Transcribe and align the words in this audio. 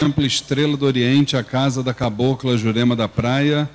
Templo 0.00 0.24
Estrela 0.24 0.78
do 0.78 0.86
Oriente, 0.86 1.36
a 1.36 1.44
casa 1.44 1.82
da 1.82 1.92
cabocla 1.92 2.56
Jurema 2.56 2.96
da 2.96 3.06
Praia, 3.06 3.68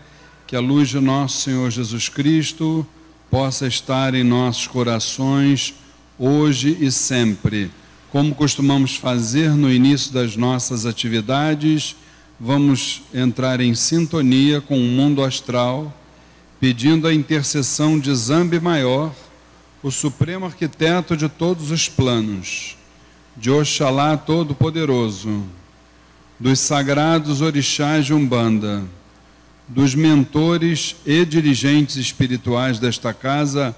que 0.48 0.55
a 0.55 0.60
luz 0.60 0.89
de 0.89 1.00
nosso 1.00 1.44
Senhor 1.44 1.70
Jesus 1.70 2.10
Cristo 2.10 2.84
possa 3.30 3.68
estar 3.68 4.16
em 4.16 4.24
nossos 4.24 4.66
corações 4.66 5.75
hoje 6.18 6.75
e 6.82 6.92
sempre. 6.92 7.70
Como 8.11 8.34
costumamos 8.34 8.96
fazer 8.96 9.52
no 9.52 9.71
início 9.71 10.11
das 10.11 10.36
nossas 10.36 10.88
atividades, 10.88 11.96
vamos 12.39 13.04
entrar 13.14 13.61
em 13.61 13.75
sintonia 13.75 14.60
com 14.60 14.80
o 14.80 14.83
mundo 14.83 15.24
astral, 15.24 15.96
pedindo 16.60 17.07
a 17.07 17.14
intercessão 17.14 18.00
de 18.00 18.11
Zambi 18.16 18.60
Maior, 18.60 19.14
o 19.83 19.92
supremo 19.92 20.47
arquiteto 20.47 21.16
de 21.16 21.30
todos 21.30 21.69
os 21.69 21.88
planos, 21.88 22.75
de 23.38 23.52
Oxalá 23.52 24.18
Todo-Poderoso, 24.18 25.44
dos 26.39 26.60
sagrados 26.60 27.42
orixás 27.42 28.06
de 28.06 28.14
Umbanda, 28.14 28.84
dos 29.68 29.96
mentores 29.96 30.96
e 31.06 31.24
dirigentes 31.24 31.96
espirituais 31.96 32.78
desta 32.78 33.14
casa, 33.14 33.75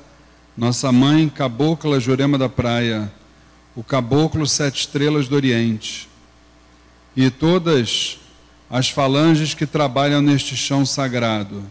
nossa 0.58 0.92
mãe, 0.92 1.30
Cabocla 1.30 2.00
Jurema 2.00 2.38
da 2.38 2.50
Praia, 2.50 3.12
o 3.76 3.84
Caboclo 3.84 4.48
Sete 4.48 4.82
Estrelas 4.82 5.28
do 5.28 5.36
Oriente, 5.36 6.10
e 7.16 7.30
todas 7.30 8.18
as 8.70 8.90
falanges 8.90 9.54
que 9.54 9.68
trabalham 9.68 10.22
neste 10.22 10.56
chão 10.56 10.84
sagrado, 10.84 11.64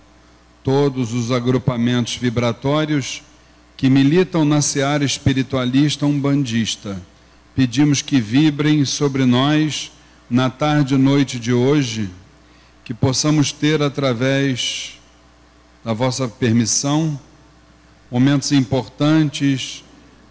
todos 0.63 1.13
os 1.13 1.33
agrupamentos 1.33 2.17
vibratórios 2.17 3.23
que 3.77 3.91
militam 3.91 4.45
na 4.45 4.63
seara 4.63 5.05
espiritualista 5.05 6.07
umbandista, 6.07 7.03
pedimos 7.55 8.03
que 8.03 8.21
vibrem 8.21 8.85
sobre 8.85 9.25
nós 9.25 9.91
na 10.29 10.51
tarde 10.51 10.95
e 10.95 10.99
noite 10.99 11.39
de 11.39 11.53
hoje, 11.53 12.11
que 12.85 12.93
possamos 12.93 13.53
ter 13.53 13.81
através 13.81 14.99
da 15.85 15.93
vossa 15.93 16.27
permissão 16.27 17.19
momentos 18.11 18.51
importantes 18.51 19.85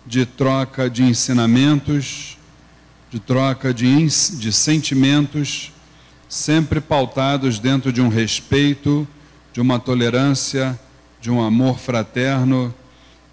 de 0.06 0.26
troca 0.26 0.90
de 0.90 1.04
ensinamentos, 1.04 2.38
de 3.10 3.20
troca 3.20 3.74
de, 3.74 4.06
de 4.06 4.52
sentimentos, 4.52 5.72
sempre 6.28 6.82
pautados 6.82 7.58
dentro 7.58 7.92
de 7.92 8.02
um 8.02 8.10
respeito, 8.10 9.08
de 9.54 9.62
uma 9.62 9.80
tolerância, 9.80 10.78
de 11.22 11.32
um 11.32 11.42
amor 11.42 11.80
fraterno 11.80 12.74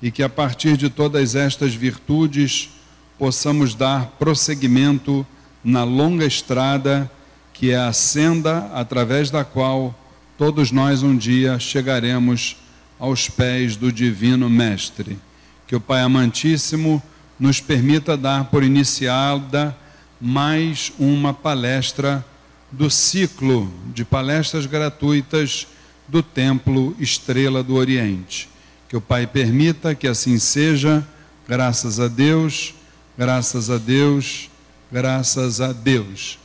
e 0.00 0.12
que 0.12 0.22
a 0.22 0.28
partir 0.28 0.76
de 0.76 0.88
todas 0.88 1.34
estas 1.34 1.74
virtudes 1.74 2.70
possamos 3.18 3.74
dar 3.74 4.06
prosseguimento 4.18 5.26
na 5.64 5.84
longa 5.84 6.24
estrada 6.24 7.10
que 7.52 7.70
é 7.70 7.76
a 7.76 7.92
senda 7.92 8.70
através 8.74 9.30
da 9.30 9.44
qual 9.44 9.94
todos 10.36 10.72
nós 10.72 11.02
um 11.02 11.16
dia 11.16 11.58
chegaremos 11.58 12.56
aos 12.98 13.28
pés 13.28 13.76
do 13.76 13.92
Divino 13.92 14.50
Mestre. 14.50 15.18
Que 15.66 15.76
o 15.76 15.80
Pai 15.80 16.00
Amantíssimo 16.00 17.02
nos 17.38 17.60
permita 17.60 18.16
dar 18.16 18.46
por 18.46 18.64
iniciada 18.64 19.76
mais 20.20 20.92
uma 20.98 21.32
palestra 21.32 22.24
do 22.70 22.90
ciclo 22.90 23.72
de 23.94 24.04
palestras 24.04 24.66
gratuitas 24.66 25.66
do 26.08 26.22
Templo 26.22 26.96
Estrela 26.98 27.62
do 27.62 27.74
Oriente. 27.74 28.48
Que 28.88 28.96
o 28.96 29.00
Pai 29.00 29.26
permita 29.26 29.94
que 29.94 30.08
assim 30.08 30.38
seja, 30.38 31.06
graças 31.48 32.00
a 32.00 32.08
Deus, 32.08 32.74
graças 33.16 33.70
a 33.70 33.78
Deus 33.78 34.50
Graças 34.92 35.58
a 35.58 35.72
Deus. 35.72 36.38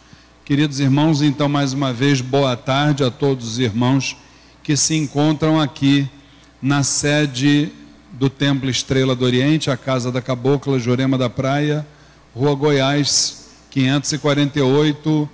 Queridos 0.45 0.79
irmãos, 0.79 1.21
então 1.21 1.49
mais 1.49 1.73
uma 1.73 1.91
vez 1.91 2.21
boa 2.21 2.55
tarde 2.55 3.03
a 3.03 3.11
todos 3.11 3.45
os 3.45 3.59
irmãos 3.59 4.15
que 4.63 4.77
se 4.77 4.95
encontram 4.95 5.59
aqui 5.59 6.09
na 6.61 6.81
sede 6.81 7.69
do 8.13 8.29
Templo 8.29 8.69
Estrela 8.69 9.13
do 9.17 9.25
Oriente, 9.25 9.69
a 9.69 9.75
Casa 9.75 10.13
da 10.13 10.21
Cabocla 10.21 10.79
Jurema 10.79 11.17
da 11.17 11.29
Praia, 11.29 11.85
Rua 12.33 12.55
Goiás, 12.55 13.49
548, 13.69 15.29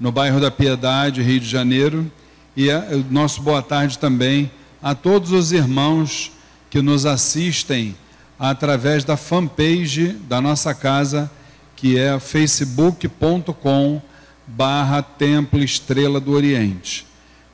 no 0.00 0.10
bairro 0.10 0.40
da 0.40 0.50
Piedade, 0.50 1.20
Rio 1.20 1.40
de 1.40 1.46
Janeiro. 1.46 2.10
E 2.56 2.70
o 2.70 3.04
nosso 3.10 3.42
boa 3.42 3.60
tarde 3.60 3.98
também 3.98 4.50
a 4.82 4.94
todos 4.94 5.32
os 5.32 5.52
irmãos 5.52 6.32
que 6.70 6.80
nos 6.80 7.04
assistem 7.04 7.94
através 8.38 9.04
da 9.04 9.18
fanpage 9.18 10.16
da 10.26 10.40
nossa 10.40 10.72
casa 10.74 11.30
que 11.76 11.98
é 11.98 12.18
facebook.com 12.18 14.00
barra 14.46 15.02
Templo 15.02 15.62
Estrela 15.62 16.20
do 16.20 16.32
Oriente. 16.32 17.06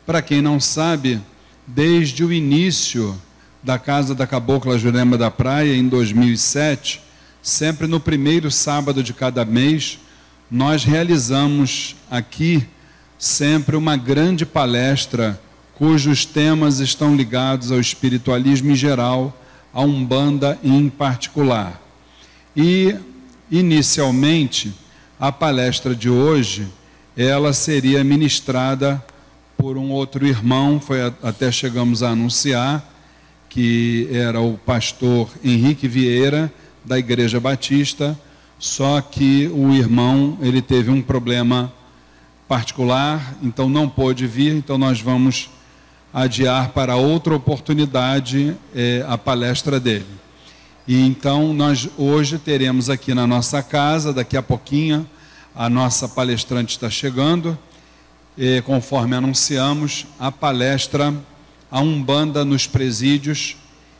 Para 0.04 0.22
quem 0.22 0.42
não 0.42 0.58
sabe, 0.58 1.20
desde 1.66 2.25
o 2.25 2.32
início 2.32 3.16
da 3.62 3.78
Casa 3.78 4.14
da 4.14 4.26
Cabocla 4.26 4.78
Jurema 4.78 5.16
da 5.16 5.31
Praia, 5.31 5.75
em 5.75 5.86
2007, 5.86 7.00
sempre 7.42 7.86
no 7.86 8.00
primeiro 8.00 8.50
sábado 8.50 9.03
de 9.03 9.12
cada 9.12 9.44
mês, 9.44 9.98
nós 10.50 10.84
realizamos 10.84 11.97
aqui 12.10 12.66
sempre 13.19 13.76
uma 13.76 13.97
grande 13.97 14.44
palestra 14.44 15.41
cujos 15.81 16.26
temas 16.26 16.78
estão 16.78 17.16
ligados 17.16 17.72
ao 17.72 17.81
espiritualismo 17.81 18.70
em 18.70 18.75
geral, 18.75 19.34
a 19.72 19.81
Umbanda 19.81 20.58
em 20.62 20.91
particular. 20.91 21.81
E 22.54 22.94
Inicialmente, 23.50 24.72
a 25.19 25.33
palestra 25.33 25.93
de 25.93 26.09
hoje, 26.09 26.69
ela 27.16 27.53
seria 27.53 28.05
ministrada 28.05 29.05
por 29.56 29.77
um 29.77 29.91
outro 29.91 30.25
irmão, 30.25 30.81
foi 30.81 31.03
até 31.22 31.50
chegamos 31.50 32.03
a 32.03 32.11
anunciar 32.11 32.88
que 33.49 34.09
era 34.12 34.41
o 34.41 34.56
pastor 34.56 35.28
Henrique 35.43 35.88
Vieira 35.88 36.50
da 36.84 36.97
Igreja 36.97 37.41
Batista, 37.41 38.16
só 38.56 39.00
que 39.00 39.49
o 39.49 39.75
irmão 39.75 40.38
ele 40.41 40.62
teve 40.62 40.88
um 40.88 41.03
problema 41.03 41.72
particular, 42.47 43.37
então 43.43 43.69
não 43.69 43.88
pôde 43.88 44.28
vir, 44.28 44.55
então 44.55 44.78
nós 44.78 45.00
vamos 45.00 45.50
adiar 46.15 46.69
para 46.69 46.94
outra 46.94 47.34
oportunidade 47.34 48.56
é, 48.72 49.05
a 49.09 49.19
palestra 49.19 49.81
dele. 49.81 50.19
E 50.90 51.06
então 51.06 51.54
nós 51.54 51.88
hoje 51.96 52.36
teremos 52.36 52.90
aqui 52.90 53.14
na 53.14 53.24
nossa 53.24 53.62
casa, 53.62 54.12
daqui 54.12 54.36
a 54.36 54.42
pouquinho, 54.42 55.08
a 55.54 55.70
nossa 55.70 56.08
palestrante 56.08 56.72
está 56.72 56.90
chegando, 56.90 57.56
e, 58.36 58.60
conforme 58.62 59.14
anunciamos, 59.14 60.04
a 60.18 60.32
palestra 60.32 61.14
A 61.70 61.80
Umbanda 61.80 62.44
nos 62.44 62.66
Presídios, 62.66 63.56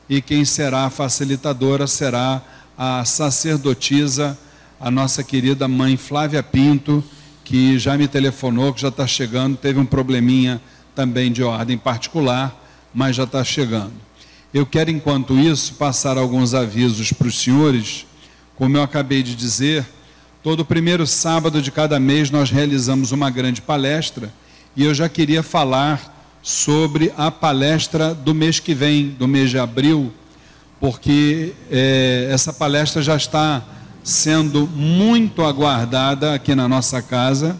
e 0.09 0.21
quem 0.21 0.45
será 0.45 0.87
a 0.87 0.91
facilitadora 0.91 1.87
será 1.87 2.43
a 2.77 3.05
sacerdotisa, 3.05 4.37
a 4.81 4.91
nossa 4.91 5.23
querida 5.23 5.69
mãe 5.69 5.97
Flávia 5.97 6.43
Pinto, 6.43 7.05
que 7.45 7.79
já 7.79 7.97
me 7.97 8.09
telefonou, 8.09 8.75
que 8.75 8.81
já 8.81 8.89
está 8.89 9.07
chegando, 9.07 9.57
teve 9.57 9.79
um 9.79 9.87
probleminha 9.87 10.61
também 10.93 11.31
de 11.31 11.45
ordem 11.45 11.79
particular, 11.79 12.53
mas 12.93 13.15
já 13.15 13.23
está 13.23 13.45
chegando. 13.45 14.10
Eu 14.53 14.67
quero, 14.67 14.91
enquanto 14.91 15.39
isso, 15.39 15.75
passar 15.75 16.19
alguns 16.19 16.55
avisos 16.55 17.13
para 17.13 17.29
os 17.29 17.39
senhores. 17.39 18.05
Como 18.57 18.77
eu 18.77 18.83
acabei 18.83 19.23
de 19.23 19.37
dizer, 19.37 19.87
todo 20.43 20.65
primeiro 20.65 21.07
sábado 21.07 21.63
de 21.63 21.71
cada 21.71 22.01
mês 22.01 22.33
nós 22.33 22.51
realizamos 22.51 23.13
uma 23.13 23.31
grande 23.31 23.63
palestra 23.63 24.35
e 24.77 24.85
eu 24.85 24.93
já 24.93 25.09
queria 25.09 25.41
falar 25.45 26.41
sobre 26.43 27.13
a 27.17 27.31
palestra 27.31 28.13
do 28.13 28.35
mês 28.35 28.59
que 28.59 28.75
vem, 28.75 29.11
do 29.11 29.29
mês 29.29 29.51
de 29.51 29.59
abril, 29.59 30.13
porque 30.81 31.53
é, 31.71 32.29
essa 32.33 32.53
palestra 32.53 33.01
já 33.03 33.15
está 33.15 33.63
sendo 34.03 34.67
muito 34.67 35.43
aguardada 35.45 36.35
aqui 36.35 36.57
na 36.57 36.67
nossa 36.67 37.01
casa. 37.01 37.57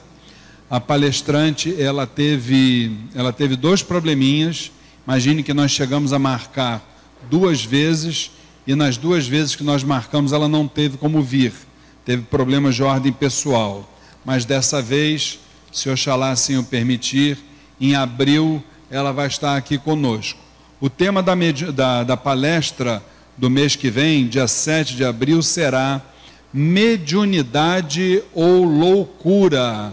A 0.69 0.81
palestrante 0.81 1.73
ela 1.81 2.05
teve, 2.05 2.97
ela 3.15 3.33
teve 3.33 3.55
dois 3.55 3.81
probleminhas 3.81 4.73
Imagine 5.11 5.43
que 5.43 5.53
nós 5.53 5.73
chegamos 5.73 6.13
a 6.13 6.21
marcar 6.21 6.81
duas 7.29 7.65
vezes 7.65 8.31
e 8.65 8.77
nas 8.77 8.97
duas 8.97 9.27
vezes 9.27 9.57
que 9.57 9.65
nós 9.65 9.83
marcamos 9.83 10.33
ela 10.33 10.49
não 10.49 10.69
teve 10.69 10.97
como 10.99 11.21
vir, 11.21 11.53
teve 12.05 12.23
problemas 12.23 12.77
de 12.77 12.85
ordem 12.85 13.13
pessoal. 13.13 13.93
Mas 14.25 14.45
dessa 14.45 14.81
vez, 14.81 15.41
se 15.73 15.91
Oxalá 15.91 16.31
assim 16.31 16.59
o 16.59 16.63
permitir, 16.63 17.37
em 17.81 17.97
abril 17.97 18.63
ela 18.89 19.11
vai 19.11 19.27
estar 19.27 19.57
aqui 19.57 19.79
conosco. 19.79 20.39
O 20.81 20.89
tema 20.89 21.21
da, 21.25 21.35
da, 21.75 22.05
da 22.05 22.17
palestra 22.17 23.03
do 23.37 23.51
mês 23.51 23.75
que 23.75 23.91
vem, 23.91 24.29
dia 24.29 24.47
7 24.47 24.95
de 24.95 25.05
abril, 25.05 25.43
será 25.43 26.01
mediunidade 26.55 28.23
ou 28.33 28.63
loucura. 28.63 29.93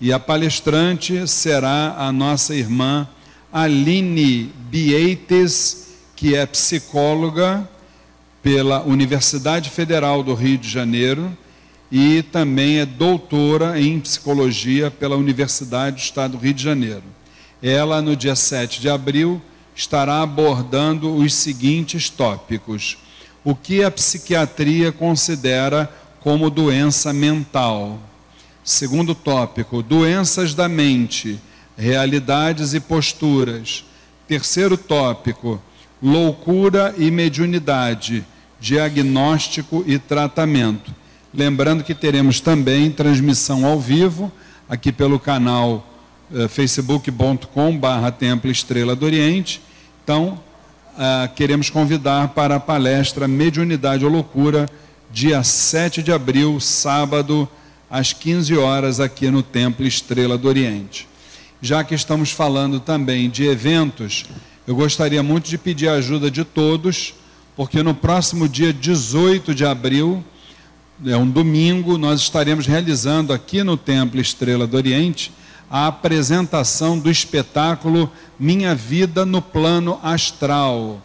E 0.00 0.14
a 0.14 0.18
palestrante 0.18 1.28
será 1.28 1.94
a 1.98 2.10
nossa 2.10 2.54
irmã 2.54 3.06
Aline 3.52 4.52
Bieites, 4.70 5.88
que 6.14 6.34
é 6.34 6.44
psicóloga 6.46 7.68
pela 8.42 8.82
Universidade 8.82 9.70
Federal 9.70 10.22
do 10.22 10.34
Rio 10.34 10.58
de 10.58 10.68
Janeiro 10.68 11.36
e 11.90 12.22
também 12.22 12.78
é 12.78 12.86
doutora 12.86 13.80
em 13.80 14.00
psicologia 14.00 14.90
pela 14.90 15.16
Universidade 15.16 15.96
do 15.96 16.02
Estado 16.02 16.32
do 16.32 16.38
Rio 16.38 16.54
de 16.54 16.62
Janeiro. 16.62 17.02
Ela, 17.62 18.02
no 18.02 18.16
dia 18.16 18.34
7 18.34 18.80
de 18.80 18.88
abril, 18.88 19.40
estará 19.74 20.22
abordando 20.22 21.14
os 21.14 21.32
seguintes 21.34 22.10
tópicos: 22.10 22.98
o 23.44 23.54
que 23.54 23.82
a 23.84 23.90
psiquiatria 23.90 24.90
considera 24.90 25.90
como 26.20 26.50
doença 26.50 27.12
mental. 27.12 28.00
Segundo 28.64 29.14
tópico, 29.14 29.82
doenças 29.82 30.54
da 30.54 30.68
mente, 30.68 31.40
realidades 31.76 32.74
e 32.74 32.80
posturas. 32.80 33.84
Terceiro 34.26 34.76
tópico, 34.76 35.60
loucura 36.02 36.94
e 36.96 37.10
mediunidade, 37.10 38.24
diagnóstico 38.58 39.84
e 39.86 39.98
tratamento. 39.98 40.94
Lembrando 41.32 41.84
que 41.84 41.94
teremos 41.94 42.40
também 42.40 42.90
transmissão 42.90 43.66
ao 43.66 43.78
vivo 43.78 44.32
aqui 44.68 44.90
pelo 44.90 45.18
canal 45.18 45.86
eh, 46.34 46.48
facebook.com/barra 46.48 48.10
Templo 48.10 48.50
Estrela 48.50 48.96
do 48.96 49.04
Oriente. 49.04 49.60
Então, 50.02 50.40
eh, 50.98 51.30
queremos 51.36 51.70
convidar 51.70 52.28
para 52.28 52.56
a 52.56 52.60
palestra 52.60 53.28
Mediunidade 53.28 54.04
ou 54.04 54.10
Loucura, 54.10 54.68
dia 55.12 55.42
7 55.44 56.02
de 56.02 56.10
abril, 56.10 56.58
sábado, 56.58 57.48
às 57.90 58.12
15 58.12 58.56
horas, 58.56 58.98
aqui 58.98 59.30
no 59.30 59.42
Templo 59.42 59.86
Estrela 59.86 60.36
do 60.36 60.48
Oriente. 60.48 61.06
Já 61.62 61.82
que 61.82 61.94
estamos 61.94 62.30
falando 62.30 62.78
também 62.78 63.30
de 63.30 63.44
eventos, 63.44 64.26
eu 64.66 64.76
gostaria 64.76 65.22
muito 65.22 65.48
de 65.48 65.56
pedir 65.56 65.88
a 65.88 65.94
ajuda 65.94 66.30
de 66.30 66.44
todos, 66.44 67.14
porque 67.56 67.82
no 67.82 67.94
próximo 67.94 68.46
dia 68.46 68.74
18 68.74 69.54
de 69.54 69.64
abril, 69.64 70.22
é 71.04 71.16
um 71.16 71.28
domingo, 71.28 71.96
nós 71.96 72.20
estaremos 72.20 72.66
realizando 72.66 73.32
aqui 73.32 73.62
no 73.62 73.76
Templo 73.76 74.20
Estrela 74.20 74.66
do 74.66 74.76
Oriente 74.76 75.32
a 75.70 75.86
apresentação 75.86 76.98
do 76.98 77.10
espetáculo 77.10 78.10
Minha 78.38 78.74
Vida 78.74 79.24
no 79.24 79.40
Plano 79.40 79.98
Astral. 80.02 81.02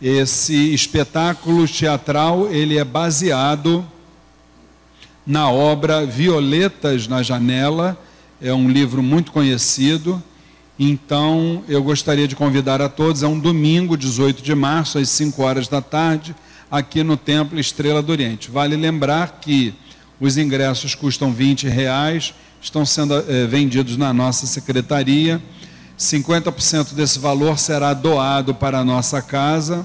Esse 0.00 0.74
espetáculo 0.74 1.66
teatral, 1.66 2.48
ele 2.50 2.76
é 2.76 2.84
baseado 2.84 3.84
na 5.26 5.50
obra 5.50 6.04
Violetas 6.04 7.08
na 7.08 7.22
Janela, 7.22 7.98
é 8.40 8.52
um 8.54 8.68
livro 8.68 9.02
muito 9.02 9.32
conhecido. 9.32 10.22
Então, 10.78 11.64
eu 11.68 11.82
gostaria 11.82 12.28
de 12.28 12.36
convidar 12.36 12.80
a 12.80 12.88
todos, 12.88 13.22
é 13.22 13.26
um 13.26 13.38
domingo, 13.38 13.96
18 13.96 14.42
de 14.42 14.54
março, 14.54 14.98
às 14.98 15.10
5 15.10 15.42
horas 15.42 15.66
da 15.66 15.82
tarde, 15.82 16.34
aqui 16.70 17.02
no 17.02 17.16
Templo 17.16 17.58
Estrela 17.58 18.00
do 18.00 18.12
Oriente. 18.12 18.50
Vale 18.50 18.76
lembrar 18.76 19.40
que 19.40 19.74
os 20.20 20.38
ingressos 20.38 20.94
custam 20.94 21.32
20 21.32 21.66
reais, 21.66 22.32
estão 22.60 22.86
sendo 22.86 23.14
é, 23.14 23.46
vendidos 23.46 23.96
na 23.96 24.12
nossa 24.12 24.46
secretaria. 24.46 25.42
50% 25.98 26.94
desse 26.94 27.18
valor 27.18 27.58
será 27.58 27.92
doado 27.92 28.54
para 28.54 28.78
a 28.78 28.84
nossa 28.84 29.20
casa, 29.20 29.84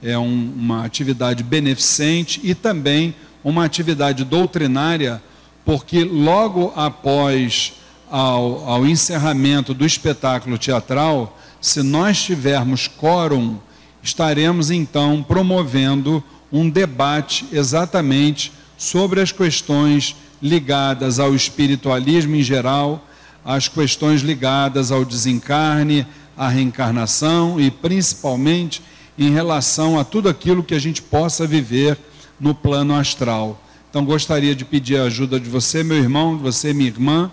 é 0.00 0.16
um, 0.16 0.52
uma 0.56 0.84
atividade 0.84 1.42
beneficente 1.42 2.40
e 2.44 2.54
também 2.54 3.16
uma 3.42 3.64
atividade 3.64 4.24
doutrinária, 4.24 5.20
porque 5.64 6.04
logo 6.04 6.72
após 6.76 7.79
ao, 8.10 8.68
ao 8.68 8.86
encerramento 8.86 9.72
do 9.72 9.86
espetáculo 9.86 10.58
teatral, 10.58 11.38
se 11.60 11.82
nós 11.82 12.22
tivermos 12.22 12.88
quórum, 12.88 13.58
estaremos 14.02 14.70
então 14.70 15.22
promovendo 15.22 16.22
um 16.52 16.68
debate 16.68 17.46
exatamente 17.52 18.52
sobre 18.76 19.20
as 19.20 19.30
questões 19.30 20.16
ligadas 20.42 21.18
ao 21.20 21.34
espiritualismo 21.34 22.34
em 22.34 22.42
geral, 22.42 23.06
as 23.44 23.68
questões 23.68 24.22
ligadas 24.22 24.90
ao 24.90 25.04
desencarne, 25.04 26.06
à 26.36 26.48
reencarnação 26.48 27.60
e 27.60 27.70
principalmente 27.70 28.82
em 29.18 29.30
relação 29.30 29.98
a 29.98 30.04
tudo 30.04 30.28
aquilo 30.28 30.64
que 30.64 30.74
a 30.74 30.78
gente 30.78 31.02
possa 31.02 31.46
viver 31.46 31.98
no 32.40 32.54
plano 32.54 32.94
astral. 32.94 33.62
Então 33.90 34.04
gostaria 34.04 34.54
de 34.54 34.64
pedir 34.64 34.96
a 34.96 35.04
ajuda 35.04 35.38
de 35.38 35.50
você, 35.50 35.84
meu 35.84 35.98
irmão, 35.98 36.36
de 36.36 36.42
você, 36.42 36.72
minha 36.72 36.88
irmã, 36.88 37.30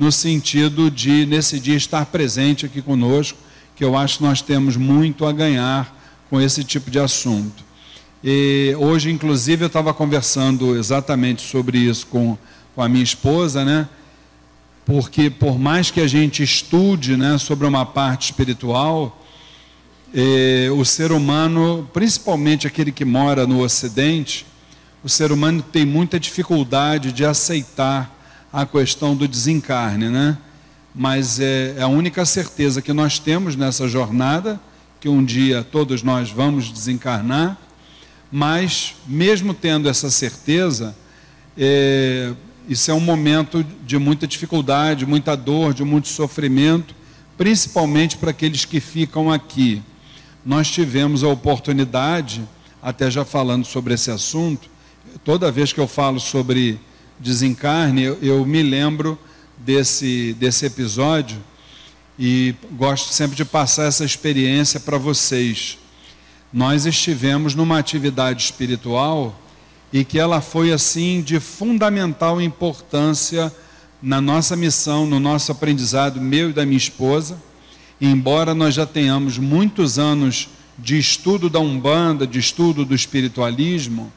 no 0.00 0.10
sentido 0.10 0.90
de 0.90 1.26
nesse 1.26 1.60
dia 1.60 1.76
estar 1.76 2.06
presente 2.06 2.64
aqui 2.64 2.80
conosco, 2.80 3.36
que 3.76 3.84
eu 3.84 3.94
acho 3.94 4.16
que 4.16 4.24
nós 4.24 4.40
temos 4.40 4.74
muito 4.74 5.26
a 5.26 5.32
ganhar 5.32 5.94
com 6.30 6.40
esse 6.40 6.64
tipo 6.64 6.90
de 6.90 6.98
assunto. 6.98 7.62
E 8.24 8.74
hoje, 8.78 9.10
inclusive, 9.10 9.64
eu 9.64 9.66
estava 9.66 9.92
conversando 9.92 10.74
exatamente 10.74 11.42
sobre 11.42 11.76
isso 11.76 12.06
com, 12.06 12.38
com 12.74 12.80
a 12.80 12.88
minha 12.88 13.04
esposa, 13.04 13.62
né? 13.62 13.86
Porque 14.86 15.28
por 15.28 15.58
mais 15.58 15.90
que 15.90 16.00
a 16.00 16.06
gente 16.06 16.42
estude 16.42 17.14
né, 17.14 17.36
sobre 17.36 17.66
uma 17.66 17.84
parte 17.84 18.30
espiritual, 18.30 19.22
eh, 20.14 20.70
o 20.74 20.82
ser 20.82 21.12
humano, 21.12 21.86
principalmente 21.92 22.66
aquele 22.66 22.90
que 22.90 23.04
mora 23.04 23.46
no 23.46 23.62
Ocidente, 23.62 24.46
o 25.04 25.10
ser 25.10 25.30
humano 25.30 25.60
tem 25.60 25.84
muita 25.84 26.18
dificuldade 26.18 27.12
de 27.12 27.22
aceitar 27.22 28.19
a 28.52 28.66
questão 28.66 29.14
do 29.14 29.28
desencarne, 29.28 30.08
né? 30.08 30.36
Mas 30.94 31.38
é, 31.38 31.74
é 31.78 31.82
a 31.82 31.88
única 31.88 32.24
certeza 32.24 32.82
que 32.82 32.92
nós 32.92 33.18
temos 33.18 33.56
nessa 33.56 33.88
jornada, 33.88 34.60
que 35.00 35.08
um 35.08 35.24
dia 35.24 35.62
todos 35.62 36.02
nós 36.02 36.30
vamos 36.30 36.70
desencarnar 36.70 37.56
mas, 38.30 38.94
mesmo 39.06 39.52
tendo 39.52 39.88
essa 39.88 40.08
certeza, 40.08 40.94
é, 41.58 42.32
isso 42.68 42.90
é 42.90 42.94
um 42.94 43.00
momento 43.00 43.64
de 43.84 43.98
muita 43.98 44.26
dificuldade, 44.26 45.04
muita 45.04 45.36
dor, 45.36 45.74
de 45.74 45.82
muito 45.82 46.06
sofrimento, 46.06 46.94
principalmente 47.36 48.16
para 48.16 48.30
aqueles 48.30 48.64
que 48.64 48.78
ficam 48.78 49.32
aqui. 49.32 49.82
Nós 50.46 50.70
tivemos 50.70 51.24
a 51.24 51.28
oportunidade, 51.28 52.42
até 52.80 53.10
já 53.10 53.24
falando 53.24 53.64
sobre 53.64 53.94
esse 53.94 54.12
assunto, 54.12 54.70
toda 55.24 55.50
vez 55.50 55.72
que 55.72 55.80
eu 55.80 55.88
falo 55.88 56.20
sobre 56.20 56.78
desencarne, 57.20 58.02
eu, 58.02 58.18
eu 58.20 58.44
me 58.44 58.62
lembro 58.62 59.16
desse, 59.56 60.34
desse 60.40 60.66
episódio 60.66 61.38
e 62.18 62.54
gosto 62.72 63.12
sempre 63.12 63.36
de 63.36 63.44
passar 63.44 63.84
essa 63.84 64.04
experiência 64.04 64.80
para 64.80 64.98
vocês 64.98 65.78
nós 66.52 66.84
estivemos 66.84 67.54
numa 67.54 67.78
atividade 67.78 68.42
espiritual 68.42 69.40
e 69.92 70.04
que 70.04 70.18
ela 70.18 70.40
foi 70.40 70.72
assim 70.72 71.22
de 71.22 71.38
fundamental 71.38 72.40
importância 72.40 73.54
na 74.02 74.20
nossa 74.20 74.56
missão, 74.56 75.06
no 75.06 75.20
nosso 75.20 75.52
aprendizado, 75.52 76.20
meu 76.20 76.50
e 76.50 76.52
da 76.52 76.66
minha 76.66 76.76
esposa. 76.76 77.40
embora 78.00 78.54
nós 78.54 78.74
já 78.74 78.86
tenhamos 78.86 79.36
muitos 79.38 79.98
anos 79.98 80.48
de 80.78 80.98
estudo 80.98 81.50
da 81.50 81.60
Umbanda, 81.60 82.26
de 82.26 82.38
estudo 82.38 82.84
do 82.84 82.94
espiritualismo, 82.94 84.10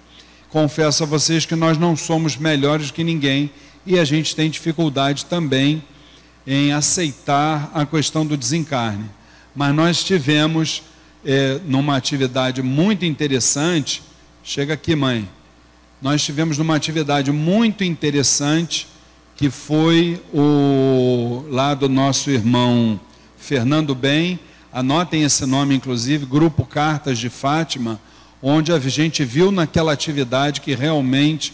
confesso 0.54 1.02
a 1.02 1.08
vocês 1.08 1.48
que 1.48 1.56
nós 1.56 1.80
não 1.80 1.96
somos 1.96 2.38
melhores 2.38 2.92
que 2.92 3.04
ninguém 3.04 3.50
e 3.88 3.98
a 3.98 4.06
gente 4.06 4.36
tem 4.36 4.52
dificuldade 4.52 5.26
também 5.26 5.84
em 6.46 6.72
aceitar 6.72 7.72
a 7.74 7.88
questão 7.88 8.24
do 8.24 8.38
desencarne. 8.38 9.10
Mas 9.56 9.74
nós 9.74 10.04
tivemos 10.04 10.84
é, 11.26 11.60
numa 11.66 11.98
atividade 11.98 12.62
muito 12.62 13.04
interessante. 13.04 14.04
Chega 14.44 14.76
aqui, 14.76 14.96
mãe. 14.96 15.28
Nós 16.00 16.22
tivemos 16.22 16.60
numa 16.60 16.76
atividade 16.76 17.32
muito 17.32 17.84
interessante 17.84 18.88
que 19.36 19.50
foi 19.50 20.22
o 20.32 21.46
lá 21.50 21.74
do 21.74 21.90
nosso 21.90 22.30
irmão 22.30 23.00
Fernando 23.40 23.96
Bem. 23.96 24.40
Anotem 24.72 25.24
esse 25.24 25.48
nome, 25.48 25.74
inclusive, 25.74 26.28
Grupo 26.28 26.64
Cartas 26.64 27.18
de 27.18 27.30
Fátima, 27.30 28.00
onde 28.46 28.74
a 28.74 28.78
gente 28.78 29.24
viu 29.24 29.54
naquela 29.54 29.94
atividade 29.94 30.60
que 30.60 30.76
realmente 30.76 31.54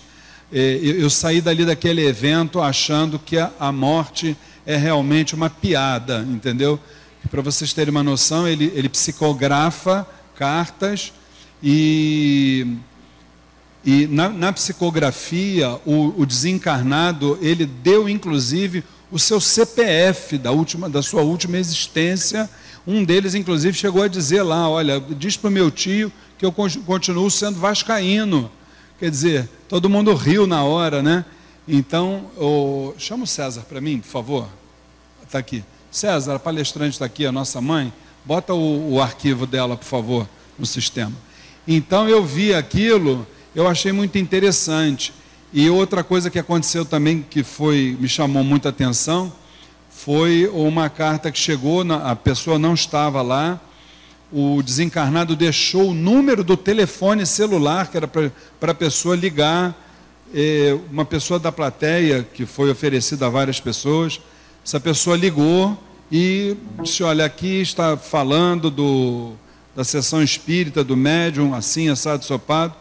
é, 0.52 0.80
eu, 0.82 1.02
eu, 1.02 1.10
saí 1.12 1.40
dali 1.40 1.64
daquele 1.64 2.04
evento 2.04 2.60
achando 2.60 3.20
que 3.20 3.38
a, 3.38 3.52
a 3.60 3.72
morte 3.72 4.36
é 4.66 4.76
realmente 4.76 5.36
uma 5.36 5.52
piada, 5.52 6.26
entendeu? 6.28 6.80
Para 7.30 7.44
vocês 7.44 7.72
terem 7.74 7.92
uma 7.92 8.02
noção, 8.02 8.48
ele, 8.48 8.74
ele 8.76 8.90
psicografa 8.90 10.08
cartas 10.36 11.14
e, 11.62 12.66
e 13.86 14.08
na, 14.08 14.28
na 14.28 14.52
psicografia, 14.52 15.80
o, 15.86 16.22
o, 16.22 16.26
desencarnado, 16.26 17.38
ele 17.40 17.68
deu 17.68 18.10
inclusive 18.10 18.84
o 19.12 19.20
seu 19.20 19.40
CPF 19.40 20.40
da, 20.40 20.52
última, 20.52 20.90
da 20.90 21.04
sua 21.04 21.22
última 21.22 21.58
existência. 21.58 22.50
Um 22.88 23.04
deles, 23.04 23.36
inclusive, 23.36 23.78
chegou 23.78 24.02
a 24.02 24.08
dizer 24.08 24.42
lá: 24.42 24.68
Olha, 24.70 25.00
diz 25.00 25.36
para 25.38 25.50
o 25.50 25.52
meu 25.52 25.70
tio 25.70 26.12
que 26.40 26.46
eu 26.46 26.54
continuo 26.54 27.30
sendo 27.30 27.60
vascaíno. 27.60 28.50
Quer 28.98 29.12
dizer, 29.12 29.50
todo 29.68 29.90
mundo 29.90 30.16
riu 30.16 30.48
na 30.48 30.64
hora, 30.64 31.04
né? 31.04 31.26
Então, 31.68 32.32
chama 32.98 33.26
o 33.26 33.28
César 33.28 33.62
para 33.68 33.82
mim, 33.82 34.00
por 34.00 34.08
favor. 34.08 34.48
Está 35.22 35.38
aqui. 35.38 35.64
César, 35.92 36.36
a 36.36 36.40
palestrante 36.40 36.94
está 36.94 37.06
aqui, 37.06 37.26
a 37.26 37.32
nossa 37.32 37.60
mãe. 37.60 37.92
Bota 38.24 38.54
o, 38.54 38.94
o 38.94 39.02
arquivo 39.02 39.46
dela, 39.46 39.76
por 39.76 39.86
favor, 39.86 40.28
no 40.58 40.66
sistema. 40.66 41.14
Então 41.68 42.08
eu 42.08 42.26
vi 42.26 42.54
aquilo, 42.54 43.28
eu 43.54 43.68
achei 43.68 43.92
muito 43.92 44.18
interessante. 44.18 45.14
E 45.52 45.70
outra 45.70 46.04
coisa 46.04 46.30
que 46.30 46.40
aconteceu 46.40 46.86
também 46.86 47.22
que 47.22 47.44
foi 47.44 47.98
me 48.00 48.08
chamou 48.08 48.44
muita 48.44 48.70
atenção 48.70 49.32
foi 49.90 50.50
uma 50.54 50.90
carta 50.90 51.32
que 51.32 51.38
chegou, 51.38 51.84
a 51.92 52.16
pessoa 52.16 52.58
não 52.58 52.74
estava 52.74 53.22
lá, 53.22 53.60
o 54.32 54.62
desencarnado 54.62 55.36
deixou 55.36 55.90
o 55.90 55.94
número 55.94 56.44
do 56.44 56.56
telefone 56.56 57.26
celular 57.26 57.90
que 57.90 57.98
era 57.98 58.08
para 58.08 58.72
a 58.72 58.76
pessoa 58.76 59.16
ligar, 59.16 59.76
é, 60.34 60.78
uma 60.92 61.06
pessoa 61.06 61.40
da 61.40 61.52
plateia 61.52 62.28
que 62.34 62.46
foi 62.46 62.70
oferecida 62.70 63.26
a 63.26 63.30
várias 63.30 63.60
pessoas, 63.60 64.22
essa 64.64 64.80
pessoa 64.80 65.18
ligou 65.18 65.78
e 66.12 66.56
disse: 66.82 67.04
Olha, 67.04 67.26
aqui 67.26 67.62
está 67.62 67.98
falando 67.98 68.70
do, 68.70 69.34
da 69.76 69.84
sessão 69.84 70.22
espírita, 70.22 70.84
do 70.84 70.96
médium, 70.96 71.54
assim, 71.54 71.90
assado, 71.90 72.24
sopado. 72.24 72.74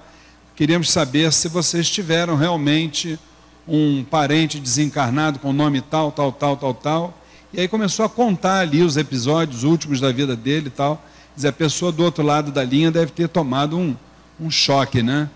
Queríamos 0.54 0.90
saber 0.90 1.32
se 1.32 1.48
vocês 1.48 1.88
tiveram 1.88 2.36
realmente 2.36 3.18
um 3.66 4.04
parente 4.04 4.58
desencarnado 4.58 5.38
com 5.38 5.52
nome 5.52 5.80
tal, 5.80 6.10
tal, 6.10 6.32
tal, 6.32 6.56
tal, 6.56 6.74
tal. 6.74 7.22
E 7.52 7.60
aí 7.60 7.68
começou 7.68 8.04
a 8.04 8.08
contar 8.08 8.60
ali 8.60 8.82
os 8.82 8.96
episódios 8.96 9.62
últimos 9.62 10.00
da 10.00 10.10
vida 10.10 10.34
dele 10.34 10.66
e 10.66 10.70
tal. 10.70 11.02
Dizer, 11.38 11.48
a 11.50 11.52
pessoa 11.52 11.92
do 11.92 12.02
outro 12.02 12.24
lado 12.24 12.50
da 12.50 12.64
linha 12.64 12.90
deve 12.90 13.12
ter 13.12 13.28
tomado 13.28 13.78
um, 13.78 13.94
um 14.40 14.50
choque, 14.50 15.04
né? 15.04 15.30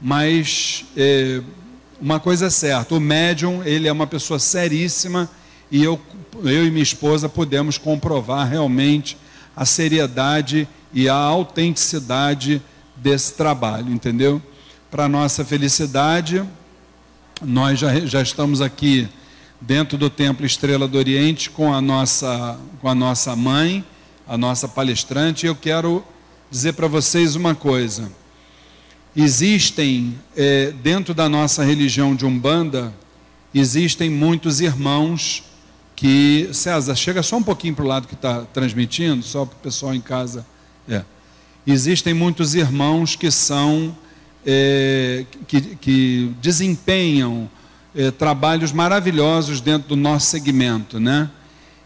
Mas 0.00 0.84
é, 0.96 1.42
uma 2.00 2.20
coisa 2.20 2.46
é 2.46 2.50
certa, 2.50 2.94
o 2.94 3.00
médium, 3.00 3.60
ele 3.64 3.88
é 3.88 3.92
uma 3.92 4.06
pessoa 4.06 4.38
seríssima 4.38 5.28
e 5.68 5.82
eu, 5.82 6.00
eu 6.44 6.64
e 6.64 6.70
minha 6.70 6.84
esposa 6.84 7.28
pudemos 7.28 7.76
comprovar 7.76 8.48
realmente 8.48 9.18
a 9.56 9.64
seriedade 9.64 10.68
e 10.94 11.08
a 11.08 11.14
autenticidade 11.16 12.62
desse 12.94 13.34
trabalho, 13.34 13.92
entendeu? 13.92 14.40
Para 14.92 15.08
nossa 15.08 15.44
felicidade, 15.44 16.40
nós 17.42 17.80
já, 17.80 17.98
já 18.06 18.22
estamos 18.22 18.60
aqui 18.60 19.08
dentro 19.60 19.98
do 19.98 20.08
Templo 20.08 20.46
Estrela 20.46 20.86
do 20.86 20.96
Oriente 20.96 21.50
com 21.50 21.74
a 21.74 21.80
nossa, 21.80 22.56
com 22.80 22.88
a 22.88 22.94
nossa 22.94 23.34
mãe, 23.34 23.84
a 24.26 24.38
nossa 24.38 24.68
palestrante, 24.68 25.46
eu 25.46 25.54
quero 25.54 26.04
dizer 26.50 26.74
para 26.74 26.86
vocês 26.86 27.34
uma 27.34 27.54
coisa. 27.54 28.10
Existem, 29.14 30.18
é, 30.36 30.72
dentro 30.82 31.12
da 31.12 31.28
nossa 31.28 31.64
religião 31.64 32.14
de 32.14 32.24
Umbanda, 32.24 32.92
existem 33.54 34.08
muitos 34.08 34.60
irmãos 34.60 35.44
que 35.94 36.48
César, 36.52 36.94
chega 36.94 37.22
só 37.22 37.36
um 37.36 37.42
pouquinho 37.42 37.74
para 37.74 37.84
o 37.84 37.88
lado 37.88 38.08
que 38.08 38.14
está 38.14 38.42
transmitindo, 38.52 39.22
só 39.22 39.44
para 39.44 39.56
o 39.56 39.60
pessoal 39.60 39.94
em 39.94 40.00
casa. 40.00 40.44
É. 40.88 41.04
Existem 41.66 42.12
muitos 42.12 42.54
irmãos 42.54 43.14
que 43.14 43.30
são 43.30 43.96
é, 44.44 45.24
que, 45.46 45.60
que, 45.76 46.32
desempenham 46.40 47.48
é, 47.94 48.10
trabalhos 48.10 48.72
maravilhosos 48.72 49.60
dentro 49.60 49.90
do 49.90 49.96
nosso 49.96 50.26
segmento, 50.26 50.98
né? 50.98 51.30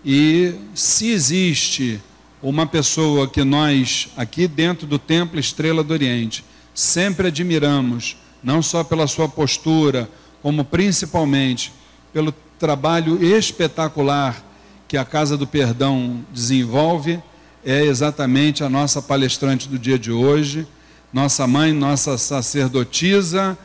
E 0.05 0.55
se 0.75 1.11
existe 1.11 2.01
uma 2.49 2.65
pessoa 2.65 3.27
que 3.27 3.43
nós 3.43 4.09
aqui 4.17 4.47
dentro 4.47 4.87
do 4.87 5.01
Templo 5.01 5.41
Estrela 5.41 5.83
do 5.83 5.93
Oriente 5.93 6.45
sempre 6.73 7.27
admiramos, 7.27 8.17
não 8.41 8.63
só 8.63 8.85
pela 8.85 9.09
sua 9.09 9.29
postura, 9.29 10.09
como 10.41 10.65
principalmente 10.65 11.73
pelo 12.13 12.33
trabalho 12.57 13.21
espetacular 13.25 14.41
que 14.87 14.97
a 14.97 15.05
Casa 15.05 15.37
do 15.37 15.45
Perdão 15.45 16.25
desenvolve 16.33 17.21
é 17.65 17.85
exatamente 17.85 18.63
a 18.63 18.69
nossa 18.69 19.03
palestrante 19.03 19.69
do 19.69 19.77
dia 19.77 19.99
de 19.99 20.13
hoje, 20.13 20.69
nossa 21.13 21.49
mãe, 21.49 21.73
nossa 21.73 22.17
sacerdotisa, 22.17 23.59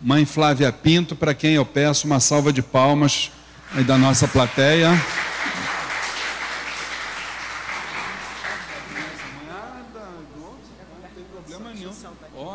mãe 0.00 0.24
Flávia 0.24 0.70
Pinto, 0.70 1.16
para 1.16 1.34
quem 1.34 1.54
eu 1.54 1.66
peço 1.66 2.06
uma 2.06 2.20
salva 2.20 2.52
de 2.52 2.62
palmas 2.62 3.32
da 3.84 3.98
nossa 3.98 4.28
plateia. 4.28 4.90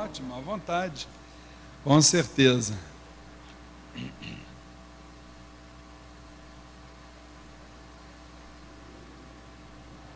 Ótimo, 0.06 0.34
à 0.36 0.40
vontade. 0.66 1.08
Com 1.84 2.02
certeza. 2.02 2.74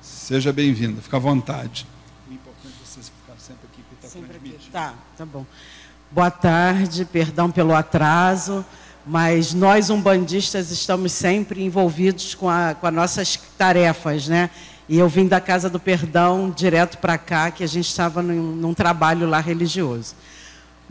Seja 0.02 0.52
bem-vindo, 0.52 1.02
fica 1.02 1.18
à 1.18 1.20
vontade. 1.20 1.86
O 2.28 2.34
importante 2.34 2.74
é 2.82 2.86
você 2.86 3.02
ficar 3.02 3.40
sempre 3.40 3.68
aqui 3.72 3.84
que 3.84 4.06
está 4.06 4.20
transmitindo. 4.20 4.72
Tá, 4.72 4.96
tá 5.16 5.26
bom. 5.26 5.46
Boa 6.10 6.32
tarde, 6.32 7.06
perdão 7.06 7.52
pelo 7.52 7.76
atraso, 7.76 8.66
mas 9.06 9.54
nós 9.54 9.92
umbandistas 9.92 10.72
estamos 10.72 11.12
sempre 11.12 11.64
envolvidos 11.64 12.34
com, 12.34 12.50
a, 12.50 12.74
com 12.74 12.88
as 12.88 12.94
nossas 12.94 13.38
tarefas, 13.56 14.28
né? 14.28 14.50
E 14.88 14.98
eu 14.98 15.08
vim 15.08 15.28
da 15.28 15.40
Casa 15.40 15.70
do 15.70 15.80
Perdão 15.80 16.50
direto 16.50 16.98
para 16.98 17.16
cá, 17.20 17.52
que 17.52 17.64
a 17.64 17.68
gente 17.68 17.88
estava 17.88 18.24
num, 18.24 18.56
num, 18.56 18.74
trabalho 18.74 19.30
lá 19.30 19.40
religioso. 19.40 20.16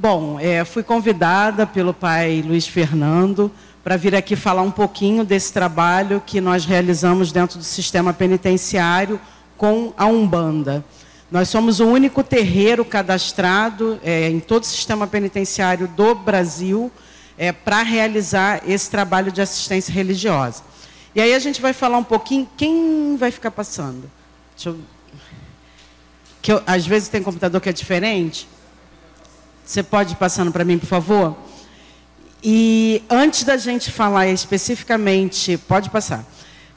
Bom, 0.00 0.38
é, 0.38 0.64
fui 0.64 0.84
convidada 0.84 1.66
pelo 1.66 1.92
pai 1.92 2.40
Luiz 2.46 2.68
Fernando 2.68 3.50
para 3.82 3.96
vir 3.96 4.14
aqui 4.14 4.36
falar 4.36 4.62
um 4.62 4.70
pouquinho 4.70 5.24
desse 5.24 5.52
trabalho 5.52 6.22
que 6.24 6.40
nós 6.40 6.64
realizamos 6.64 7.32
dentro 7.32 7.58
do 7.58 7.64
sistema 7.64 8.12
penitenciário 8.12 9.20
com 9.56 9.92
a 9.96 10.06
Umbanda. 10.06 10.84
Nós 11.32 11.48
somos 11.48 11.80
o 11.80 11.86
único 11.86 12.22
terreiro 12.22 12.84
cadastrado 12.84 13.98
é, 14.04 14.28
em 14.28 14.38
todo 14.38 14.62
o 14.62 14.66
sistema 14.66 15.04
penitenciário 15.04 15.88
do 15.88 16.14
Brasil 16.14 16.92
é, 17.36 17.50
para 17.50 17.82
realizar 17.82 18.62
esse 18.68 18.88
trabalho 18.88 19.32
de 19.32 19.42
assistência 19.42 19.92
religiosa. 19.92 20.62
E 21.12 21.20
aí 21.20 21.34
a 21.34 21.40
gente 21.40 21.60
vai 21.60 21.72
falar 21.72 21.98
um 21.98 22.04
pouquinho, 22.04 22.48
quem 22.56 23.16
vai 23.16 23.32
ficar 23.32 23.50
passando? 23.50 24.08
Eu... 24.64 24.78
Que 26.40 26.52
eu, 26.52 26.62
às 26.64 26.86
vezes 26.86 27.08
tem 27.08 27.20
computador 27.20 27.60
que 27.60 27.68
é 27.68 27.72
diferente. 27.72 28.46
Você 29.68 29.82
pode 29.82 30.14
ir 30.14 30.16
passando 30.16 30.50
para 30.50 30.64
mim, 30.64 30.78
por 30.78 30.86
favor? 30.86 31.36
E 32.42 33.02
antes 33.10 33.44
da 33.44 33.58
gente 33.58 33.90
falar 33.92 34.26
especificamente, 34.26 35.58
pode 35.58 35.90
passar. 35.90 36.24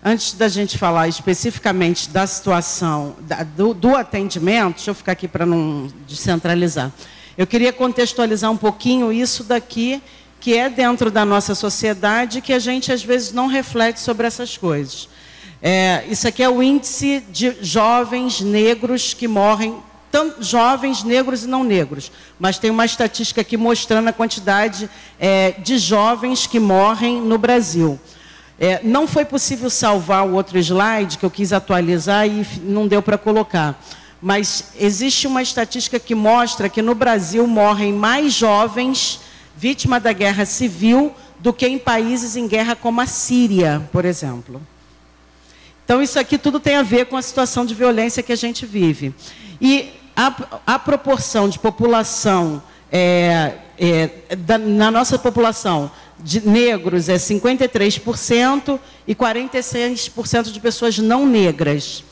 Antes 0.04 0.34
da 0.34 0.50
gente 0.50 0.78
falar 0.78 1.08
especificamente 1.08 2.10
da 2.10 2.28
situação 2.28 3.16
da, 3.22 3.44
do, 3.44 3.74
do, 3.74 3.96
atendimento, 3.96 4.76
deixa 4.76 4.92
eu 4.92 4.94
ficar 4.94 5.14
aqui 5.14 5.26
para 5.26 5.46
não 5.46 5.90
descentralizar. 6.06 6.92
Eu 7.38 7.48
queria 7.48 7.72
contextualizar 7.72 8.52
um 8.52 8.58
pouquinho 8.58 9.10
isso 9.10 9.46
daqui, 9.46 10.04
que 10.42 10.58
é 10.58 10.70
dentro 10.70 11.10
da 11.10 11.24
nossa 11.24 11.56
sociedade, 11.56 12.42
que 12.42 12.52
a 12.52 12.60
gente 12.60 12.92
às 12.92 13.02
vezes 13.02 13.32
não 13.32 13.48
reflete 13.48 14.02
sobre 14.02 14.28
essas 14.28 14.58
coisas. 14.58 15.08
É, 15.62 16.04
isso 16.10 16.28
aqui 16.28 16.44
é 16.44 16.50
o 16.50 16.62
índice 16.62 17.24
de 17.32 17.56
jovens 17.62 18.42
negros 18.42 19.14
que 19.14 19.30
morrem 19.30 19.82
jovens 20.40 21.04
negros 21.04 21.44
e 21.44 21.48
não 21.48 21.64
negros, 21.64 22.12
mas 22.40 22.58
tem 22.58 22.70
uma 22.70 22.86
estatística 22.86 23.42
aqui 23.42 23.58
mostrando 23.58 24.08
a 24.08 24.14
quantidade 24.14 24.90
é, 25.20 25.52
de 25.52 25.78
jovens 25.78 26.48
que 26.48 26.60
morrem 26.60 27.22
no 27.22 27.38
Brasil. 27.38 28.00
É, 28.60 28.80
não 28.84 29.08
foi 29.08 29.26
possível 29.26 29.70
salvar 29.70 30.28
o 30.28 30.34
outro 30.34 30.58
slide 30.60 31.18
que 31.18 31.26
eu 31.26 31.32
quis 31.32 31.52
atualizar 31.52 32.28
e 32.28 32.46
não 32.64 32.88
deu 32.88 33.02
para 33.02 33.18
colocar. 33.18 33.82
Mas 34.22 34.74
existe 34.80 35.26
uma 35.26 35.42
estatística 35.42 36.00
que 36.00 36.14
mostra 36.14 36.70
que 36.70 36.82
no 36.82 36.94
Brasil 36.94 37.48
morrem 37.48 37.92
mais 37.92 38.34
jovens 38.34 39.20
vítimas 39.58 40.04
da 40.04 40.14
guerra 40.14 40.46
civil 40.46 41.12
do 41.40 41.52
que 41.52 41.68
em 41.68 41.80
países 41.80 42.36
em 42.36 42.48
guerra 42.48 42.76
como 42.76 43.02
a 43.02 43.08
Síria, 43.08 43.82
por 43.92 44.06
exemplo. 44.06 44.62
Então, 45.84 46.02
isso 46.02 46.20
aqui 46.20 46.38
tudo 46.38 46.60
tem 46.60 46.76
a 46.76 46.84
ver 46.84 47.08
com 47.08 47.18
a 47.18 47.22
situação 47.22 47.66
de 47.66 47.74
violência 47.74 48.22
que 48.24 48.32
a 48.32 48.36
gente 48.36 48.66
vive. 48.66 49.14
E 49.60 49.92
a, 50.16 50.34
a 50.66 50.80
proporção 50.80 51.48
de 51.48 51.58
população, 51.60 52.62
é, 52.92 53.54
é, 53.80 54.36
da, 54.36 54.58
na 54.58 54.92
nossa 54.92 55.18
população, 55.18 55.92
de 56.20 56.48
negros 56.48 57.10
é 57.10 57.16
53% 57.16 58.80
e 59.08 59.16
46% 59.16 60.52
de 60.52 60.60
pessoas 60.60 60.98
não 60.98 61.26
negras. 61.26 62.04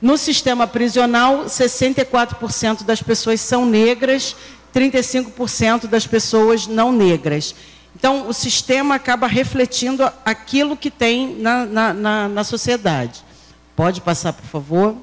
No 0.00 0.16
sistema 0.16 0.66
prisional, 0.66 1.44
64% 1.44 2.82
das 2.82 3.02
pessoas 3.02 3.40
são 3.40 3.64
negras, 3.64 4.34
35% 4.74 5.86
das 5.86 6.06
pessoas 6.06 6.66
não 6.66 6.90
negras. 6.90 7.54
Então, 7.94 8.26
o 8.28 8.32
sistema 8.32 8.96
acaba 8.96 9.26
refletindo 9.26 10.10
aquilo 10.24 10.76
que 10.76 10.90
tem 10.90 11.36
na, 11.36 11.66
na, 11.66 11.94
na, 11.94 12.28
na 12.28 12.44
sociedade. 12.44 13.22
Pode 13.76 14.00
passar, 14.00 14.32
por 14.32 14.46
favor? 14.46 14.96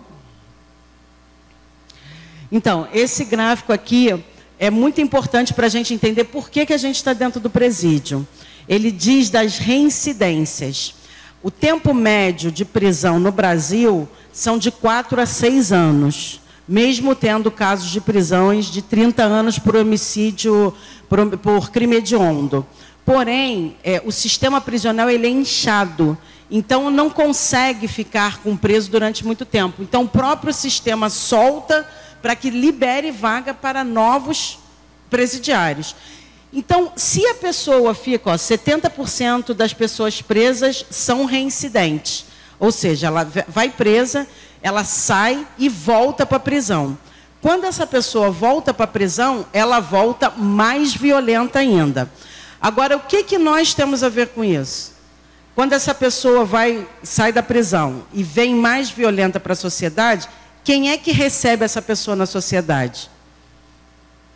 Então, 2.51 2.88
esse 2.94 3.25
gráfico 3.25 3.72
aqui 3.72 4.24
é 4.58 4.70
muito 4.70 5.00
importante 5.00 5.53
para 5.53 5.68
a 5.68 5.70
gente 5.70 5.94
entender 5.94 6.25
por 6.25 6.50
que, 6.50 6.65
que 6.65 6.74
a 6.74 6.77
gente 6.77 6.96
está 6.96 7.13
dentro 7.13 7.39
do 7.39 7.50
presídio. 7.50 8.27
Ele 8.68 8.91
diz 8.91 9.29
das 9.29 9.58
reincidências. 9.58 10.96
O 11.41 11.50
tempo 11.50 11.94
médio 11.94 12.51
de 12.51 12.65
prisão 12.65 13.20
no 13.20 13.32
Brasil 13.32 14.08
são 14.34 14.58
de 14.58 14.72
4 14.72 15.22
a 15.22 15.25
6 15.25 15.72
anos. 15.72 16.41
mesmo 16.68 17.15
tendo 17.15 17.50
casos 17.50 17.89
de 17.89 18.00
prisões 18.00 18.68
de 18.68 18.84
30 18.84 19.24
anos 19.24 19.58
por 19.58 19.75
homicídio, 19.75 20.72
por, 21.10 21.36
por 21.39 21.72
crime 21.72 21.96
hediondo. 21.96 22.63
Porém, 23.03 23.75
é, 23.84 24.00
o 24.06 24.12
sistema 24.12 24.62
prisional 24.62 25.10
ele 25.10 25.25
é 25.25 25.32
inchado, 25.32 26.15
então 26.51 26.91
não 26.91 27.10
consegue 27.10 27.88
ficar 27.88 28.38
com 28.44 28.56
preso 28.56 28.91
durante 28.91 29.25
muito 29.25 29.46
tempo. 29.46 29.82
Então 29.82 30.03
o 30.03 30.08
próprio 30.08 30.53
sistema 30.53 31.10
solta 31.10 31.88
para 32.21 32.35
que 32.35 32.49
libere 32.49 33.11
vaga 33.11 33.53
para 33.53 33.83
novos 33.83 34.59
presidiários. 35.09 35.95
Então, 36.51 36.91
se 36.95 37.25
a 37.27 37.35
pessoa 37.35 37.93
fica, 37.93 38.31
ó, 38.31 38.33
70% 38.35 39.53
das 39.53 39.73
pessoas 39.73 40.21
presas 40.21 40.85
são 40.89 41.25
reincidentes. 41.25 42.25
Ou 42.59 42.71
seja, 42.71 43.07
ela 43.07 43.23
vai 43.47 43.69
presa, 43.69 44.27
ela 44.61 44.83
sai 44.83 45.47
e 45.57 45.69
volta 45.69 46.25
para 46.25 46.38
a 46.38 46.41
prisão. 46.41 46.97
Quando 47.41 47.65
essa 47.65 47.88
pessoa 47.88 48.29
volta 48.29 48.73
para 48.73 48.83
a 48.83 48.88
prisão, 48.88 49.45
ela 49.53 49.79
volta 49.79 50.29
mais 50.31 50.93
violenta 50.93 51.59
ainda. 51.59 52.11
Agora, 52.59 52.97
o 52.97 52.99
que, 52.99 53.23
que 53.23 53.38
nós 53.38 53.73
temos 53.73 54.03
a 54.03 54.09
ver 54.09 54.29
com 54.29 54.43
isso? 54.43 54.93
Quando 55.55 55.73
essa 55.73 55.93
pessoa 55.93 56.43
vai 56.43 56.88
sai 57.03 57.31
da 57.31 57.43
prisão 57.43 58.03
e 58.13 58.23
vem 58.23 58.55
mais 58.55 58.89
violenta 58.89 59.39
para 59.39 59.53
a 59.53 59.55
sociedade, 59.55 60.27
quem 60.63 60.92
é 60.92 60.98
que 60.98 61.12
recebe 61.12 61.66
essa 61.66 61.82
pessoa 61.82 62.16
na 62.16 62.25
sociedade? 62.25 63.10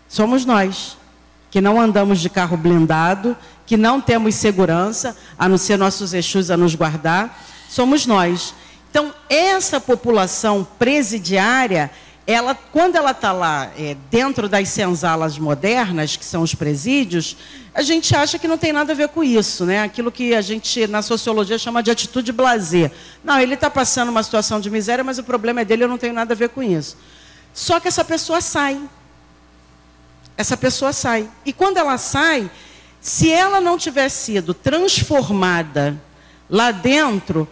Somos 0.08 0.46
nós, 0.46 0.98
que 1.50 1.62
não 1.62 1.80
andamos 1.80 2.20
de 2.20 2.30
carro 2.30 2.58
blindado, 2.58 3.38
que 3.66 3.78
não 3.78 4.02
temos 4.02 4.36
segurança, 4.36 5.16
a 5.38 5.48
não 5.48 5.58
ser 5.58 5.78
nossos 5.78 6.14
Exus 6.14 6.52
a 6.52 6.58
nos 6.58 6.76
guardar, 6.76 7.44
somos 7.70 8.06
nós. 8.06 8.54
Então, 8.90 9.14
essa 9.30 9.80
população 9.80 10.68
presidiária, 10.78 11.90
ela, 12.28 12.54
quando 12.54 12.96
ela 12.96 13.12
está 13.12 13.32
lá 13.32 13.72
é, 13.78 13.98
dentro 14.12 14.48
das 14.48 14.70
senzalas 14.70 15.38
modernas, 15.40 16.16
que 16.16 16.24
são 16.24 16.44
os 16.44 16.54
presídios, 16.54 17.36
a 17.74 17.82
gente 17.82 18.16
acha 18.16 18.38
que 18.38 18.48
não 18.48 18.58
tem 18.58 18.72
nada 18.72 18.94
a 18.94 18.96
ver 18.96 19.08
com 19.08 19.24
isso, 19.24 19.66
né? 19.66 19.82
Aquilo 19.82 20.12
que 20.12 20.36
a 20.36 20.42
gente 20.42 20.86
na 20.86 21.02
sociologia 21.02 21.58
chama 21.58 21.82
de 21.82 21.90
atitude 21.90 22.32
blazer. 22.32 22.92
Não, 23.24 23.40
ele 23.40 23.56
está 23.56 23.70
passando 23.70 24.10
uma 24.10 24.22
situação 24.22 24.60
de 24.60 24.70
miséria, 24.70 25.04
mas 25.04 25.18
o 25.18 25.24
problema 25.24 25.62
é 25.62 25.66
dele, 25.66 25.84
eu 25.84 25.88
não 25.88 25.98
tenho 25.98 26.14
nada 26.14 26.34
a 26.34 26.38
ver 26.38 26.50
com 26.50 26.62
isso. 26.62 26.96
Só 27.52 27.80
que 27.80 27.88
essa 27.88 28.06
pessoa 28.06 28.42
sai. 28.42 28.80
Essa 30.38 30.56
pessoa 30.56 30.94
sai. 30.94 31.28
E 31.44 31.52
quando 31.52 31.78
ela 31.78 31.98
sai, 31.98 32.50
se 33.02 33.32
ela 33.32 33.60
não 33.60 33.78
tiver 33.78 34.10
sido 34.10 34.54
transformada 34.54 36.00
lá 36.48 36.70
dentro, 36.70 37.48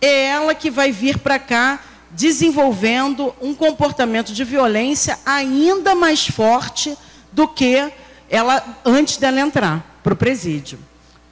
é 0.00 0.26
ela 0.26 0.54
que 0.54 0.70
vai 0.70 0.92
vir 0.92 1.18
para 1.18 1.40
cá 1.40 1.80
desenvolvendo 2.12 3.34
um 3.40 3.52
comportamento 3.52 4.32
de 4.32 4.44
violência 4.44 5.18
ainda 5.26 5.94
mais 5.94 6.26
forte 6.28 6.96
do 7.32 7.48
que 7.48 7.92
ela 8.30 8.64
antes 8.84 9.16
dela 9.16 9.40
entrar 9.40 9.98
para 10.02 10.12
o 10.12 10.16
presídio. 10.16 10.78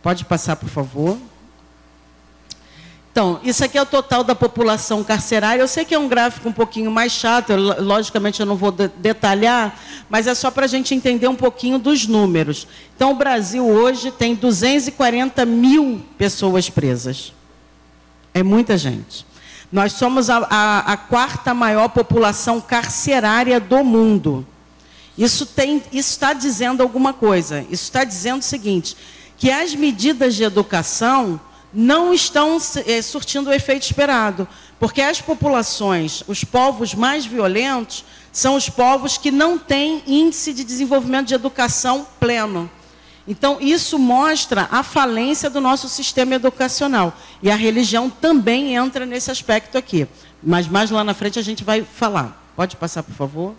Pode 0.02 0.24
passar, 0.24 0.56
por 0.56 0.68
favor. 0.68 1.18
Então, 3.14 3.38
isso 3.44 3.64
aqui 3.64 3.78
é 3.78 3.82
o 3.82 3.86
total 3.86 4.24
da 4.24 4.34
população 4.34 5.04
carcerária. 5.04 5.62
Eu 5.62 5.68
sei 5.68 5.84
que 5.84 5.94
é 5.94 5.98
um 5.98 6.08
gráfico 6.08 6.48
um 6.48 6.52
pouquinho 6.52 6.90
mais 6.90 7.12
chato, 7.12 7.50
eu, 7.50 7.80
logicamente 7.80 8.40
eu 8.40 8.46
não 8.46 8.56
vou 8.56 8.72
de 8.72 8.88
detalhar, 8.88 9.78
mas 10.10 10.26
é 10.26 10.34
só 10.34 10.50
para 10.50 10.64
a 10.64 10.68
gente 10.68 10.96
entender 10.96 11.28
um 11.28 11.36
pouquinho 11.36 11.78
dos 11.78 12.08
números. 12.08 12.66
Então, 12.96 13.12
o 13.12 13.14
Brasil 13.14 13.64
hoje 13.64 14.10
tem 14.10 14.34
240 14.34 15.46
mil 15.46 16.04
pessoas 16.18 16.68
presas. 16.68 17.32
É 18.34 18.42
muita 18.42 18.76
gente. 18.76 19.24
Nós 19.70 19.92
somos 19.92 20.28
a, 20.28 20.38
a, 20.50 20.78
a 20.92 20.96
quarta 20.96 21.54
maior 21.54 21.90
população 21.90 22.60
carcerária 22.60 23.60
do 23.60 23.84
mundo. 23.84 24.44
Isso, 25.16 25.48
isso 25.92 26.10
está 26.10 26.32
dizendo 26.32 26.82
alguma 26.82 27.12
coisa. 27.12 27.64
Isso 27.70 27.84
está 27.84 28.04
dizendo 28.04 28.40
o 28.40 28.44
seguinte: 28.44 28.96
que 29.36 29.50
as 29.50 29.74
medidas 29.74 30.34
de 30.34 30.42
educação 30.42 31.40
não 31.74 32.14
estão 32.14 32.56
é, 32.86 33.02
surtindo 33.02 33.50
o 33.50 33.52
efeito 33.52 33.82
esperado. 33.82 34.46
Porque 34.78 35.00
as 35.00 35.20
populações, 35.20 36.22
os 36.26 36.44
povos 36.44 36.94
mais 36.94 37.26
violentos, 37.26 38.04
são 38.32 38.54
os 38.54 38.68
povos 38.68 39.16
que 39.16 39.30
não 39.30 39.58
têm 39.58 40.02
índice 40.06 40.52
de 40.52 40.64
desenvolvimento 40.64 41.28
de 41.28 41.34
educação 41.34 42.06
pleno. 42.20 42.70
Então, 43.26 43.58
isso 43.60 43.98
mostra 43.98 44.68
a 44.70 44.82
falência 44.82 45.48
do 45.48 45.60
nosso 45.60 45.88
sistema 45.88 46.34
educacional. 46.34 47.16
E 47.42 47.50
a 47.50 47.56
religião 47.56 48.10
também 48.10 48.74
entra 48.74 49.06
nesse 49.06 49.30
aspecto 49.30 49.78
aqui. 49.78 50.06
Mas 50.42 50.68
mais 50.68 50.90
lá 50.90 51.02
na 51.02 51.14
frente 51.14 51.38
a 51.38 51.42
gente 51.42 51.64
vai 51.64 51.82
falar. 51.82 52.44
Pode 52.54 52.76
passar, 52.76 53.02
por 53.02 53.14
favor? 53.14 53.54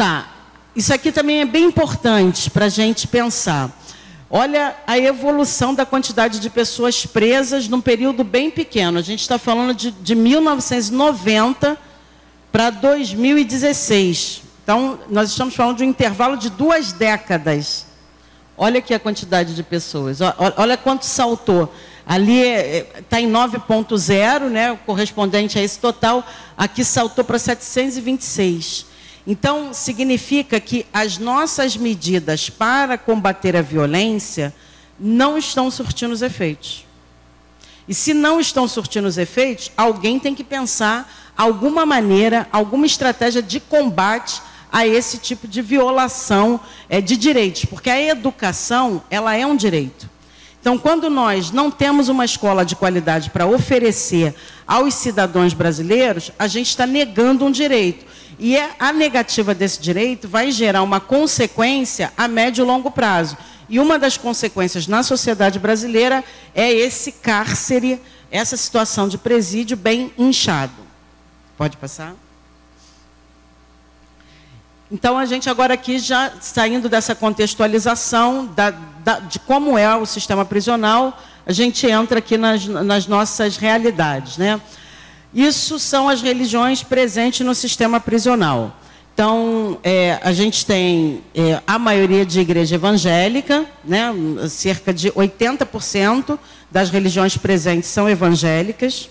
Tá. 0.00 0.26
Isso 0.74 0.94
aqui 0.94 1.12
também 1.12 1.42
é 1.42 1.44
bem 1.44 1.64
importante 1.64 2.48
para 2.48 2.64
a 2.64 2.68
gente 2.70 3.06
pensar. 3.06 3.70
Olha 4.30 4.74
a 4.86 4.96
evolução 4.98 5.74
da 5.74 5.84
quantidade 5.84 6.40
de 6.40 6.48
pessoas 6.48 7.04
presas 7.04 7.68
num 7.68 7.82
período 7.82 8.24
bem 8.24 8.50
pequeno. 8.50 8.98
A 8.98 9.02
gente 9.02 9.20
está 9.20 9.38
falando 9.38 9.74
de, 9.74 9.90
de 9.90 10.14
1990 10.14 11.76
para 12.50 12.70
2016. 12.70 14.40
Então, 14.62 15.00
nós 15.10 15.32
estamos 15.32 15.54
falando 15.54 15.76
de 15.76 15.84
um 15.84 15.88
intervalo 15.88 16.38
de 16.38 16.48
duas 16.48 16.94
décadas. 16.94 17.84
Olha 18.56 18.78
aqui 18.78 18.94
a 18.94 18.98
quantidade 18.98 19.54
de 19.54 19.62
pessoas. 19.62 20.20
Olha 20.56 20.78
quanto 20.78 21.04
saltou. 21.04 21.70
Ali 22.06 22.38
está 22.38 23.18
é, 23.18 23.20
é 23.20 23.24
em 23.24 23.30
9.0, 23.30 24.48
né, 24.48 24.78
correspondente 24.86 25.58
a 25.58 25.62
esse 25.62 25.78
total. 25.78 26.26
Aqui 26.56 26.86
saltou 26.86 27.22
para 27.22 27.38
726. 27.38 28.88
Então, 29.30 29.72
significa 29.72 30.58
que 30.58 30.84
as 30.92 31.16
nossas 31.16 31.76
medidas 31.76 32.50
para 32.50 32.98
combater 32.98 33.54
a 33.54 33.62
violência 33.62 34.52
não 34.98 35.38
estão 35.38 35.70
surtindo 35.70 36.12
os 36.12 36.20
efeitos. 36.20 36.84
E 37.86 37.94
se 37.94 38.12
não 38.12 38.40
estão 38.40 38.66
surtindo 38.66 39.06
os 39.06 39.16
efeitos, 39.18 39.70
alguém 39.76 40.18
tem 40.18 40.34
que 40.34 40.42
pensar 40.42 41.32
alguma 41.36 41.86
maneira, 41.86 42.48
alguma 42.50 42.86
estratégia 42.86 43.40
de 43.40 43.60
combate 43.60 44.42
a 44.72 44.84
esse 44.84 45.18
tipo 45.18 45.46
de 45.46 45.62
violação 45.62 46.58
é, 46.88 47.00
de 47.00 47.16
direitos, 47.16 47.66
porque 47.66 47.88
a 47.88 48.02
educação 48.02 49.00
ela 49.08 49.36
é 49.36 49.46
um 49.46 49.54
direito. 49.54 50.10
Então, 50.60 50.76
quando 50.76 51.08
nós 51.08 51.52
não 51.52 51.70
temos 51.70 52.08
uma 52.08 52.24
escola 52.24 52.64
de 52.64 52.74
qualidade 52.74 53.30
para 53.30 53.46
oferecer 53.46 54.34
aos 54.66 54.92
cidadãos 54.94 55.54
brasileiros, 55.54 56.32
a 56.36 56.48
gente 56.48 56.70
está 56.70 56.84
negando 56.84 57.44
um 57.44 57.50
direito. 57.52 58.10
E 58.42 58.56
é, 58.56 58.70
a 58.78 58.90
negativa 58.90 59.54
desse 59.54 59.78
direito 59.78 60.26
vai 60.26 60.50
gerar 60.50 60.82
uma 60.82 60.98
consequência 60.98 62.10
a 62.16 62.26
médio 62.26 62.64
e 62.64 62.66
longo 62.66 62.90
prazo. 62.90 63.36
E 63.68 63.78
uma 63.78 63.98
das 63.98 64.16
consequências 64.16 64.86
na 64.86 65.02
sociedade 65.02 65.58
brasileira 65.58 66.24
é 66.54 66.72
esse 66.72 67.12
cárcere, 67.12 68.00
essa 68.30 68.56
situação 68.56 69.08
de 69.08 69.18
presídio 69.18 69.76
bem 69.76 70.10
inchado. 70.16 70.72
Pode 71.58 71.76
passar? 71.76 72.14
Então, 74.90 75.18
a 75.18 75.26
gente 75.26 75.50
agora 75.50 75.74
aqui 75.74 75.98
já 75.98 76.32
saindo 76.40 76.88
dessa 76.88 77.14
contextualização 77.14 78.46
da, 78.46 78.70
da, 79.04 79.20
de 79.20 79.38
como 79.38 79.76
é 79.76 79.94
o 79.94 80.06
sistema 80.06 80.46
prisional, 80.46 81.16
a 81.46 81.52
gente 81.52 81.86
entra 81.86 82.20
aqui 82.20 82.38
nas, 82.38 82.64
nas 82.66 83.06
nossas 83.06 83.58
realidades. 83.58 84.38
Né? 84.38 84.58
Isso 85.32 85.78
são 85.78 86.08
as 86.08 86.20
religiões 86.20 86.82
presentes 86.82 87.46
no 87.46 87.54
sistema 87.54 88.00
prisional. 88.00 88.76
Então, 89.14 89.78
é, 89.84 90.18
a 90.22 90.32
gente 90.32 90.64
tem 90.64 91.22
é, 91.34 91.60
a 91.66 91.78
maioria 91.78 92.24
de 92.24 92.40
igreja 92.40 92.76
evangélica, 92.76 93.66
né, 93.84 94.12
cerca 94.48 94.94
de 94.94 95.12
80% 95.12 96.38
das 96.70 96.90
religiões 96.90 97.36
presentes 97.36 97.90
são 97.90 98.08
evangélicas. 98.08 99.10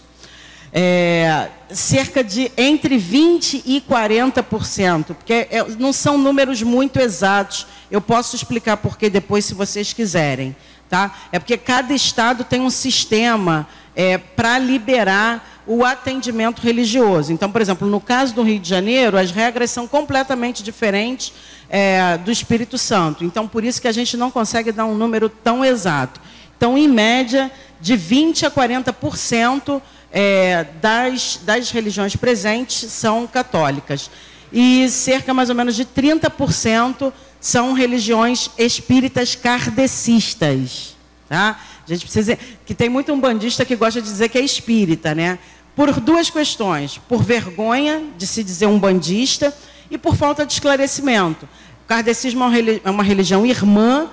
É, 0.73 1.49
cerca 1.71 2.23
de 2.23 2.51
entre 2.57 2.97
20% 2.97 3.63
e 3.65 3.81
40%, 3.81 5.05
porque 5.15 5.47
é, 5.49 5.63
não 5.77 5.93
são 5.93 6.17
números 6.17 6.61
muito 6.61 6.99
exatos. 6.99 7.65
Eu 7.89 8.01
posso 8.01 8.35
explicar 8.35 8.77
por 8.77 8.97
que 8.97 9.09
depois, 9.09 9.45
se 9.45 9.53
vocês 9.53 9.93
quiserem. 9.93 10.55
Tá? 10.89 11.15
É 11.31 11.37
porque 11.37 11.55
cada 11.55 11.93
estado 11.93 12.43
tem 12.43 12.61
um 12.61 12.69
sistema 12.71 13.67
é, 13.99 14.17
para 14.17 14.57
liberar 14.57 15.61
o 15.67 15.83
atendimento 15.83 16.61
religioso. 16.61 17.33
Então, 17.33 17.51
por 17.51 17.59
exemplo, 17.59 17.85
no 17.85 17.99
caso 17.99 18.33
do 18.33 18.41
Rio 18.41 18.57
de 18.57 18.69
Janeiro, 18.69 19.17
as 19.17 19.29
regras 19.29 19.71
são 19.71 19.89
completamente 19.89 20.63
diferentes 20.63 21.33
é, 21.69 22.17
do 22.17 22.31
Espírito 22.31 22.77
Santo. 22.77 23.25
Então, 23.25 23.45
por 23.45 23.61
isso 23.61 23.81
que 23.81 23.89
a 23.89 23.91
gente 23.91 24.15
não 24.15 24.31
consegue 24.31 24.71
dar 24.71 24.85
um 24.85 24.95
número 24.95 25.27
tão 25.27 25.65
exato. 25.65 26.21
Então, 26.55 26.77
em 26.77 26.87
média, 26.87 27.51
de 27.81 27.95
20% 27.95 28.45
a 28.45 28.49
40% 28.49 29.81
é, 30.13 30.65
das, 30.81 31.41
das 31.43 31.69
religiões 31.69 32.15
presentes 32.15 32.89
são 32.89 33.27
católicas. 33.27 34.09
E 34.49 34.87
cerca 34.87 35.33
mais 35.33 35.49
ou 35.49 35.55
menos 35.55 35.75
de 35.75 35.83
30% 35.83 37.11
são 37.41 37.73
religiões 37.73 38.49
espíritas 38.57 39.35
kardecistas. 39.35 40.95
Tá? 41.27 41.59
Gente 41.89 42.01
precisa. 42.01 42.37
Que 42.65 42.73
tem 42.73 42.87
muito 42.87 43.11
um 43.11 43.19
bandista 43.19 43.65
que 43.65 43.75
gosta 43.75 44.01
de 44.01 44.07
dizer 44.07 44.29
que 44.29 44.37
é 44.37 44.41
espírita, 44.41 45.13
né? 45.13 45.39
por 45.79 45.97
duas 46.01 46.29
questões: 46.29 46.97
por 46.97 47.23
vergonha 47.23 48.03
de 48.17 48.27
se 48.27 48.43
dizer 48.43 48.65
um 48.65 48.77
bandista 48.77 49.55
e 49.89 49.97
por 49.97 50.17
falta 50.17 50.45
de 50.45 50.51
esclarecimento. 50.51 51.45
O 51.85 51.87
kardecismo 51.87 52.43
é 52.83 52.89
uma 52.89 53.01
religião 53.01 53.45
irmã, 53.45 54.09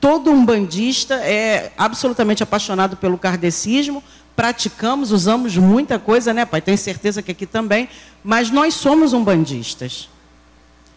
todo 0.00 0.30
um 0.30 0.44
bandista 0.44 1.14
é 1.16 1.72
absolutamente 1.76 2.44
apaixonado 2.44 2.96
pelo 2.96 3.18
kardecismo, 3.18 4.04
praticamos, 4.36 5.10
usamos 5.10 5.56
muita 5.56 5.98
coisa, 5.98 6.32
né, 6.32 6.46
pai? 6.46 6.60
Tenho 6.60 6.78
certeza 6.78 7.20
que 7.20 7.32
aqui 7.32 7.44
também, 7.44 7.88
mas 8.22 8.48
nós 8.48 8.74
somos 8.74 9.12
umbandistas. 9.12 10.08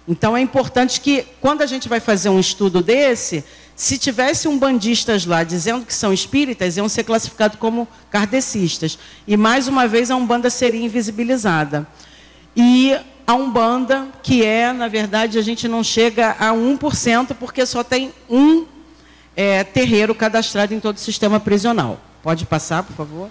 Então 0.08 0.38
é 0.38 0.42
importante 0.42 1.02
que, 1.02 1.26
quando 1.42 1.64
a 1.64 1.66
gente 1.66 1.90
vai 1.90 2.00
fazer 2.00 2.30
um 2.30 2.40
estudo 2.40 2.84
desse, 2.84 3.44
se 3.76 3.98
tivesse 3.98 4.48
um 4.48 4.58
bandistas 4.58 5.26
lá 5.26 5.44
dizendo 5.44 5.86
que 5.86 5.94
são 5.94 6.14
espíritas, 6.14 6.78
iam 6.78 6.88
ser 6.88 7.04
classificados 7.04 7.58
como 7.58 7.88
kardecistas. 8.10 9.00
E 9.28 9.36
mais 9.36 9.68
uma 9.68 9.88
vez 9.88 10.12
a 10.12 10.16
Umbanda 10.16 10.50
seria 10.50 10.84
invisibilizada. 10.84 11.88
E 12.56 12.96
a 13.26 13.34
Umbanda, 13.34 14.08
que 14.22 14.46
é, 14.46 14.72
na 14.72 14.88
verdade, 14.88 15.40
a 15.40 15.42
gente 15.42 15.68
não 15.68 15.84
chega 15.84 16.36
a 16.40 16.52
1%, 16.52 17.36
porque 17.40 17.66
só 17.66 17.84
tem 17.84 18.14
um 18.30 18.66
é, 19.36 19.64
terreiro 19.64 20.14
cadastrado 20.14 20.74
em 20.74 20.80
todo 20.80 20.98
o 20.98 21.00
sistema 21.00 21.40
prisional. 21.40 22.00
Pode 22.22 22.46
passar, 22.46 22.84
por 22.84 22.96
favor? 22.96 23.30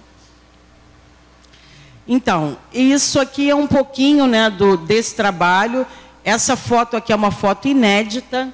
Então, 2.07 2.57
isso 2.73 3.19
aqui 3.19 3.49
é 3.49 3.55
um 3.55 3.65
pouquinho 3.67 4.27
né, 4.27 4.49
do, 4.49 4.75
desse 4.75 5.15
trabalho. 5.15 5.87
Essa 6.23 6.57
foto 6.57 6.97
aqui 6.97 7.13
é 7.13 7.15
uma 7.15 7.31
foto 7.31 7.67
inédita. 7.67 8.53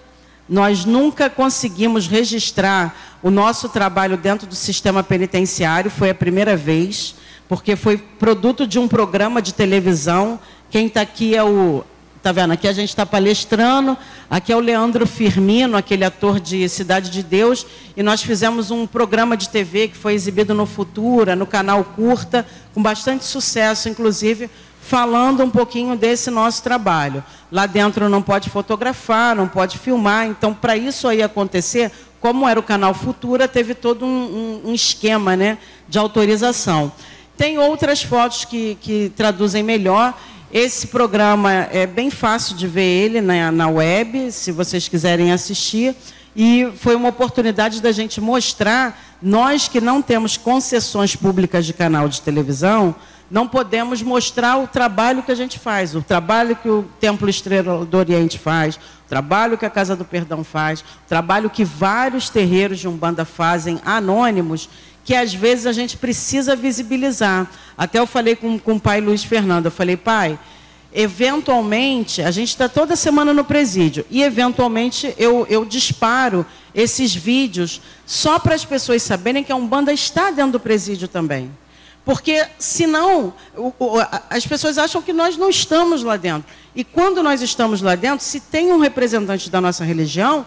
Nós 0.50 0.84
nunca 0.84 1.30
conseguimos 1.30 2.08
registrar 2.08 3.20
o 3.22 3.30
nosso 3.30 3.70
trabalho 3.70 4.18
dentro 4.18 4.48
do 4.48 4.56
sistema 4.56 5.04
penitenciário, 5.04 5.92
foi 5.92 6.10
a 6.10 6.16
primeira 6.16 6.58
vez, 6.58 7.16
porque 7.48 7.76
foi 7.76 7.98
produto 7.98 8.66
de 8.66 8.80
um 8.80 8.88
programa 8.88 9.42
de 9.42 9.54
televisão. 9.54 10.40
Quem 10.72 10.88
está 10.88 11.02
aqui 11.02 11.36
é 11.36 11.44
o 11.44 11.84
Tá 12.22 12.34
vendo? 12.34 12.52
Aqui 12.52 12.68
a 12.68 12.74
gente 12.74 12.90
está 12.90 13.06
palestrando. 13.06 13.98
Aqui 14.30 14.52
é 14.52 14.56
o 14.56 14.60
Leandro 14.60 15.08
Firmino, 15.08 15.78
aquele 15.78 16.04
ator 16.04 16.38
de 16.38 16.68
Cidade 16.68 17.10
de 17.10 17.24
Deus. 17.24 17.66
E 17.96 18.04
nós 18.04 18.22
fizemos 18.22 18.72
um 18.72 18.86
programa 18.86 19.38
de 19.38 19.48
TV 19.48 19.88
que 19.88 19.96
foi 19.96 20.16
exibido 20.16 20.54
no 20.54 20.66
Futura, 20.66 21.34
no 21.34 21.48
canal 21.48 21.82
Curta, 21.82 22.46
com 22.74 22.84
bastante 22.84 23.24
sucesso, 23.24 23.88
inclusive, 23.88 24.50
falando 24.90 25.44
um 25.44 25.52
pouquinho 25.52 25.96
desse 25.96 26.32
nosso 26.32 26.64
trabalho. 26.64 27.24
Lá 27.52 27.68
dentro 27.68 28.10
não 28.10 28.24
pode 28.24 28.50
fotografar, 28.50 29.36
não 29.36 29.48
pode 29.48 29.78
filmar. 29.78 30.26
Então, 30.26 30.52
para 30.52 30.76
isso 30.76 31.08
aí 31.08 31.22
acontecer, 31.22 31.92
como 32.20 32.48
era 32.50 32.60
o 32.60 32.64
canal 32.64 32.96
Futura, 32.96 33.48
teve 33.48 33.76
todo 33.76 34.04
um, 34.04 34.62
um, 34.66 34.70
um 34.72 34.74
esquema 34.74 35.36
né, 35.36 35.60
de 35.88 36.00
autorização. 36.00 36.92
Tem 37.38 37.60
outras 37.60 38.02
fotos 38.02 38.46
que, 38.46 38.80
que 38.82 39.12
traduzem 39.16 39.62
melhor. 39.62 40.20
Esse 40.52 40.88
programa 40.88 41.52
é 41.72 41.86
bem 41.86 42.10
fácil 42.10 42.56
de 42.56 42.68
ver 42.68 42.82
ele 42.82 43.22
na, 43.22 43.52
na 43.52 43.70
web, 43.70 44.32
se 44.32 44.52
vocês 44.52 44.88
quiserem 44.88 45.32
assistir. 45.32 45.96
E 46.36 46.68
foi 46.78 46.96
uma 46.96 47.10
oportunidade 47.10 47.80
da 47.80 47.92
gente 47.92 48.20
mostrar, 48.20 49.00
nós 49.22 49.68
que 49.68 49.80
não 49.80 50.02
temos 50.02 50.36
concessões 50.36 51.16
públicas 51.16 51.64
de 51.64 51.74
canal 51.74 52.10
de 52.10 52.22
televisão, 52.22 52.96
não 53.30 53.48
podemos 53.48 54.02
mostrar 54.02 54.58
o 54.58 54.68
trabalho 54.68 55.24
que 55.24 55.32
a 55.32 55.36
gente 55.36 55.60
faz, 55.60 55.96
o 55.96 56.02
trabalho 56.02 56.56
que 56.56 56.70
o 56.70 56.84
Templo 57.00 57.30
Estrela 57.30 57.86
do 57.86 57.98
Oriente 57.98 58.40
faz, 58.40 58.76
o 58.76 59.10
trabalho 59.10 59.58
que 59.58 59.66
a 59.66 59.70
Casa 59.70 59.96
do 59.96 60.04
Perdão 60.04 60.44
faz, 60.44 60.82
o 60.82 60.86
trabalho 61.08 61.50
que 61.50 61.64
vários 61.64 62.30
terreiros 62.30 62.80
de 62.80 62.88
Umbanda 62.88 63.26
fazem, 63.26 63.80
anônimos, 63.86 64.70
que 65.06 65.16
às 65.16 65.34
vezes 65.34 65.66
a 65.66 65.72
gente 65.72 65.98
precisa 65.98 66.56
visibilizar. 66.56 67.48
Até 67.78 68.00
eu 68.00 68.08
falei 68.08 68.36
com, 68.36 68.58
com 68.60 68.76
o 68.76 68.80
pai 68.80 69.00
Luiz 69.02 69.24
Fernando, 69.24 69.66
eu 69.66 69.72
falei, 69.72 69.96
pai, 69.96 70.38
eventualmente, 70.92 72.22
a 72.22 72.32
gente 72.32 72.50
está 72.50 72.68
toda 72.68 72.96
semana 72.96 73.34
no 73.34 73.44
presídio, 73.44 74.06
e 74.10 74.24
eventualmente 74.24 75.14
eu, 75.18 75.46
eu 75.50 75.66
disparo 75.66 76.46
esses 76.74 77.14
vídeos 77.14 77.82
só 78.06 78.40
para 78.40 78.56
as 78.56 78.66
pessoas 78.66 79.04
saberem 79.04 79.44
que 79.44 79.52
a 79.52 79.56
Umbanda 79.56 79.94
está 79.94 80.32
dentro 80.32 80.54
do 80.54 80.60
presídio 80.60 81.08
também. 81.08 81.52
Porque, 82.10 82.44
senão, 82.58 83.32
as 84.32 84.44
pessoas 84.44 84.80
acham 84.80 85.00
que 85.00 85.14
nós 85.14 85.38
não 85.38 85.48
estamos 85.48 86.02
lá 86.02 86.18
dentro. 86.18 86.52
E 86.76 86.84
quando 86.84 87.22
nós 87.22 87.40
estamos 87.40 87.84
lá 87.84 87.94
dentro, 87.94 88.26
se 88.26 88.40
tem 88.40 88.72
um 88.72 88.80
representante 88.80 89.48
da 89.48 89.62
nossa 89.62 89.84
religião, 89.84 90.44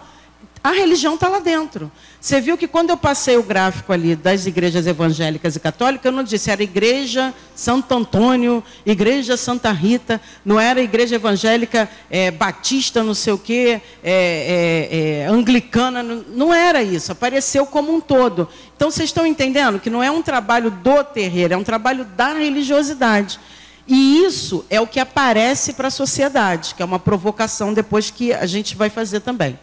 a 0.61 0.71
religião 0.71 1.15
está 1.15 1.29
lá 1.29 1.39
dentro. 1.39 1.89
Você 2.23 2.39
viu 2.39 2.57
que 2.57 2.69
quando 2.69 2.89
eu 2.89 2.95
passei 2.95 3.35
o 3.35 3.43
gráfico 3.43 3.91
ali 3.91 4.15
das 4.15 4.45
igrejas 4.45 4.87
evangélicas 4.87 5.57
e 5.57 5.59
católicas, 5.59 6.05
eu 6.05 6.11
não 6.13 6.23
disse 6.23 6.49
era 6.49 6.63
igreja 6.63 7.33
Santo 7.53 7.93
Antônio, 7.93 8.63
igreja 8.85 9.35
Santa 9.35 9.73
Rita, 9.73 10.21
não 10.45 10.57
era 10.57 10.81
igreja 10.81 11.15
evangélica 11.15 11.89
é, 12.09 12.31
batista, 12.31 13.03
não 13.03 13.13
sei 13.13 13.33
o 13.33 13.37
quê, 13.37 13.81
é, 14.01 14.89
é, 14.89 15.23
é 15.23 15.25
anglicana, 15.25 16.01
não, 16.01 16.23
não 16.29 16.53
era 16.53 16.81
isso, 16.81 17.11
apareceu 17.11 17.65
como 17.65 17.93
um 17.93 17.99
todo. 17.99 18.47
Então 18.73 18.89
vocês 18.89 19.09
estão 19.09 19.25
entendendo 19.25 19.77
que 19.77 19.89
não 19.89 20.01
é 20.01 20.09
um 20.09 20.21
trabalho 20.21 20.71
do 20.71 21.03
terreiro, 21.03 21.55
é 21.55 21.57
um 21.57 21.63
trabalho 21.63 22.05
da 22.05 22.35
religiosidade. 22.35 23.37
E 23.85 24.23
isso 24.23 24.65
é 24.69 24.79
o 24.79 24.87
que 24.87 25.01
aparece 25.01 25.73
para 25.73 25.89
a 25.89 25.91
sociedade, 25.91 26.73
que 26.73 26.81
é 26.81 26.85
uma 26.85 26.99
provocação 26.99 27.73
depois 27.73 28.09
que 28.09 28.31
a 28.31 28.45
gente 28.45 28.77
vai 28.77 28.89
fazer 28.89 29.19
também. 29.19 29.59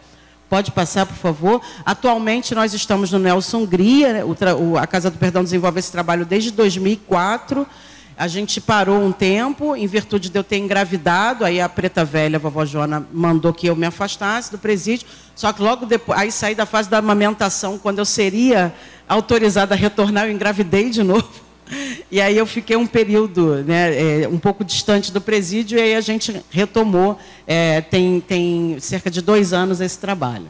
Pode 0.51 0.69
passar, 0.71 1.05
por 1.05 1.15
favor. 1.15 1.61
Atualmente, 1.85 2.53
nós 2.53 2.73
estamos 2.73 3.09
no 3.09 3.17
Nelson 3.17 3.59
Hungria. 3.59 4.11
Né? 4.11 4.21
a 4.81 4.85
Casa 4.85 5.09
do 5.09 5.17
Perdão 5.17 5.45
desenvolve 5.45 5.79
esse 5.79 5.89
trabalho 5.89 6.25
desde 6.25 6.51
2004. 6.51 7.65
A 8.17 8.27
gente 8.27 8.59
parou 8.59 9.01
um 9.01 9.13
tempo, 9.13 9.77
em 9.77 9.87
virtude 9.87 10.29
de 10.29 10.37
eu 10.37 10.43
ter 10.43 10.57
engravidado. 10.57 11.45
Aí 11.45 11.61
a 11.61 11.69
preta 11.69 12.03
velha, 12.03 12.35
a 12.35 12.39
vovó 12.39 12.65
Joana, 12.65 13.07
mandou 13.13 13.53
que 13.53 13.67
eu 13.67 13.77
me 13.77 13.85
afastasse 13.85 14.51
do 14.51 14.57
presídio. 14.57 15.07
Só 15.33 15.53
que 15.53 15.61
logo 15.61 15.85
depois, 15.85 16.19
aí 16.19 16.29
saí 16.33 16.53
da 16.53 16.65
fase 16.65 16.89
da 16.89 16.97
amamentação, 16.97 17.77
quando 17.77 17.99
eu 17.99 18.05
seria 18.05 18.73
autorizada 19.07 19.73
a 19.73 19.77
retornar, 19.77 20.25
eu 20.25 20.33
engravidei 20.33 20.89
de 20.89 20.99
novo. 21.01 21.31
E 22.11 22.19
aí 22.19 22.37
eu 22.37 22.45
fiquei 22.45 22.75
um 22.75 22.85
período 22.85 23.63
né, 23.63 24.23
é, 24.23 24.27
um 24.27 24.37
pouco 24.37 24.63
distante 24.63 25.11
do 25.11 25.21
presídio 25.21 25.77
e 25.77 25.81
aí 25.81 25.95
a 25.95 26.01
gente 26.01 26.43
retomou, 26.49 27.17
é, 27.47 27.81
tem, 27.81 28.19
tem 28.19 28.77
cerca 28.79 29.09
de 29.09 29.21
dois 29.21 29.53
anos 29.53 29.79
esse 29.79 29.97
trabalho. 29.97 30.47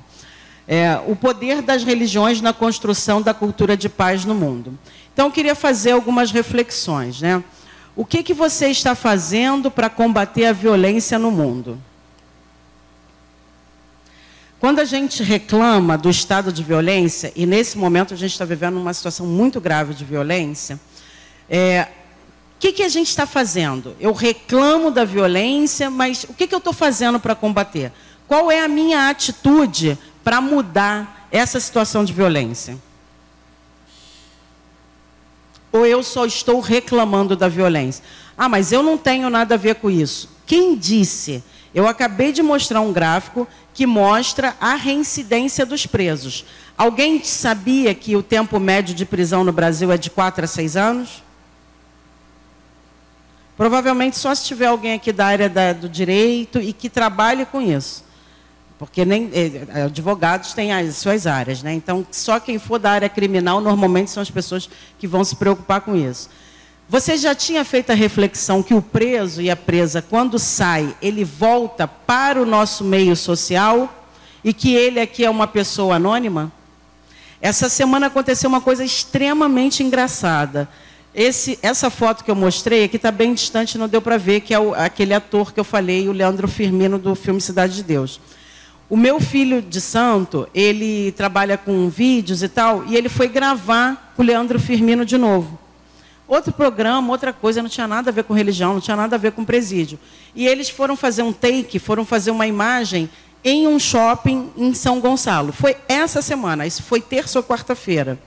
É, 0.68 1.00
o 1.08 1.16
poder 1.16 1.62
das 1.62 1.84
religiões 1.84 2.42
na 2.42 2.54
construção 2.54 3.22
da 3.22 3.34
cultura 3.34 3.76
de 3.76 3.90
paz 3.90 4.26
no 4.26 4.34
mundo. 4.34 4.78
Então, 5.14 5.28
eu 5.28 5.32
queria 5.32 5.56
fazer 5.56 5.92
algumas 5.92 6.32
reflexões. 6.32 7.22
Né? 7.22 7.44
O 7.96 8.06
que, 8.06 8.24
que 8.24 8.34
você 8.34 8.68
está 8.68 8.96
fazendo 8.96 9.70
para 9.70 9.90
combater 9.90 10.46
a 10.46 10.54
violência 10.54 11.20
no 11.20 11.30
mundo? 11.30 11.78
Quando 14.60 14.80
a 14.80 14.86
gente 14.86 15.24
reclama 15.24 15.98
do 15.98 16.10
estado 16.10 16.54
de 16.54 16.64
violência, 16.64 17.34
e 17.36 17.48
nesse 17.48 17.78
momento 17.78 18.14
a 18.14 18.18
gente 18.18 18.32
está 18.32 18.46
vivendo 18.46 18.78
uma 18.78 18.94
situação 18.94 19.26
muito 19.26 19.60
grave 19.60 19.94
de 19.96 20.06
violência, 20.06 20.80
é, 21.54 21.90
o 22.56 22.60
que, 22.62 22.72
que 22.72 22.84
a 22.84 22.88
gente 22.88 23.10
está 23.10 23.26
fazendo? 23.26 23.94
Eu 24.00 24.14
reclamo 24.14 24.90
da 24.90 25.04
violência, 25.04 25.90
mas 25.90 26.24
o 26.24 26.34
que, 26.34 26.48
que 26.48 26.56
eu 26.56 26.60
estou 26.60 26.72
fazendo 26.72 27.20
para 27.20 27.36
combater? 27.36 27.92
Qual 28.26 28.50
é 28.50 28.62
a 28.62 28.70
minha 28.70 29.10
atitude 29.10 29.98
para 30.24 30.40
mudar 30.40 31.28
essa 31.30 31.60
situação 31.60 32.06
de 32.06 32.14
violência? 32.14 32.78
Ou 35.74 35.86
eu 35.86 36.02
só 36.02 36.26
estou 36.26 36.62
reclamando 36.62 37.36
da 37.36 37.50
violência? 37.50 38.02
Ah, 38.38 38.48
mas 38.48 38.72
eu 38.72 38.82
não 38.82 38.98
tenho 38.98 39.30
nada 39.30 39.56
a 39.56 39.58
ver 39.58 39.76
com 39.76 39.90
isso. 39.90 40.30
Quem 40.46 40.78
disse? 40.78 41.44
Eu 41.76 41.86
acabei 41.86 42.32
de 42.32 42.42
mostrar 42.42 42.80
um 42.80 42.94
gráfico 42.94 43.46
que 43.74 43.86
mostra 43.86 44.56
a 44.62 44.76
reincidência 44.76 45.66
dos 45.66 45.86
presos. 45.86 46.46
Alguém 46.78 47.22
sabia 47.22 47.94
que 47.94 48.16
o 48.16 48.24
tempo 48.24 48.58
médio 48.58 48.96
de 48.96 49.06
prisão 49.06 49.44
no 49.44 49.52
Brasil 49.52 49.92
é 49.92 49.98
de 49.98 50.10
4 50.10 50.46
a 50.46 50.48
6 50.48 50.78
anos? 50.78 51.24
Provavelmente 53.58 54.18
só 54.18 54.34
se 54.34 54.46
tiver 54.46 54.68
alguém 54.68 54.94
aqui 54.94 55.12
da 55.12 55.26
área 55.26 55.50
da, 55.50 55.74
do 55.74 55.90
direito 55.90 56.60
e 56.60 56.74
que 56.74 56.90
trabalhe 56.90 57.46
com 57.46 57.62
isso. 57.62 58.04
Porque 58.80 59.06
nem 59.06 59.30
eh, 59.34 59.84
advogados 59.84 60.54
têm 60.54 60.74
as 60.74 60.96
suas 60.98 61.28
áreas, 61.28 61.62
né? 61.62 61.72
Então, 61.74 62.06
só 62.10 62.40
quem 62.40 62.58
for 62.58 62.80
da 62.80 62.92
área 62.92 63.10
criminal 63.10 63.62
normalmente 63.62 64.10
são 64.10 64.24
as 64.24 64.32
pessoas 64.32 64.68
que 64.98 65.06
vão 65.06 65.24
se 65.24 65.36
preocupar 65.36 65.82
com 65.82 65.96
isso. 65.96 66.30
Você 66.90 67.16
já 67.16 67.34
tinha 67.36 67.64
feito 67.64 67.92
a 67.92 67.96
reflexão 67.96 68.62
que 68.62 68.74
o 68.74 68.82
preso 68.82 69.42
e 69.42 69.50
a 69.50 69.56
presa, 69.56 70.02
quando 70.02 70.38
sai, 70.40 70.94
ele 71.02 71.24
volta 71.24 71.88
para 71.88 72.42
o 72.42 72.46
nosso 72.46 72.84
meio 72.84 73.16
social 73.16 74.04
e 74.44 74.52
que 74.52 74.74
ele 74.74 75.00
aqui 75.00 75.24
é 75.24 75.30
uma 75.30 75.48
pessoa 75.48 75.96
anônima? 75.96 76.52
Essa 77.40 77.70
semana 77.70 78.08
aconteceu 78.08 78.50
uma 78.50 78.60
coisa 78.62 78.84
extremamente 78.84 79.84
engraçada. 79.84 80.68
Esse, 81.14 81.60
essa 81.62 81.90
foto 81.90 82.24
que 82.24 82.32
eu 82.32 82.36
mostrei 82.36 82.86
aqui 82.86 82.96
está 82.96 83.12
bem 83.12 83.34
distante, 83.34 83.78
não 83.78 83.90
deu 83.90 84.02
para 84.02 84.18
ver, 84.18 84.42
que 84.42 84.54
é 84.54 84.60
o, 84.60 84.74
aquele 84.74 85.14
ator 85.14 85.54
que 85.54 85.60
eu 85.60 85.64
falei, 85.64 86.08
o 86.08 86.14
Leandro 86.14 86.48
Firmino, 86.48 86.98
do 86.98 87.14
filme 87.16 87.42
Cidade 87.42 87.76
de 87.76 87.84
Deus. 87.84 88.20
O 88.90 88.96
meu 88.96 89.20
filho 89.20 89.62
de 89.62 89.82
santo, 89.82 90.48
ele 90.54 91.12
trabalha 91.12 91.58
com 91.58 91.90
vídeos 91.90 92.42
e 92.42 92.48
tal, 92.48 92.86
e 92.86 92.96
ele 92.96 93.10
foi 93.10 93.28
gravar 93.28 94.14
com 94.16 94.22
o 94.22 94.26
Leandro 94.26 94.60
Firmino 94.60 95.06
de 95.06 95.18
novo. 95.18 95.60
outro 96.28 96.54
programa, 96.54 97.12
outra 97.12 97.34
coisa, 97.34 97.62
não 97.62 97.70
tinha 97.70 97.88
nada 97.88 98.10
a 98.10 98.14
ver 98.14 98.24
com 98.24 98.34
religião, 98.34 98.74
não 98.74 98.80
tinha 98.80 98.96
nada 98.96 99.18
a 99.18 99.20
ver 99.20 99.34
com 99.34 99.44
presídio. 99.44 100.00
E 100.34 100.48
eles 100.48 100.70
foram 100.70 100.96
fazer 100.96 101.24
um 101.24 101.34
take, 101.34 101.78
foram 101.78 102.06
fazer 102.06 102.32
uma 102.32 102.48
imagem 102.48 103.10
em 103.44 103.68
um 103.68 103.78
shopping 103.78 104.50
em 104.56 104.74
São 104.74 105.02
Gonçalo. 105.02 105.52
Foi 105.52 105.76
essa 105.90 106.22
semana, 106.22 106.66
isso 106.66 106.84
foi 106.84 107.02
terça 107.02 107.38
ou 107.38 107.44
quarta-feira. 107.44 108.18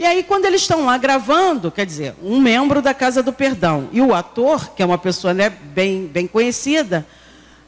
E 0.00 0.06
aí, 0.06 0.22
quando 0.22 0.46
eles 0.46 0.62
estão 0.62 0.86
lá 0.86 0.96
gravando, 0.96 1.70
quer 1.70 1.84
dizer, 1.84 2.14
um 2.22 2.40
membro 2.40 2.80
da 2.80 2.94
Casa 2.94 3.22
do 3.22 3.34
Perdão 3.34 3.86
e 3.92 4.00
o 4.00 4.14
ator, 4.14 4.70
que 4.70 4.82
é 4.82 4.86
uma 4.86 4.96
pessoa 4.96 5.34
né, 5.34 5.50
bem, 5.50 6.06
bem 6.06 6.26
conhecida, 6.26 7.06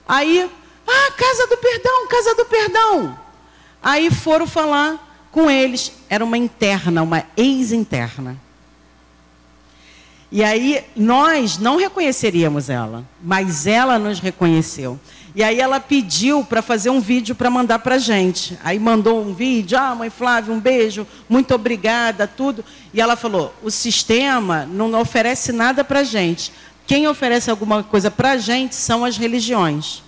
aí, 0.09 0.51
ah, 0.88 1.12
Casa 1.12 1.47
do 1.47 1.59
Perdão, 1.59 2.09
Casa 2.09 2.35
do 2.35 2.47
Perdão. 2.47 3.18
Aí 3.83 4.11
foram 4.11 4.47
falar 4.47 5.29
com 5.31 5.51
eles. 5.51 5.92
Era 6.09 6.25
uma 6.25 6.38
interna, 6.38 7.03
uma 7.03 7.23
ex-interna. 7.37 8.38
E 10.31 10.42
aí 10.42 10.83
nós 10.97 11.59
não 11.59 11.77
reconheceríamos 11.77 12.71
ela, 12.71 13.05
mas 13.23 13.66
ela 13.66 13.99
nos 13.99 14.21
reconheceu. 14.21 14.99
E 15.35 15.42
aí 15.42 15.61
ela 15.61 15.81
pediu 15.81 16.45
para 16.45 16.61
fazer 16.61 16.90
um 16.90 17.01
vídeo 17.01 17.35
para 17.35 17.49
mandar 17.49 17.79
para 17.79 17.97
gente. 17.97 18.59
Aí 18.62 18.79
mandou 18.79 19.23
um 19.23 19.33
vídeo, 19.33 19.79
ah, 19.79 19.95
mãe 19.95 20.11
Flávia, 20.11 20.53
um 20.53 20.61
beijo, 20.61 21.07
muito 21.29 21.55
obrigada, 21.55 22.27
tudo. 22.27 22.62
E 22.92 23.01
ela 23.01 23.16
falou, 23.16 23.55
o 23.62 23.71
sistema 23.71 24.66
não 24.66 24.92
oferece 25.01 25.51
nada 25.51 25.83
para 25.83 26.05
gente. 26.05 26.53
Quem 26.87 27.09
oferece 27.09 27.51
alguma 27.51 27.83
coisa 27.83 28.11
para 28.11 28.37
gente 28.37 28.75
são 28.75 29.05
as 29.05 29.16
religiões. 29.16 30.03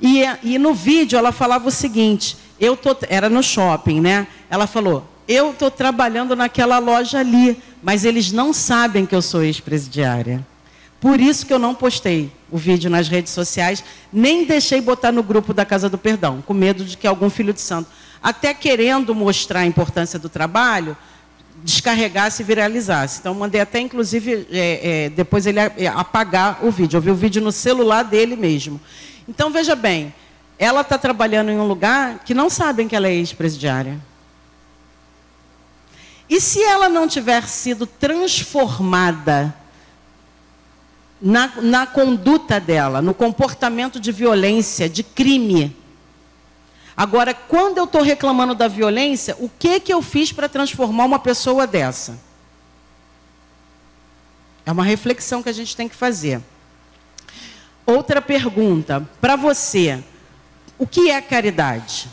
E, 0.00 0.22
e 0.42 0.58
no 0.58 0.74
vídeo 0.74 1.18
ela 1.18 1.32
falava 1.32 1.68
o 1.68 1.72
seguinte, 1.72 2.36
eu 2.60 2.76
tô, 2.76 2.94
era 3.08 3.30
no 3.30 3.42
shopping, 3.42 4.00
né? 4.00 4.26
Ela 4.50 4.66
falou, 4.66 5.08
eu 5.26 5.52
estou 5.52 5.70
trabalhando 5.70 6.36
naquela 6.36 6.78
loja 6.78 7.18
ali, 7.18 7.62
mas 7.82 8.04
eles 8.04 8.30
não 8.30 8.52
sabem 8.52 9.06
que 9.06 9.14
eu 9.14 9.22
sou 9.22 9.42
ex-presidiária. 9.42 10.46
Por 11.00 11.20
isso 11.20 11.46
que 11.46 11.52
eu 11.52 11.58
não 11.58 11.74
postei 11.74 12.32
o 12.50 12.56
vídeo 12.56 12.90
nas 12.90 13.08
redes 13.08 13.32
sociais, 13.32 13.84
nem 14.12 14.44
deixei 14.44 14.80
botar 14.80 15.12
no 15.12 15.22
grupo 15.22 15.54
da 15.54 15.64
Casa 15.64 15.88
do 15.88 15.96
Perdão, 15.96 16.42
com 16.44 16.52
medo 16.52 16.84
de 16.84 16.96
que 16.96 17.06
algum 17.06 17.30
filho 17.30 17.52
de 17.52 17.60
santo, 17.60 17.88
até 18.22 18.52
querendo 18.52 19.14
mostrar 19.14 19.60
a 19.60 19.66
importância 19.66 20.18
do 20.18 20.28
trabalho, 20.28 20.96
descarregasse 21.62 22.42
e 22.42 22.44
viralizasse. 22.44 23.20
Então, 23.20 23.34
mandei 23.34 23.60
até, 23.60 23.80
inclusive, 23.80 24.46
é, 24.50 25.04
é, 25.04 25.10
depois 25.10 25.46
ele 25.46 25.60
apagar 25.94 26.64
o 26.64 26.70
vídeo. 26.70 26.96
Eu 26.96 27.00
vi 27.00 27.10
o 27.10 27.14
vídeo 27.14 27.42
no 27.42 27.52
celular 27.52 28.02
dele 28.02 28.36
mesmo. 28.36 28.80
Então, 29.28 29.50
veja 29.50 29.74
bem, 29.74 30.12
ela 30.58 30.80
está 30.80 30.98
trabalhando 30.98 31.50
em 31.50 31.58
um 31.58 31.66
lugar 31.66 32.20
que 32.24 32.34
não 32.34 32.50
sabem 32.50 32.88
que 32.88 32.96
ela 32.96 33.06
é 33.06 33.14
ex-presidiária. 33.14 34.00
E 36.28 36.40
se 36.40 36.62
ela 36.62 36.88
não 36.88 37.08
tiver 37.08 37.46
sido 37.46 37.86
transformada 37.86 39.54
na, 41.20 41.60
na 41.60 41.86
conduta 41.86 42.60
dela, 42.60 43.02
no 43.02 43.12
comportamento 43.12 43.98
de 43.98 44.12
violência, 44.12 44.88
de 44.88 45.02
crime. 45.02 45.76
Agora, 46.96 47.32
quando 47.32 47.78
eu 47.78 47.84
estou 47.84 48.02
reclamando 48.02 48.54
da 48.54 48.68
violência, 48.68 49.36
o 49.38 49.48
que, 49.48 49.80
que 49.80 49.92
eu 49.92 50.02
fiz 50.02 50.32
para 50.32 50.48
transformar 50.48 51.04
uma 51.04 51.18
pessoa 51.18 51.66
dessa? 51.66 52.18
É 54.66 54.72
uma 54.72 54.84
reflexão 54.84 55.42
que 55.42 55.48
a 55.48 55.52
gente 55.52 55.76
tem 55.76 55.88
que 55.88 55.94
fazer. 55.94 56.42
Outra 57.86 58.20
pergunta, 58.20 59.08
para 59.20 59.34
você, 59.34 60.02
o 60.78 60.86
que 60.86 61.10
é 61.10 61.20
caridade? 61.20 62.08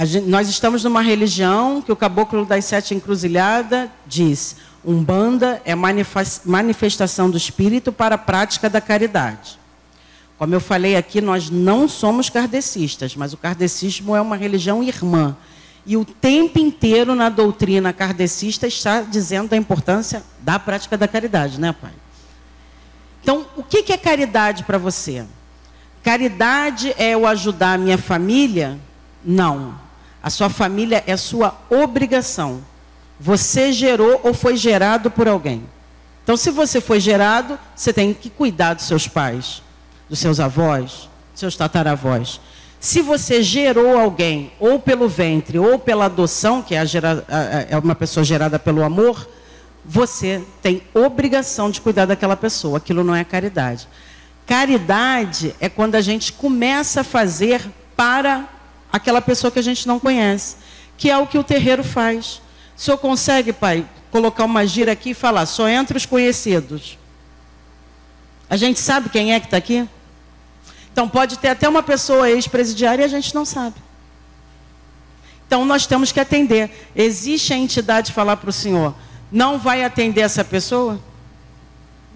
Gente, 0.00 0.26
nós 0.26 0.48
estamos 0.48 0.84
numa 0.84 1.02
religião 1.02 1.82
que 1.82 1.92
o 1.92 1.96
caboclo 1.96 2.46
das 2.46 2.64
sete 2.64 2.94
encruzilhadas 2.94 3.90
diz: 4.06 4.56
Umbanda 4.84 5.60
é 5.64 5.74
manifestação 5.74 7.30
do 7.30 7.36
espírito 7.36 7.92
para 7.92 8.14
a 8.14 8.18
prática 8.18 8.70
da 8.70 8.80
caridade. 8.80 9.60
Como 10.38 10.54
eu 10.54 10.60
falei 10.60 10.96
aqui, 10.96 11.20
nós 11.20 11.50
não 11.50 11.86
somos 11.86 12.28
kardecistas, 12.28 13.14
mas 13.14 13.32
o 13.32 13.36
kardecismo 13.36 14.16
é 14.16 14.20
uma 14.20 14.34
religião 14.34 14.82
irmã. 14.82 15.36
E 15.84 15.96
o 15.96 16.04
tempo 16.04 16.58
inteiro 16.58 17.14
na 17.14 17.28
doutrina 17.28 17.92
kardecista 17.92 18.66
está 18.66 19.02
dizendo 19.02 19.50
da 19.50 19.56
importância 19.56 20.22
da 20.40 20.58
prática 20.58 20.96
da 20.96 21.06
caridade, 21.06 21.60
né, 21.60 21.72
pai? 21.72 21.92
Então, 23.22 23.46
o 23.56 23.62
que 23.62 23.92
é 23.92 23.96
caridade 23.96 24.64
para 24.64 24.78
você? 24.78 25.24
Caridade 26.02 26.92
é 26.98 27.10
eu 27.10 27.24
ajudar 27.26 27.74
a 27.74 27.78
minha 27.78 27.98
família? 27.98 28.80
Não. 29.24 29.74
A 30.22 30.30
sua 30.30 30.48
família 30.48 31.02
é 31.06 31.16
sua 31.16 31.56
obrigação. 31.68 32.62
Você 33.18 33.72
gerou 33.72 34.20
ou 34.22 34.32
foi 34.34 34.56
gerado 34.56 35.10
por 35.10 35.28
alguém. 35.28 35.64
Então, 36.22 36.36
se 36.36 36.50
você 36.50 36.80
foi 36.80 37.00
gerado, 37.00 37.58
você 37.74 37.92
tem 37.92 38.14
que 38.14 38.30
cuidar 38.30 38.74
dos 38.74 38.86
seus 38.86 39.08
pais, 39.08 39.62
dos 40.08 40.18
seus 40.18 40.38
avós, 40.38 41.08
dos 41.32 41.40
seus 41.40 41.56
tataravós. 41.56 42.40
Se 42.78 43.00
você 43.00 43.42
gerou 43.42 43.98
alguém, 43.98 44.52
ou 44.58 44.78
pelo 44.78 45.08
ventre, 45.08 45.58
ou 45.58 45.78
pela 45.78 46.06
adoção, 46.06 46.62
que 46.62 46.74
é, 46.74 46.84
gera, 46.86 47.24
é 47.68 47.76
uma 47.76 47.94
pessoa 47.94 48.24
gerada 48.24 48.58
pelo 48.58 48.82
amor, 48.82 49.28
você 49.84 50.44
tem 50.60 50.82
obrigação 50.94 51.70
de 51.70 51.80
cuidar 51.80 52.06
daquela 52.06 52.36
pessoa. 52.36 52.78
Aquilo 52.78 53.02
não 53.02 53.14
é 53.14 53.24
caridade. 53.24 53.88
Caridade 54.46 55.54
é 55.60 55.68
quando 55.68 55.94
a 55.94 56.00
gente 56.00 56.32
começa 56.32 57.00
a 57.00 57.04
fazer 57.04 57.68
para 57.96 58.48
aquela 58.92 59.22
pessoa 59.22 59.50
que 59.50 59.58
a 59.58 59.62
gente 59.62 59.88
não 59.88 59.98
conhece, 59.98 60.56
que 60.98 61.10
é 61.10 61.16
o 61.16 61.26
que 61.26 61.38
o 61.38 61.42
terreiro 61.42 61.82
faz. 61.82 62.42
O 62.76 62.80
senhor 62.80 62.98
consegue, 62.98 63.52
pai, 63.52 63.86
colocar 64.10 64.44
uma 64.44 64.66
gira 64.66 64.92
aqui 64.92 65.10
e 65.10 65.14
falar, 65.14 65.46
só 65.46 65.66
entre 65.68 65.96
os 65.96 66.04
conhecidos. 66.04 66.98
A 68.50 68.56
gente 68.56 68.78
sabe 68.78 69.08
quem 69.08 69.32
é 69.32 69.40
que 69.40 69.46
está 69.46 69.56
aqui? 69.56 69.88
Então 70.92 71.08
pode 71.08 71.38
ter 71.38 71.48
até 71.48 71.66
uma 71.66 71.82
pessoa 71.82 72.30
ex-presidiária 72.30 73.02
e 73.02 73.06
a 73.06 73.08
gente 73.08 73.34
não 73.34 73.46
sabe. 73.46 73.76
Então 75.46 75.64
nós 75.64 75.86
temos 75.86 76.12
que 76.12 76.20
atender. 76.20 76.90
Existe 76.94 77.54
a 77.54 77.56
entidade 77.56 78.12
falar 78.12 78.36
para 78.36 78.50
o 78.50 78.52
senhor, 78.52 78.94
não 79.30 79.58
vai 79.58 79.82
atender 79.82 80.20
essa 80.20 80.44
pessoa? 80.44 81.00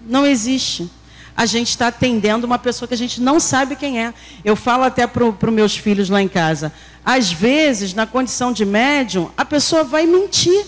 Não 0.05 0.25
existe 0.25 0.89
a 1.37 1.45
gente 1.45 1.69
está 1.69 1.87
atendendo 1.87 2.47
uma 2.47 2.57
pessoa 2.57 2.87
que 2.87 2.95
a 2.95 2.97
gente 2.97 3.21
não 3.21 3.39
sabe 3.39 3.75
quem 3.75 4.03
é. 4.03 4.11
Eu 4.43 4.55
falo 4.55 4.83
até 4.83 5.05
para 5.05 5.23
os 5.23 5.53
meus 5.53 5.77
filhos 5.77 6.09
lá 6.09 6.19
em 6.19 6.27
casa. 6.27 6.73
Às 7.05 7.31
vezes, 7.31 7.93
na 7.93 8.07
condição 8.07 8.51
de 8.51 8.65
médium, 8.65 9.29
a 9.37 9.45
pessoa 9.45 9.83
vai 9.83 10.07
mentir. 10.07 10.65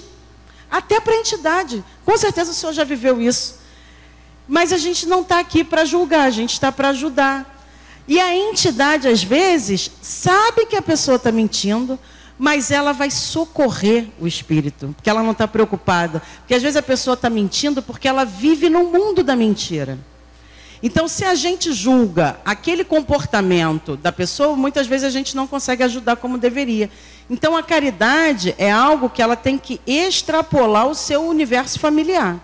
Até 0.70 1.00
para 1.00 1.14
a 1.14 1.18
entidade. 1.18 1.84
Com 2.06 2.16
certeza 2.16 2.52
o 2.52 2.54
senhor 2.54 2.72
já 2.72 2.84
viveu 2.84 3.20
isso. 3.20 3.58
Mas 4.48 4.72
a 4.72 4.78
gente 4.78 5.08
não 5.08 5.22
está 5.22 5.40
aqui 5.40 5.64
para 5.64 5.86
julgar, 5.86 6.28
a 6.28 6.30
gente 6.30 6.54
está 6.54 6.72
para 6.72 6.90
ajudar. 6.90 7.66
E 8.08 8.20
a 8.20 8.36
entidade, 8.36 9.08
às 9.08 9.24
vezes, 9.24 9.90
sabe 10.04 10.68
que 10.68 10.76
a 10.76 10.82
pessoa 10.84 11.16
está 11.16 11.32
mentindo, 11.32 11.98
mas 12.38 12.70
ela 12.70 12.92
vai 12.92 13.10
socorrer 13.10 14.08
o 14.20 14.28
espírito, 14.28 14.94
porque 14.96 15.10
ela 15.10 15.24
não 15.24 15.32
está 15.32 15.48
preocupada. 15.48 16.22
Porque 16.42 16.54
às 16.54 16.62
vezes 16.62 16.78
a 16.78 16.84
pessoa 16.84 17.16
está 17.16 17.30
mentindo 17.30 17.82
porque 17.82 18.08
ela 18.08 18.24
vive 18.24 18.70
no 18.70 18.84
mundo 18.84 19.24
da 19.24 19.36
mentira. 19.36 19.98
Então, 20.82 21.08
se 21.08 21.26
a 21.26 21.36
gente 21.36 21.74
julga 21.74 22.40
aquele 22.46 22.86
comportamento 22.86 23.98
da 23.98 24.12
pessoa, 24.12 24.56
muitas 24.56 24.88
vezes 24.88 25.06
a 25.06 25.10
gente 25.10 25.36
não 25.36 25.46
consegue 25.46 25.84
ajudar 25.84 26.16
como 26.16 26.38
deveria. 26.38 26.90
Então, 27.30 27.56
a 27.58 27.62
caridade 27.62 28.56
é 28.58 28.72
algo 28.72 29.10
que 29.10 29.22
ela 29.22 29.36
tem 29.36 29.58
que 29.58 29.82
extrapolar 29.86 30.88
o 30.88 30.96
seu 30.96 31.28
universo 31.28 31.80
familiar. 31.80 32.40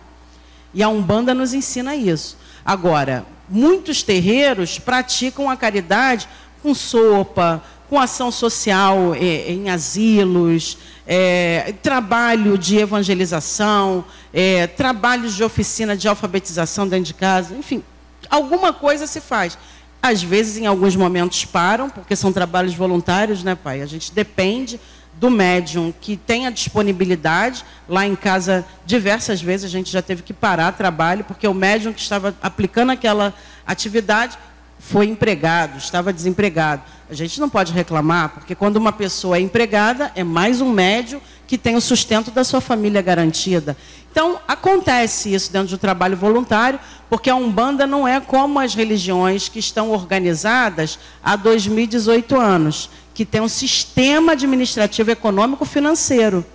E 0.73 0.83
a 0.83 0.89
Umbanda 0.89 1.33
nos 1.33 1.53
ensina 1.53 1.95
isso. 1.95 2.37
Agora, 2.65 3.25
muitos 3.47 4.03
terreiros 4.03 4.77
praticam 4.77 5.49
a 5.49 5.55
caridade 5.55 6.27
com 6.61 6.75
sopa, 6.75 7.63
com 7.89 7.99
ação 7.99 8.31
social 8.31 9.15
eh, 9.15 9.51
em 9.51 9.69
asilos, 9.69 10.77
é, 11.07 11.73
trabalho 11.81 12.57
de 12.57 12.77
evangelização, 12.77 14.03
é, 14.33 14.67
trabalhos 14.67 15.35
de 15.35 15.43
oficina 15.43 15.95
de 15.95 16.07
alfabetização 16.07 16.87
dentro 16.87 17.05
de 17.05 17.13
casa, 17.13 17.55
enfim, 17.55 17.83
alguma 18.29 18.73
coisa 18.73 19.07
se 19.07 19.21
faz. 19.21 19.57
Às 20.01 20.21
vezes, 20.21 20.57
em 20.57 20.65
alguns 20.67 20.95
momentos, 20.95 21.45
param, 21.45 21.89
porque 21.89 22.15
são 22.15 22.31
trabalhos 22.31 22.75
voluntários, 22.75 23.43
né, 23.43 23.55
pai? 23.55 23.81
A 23.81 23.85
gente 23.85 24.11
depende 24.13 24.79
do 25.15 25.29
médium 25.29 25.93
que 25.99 26.15
tenha 26.17 26.51
disponibilidade. 26.51 27.65
Lá 27.87 28.05
em 28.05 28.15
casa, 28.15 28.65
diversas 28.85 29.41
vezes, 29.41 29.65
a 29.65 29.69
gente 29.69 29.91
já 29.91 30.01
teve 30.01 30.21
que 30.21 30.33
parar 30.33 30.71
trabalho, 30.73 31.23
porque 31.23 31.47
o 31.47 31.53
médium 31.53 31.93
que 31.93 32.01
estava 32.01 32.35
aplicando 32.41 32.91
aquela 32.91 33.33
atividade 33.65 34.37
foi 34.79 35.07
empregado, 35.07 35.77
estava 35.77 36.13
desempregado. 36.13 36.83
A 37.09 37.13
gente 37.13 37.39
não 37.39 37.49
pode 37.49 37.71
reclamar, 37.71 38.29
porque 38.29 38.53
quando 38.53 38.77
uma 38.77 38.91
pessoa 38.91 39.37
é 39.37 39.39
empregada, 39.39 40.11
é 40.15 40.23
mais 40.23 40.61
um 40.61 40.71
médium 40.71 41.21
que 41.47 41.57
tem 41.57 41.75
o 41.75 41.81
sustento 41.81 42.31
da 42.31 42.43
sua 42.43 42.61
família 42.61 43.01
garantida. 43.01 43.77
Então, 44.15 44.39
acontece 44.47 45.33
isso 45.33 45.51
dentro 45.51 45.71
do 45.71 45.77
trabalho 45.77 46.15
voluntário, 46.15 46.79
porque 47.09 47.29
a 47.29 47.35
Umbanda 47.35 47.85
não 47.85 48.07
é 48.07 48.21
como 48.21 48.61
as 48.61 48.73
religiões 48.73 49.49
que 49.49 49.59
estão 49.59 49.91
organizadas 49.91 50.97
há 51.21 51.35
2018 51.35 52.39
anos, 52.39 52.89
que 53.13 53.25
tem 53.25 53.41
um 53.41 53.49
sistema 53.49 54.31
administrativo 54.31 55.11
econômico 55.11 55.65
financeiro. 55.65 56.45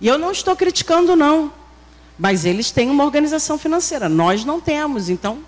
E 0.00 0.08
eu 0.08 0.18
não 0.18 0.32
estou 0.32 0.56
criticando, 0.56 1.14
não. 1.14 1.52
Mas 2.18 2.44
eles 2.44 2.72
têm 2.72 2.90
uma 2.90 3.04
organização 3.04 3.56
financeira. 3.56 4.08
Nós 4.08 4.44
não 4.44 4.60
temos. 4.60 5.08
Então, 5.08 5.38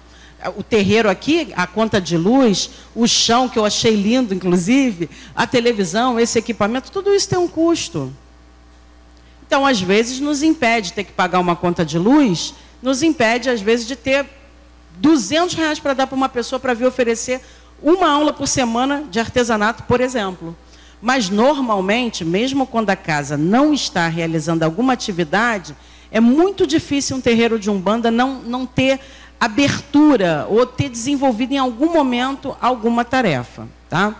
o 0.57 0.62
terreiro 0.62 1.11
aqui, 1.11 1.53
a 1.57 1.66
conta 1.66 2.01
de 2.01 2.16
luz, 2.16 2.71
o 2.94 3.09
chão, 3.09 3.49
que 3.49 3.59
eu 3.59 3.64
achei 3.64 3.97
lindo, 3.97 4.33
inclusive, 4.33 5.11
a 5.35 5.44
televisão, 5.44 6.21
esse 6.21 6.38
equipamento, 6.38 6.92
tudo 6.92 7.12
isso 7.12 7.29
tem 7.29 7.37
um 7.37 7.49
custo. 7.49 8.12
Então, 9.49 9.65
às 9.65 9.81
vezes, 9.81 10.21
nos 10.21 10.43
impede 10.43 10.89
de 10.89 10.93
ter 10.93 11.05
que 11.05 11.13
pagar 11.13 11.41
uma 11.41 11.57
conta 11.57 11.83
de 11.83 11.99
luz, 11.99 12.53
nos 12.83 13.03
impede, 13.03 13.49
às 13.49 13.63
vezes, 13.63 13.87
de 13.87 13.97
ter 13.97 14.27
200 14.99 15.55
reais 15.55 15.79
para 15.81 15.95
dar 15.95 16.07
para 16.07 16.15
uma 16.15 16.29
pessoa 16.29 16.61
para 16.61 16.75
vir 16.75 16.85
oferecer 16.85 17.41
uma 17.83 18.11
aula 18.11 18.31
por 18.31 18.47
semana 18.47 19.05
de 19.11 19.19
artesanato, 19.19 19.85
por 19.85 20.03
exemplo. 20.03 20.55
Mas, 21.01 21.31
normalmente, 21.31 22.27
mesmo 22.27 22.67
quando 22.67 22.91
a 22.91 22.97
casa 22.97 23.39
não 23.39 23.73
está 23.73 24.07
realizando 24.07 24.65
alguma 24.65 24.93
atividade, 24.93 25.75
é 26.11 26.21
muito 26.21 26.67
difícil 26.67 27.17
um 27.17 27.21
terreiro 27.23 27.59
de 27.59 27.71
Umbanda 27.71 28.11
não, 28.11 28.43
não 28.43 28.67
ter 28.67 29.01
abertura 29.41 30.47
ou 30.51 30.67
ter 30.67 30.91
desenvolvido 30.91 31.53
em 31.53 31.59
algum 31.59 31.91
momento 31.91 32.55
alguma 32.61 33.03
tarefa. 33.03 33.67
Tá? 33.89 34.15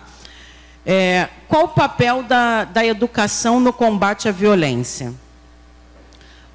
É, 0.90 1.29
qual 1.46 1.64
o 1.64 1.68
papel 1.68 2.22
da, 2.22 2.64
da 2.64 2.83
educação 2.83 3.61
no 3.61 3.74
combate 3.74 4.27
à 4.27 4.33
violência? 4.33 5.12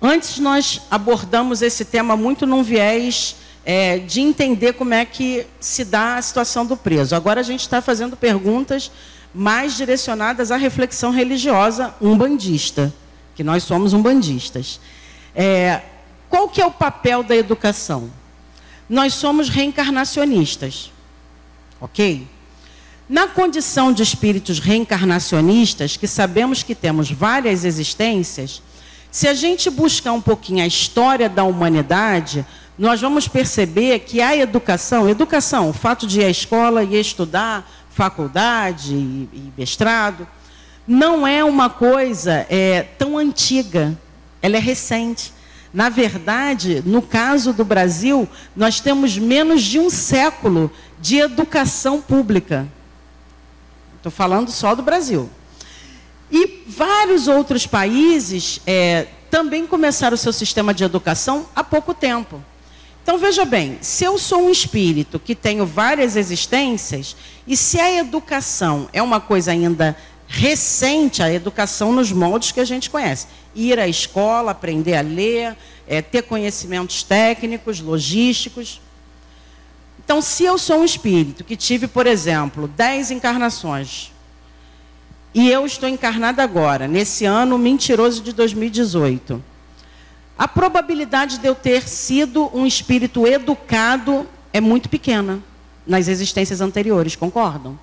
Antes 0.02 0.39
nós 0.39 0.82
abordamos 0.89 1.62
esse 1.62 1.86
tema 1.86 2.17
muito 2.17 2.48
num 2.48 2.63
viés 2.63 3.36
é, 3.63 4.00
de 4.00 4.22
entender 4.22 4.74
como 4.74 4.91
é 4.91 5.06
que 5.06 5.46
se 5.60 5.86
dá 5.86 6.15
a 6.15 6.22
situação 6.24 6.65
do 6.65 6.76
preso. 6.76 7.15
Agora 7.15 7.41
a 7.41 7.43
gente 7.43 7.60
está 7.60 7.80
fazendo 7.80 8.17
perguntas 8.17 8.91
mais 9.36 9.78
direcionadas 9.78 10.50
à 10.50 10.58
reflexão 10.58 11.12
religiosa 11.12 11.93
umbandista, 12.02 12.91
que 13.36 13.43
nós 13.43 13.62
somos 13.62 13.93
umbandistas. 13.93 14.80
É, 15.36 15.80
qual 16.28 16.50
que 16.50 16.60
é 16.60 16.65
o 16.65 16.72
papel 16.72 17.22
da 17.22 17.36
educação? 17.36 18.10
Nós 18.89 19.13
somos 19.13 19.48
reencarnacionistas, 19.48 20.91
ok? 21.80 22.28
Na 23.13 23.28
condição 23.28 23.93
de 23.93 24.02
espíritos 24.02 24.58
reencarnacionistas, 24.58 25.95
que 25.95 26.08
sabemos 26.08 26.63
que 26.63 26.73
temos 26.73 27.12
várias 27.12 27.63
existências, 27.63 28.60
se 29.12 29.28
a 29.28 29.36
gente 29.36 29.69
buscar 29.69 30.13
um 30.13 30.19
pouquinho 30.19 30.63
a 30.63 30.65
história 30.65 31.30
da 31.30 31.43
humanidade, 31.43 32.43
nós 32.76 32.99
vamos 32.99 33.28
perceber 33.28 33.99
que 33.99 34.19
a 34.19 34.36
educação, 34.36 35.08
educação, 35.08 35.69
o 35.69 35.73
fato 35.73 36.08
de 36.08 36.21
ir 36.21 36.26
à 36.26 36.30
escola 36.32 36.84
e 36.84 36.99
estudar, 36.99 37.71
faculdade 37.91 38.95
e, 38.95 39.30
e 39.32 39.54
mestrado, 39.56 40.28
não 40.88 41.28
é 41.28 41.43
uma 41.43 41.69
coisa 41.69 42.47
é, 42.49 42.82
tão 42.97 43.15
antiga, 43.15 43.95
ela 44.41 44.58
é 44.58 44.60
recente. 44.60 45.32
Na 45.71 45.88
verdade, 45.88 46.82
no 46.84 46.99
caso 46.99 47.54
do 47.54 47.63
Brasil, 47.63 48.28
nós 48.56 48.80
temos 48.80 49.19
menos 49.19 49.62
de 49.62 49.78
um 49.78 49.91
século 49.91 50.71
de 50.99 51.19
educação 51.19 52.02
pública. 52.02 52.67
Estou 54.04 54.12
falando 54.12 54.52
só 54.52 54.76
do 54.76 54.84
Brasil. 54.84 55.30
E 56.30 56.66
vários 56.68 57.30
outros 57.30 57.66
países 57.66 58.60
é, 58.68 59.08
também 59.32 59.66
começaram 59.66 60.16
o 60.16 60.18
seu 60.18 60.34
sistema 60.34 60.74
de 60.74 60.84
educação 60.84 61.46
há 61.56 61.63
pouco 61.63 61.94
tempo. 61.94 62.44
Então 63.02 63.18
veja 63.18 63.46
bem, 63.46 63.78
se 63.80 64.04
eu 64.04 64.18
sou 64.20 64.48
um 64.48 64.50
espírito 64.50 65.18
que 65.18 65.34
tenho 65.34 65.66
várias 65.66 66.18
existências, 66.18 67.16
e 67.48 67.56
se 67.56 67.80
a 67.80 67.98
educação 67.98 68.89
é 68.92 69.02
uma 69.02 69.22
coisa 69.22 69.52
ainda 69.52 69.96
recente 70.28 71.24
a 71.24 71.32
educação 71.32 71.94
nos 71.94 72.12
moldes 72.12 72.52
que 72.52 72.60
a 72.60 72.66
gente 72.66 72.89
conhece. 72.89 73.28
Ir 73.56 73.80
à 73.80 73.88
escola, 73.88 74.52
aprender 74.52 74.96
a 74.96 75.02
ler, 75.02 75.56
é, 75.88 76.02
ter 76.02 76.24
conhecimentos 76.24 77.04
técnicos, 77.04 77.80
logísticos. 77.80 78.82
Então, 80.04 80.22
se 80.22 80.44
eu 80.44 80.58
sou 80.58 80.80
um 80.80 80.86
espírito 80.86 81.44
que 81.44 81.56
tive, 81.56 81.88
por 81.88 82.06
exemplo, 82.06 82.68
dez 82.68 83.10
encarnações, 83.10 84.12
e 85.34 85.50
eu 85.50 85.66
estou 85.66 85.89
encarnada 85.89 86.44
agora, 86.44 86.88
nesse 86.88 87.26
ano 87.26 87.58
mentiroso 87.58 88.22
de 88.22 88.34
2018, 88.34 89.44
a 90.38 90.48
probabilidade 90.48 91.38
de 91.38 91.48
eu 91.48 91.56
ter 91.56 91.88
sido 91.88 92.52
um 92.54 92.66
espírito 92.66 93.26
educado 93.26 94.28
é 94.52 94.60
muito 94.60 94.89
pequena 94.89 95.39
nas 95.88 96.08
existências 96.08 96.62
anteriores, 96.62 97.16
concordam? 97.16 97.80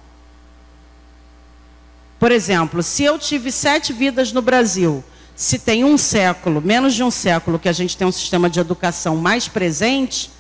Por 2.18 2.30
exemplo, 2.30 2.82
se 2.82 3.02
eu 3.02 3.18
tive 3.18 3.50
sete 3.50 3.92
vidas 3.92 4.30
no 4.30 4.42
Brasil, 4.42 5.02
se 5.34 5.58
tem 5.58 5.84
um 5.84 5.96
século, 5.96 6.60
menos 6.60 6.94
de 6.94 7.02
um 7.02 7.10
século, 7.10 7.58
que 7.58 7.68
a 7.68 7.72
gente 7.72 7.96
tem 7.96 8.06
um 8.06 8.12
sistema 8.12 8.50
de 8.50 8.60
educação 8.60 9.16
mais 9.16 9.48
presente, 9.48 10.30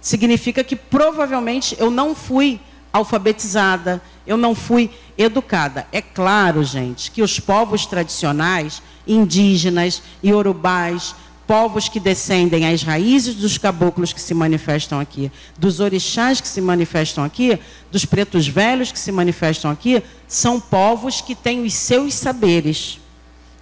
significa 0.00 0.64
que 0.64 0.76
provavelmente 0.76 1.76
eu 1.78 1.90
não 1.90 2.14
fui 2.14 2.60
alfabetizada, 2.92 4.02
eu 4.26 4.36
não 4.36 4.54
fui 4.54 4.90
educada. 5.16 5.86
É 5.92 6.00
claro, 6.00 6.64
gente, 6.64 7.10
que 7.10 7.22
os 7.22 7.38
povos 7.38 7.86
tradicionais, 7.86 8.82
indígenas, 9.06 10.02
iorubais, 10.22 11.14
povos 11.46 11.88
que 11.88 11.98
descendem 11.98 12.64
às 12.72 12.82
raízes 12.82 13.34
dos 13.34 13.58
caboclos 13.58 14.12
que 14.12 14.20
se 14.20 14.32
manifestam 14.34 15.00
aqui, 15.00 15.32
dos 15.58 15.80
orixás 15.80 16.40
que 16.40 16.46
se 16.46 16.60
manifestam 16.60 17.24
aqui, 17.24 17.58
dos 17.90 18.04
pretos 18.04 18.46
velhos 18.46 18.92
que 18.92 18.98
se 18.98 19.10
manifestam 19.10 19.68
aqui, 19.68 20.00
são 20.28 20.60
povos 20.60 21.20
que 21.20 21.34
têm 21.34 21.64
os 21.64 21.74
seus 21.74 22.14
saberes. 22.14 23.00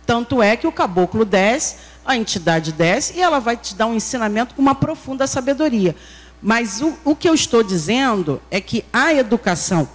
Tanto 0.04 0.42
é 0.42 0.54
que 0.54 0.66
o 0.66 0.72
caboclo 0.72 1.24
desce, 1.24 1.76
a 2.04 2.16
entidade 2.16 2.72
desce 2.72 3.14
e 3.16 3.22
ela 3.22 3.38
vai 3.38 3.56
te 3.56 3.74
dar 3.74 3.86
um 3.86 3.94
ensinamento 3.94 4.54
com 4.54 4.62
uma 4.62 4.74
profunda 4.74 5.26
sabedoria. 5.26 5.96
Mas 6.42 6.80
o, 6.80 6.94
o 7.04 7.16
que 7.16 7.28
eu 7.28 7.34
estou 7.34 7.62
dizendo 7.62 8.40
é 8.50 8.60
que 8.60 8.84
a 8.92 9.12
educação 9.12 9.88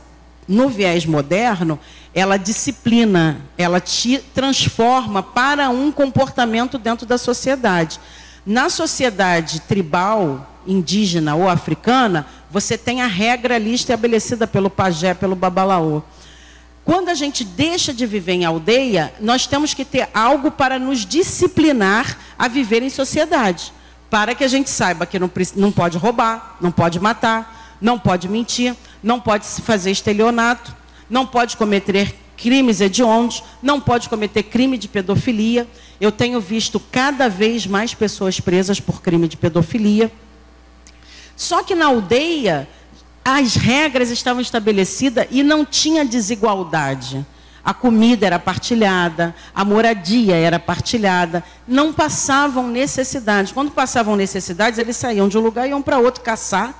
no 0.48 0.70
viés 0.70 1.06
moderno, 1.06 1.80
ela 2.14 2.38
disciplina, 2.38 3.42
ela 3.58 3.80
te 3.80 4.20
transforma 4.34 5.24
para 5.24 5.70
um 5.70 5.92
comportamento 5.92 6.78
dentro 6.78 7.06
da 7.06 7.18
sociedade. 7.18 8.00
Na 8.46 8.70
sociedade 8.70 9.62
tribal, 9.62 10.50
indígena 10.68 11.36
ou 11.36 11.50
africana, 11.50 12.28
você 12.50 12.78
tem 12.78 13.02
a 13.02 13.08
regra 13.08 13.56
ali 13.56 13.74
estabelecida 13.74 14.46
pelo 14.46 14.70
pajé, 14.70 15.14
pelo 15.14 15.36
babalaô. 15.36 16.02
Quando 16.84 17.10
a 17.10 17.14
gente 17.14 17.46
deixa 17.46 17.94
de 17.94 18.06
viver 18.06 18.34
em 18.34 18.46
aldeia, 18.46 19.14
nós 19.20 19.48
temos 19.48 19.74
que 19.74 19.86
ter 19.86 20.10
algo 20.14 20.52
para 20.52 20.78
nos 20.78 21.06
disciplinar 21.06 22.18
a 22.38 22.50
viver 22.50 22.84
em 22.84 22.90
sociedade. 22.90 23.72
Para 24.14 24.36
que 24.36 24.44
a 24.44 24.48
gente 24.48 24.70
saiba 24.70 25.08
que 25.08 25.18
não, 25.18 25.28
não 25.56 25.72
pode 25.72 25.98
roubar, 25.98 26.58
não 26.62 26.72
pode 26.72 27.00
matar, 27.00 27.76
não 27.82 27.98
pode 27.98 28.30
mentir, 28.30 28.76
não 29.02 29.20
pode 29.20 29.44
se 29.44 29.60
fazer 29.60 29.90
estelionato, 29.90 30.72
não 31.10 31.26
pode 31.26 31.58
cometer 31.58 32.16
crimes 32.38 32.80
hediondos, 32.80 33.44
não 33.60 33.82
pode 33.82 34.08
cometer 34.08 34.44
crime 34.44 34.78
de 34.78 34.88
pedofilia. 34.88 35.68
Eu 36.00 36.12
tenho 36.12 36.40
visto 36.40 36.80
cada 36.80 37.28
vez 37.28 37.66
mais 37.66 37.96
pessoas 37.96 38.40
presas 38.40 38.80
por 38.80 39.02
crime 39.02 39.28
de 39.28 39.36
pedofilia. 39.36 40.12
Só 41.36 41.64
que 41.64 41.74
na 41.74 41.88
aldeia, 41.88 42.70
as 43.26 43.56
regras 43.56 44.12
estavam 44.12 44.44
estabelecidas 44.44 45.26
e 45.32 45.42
não 45.42 45.66
tinha 45.66 46.06
desigualdade. 46.06 47.26
A 47.66 47.74
comida 47.74 48.26
era 48.26 48.38
partilhada, 48.38 49.34
a 49.56 49.64
moradia 49.64 50.36
era 50.36 50.60
partilhada, 50.60 51.44
não 51.68 51.94
passavam 51.94 52.68
necessidades. 52.68 53.54
Quando 53.54 53.72
passavam 53.72 54.16
necessidades, 54.18 54.78
eles 54.78 54.98
saíam 54.98 55.30
de 55.30 55.38
um 55.38 55.42
lugar 55.42 55.66
e 55.66 55.70
iam 55.70 55.82
para 55.82 55.98
outro 55.98 56.22
caçar, 56.22 56.74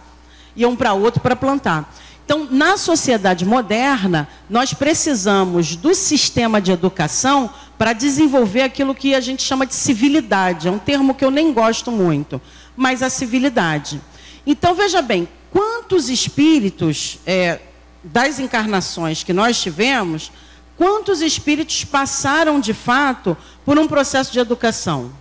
iam 0.56 0.76
para 0.76 0.94
outro 0.94 1.22
para 1.22 1.36
plantar. 1.36 1.90
Então, 2.26 2.48
na 2.50 2.78
sociedade 2.78 3.46
moderna, 3.46 4.28
nós 4.50 4.74
precisamos 4.74 5.76
do 5.76 5.94
sistema 5.94 6.62
de 6.62 6.72
educação 6.72 7.50
para 7.78 7.94
desenvolver 7.94 8.62
aquilo 8.62 8.96
que 8.96 9.14
a 9.14 9.20
gente 9.20 9.44
chama 9.44 9.66
de 9.66 9.76
civilidade. 9.76 10.68
É 10.68 10.72
um 10.72 10.80
termo 10.80 11.14
que 11.14 11.24
eu 11.24 11.32
nem 11.32 11.54
gosto 11.54 11.92
muito, 11.92 12.42
mas 12.76 13.02
a 13.02 13.10
civilidade. 13.10 14.02
Então, 14.46 14.74
veja 14.74 15.02
bem, 15.02 15.28
quantos 15.52 16.10
espíritos 16.10 17.20
é, 17.26 17.60
das 18.04 18.40
encarnações 18.40 19.24
que 19.24 19.34
nós 19.34 19.62
tivemos, 19.62 20.32
quantos 20.78 21.22
espíritos 21.22 21.84
passaram 21.84 22.60
de 22.60 22.74
fato 22.74 23.38
por 23.66 23.78
um 23.78 23.88
processo 23.88 24.32
de 24.32 24.40
educação? 24.40 25.12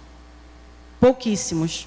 Pouquíssimos. 1.01 1.87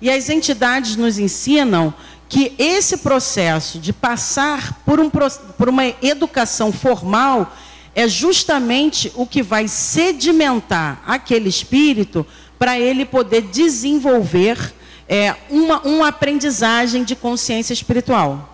E 0.00 0.10
as 0.10 0.28
entidades 0.28 0.96
nos 0.96 1.18
ensinam 1.18 1.92
que 2.28 2.54
esse 2.58 2.98
processo 2.98 3.78
de 3.78 3.92
passar 3.92 4.80
por, 4.84 5.00
um, 5.00 5.10
por 5.10 5.68
uma 5.68 5.86
educação 6.00 6.72
formal 6.72 7.52
é 7.94 8.06
justamente 8.06 9.12
o 9.16 9.26
que 9.26 9.42
vai 9.42 9.66
sedimentar 9.66 11.02
aquele 11.04 11.48
espírito 11.48 12.24
para 12.58 12.78
ele 12.78 13.04
poder 13.04 13.42
desenvolver 13.42 14.72
é, 15.08 15.34
uma, 15.50 15.80
uma 15.80 16.08
aprendizagem 16.08 17.02
de 17.02 17.16
consciência 17.16 17.72
espiritual. 17.72 18.48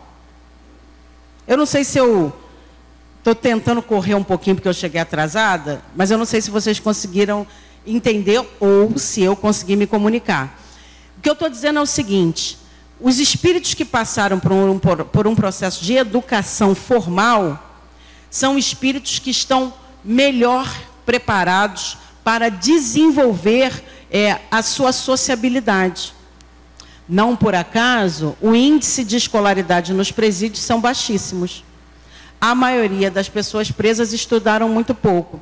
Eu 1.46 1.56
não 1.56 1.66
sei 1.66 1.84
se 1.84 1.98
eu 1.98 2.34
Estou 3.26 3.34
tentando 3.34 3.82
correr 3.82 4.14
um 4.14 4.22
pouquinho 4.22 4.54
porque 4.54 4.68
eu 4.68 4.72
cheguei 4.72 5.00
atrasada, 5.00 5.82
mas 5.96 6.12
eu 6.12 6.16
não 6.16 6.24
sei 6.24 6.40
se 6.40 6.48
vocês 6.48 6.78
conseguiram 6.78 7.44
entender 7.84 8.40
ou 8.60 8.96
se 8.96 9.20
eu 9.20 9.34
consegui 9.34 9.74
me 9.74 9.84
comunicar. 9.84 10.56
O 11.18 11.20
que 11.20 11.28
eu 11.28 11.32
estou 11.32 11.48
dizendo 11.48 11.80
é 11.80 11.82
o 11.82 11.86
seguinte: 11.86 12.56
os 13.00 13.18
espíritos 13.18 13.74
que 13.74 13.84
passaram 13.84 14.38
por 14.38 14.52
um, 14.52 14.78
por, 14.78 15.04
por 15.06 15.26
um 15.26 15.34
processo 15.34 15.84
de 15.84 15.94
educação 15.94 16.72
formal 16.72 17.80
são 18.30 18.56
espíritos 18.56 19.18
que 19.18 19.30
estão 19.30 19.74
melhor 20.04 20.72
preparados 21.04 21.98
para 22.22 22.48
desenvolver 22.48 23.82
é, 24.08 24.38
a 24.52 24.62
sua 24.62 24.92
sociabilidade. 24.92 26.14
Não 27.08 27.34
por 27.34 27.56
acaso, 27.56 28.36
o 28.40 28.54
índice 28.54 29.02
de 29.02 29.16
escolaridade 29.16 29.92
nos 29.92 30.12
presídios 30.12 30.62
são 30.62 30.80
baixíssimos. 30.80 31.65
A 32.46 32.54
maioria 32.54 33.10
das 33.10 33.28
pessoas 33.28 33.72
presas 33.72 34.12
estudaram 34.12 34.68
muito 34.68 34.94
pouco. 34.94 35.40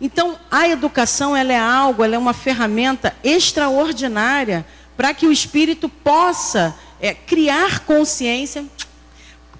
Então, 0.00 0.36
a 0.50 0.68
educação 0.68 1.36
ela 1.36 1.52
é 1.52 1.58
algo, 1.60 2.02
ela 2.02 2.16
é 2.16 2.18
uma 2.18 2.32
ferramenta 2.32 3.14
extraordinária 3.22 4.66
para 4.96 5.14
que 5.14 5.28
o 5.28 5.30
espírito 5.30 5.88
possa 5.88 6.74
é, 7.00 7.14
criar 7.14 7.78
consciência, 7.86 8.64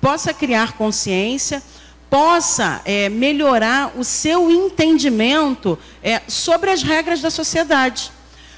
possa 0.01 0.35
criar 0.35 0.73
consciência, 0.73 1.63
possa 2.11 2.83
é, 2.85 3.09
melhorar 3.09 3.93
o 3.97 4.03
seu 4.03 4.51
entendimento 4.51 5.79
é, 6.03 6.21
sobre 6.27 6.71
as 6.71 6.83
regras 6.83 7.21
da 7.21 7.31
sociedade. 7.31 8.11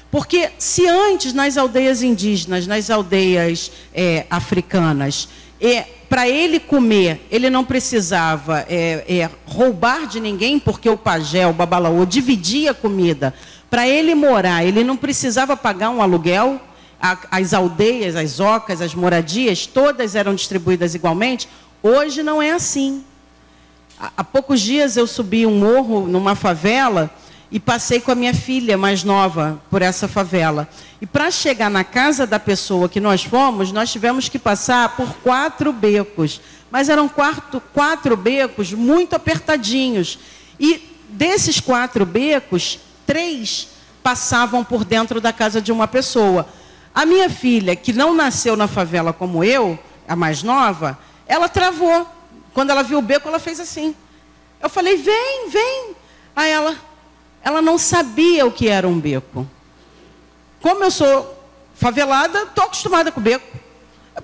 Porque 0.09 0.49
se 0.57 0.87
antes 0.87 1.33
nas 1.33 1.55
aldeias 1.55 2.01
indígenas, 2.01 2.65
nas 2.65 2.89
aldeias 2.89 3.71
é, 3.93 4.25
africanas, 4.27 5.29
é, 5.61 5.85
para 6.13 6.29
ele 6.29 6.59
comer, 6.59 7.25
ele 7.31 7.49
não 7.49 7.65
precisava 7.65 8.63
é, 8.69 9.03
é, 9.07 9.29
roubar 9.47 10.05
de 10.05 10.19
ninguém, 10.19 10.59
porque 10.59 10.87
o 10.87 10.95
pajé, 10.95 11.47
o 11.47 11.53
babalaô, 11.53 12.05
dividia 12.05 12.69
a 12.69 12.73
comida. 12.75 13.33
Para 13.67 13.87
ele 13.87 14.13
morar, 14.13 14.63
ele 14.63 14.83
não 14.83 14.95
precisava 14.95 15.57
pagar 15.57 15.89
um 15.89 16.03
aluguel. 16.03 16.61
A, 17.01 17.17
as 17.31 17.51
aldeias, 17.51 18.15
as 18.15 18.39
ocas, 18.39 18.79
as 18.79 18.93
moradias, 18.93 19.65
todas 19.65 20.13
eram 20.13 20.35
distribuídas 20.35 20.93
igualmente. 20.93 21.49
Hoje 21.81 22.21
não 22.21 22.39
é 22.39 22.51
assim. 22.51 23.03
Há, 23.99 24.11
há 24.17 24.23
poucos 24.23 24.61
dias 24.61 24.95
eu 24.95 25.07
subi 25.07 25.47
um 25.47 25.57
morro 25.57 26.05
numa 26.05 26.35
favela 26.35 27.09
e 27.53 27.59
passei 27.59 28.01
com 28.01 28.09
a 28.09 28.15
minha 28.15 28.33
filha 28.33 28.75
mais 28.79 29.03
nova 29.03 29.61
por 29.69 29.83
essa 29.83 30.07
favela. 30.07 30.67
E 30.99 31.05
para 31.05 31.29
chegar 31.29 31.69
na 31.69 31.83
casa 31.83 32.25
da 32.25 32.39
pessoa 32.39 32.89
que 32.89 32.99
nós 32.99 33.23
fomos, 33.23 33.71
nós 33.71 33.91
tivemos 33.91 34.27
que 34.27 34.39
passar 34.39 34.95
por 34.95 35.13
quatro 35.17 35.71
becos. 35.71 36.41
Mas 36.71 36.89
eram 36.89 37.07
quatro, 37.07 37.61
quatro 37.71 38.17
becos 38.17 38.73
muito 38.73 39.15
apertadinhos. 39.15 40.17
E 40.59 40.97
desses 41.09 41.59
quatro 41.59 42.07
becos, 42.07 42.79
três 43.05 43.67
passavam 44.01 44.63
por 44.63 44.83
dentro 44.83 45.21
da 45.21 45.31
casa 45.31 45.61
de 45.61 45.71
uma 45.71 45.87
pessoa. 45.87 46.47
A 46.91 47.05
minha 47.05 47.29
filha, 47.29 47.75
que 47.75 47.93
não 47.93 48.15
nasceu 48.15 48.57
na 48.57 48.67
favela 48.67 49.13
como 49.13 49.43
eu, 49.43 49.77
a 50.07 50.15
mais 50.15 50.41
nova, 50.41 50.97
ela 51.27 51.47
travou. 51.47 52.07
Quando 52.51 52.71
ela 52.71 52.81
viu 52.81 52.97
o 52.97 53.01
beco, 53.03 53.27
ela 53.27 53.39
fez 53.39 53.59
assim. 53.59 53.95
Eu 54.59 54.69
falei, 54.69 54.97
vem, 54.97 55.49
vem. 55.51 55.95
Aí 56.35 56.49
ela, 56.49 56.75
ela 57.43 57.61
não 57.61 57.77
sabia 57.77 58.45
o 58.45 58.51
que 58.51 58.67
era 58.67 58.87
um 58.87 58.99
beco. 58.99 59.47
Como 60.61 60.83
eu 60.83 60.91
sou 60.91 61.37
favelada, 61.75 62.43
estou 62.43 62.63
acostumada 62.63 63.11
com 63.11 63.19
beco. 63.19 63.45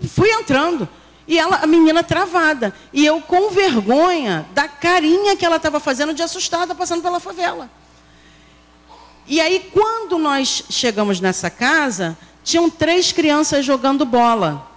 Fui 0.07 0.29
entrando. 0.29 0.87
E 1.27 1.37
ela, 1.37 1.57
a 1.57 1.67
menina 1.67 2.01
travada. 2.01 2.73
E 2.93 3.05
eu 3.05 3.21
com 3.21 3.51
vergonha 3.51 4.47
da 4.53 4.67
carinha 4.67 5.35
que 5.35 5.45
ela 5.45 5.57
estava 5.57 5.79
fazendo 5.79 6.13
de 6.13 6.23
assustada 6.23 6.73
passando 6.73 7.01
pela 7.01 7.19
favela. 7.19 7.69
E 9.27 9.39
aí, 9.39 9.69
quando 9.71 10.17
nós 10.17 10.63
chegamos 10.69 11.19
nessa 11.19 11.49
casa, 11.51 12.17
tinham 12.43 12.69
três 12.69 13.11
crianças 13.11 13.63
jogando 13.63 14.05
bola. 14.05 14.67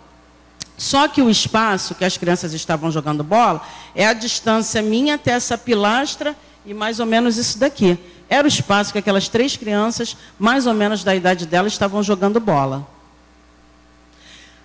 Só 0.77 1.07
que 1.07 1.23
o 1.23 1.31
espaço 1.31 1.95
que 1.95 2.05
as 2.05 2.19
crianças 2.19 2.53
estavam 2.53 2.91
jogando 2.91 3.23
bola 3.23 3.63
é 3.95 4.07
a 4.07 4.13
distância 4.13 4.83
minha 4.83 5.15
até 5.15 5.31
essa 5.31 5.57
pilastra 5.57 6.37
e 6.67 6.75
mais 6.75 7.01
ou 7.01 7.07
menos 7.07 7.37
isso 7.37 7.59
daqui. 7.59 7.99
Era 8.33 8.47
o 8.47 8.49
espaço 8.49 8.93
que 8.95 8.99
aquelas 8.99 9.29
três 9.29 9.59
crianças, 9.59 10.17
mais 10.39 10.67
ou 10.67 10.73
menos 10.73 11.05
da 11.05 11.15
idade 11.15 11.45
delas, 11.45 11.75
estavam 11.75 12.03
jogando 12.03 12.41
bola. 12.41 12.89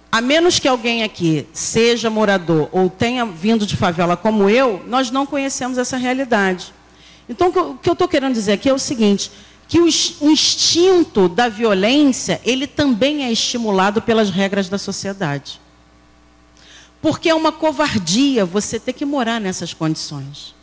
A 0.10 0.22
menos 0.22 0.58
que 0.58 0.70
alguém 0.70 1.04
aqui 1.04 1.46
seja 1.52 2.10
morador 2.10 2.70
ou 2.72 2.90
tenha 2.90 3.26
vindo 3.26 3.66
de 3.66 3.76
favela 3.76 4.16
como 4.16 4.50
eu, 4.50 4.82
nós 4.88 5.12
não 5.12 5.26
conhecemos 5.26 5.78
essa 5.78 5.98
realidade. 5.98 6.74
Então, 7.28 7.50
o 7.50 7.78
que 7.78 7.90
eu 7.90 7.92
estou 7.92 8.08
querendo 8.08 8.36
dizer 8.36 8.54
aqui 8.54 8.70
é 8.70 8.74
o 8.74 8.80
seguinte: 8.80 9.30
que 9.68 9.82
o 9.82 9.86
instinto 9.86 11.28
da 11.28 11.50
violência, 11.50 12.40
ele 12.46 12.68
também 12.68 13.26
é 13.26 13.32
estimulado 13.34 14.02
pelas 14.02 14.30
regras 14.30 14.70
da 14.70 14.78
sociedade. 14.78 15.60
Porque 17.02 17.28
é 17.28 17.36
uma 17.36 17.52
covardia 17.52 18.46
você 18.46 18.80
ter 18.80 18.94
que 18.94 19.04
morar 19.04 19.42
nessas 19.42 19.74
condições. 19.74 20.56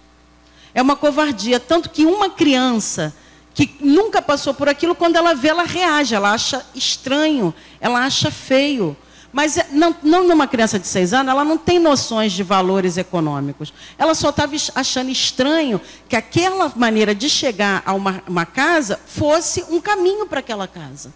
É 0.74 0.82
uma 0.82 0.96
covardia. 0.96 1.60
Tanto 1.60 1.88
que 1.88 2.04
uma 2.04 2.28
criança 2.28 3.14
que 3.54 3.76
nunca 3.80 4.20
passou 4.20 4.52
por 4.52 4.68
aquilo, 4.68 4.94
quando 4.94 5.16
ela 5.16 5.34
vê, 5.34 5.48
ela 5.48 5.62
reage, 5.62 6.14
ela 6.14 6.32
acha 6.32 6.66
estranho, 6.74 7.54
ela 7.80 8.04
acha 8.04 8.30
feio. 8.30 8.96
Mas 9.32 9.56
é, 9.56 9.66
não, 9.70 9.94
não 10.02 10.28
numa 10.28 10.46
criança 10.46 10.78
de 10.78 10.86
seis 10.86 11.12
anos, 11.12 11.30
ela 11.30 11.44
não 11.44 11.58
tem 11.58 11.78
noções 11.78 12.32
de 12.32 12.42
valores 12.42 12.96
econômicos. 12.96 13.72
Ela 13.98 14.14
só 14.14 14.30
estava 14.30 14.54
achando 14.74 15.10
estranho 15.10 15.80
que 16.08 16.16
aquela 16.16 16.72
maneira 16.76 17.14
de 17.14 17.28
chegar 17.28 17.82
a 17.86 17.92
uma, 17.94 18.22
uma 18.28 18.46
casa 18.46 18.98
fosse 19.06 19.64
um 19.70 19.80
caminho 19.80 20.26
para 20.26 20.40
aquela 20.40 20.68
casa. 20.68 21.12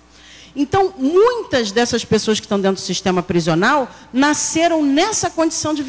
Então, 0.54 0.92
muitas 0.98 1.70
dessas 1.70 2.04
pessoas 2.04 2.40
que 2.40 2.46
estão 2.46 2.60
dentro 2.60 2.82
do 2.82 2.84
sistema 2.84 3.22
prisional 3.22 3.88
nasceram 4.12 4.82
nessa 4.82 5.30
condição 5.30 5.72
de 5.72 5.84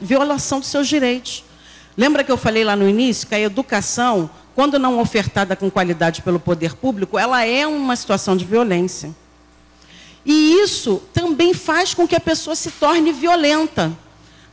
violação 0.00 0.60
dos 0.60 0.68
seus 0.68 0.86
direitos. 0.86 1.42
Lembra 1.96 2.24
que 2.24 2.32
eu 2.32 2.36
falei 2.36 2.64
lá 2.64 2.74
no 2.74 2.88
início 2.88 3.26
que 3.26 3.34
a 3.34 3.40
educação, 3.40 4.28
quando 4.54 4.78
não 4.78 5.00
ofertada 5.00 5.54
com 5.54 5.70
qualidade 5.70 6.22
pelo 6.22 6.40
poder 6.40 6.74
público, 6.74 7.18
ela 7.18 7.44
é 7.44 7.66
uma 7.66 7.94
situação 7.96 8.36
de 8.36 8.44
violência. 8.44 9.14
E 10.24 10.62
isso 10.62 11.02
também 11.12 11.52
faz 11.52 11.94
com 11.94 12.08
que 12.08 12.16
a 12.16 12.20
pessoa 12.20 12.56
se 12.56 12.70
torne 12.70 13.12
violenta 13.12 13.92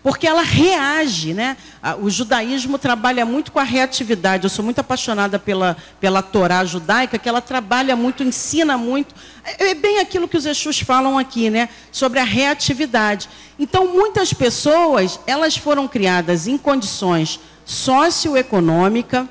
porque 0.03 0.25
ela 0.25 0.41
reage, 0.41 1.33
né? 1.33 1.55
O 2.01 2.09
judaísmo 2.09 2.79
trabalha 2.79 3.25
muito 3.25 3.51
com 3.51 3.59
a 3.59 3.63
reatividade. 3.63 4.45
Eu 4.45 4.49
sou 4.49 4.65
muito 4.65 4.79
apaixonada 4.79 5.37
pela, 5.37 5.77
pela 5.99 6.23
Torá 6.23 6.65
judaica, 6.65 7.19
que 7.19 7.29
ela 7.29 7.41
trabalha 7.41 7.95
muito, 7.95 8.23
ensina 8.23 8.77
muito. 8.77 9.13
É, 9.43 9.69
é 9.69 9.75
bem 9.75 9.99
aquilo 9.99 10.27
que 10.27 10.37
os 10.37 10.45
Exus 10.45 10.79
falam 10.79 11.19
aqui, 11.19 11.51
né? 11.51 11.69
Sobre 11.91 12.19
a 12.19 12.23
reatividade. 12.23 13.29
Então, 13.59 13.93
muitas 13.93 14.33
pessoas, 14.33 15.19
elas 15.27 15.55
foram 15.55 15.87
criadas 15.87 16.47
em 16.47 16.57
condições 16.57 17.39
socioeconômica, 17.63 19.29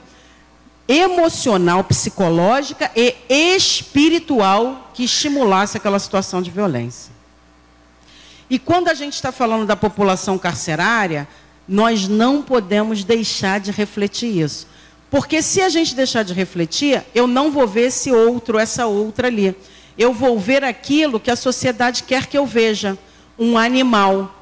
emocional, 0.86 1.82
psicológica 1.82 2.90
e 2.94 3.14
espiritual 3.28 4.90
que 4.94 5.04
estimulasse 5.04 5.76
aquela 5.76 5.98
situação 5.98 6.40
de 6.40 6.50
violência. 6.50 7.19
E 8.50 8.58
quando 8.58 8.88
a 8.88 8.94
gente 8.94 9.14
está 9.14 9.30
falando 9.30 9.64
da 9.64 9.76
população 9.76 10.36
carcerária, 10.36 11.28
nós 11.68 12.08
não 12.08 12.42
podemos 12.42 13.04
deixar 13.04 13.60
de 13.60 13.70
refletir 13.70 14.36
isso. 14.36 14.66
Porque 15.08 15.40
se 15.40 15.62
a 15.62 15.68
gente 15.68 15.94
deixar 15.94 16.24
de 16.24 16.34
refletir, 16.34 17.04
eu 17.14 17.28
não 17.28 17.52
vou 17.52 17.66
ver 17.66 17.86
esse 17.86 18.10
outro, 18.10 18.58
essa 18.58 18.86
outra 18.86 19.28
ali. 19.28 19.54
Eu 19.96 20.12
vou 20.12 20.38
ver 20.38 20.64
aquilo 20.64 21.20
que 21.20 21.30
a 21.30 21.36
sociedade 21.36 22.02
quer 22.02 22.26
que 22.26 22.36
eu 22.36 22.44
veja: 22.44 22.98
um 23.38 23.56
animal. 23.56 24.36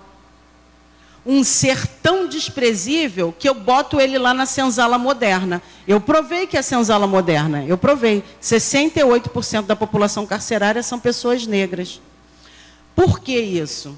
Um 1.27 1.45
ser 1.45 1.87
tão 2.03 2.27
desprezível 2.27 3.35
que 3.39 3.47
eu 3.47 3.53
boto 3.53 4.01
ele 4.01 4.17
lá 4.17 4.33
na 4.33 4.47
senzala 4.47 4.97
moderna. 4.97 5.61
Eu 5.87 6.01
provei 6.01 6.47
que 6.47 6.57
é 6.57 6.63
senzala 6.63 7.07
moderna, 7.07 7.63
eu 7.67 7.77
provei. 7.77 8.25
68% 8.41 9.67
da 9.67 9.77
população 9.77 10.27
carcerária 10.27 10.83
são 10.83 10.99
pessoas 10.99 11.47
negras. 11.47 12.01
Por 12.99 13.21
que 13.21 13.39
isso? 13.39 13.97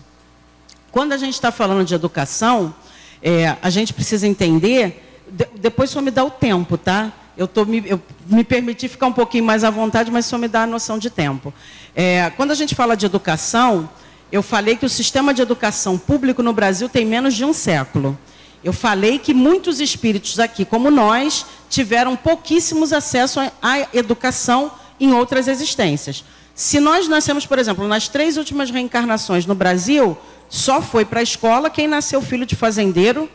Quando 0.92 1.12
a 1.12 1.16
gente 1.16 1.32
está 1.32 1.50
falando 1.50 1.86
de 1.86 1.94
educação, 1.94 2.74
é, 3.22 3.56
a 3.62 3.70
gente 3.70 3.94
precisa 3.94 4.28
entender. 4.28 5.22
De, 5.26 5.46
depois 5.58 5.88
só 5.88 6.02
me 6.02 6.10
dá 6.10 6.22
o 6.22 6.30
tempo, 6.30 6.76
tá? 6.76 7.10
Eu, 7.34 7.48
tô, 7.48 7.64
me, 7.64 7.82
eu 7.86 7.98
me 8.26 8.44
permiti 8.44 8.88
ficar 8.88 9.06
um 9.06 9.12
pouquinho 9.14 9.42
mais 9.42 9.64
à 9.64 9.70
vontade, 9.70 10.10
mas 10.10 10.26
só 10.26 10.36
me 10.36 10.46
dá 10.46 10.64
a 10.64 10.66
noção 10.66 10.98
de 10.98 11.08
tempo. 11.08 11.50
É, 11.96 12.30
quando 12.36 12.50
a 12.50 12.54
gente 12.54 12.74
fala 12.74 12.94
de 12.94 13.06
educação, 13.06 13.88
eu 14.30 14.42
falei 14.42 14.76
que 14.76 14.84
o 14.84 14.88
sistema 14.90 15.32
de 15.32 15.40
educação 15.40 15.96
público 15.96 16.42
no 16.42 16.52
Brasil 16.52 16.86
tem 16.86 17.06
menos 17.06 17.32
de 17.32 17.42
um 17.42 17.54
século. 17.54 18.18
Eu 18.62 18.74
falei 18.74 19.18
que 19.18 19.32
muitos 19.32 19.80
espíritos 19.80 20.38
aqui, 20.38 20.62
como 20.62 20.90
nós, 20.90 21.46
tiveram 21.70 22.16
pouquíssimos 22.16 22.92
acesso 22.92 23.40
à 23.62 23.78
educação 23.94 24.70
em 25.00 25.14
outras 25.14 25.48
existências. 25.48 26.22
Se 26.60 26.78
nós 26.78 27.08
nascemos, 27.08 27.46
por 27.46 27.58
exemplo, 27.58 27.88
nas 27.88 28.06
três 28.06 28.36
últimas 28.36 28.70
reencarnações 28.70 29.46
no 29.46 29.54
Brasil, 29.54 30.14
só 30.46 30.82
foi 30.82 31.06
para 31.06 31.20
a 31.20 31.22
escola 31.22 31.70
quem 31.70 31.88
nasceu 31.88 32.20
filho 32.20 32.44
de 32.44 32.54
fazendeiro 32.54 33.30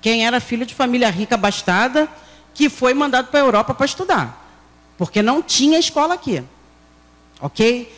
Quem 0.00 0.24
era 0.24 0.38
filho 0.38 0.64
de 0.64 0.72
família 0.72 1.10
rica 1.10 1.34
abastada, 1.34 2.08
que 2.54 2.70
foi 2.70 2.94
mandado 2.94 3.26
para 3.26 3.40
a 3.40 3.42
Europa 3.42 3.74
para 3.74 3.86
estudar. 3.86 4.56
Porque 4.96 5.20
não 5.20 5.42
tinha 5.42 5.80
escola 5.80 6.14
aqui. 6.14 6.44
Ok? 7.40 7.92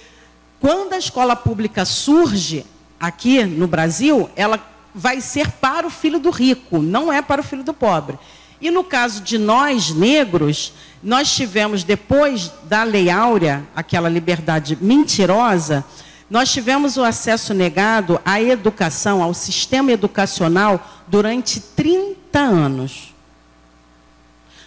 Quando 0.58 0.94
a 0.94 0.98
escola 0.98 1.36
pública 1.36 1.84
surge 1.84 2.64
aqui 2.98 3.44
no 3.44 3.66
Brasil, 3.66 4.30
ela 4.36 4.58
vai 4.94 5.20
ser 5.20 5.50
para 5.50 5.86
o 5.86 5.90
filho 5.90 6.18
do 6.18 6.30
rico, 6.30 6.78
não 6.78 7.12
é 7.12 7.20
para 7.20 7.42
o 7.42 7.44
filho 7.44 7.62
do 7.62 7.74
pobre. 7.74 8.18
E 8.58 8.70
no 8.70 8.82
caso 8.82 9.20
de 9.20 9.36
nós, 9.36 9.90
negros, 9.90 10.72
nós 11.04 11.30
tivemos, 11.34 11.84
depois 11.84 12.50
da 12.62 12.82
Lei 12.82 13.10
Áurea, 13.10 13.62
aquela 13.76 14.08
liberdade 14.08 14.78
mentirosa, 14.80 15.84
nós 16.30 16.50
tivemos 16.50 16.96
o 16.96 17.04
acesso 17.04 17.52
negado 17.52 18.18
à 18.24 18.40
educação, 18.40 19.22
ao 19.22 19.34
sistema 19.34 19.92
educacional, 19.92 21.04
durante 21.06 21.60
30 21.60 22.38
anos. 22.38 23.14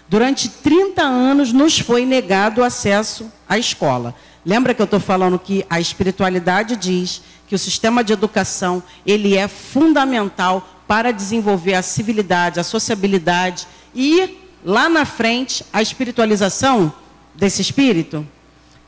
Durante 0.07 0.47
30 0.47 1.01
anos 1.01 1.51
nos 1.51 1.79
foi 1.79 2.05
negado 2.05 2.61
o 2.61 2.63
acesso 2.63 3.29
à 3.49 3.57
escola. 3.57 4.13
Lembra 4.45 4.75
que 4.75 4.81
eu 4.81 4.85
estou 4.85 4.99
falando 4.99 5.39
que 5.39 5.65
a 5.67 5.79
espiritualidade 5.79 6.75
diz 6.75 7.21
que 7.47 7.55
o 7.55 7.59
sistema 7.59 8.03
de 8.03 8.13
educação 8.13 8.81
ele 9.05 9.35
é 9.35 9.47
fundamental 9.47 10.85
para 10.87 11.11
desenvolver 11.11 11.73
a 11.73 11.81
civilidade, 11.81 12.59
a 12.59 12.63
sociabilidade 12.63 13.67
e 13.93 14.46
lá 14.67 14.89
na 14.89 15.05
frente 15.05 15.65
a 15.71 15.81
espiritualização 15.81 16.91
desse 17.33 17.61
espírito. 17.61 18.27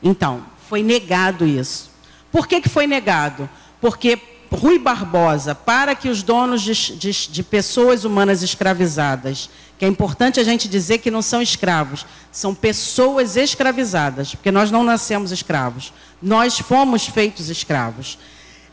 Então, 0.02 0.44
foi 0.68 0.82
negado 0.82 1.46
isso. 1.46 1.90
Por 2.30 2.46
que, 2.46 2.60
que 2.60 2.68
foi 2.68 2.86
negado? 2.86 3.48
Porque 3.80 4.20
Rui 4.52 4.78
Barbosa, 4.78 5.54
para 5.54 5.94
que 5.94 6.10
os 6.10 6.22
donos 6.22 6.60
de, 6.60 6.74
de, 6.96 7.28
de, 7.28 7.42
pessoas 7.42 8.04
humanas 8.04 8.42
escravizadas, 8.42 9.48
que 9.78 9.86
é 9.86 9.88
importante 9.88 10.38
a 10.38 10.44
gente 10.44 10.68
dizer 10.68 10.98
que 10.98 11.10
não 11.10 11.22
são 11.22 11.40
escravos, 11.40 12.04
são 12.30 12.54
pessoas 12.54 13.36
escravizadas, 13.36 14.34
porque 14.34 14.50
nós 14.50 14.70
não 14.70 14.84
nascemos 14.84 15.32
escravos, 15.32 15.94
nós 16.20 16.58
fomos 16.58 17.06
feitos 17.06 17.48
escravos. 17.48 18.18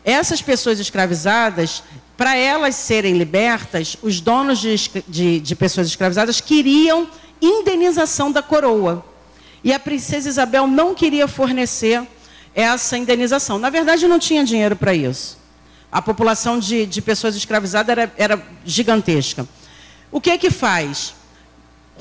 Essas 0.04 0.42
pessoas 0.42 0.78
escravizadas, 0.78 1.84
para 2.18 2.36
elas 2.36 2.76
serem 2.76 3.16
libertas, 3.16 3.96
os 4.02 4.20
donos 4.20 4.60
de, 4.60 4.76
de, 5.08 5.40
de 5.40 5.56
pessoas 5.56 5.86
escravizadas 5.88 6.42
queriam 6.42 7.08
indenização 7.40 8.32
da 8.32 8.42
coroa. 8.42 9.06
E 9.64 9.72
a 9.72 9.80
princesa 9.80 10.28
Isabel 10.28 10.66
não 10.66 10.96
queria 10.96 11.28
fornecer 11.28 12.06
essa 12.56 12.98
indenização. 12.98 13.60
Na 13.60 13.70
verdade, 13.70 14.08
não 14.08 14.18
tinha 14.18 14.44
dinheiro 14.44 14.76
para 14.76 14.96
isso. 14.96 15.38
A 15.92 16.02
população 16.02 16.58
de, 16.58 16.88
de 16.88 17.02
pessoas 17.04 17.36
escravizadas 17.36 17.90
era, 17.90 18.14
era, 18.18 18.44
gigantesca. 18.66 19.48
O 20.12 20.20
que 20.20 20.32
é 20.32 20.38
que 20.38 20.50
faz? 20.50 21.14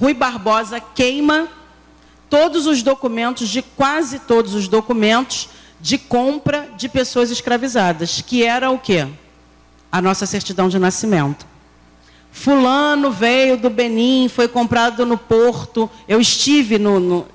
Rui 0.00 0.14
Barbosa 0.14 0.80
queima 0.80 1.48
todos 2.30 2.66
os 2.66 2.82
documentos, 2.82 3.48
de 3.48 3.62
quase 3.62 4.18
todos 4.18 4.54
os 4.54 4.66
documentos, 4.66 5.48
de 5.78 5.98
compra 5.98 6.70
de 6.76 6.88
pessoas 6.88 7.30
escravizadas, 7.30 8.22
que 8.22 8.42
era 8.42 8.70
o 8.70 8.78
quê? 8.78 9.06
A 9.90 10.02
nossa 10.02 10.26
certidão 10.26 10.68
de 10.68 10.78
nascimento. 10.78 11.46
Fulano 12.30 13.10
veio 13.10 13.56
do 13.56 13.70
Benin, 13.70 14.28
foi 14.28 14.46
comprado 14.46 15.06
no 15.06 15.16
porto. 15.16 15.90
Eu 16.06 16.20
estive 16.20 16.78
no. 16.78 17.00
no 17.00 17.26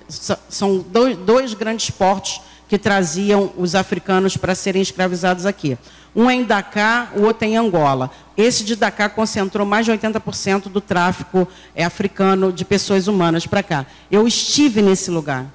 são 0.48 0.78
dois, 0.78 1.18
dois, 1.18 1.54
grandes 1.56 1.90
portos 1.90 2.40
que 2.70 2.78
traziam 2.78 3.52
os 3.58 3.74
africanos 3.74 4.38
para 4.38 4.54
serem 4.54 4.82
escravizados 4.82 5.46
aqui. 5.46 5.78
Um 6.16 6.30
é 6.30 6.36
em 6.36 6.44
Dakar, 6.44 7.12
o 7.16 7.24
outro 7.24 7.46
é 7.46 7.50
em 7.50 7.58
Angola. 7.58 8.12
Esse 8.38 8.64
de 8.64 8.76
Dakar 8.76 9.10
concentrou 9.10 9.66
mais 9.66 9.86
de 9.86 9.92
80% 9.92 10.70
do 10.70 10.80
tráfico 10.80 11.48
é, 11.76 11.84
africano 11.84 12.52
de 12.54 12.64
pessoas 12.64 13.08
humanas 13.08 13.48
para 13.48 13.64
cá. 13.64 13.86
Eu 14.10 14.28
estive 14.28 14.82
nesse 14.82 15.10
lugar. 15.10 15.48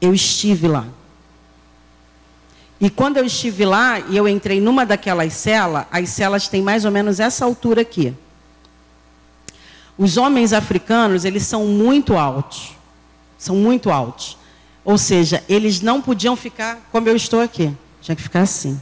Eu 0.00 0.14
estive 0.14 0.68
lá. 0.68 0.86
E 2.84 2.90
quando 2.90 3.16
eu 3.16 3.24
estive 3.24 3.64
lá 3.64 3.98
e 3.98 4.14
eu 4.14 4.28
entrei 4.28 4.60
numa 4.60 4.84
daquelas 4.84 5.32
celas, 5.32 5.86
as 5.90 6.06
celas 6.10 6.48
têm 6.48 6.60
mais 6.60 6.84
ou 6.84 6.90
menos 6.90 7.18
essa 7.18 7.42
altura 7.42 7.80
aqui. 7.80 8.14
Os 9.96 10.18
homens 10.18 10.52
africanos, 10.52 11.24
eles 11.24 11.44
são 11.44 11.64
muito 11.64 12.14
altos. 12.14 12.76
São 13.38 13.56
muito 13.56 13.90
altos. 13.90 14.36
Ou 14.84 14.98
seja, 14.98 15.42
eles 15.48 15.80
não 15.80 16.02
podiam 16.02 16.36
ficar 16.36 16.86
como 16.92 17.08
eu 17.08 17.16
estou 17.16 17.40
aqui. 17.40 17.74
Tinha 18.02 18.14
que 18.14 18.22
ficar 18.22 18.42
assim. 18.42 18.78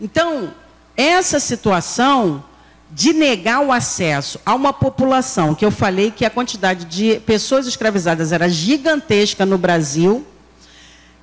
Então, 0.00 0.54
essa 0.96 1.40
situação 1.40 2.44
de 2.88 3.12
negar 3.12 3.62
o 3.62 3.72
acesso 3.72 4.38
a 4.46 4.54
uma 4.54 4.72
população 4.72 5.56
que 5.56 5.64
eu 5.64 5.72
falei 5.72 6.12
que 6.12 6.24
a 6.24 6.30
quantidade 6.30 6.84
de 6.84 7.18
pessoas 7.18 7.66
escravizadas 7.66 8.30
era 8.30 8.48
gigantesca 8.48 9.44
no 9.44 9.58
Brasil, 9.58 10.24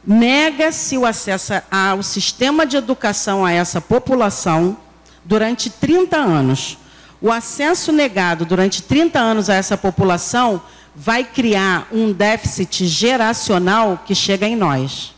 nega-se 0.05 0.97
o 0.97 1.05
acesso 1.05 1.53
ao 1.71 2.03
sistema 2.03 2.65
de 2.65 2.77
educação 2.77 3.43
a 3.43 3.51
essa 3.51 3.81
população 3.81 4.77
durante 5.23 5.69
30 5.69 6.17
anos. 6.17 6.77
O 7.21 7.31
acesso 7.31 7.91
negado 7.91 8.45
durante 8.45 8.83
30 8.83 9.19
anos 9.19 9.49
a 9.49 9.55
essa 9.55 9.77
população 9.77 10.61
vai 10.95 11.23
criar 11.23 11.87
um 11.91 12.13
déficit 12.13 12.85
geracional 12.85 14.01
que 14.05 14.13
chega 14.13 14.47
em 14.47 14.55
nós. 14.55 15.13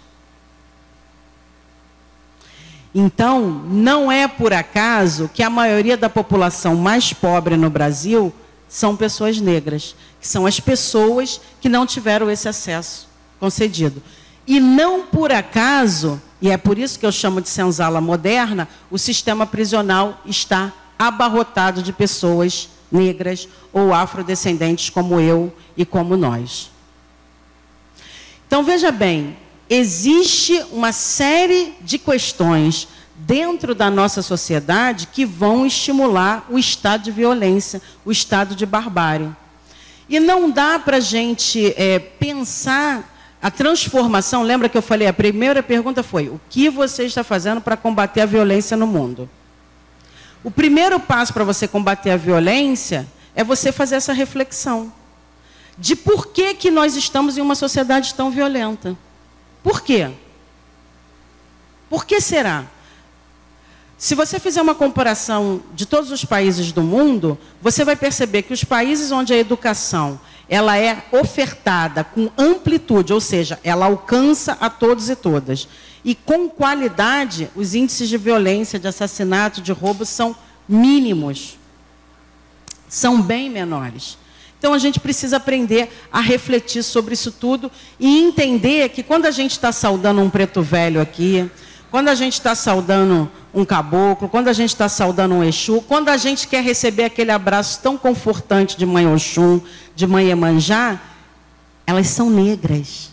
Então, 2.96 3.42
não 3.68 4.12
é 4.12 4.28
por 4.28 4.54
acaso 4.54 5.30
que 5.32 5.44
a 5.44 5.50
maioria 5.50 5.96
da 5.96 6.10
população 6.10 6.76
mais 6.76 7.14
pobre 7.14 7.56
no 7.56 7.70
Brasil 7.70 8.34
são 8.68 8.96
pessoas 8.96 9.40
negras, 9.40 9.96
que 10.20 10.28
são 10.28 10.46
as 10.46 10.60
pessoas 10.60 11.40
que 11.62 11.70
não 11.70 11.86
tiveram 11.86 12.32
esse 12.32 12.50
acesso 12.50 13.08
concedido. 13.40 14.02
E 14.48 14.62
não 14.62 15.06
por 15.06 15.32
acaso, 15.32 16.22
e 16.42 16.50
é 16.50 16.56
por 16.56 16.78
isso 16.78 16.98
que 16.98 17.06
eu 17.06 17.12
chamo 17.12 17.42
de 17.42 17.50
senzala 17.50 18.00
moderna, 18.00 18.68
o 18.90 18.98
sistema 18.98 19.46
prisional 19.46 20.22
está 20.26 20.72
abarrotado 20.98 21.84
de 21.84 21.92
pessoas 21.92 22.70
negras 22.90 23.50
ou 23.74 23.94
afrodescendentes 23.94 24.90
como 24.90 25.20
eu 25.20 25.54
e 25.76 25.86
como 25.86 26.16
nós. 26.16 26.72
Então 28.48 28.64
veja 28.64 28.92
bem, 28.92 29.36
existe 29.70 30.64
uma 30.72 30.94
série 30.94 31.74
de 31.82 31.98
questões 31.98 32.88
dentro 33.18 33.76
da 33.76 33.90
nossa 33.90 34.22
sociedade 34.22 35.08
que 35.08 35.26
vão 35.26 35.66
estimular 35.66 36.46
o 36.50 36.58
estado 36.58 37.04
de 37.04 37.12
violência, 37.12 37.82
o 38.06 38.12
estado 38.12 38.56
de 38.56 38.66
barbárie. 38.66 39.30
E 40.08 40.20
não 40.20 40.50
dá 40.50 40.80
para 40.80 40.98
a 40.98 41.02
gente 41.02 41.74
é, 41.76 42.00
pensar 42.00 43.17
a 43.48 43.50
transformação, 43.50 44.44
lembra 44.44 44.68
que 44.68 44.78
eu 44.78 44.82
falei, 44.82 45.08
a 45.08 45.14
primeira 45.14 45.64
pergunta 45.64 46.04
foi: 46.04 46.28
o 46.28 46.38
que 46.50 46.70
você 46.70 47.06
está 47.06 47.24
fazendo 47.24 47.62
para 47.62 47.78
combater 47.78 48.20
a 48.20 48.26
violência 48.26 48.76
no 48.76 48.86
mundo? 48.86 49.30
O 50.44 50.52
primeiro 50.52 51.00
passo 51.00 51.34
para 51.34 51.46
você 51.46 51.66
combater 51.66 52.12
a 52.12 52.18
violência 52.18 53.08
é 53.34 53.46
você 53.46 53.72
fazer 53.72 53.96
essa 53.96 54.12
reflexão 54.12 54.92
de 55.78 55.96
por 55.96 56.28
que, 56.28 56.56
que 56.56 56.70
nós 56.70 56.98
estamos 56.98 57.38
em 57.38 57.42
uma 57.42 57.56
sociedade 57.56 58.14
tão 58.16 58.30
violenta. 58.30 58.98
Por 59.64 59.80
quê? 59.80 60.12
Por 61.90 62.06
que 62.06 62.20
será? 62.20 62.66
Se 63.98 64.14
você 64.14 64.42
fizer 64.42 64.62
uma 64.62 64.76
comparação 64.76 65.62
de 65.74 65.86
todos 65.86 66.12
os 66.12 66.26
países 66.26 66.74
do 66.74 66.82
mundo, 66.84 67.40
você 67.62 67.86
vai 67.86 67.96
perceber 67.96 68.42
que 68.42 68.52
os 68.52 68.66
países 68.66 69.10
onde 69.10 69.34
a 69.34 69.38
educação 69.38 70.20
ela 70.50 70.78
é 70.78 71.04
ofertada 71.12 72.04
com 72.04 72.30
amplitude, 72.38 73.14
ou 73.14 73.20
seja, 73.20 73.60
ela 73.64 73.86
alcança 73.86 74.58
a 74.60 74.70
todos 74.70 75.10
e 75.10 75.16
todas. 75.16 75.68
E 76.06 76.16
com 76.16 76.48
qualidade, 76.50 77.50
os 77.56 77.76
índices 77.76 78.08
de 78.08 78.18
violência, 78.18 78.80
de 78.80 78.88
assassinato, 78.88 79.62
de 79.62 79.72
roubo 79.72 80.06
são 80.06 80.36
mínimos. 80.68 81.58
São 82.88 83.22
bem 83.22 83.50
menores. 83.50 84.18
Então 84.58 84.74
a 84.74 84.80
gente 84.80 85.00
precisa 85.00 85.38
aprender 85.38 85.90
a 86.12 86.20
refletir 86.20 86.82
sobre 86.82 87.14
isso 87.14 87.32
tudo 87.32 87.72
e 88.00 88.20
entender 88.22 88.90
que 88.90 89.04
quando 89.04 89.26
a 89.26 89.32
gente 89.32 89.52
está 89.52 89.72
saudando 89.72 90.22
um 90.22 90.30
preto 90.30 90.62
velho 90.62 91.00
aqui, 91.00 91.50
quando 91.92 92.10
a 92.10 92.16
gente 92.16 92.34
está 92.34 92.56
saudando 92.56 93.30
um 93.54 93.64
caboclo, 93.64 94.28
quando 94.28 94.48
a 94.48 94.54
gente 94.54 94.70
está 94.70 94.90
saudando 94.90 95.36
um 95.36 95.44
Exu, 95.44 95.82
quando 95.82 96.10
a 96.10 96.18
gente 96.18 96.48
quer 96.48 96.64
receber 96.64 97.06
aquele 97.06 97.32
abraço 97.32 97.80
tão 97.82 97.98
confortante 97.98 98.78
de 98.78 98.86
mãe 98.86 99.08
Oxum, 99.08 99.62
de 99.98 100.06
mãe 100.06 100.30
Emanjá, 100.30 101.02
elas 101.88 102.06
são 102.06 102.30
negras. 102.30 103.10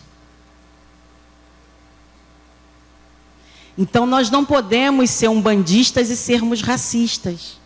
Então 3.75 4.05
nós 4.05 4.29
não 4.29 4.45
podemos 4.45 5.09
ser 5.09 5.27
umbandistas 5.27 6.11
e 6.11 6.15
sermos 6.15 6.61
racistas. 6.61 7.59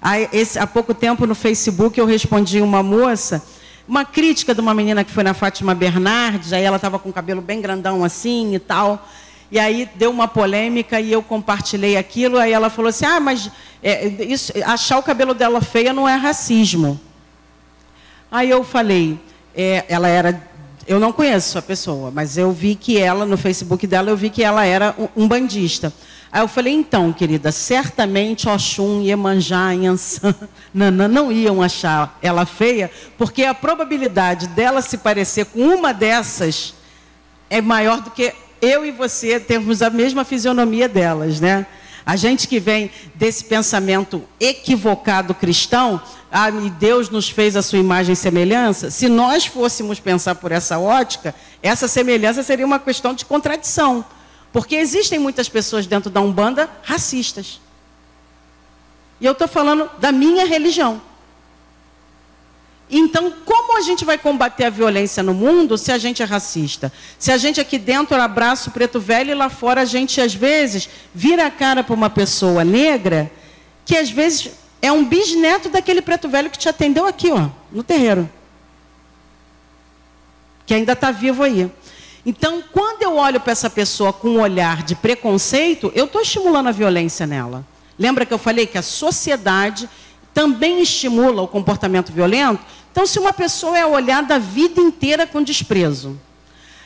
Há, 0.00 0.20
esse, 0.32 0.60
há 0.60 0.66
pouco 0.66 0.94
tempo 0.94 1.26
no 1.26 1.34
Facebook 1.34 1.98
eu 1.98 2.06
respondi 2.06 2.60
uma 2.60 2.84
moça, 2.84 3.44
uma 3.86 4.04
crítica 4.04 4.54
de 4.54 4.60
uma 4.60 4.74
menina 4.74 5.02
que 5.02 5.10
foi 5.10 5.24
na 5.24 5.34
Fátima 5.34 5.74
Bernardes, 5.74 6.52
aí 6.52 6.62
ela 6.62 6.76
estava 6.76 7.00
com 7.00 7.08
o 7.08 7.12
cabelo 7.12 7.42
bem 7.42 7.60
grandão 7.60 8.04
assim 8.04 8.54
e 8.54 8.60
tal. 8.60 9.08
E 9.50 9.58
aí 9.58 9.90
deu 9.96 10.12
uma 10.12 10.28
polêmica 10.28 11.00
e 11.00 11.10
eu 11.10 11.20
compartilhei 11.20 11.96
aquilo. 11.96 12.38
Aí 12.38 12.52
ela 12.52 12.70
falou 12.70 12.90
assim: 12.90 13.06
ah, 13.06 13.18
mas 13.18 13.50
é, 13.82 14.06
isso, 14.06 14.52
achar 14.64 14.98
o 14.98 15.02
cabelo 15.02 15.34
dela 15.34 15.60
feia 15.60 15.92
não 15.92 16.08
é 16.08 16.14
racismo. 16.14 17.00
Aí 18.34 18.50
eu 18.50 18.64
falei, 18.64 19.16
é, 19.56 19.84
ela 19.88 20.08
era 20.08 20.42
eu 20.88 20.98
não 20.98 21.12
conheço 21.12 21.56
a 21.56 21.62
pessoa, 21.62 22.10
mas 22.10 22.36
eu 22.36 22.50
vi 22.50 22.74
que 22.74 22.98
ela, 22.98 23.24
no 23.24 23.36
Facebook 23.36 23.86
dela, 23.86 24.10
eu 24.10 24.16
vi 24.16 24.28
que 24.28 24.42
ela 24.42 24.66
era 24.66 24.92
um 25.16 25.28
bandista. 25.28 25.92
Aí 26.32 26.42
eu 26.42 26.48
falei, 26.48 26.74
então, 26.74 27.12
querida, 27.12 27.52
certamente 27.52 28.48
Oxum, 28.48 29.02
Iemanjá, 29.02 29.70
Yansan, 29.70 30.34
Nanã 30.74 31.06
não 31.06 31.30
iam 31.30 31.62
achar 31.62 32.18
ela 32.20 32.44
feia, 32.44 32.90
porque 33.16 33.44
a 33.44 33.54
probabilidade 33.54 34.48
dela 34.48 34.82
se 34.82 34.98
parecer 34.98 35.46
com 35.46 35.60
uma 35.60 35.94
dessas 35.94 36.74
é 37.48 37.60
maior 37.60 38.00
do 38.00 38.10
que 38.10 38.32
eu 38.60 38.84
e 38.84 38.90
você 38.90 39.38
termos 39.38 39.80
a 39.80 39.90
mesma 39.90 40.24
fisionomia 40.24 40.88
delas, 40.88 41.38
né? 41.38 41.64
A 42.06 42.16
gente 42.16 42.46
que 42.46 42.60
vem 42.60 42.90
desse 43.14 43.44
pensamento 43.44 44.22
equivocado 44.38 45.34
cristão, 45.34 46.00
ah, 46.30 46.50
Deus 46.50 47.08
nos 47.08 47.30
fez 47.30 47.56
a 47.56 47.62
sua 47.62 47.78
imagem 47.78 48.12
e 48.12 48.16
semelhança, 48.16 48.90
se 48.90 49.08
nós 49.08 49.46
fôssemos 49.46 50.00
pensar 50.00 50.34
por 50.34 50.52
essa 50.52 50.78
ótica, 50.78 51.34
essa 51.62 51.88
semelhança 51.88 52.42
seria 52.42 52.66
uma 52.66 52.78
questão 52.78 53.14
de 53.14 53.24
contradição. 53.24 54.04
Porque 54.52 54.76
existem 54.76 55.18
muitas 55.18 55.48
pessoas 55.48 55.86
dentro 55.86 56.10
da 56.10 56.20
Umbanda 56.20 56.70
racistas. 56.82 57.60
E 59.20 59.26
eu 59.26 59.32
estou 59.32 59.48
falando 59.48 59.90
da 59.98 60.12
minha 60.12 60.46
religião. 60.46 61.00
Então, 62.90 63.32
como 63.44 63.76
a 63.78 63.80
gente 63.80 64.04
vai 64.04 64.18
combater 64.18 64.64
a 64.64 64.70
violência 64.70 65.22
no 65.22 65.32
mundo 65.32 65.78
se 65.78 65.90
a 65.90 65.98
gente 65.98 66.22
é 66.22 66.24
racista? 66.24 66.92
Se 67.18 67.32
a 67.32 67.36
gente 67.36 67.60
aqui 67.60 67.78
dentro 67.78 68.20
abraça 68.20 68.68
o 68.68 68.72
preto 68.72 69.00
velho 69.00 69.30
e 69.30 69.34
lá 69.34 69.48
fora 69.48 69.80
a 69.80 69.84
gente, 69.84 70.20
às 70.20 70.34
vezes, 70.34 70.88
vira 71.14 71.46
a 71.46 71.50
cara 71.50 71.82
para 71.82 71.94
uma 71.94 72.10
pessoa 72.10 72.62
negra 72.62 73.30
que, 73.84 73.96
às 73.96 74.10
vezes, 74.10 74.50
é 74.82 74.92
um 74.92 75.04
bisneto 75.04 75.70
daquele 75.70 76.02
preto 76.02 76.28
velho 76.28 76.50
que 76.50 76.58
te 76.58 76.68
atendeu 76.68 77.06
aqui, 77.06 77.30
ó, 77.30 77.48
no 77.72 77.82
terreiro. 77.82 78.28
Que 80.66 80.74
ainda 80.74 80.92
está 80.92 81.10
vivo 81.10 81.42
aí. 81.42 81.70
Então, 82.26 82.62
quando 82.72 83.02
eu 83.02 83.16
olho 83.16 83.40
para 83.40 83.52
essa 83.52 83.68
pessoa 83.68 84.12
com 84.12 84.28
um 84.28 84.40
olhar 84.40 84.82
de 84.82 84.94
preconceito, 84.94 85.90
eu 85.94 86.04
estou 86.04 86.20
estimulando 86.20 86.68
a 86.68 86.72
violência 86.72 87.26
nela. 87.26 87.66
Lembra 87.98 88.26
que 88.26 88.32
eu 88.32 88.38
falei 88.38 88.66
que 88.66 88.78
a 88.78 88.82
sociedade 88.82 89.88
também 90.34 90.82
estimula 90.82 91.40
o 91.40 91.48
comportamento 91.48 92.12
violento. 92.12 92.60
Então, 92.90 93.06
se 93.06 93.18
uma 93.18 93.32
pessoa 93.32 93.78
é 93.78 93.86
olhada 93.86 94.34
a 94.34 94.38
vida 94.38 94.80
inteira 94.80 95.26
com 95.26 95.42
desprezo, 95.42 96.18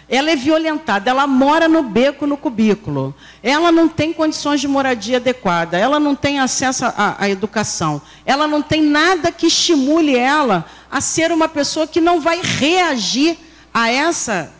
ela 0.08 0.30
é 0.30 0.36
violentada, 0.36 1.10
ela 1.10 1.26
mora 1.26 1.68
no 1.68 1.82
beco, 1.82 2.26
no 2.26 2.36
cubículo, 2.36 3.14
ela 3.42 3.70
não 3.70 3.88
tem 3.88 4.10
condições 4.12 4.58
de 4.58 4.66
moradia 4.66 5.18
adequada, 5.18 5.76
ela 5.76 6.00
não 6.00 6.14
tem 6.14 6.40
acesso 6.40 6.84
à, 6.86 7.28
educação, 7.28 8.00
ela 8.24 8.46
não 8.46 8.62
tem 8.62 8.80
nada 8.80 9.30
que 9.30 9.46
estimule 9.46 10.16
ela 10.16 10.64
a 10.90 11.02
ser 11.02 11.30
uma 11.30 11.46
pessoa 11.46 11.86
que 11.86 12.00
não 12.00 12.20
vai 12.20 12.40
reagir 12.42 13.36
a 13.72 13.90
essa 13.90 14.50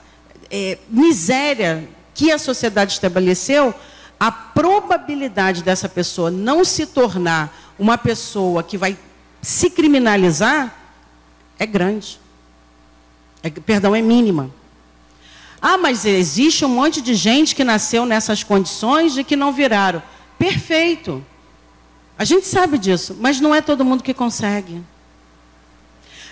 é, 0.51 0.77
miséria 0.91 1.89
que 2.15 2.31
a 2.31 2.39
sociedade 2.39 2.93
estabeleceu, 2.93 3.75
a 4.21 4.31
probabilidade 4.31 5.63
dessa 5.63 5.89
pessoa 5.89 6.31
não 6.31 6.63
se 6.63 6.85
tornar 6.85 7.68
uma 7.79 7.97
pessoa 7.97 8.63
que 8.63 8.77
vai 8.77 8.99
se 9.41 9.71
criminalizar 9.71 10.75
é 11.59 11.67
grande. 11.67 12.21
É, 13.43 13.51
perdão, 13.51 13.95
é 13.95 14.03
mínima. 14.03 14.51
Ah, 15.61 15.77
mas 15.77 16.05
existe 16.05 16.65
um 16.65 16.69
monte 16.69 17.01
de 17.01 17.15
gente 17.15 17.55
que 17.55 17.65
nasceu 17.65 18.07
nessas 18.07 18.43
condições 18.43 19.17
e 19.17 19.25
que 19.25 19.37
não 19.37 19.53
viraram. 19.53 20.03
Perfeito. 20.39 21.25
A 22.17 22.25
gente 22.25 22.47
sabe 22.47 22.79
disso, 22.79 23.17
mas 23.21 23.41
não 23.41 23.55
é 23.55 23.61
todo 23.61 23.85
mundo 23.85 24.03
que 24.03 24.15
consegue. 24.15 24.83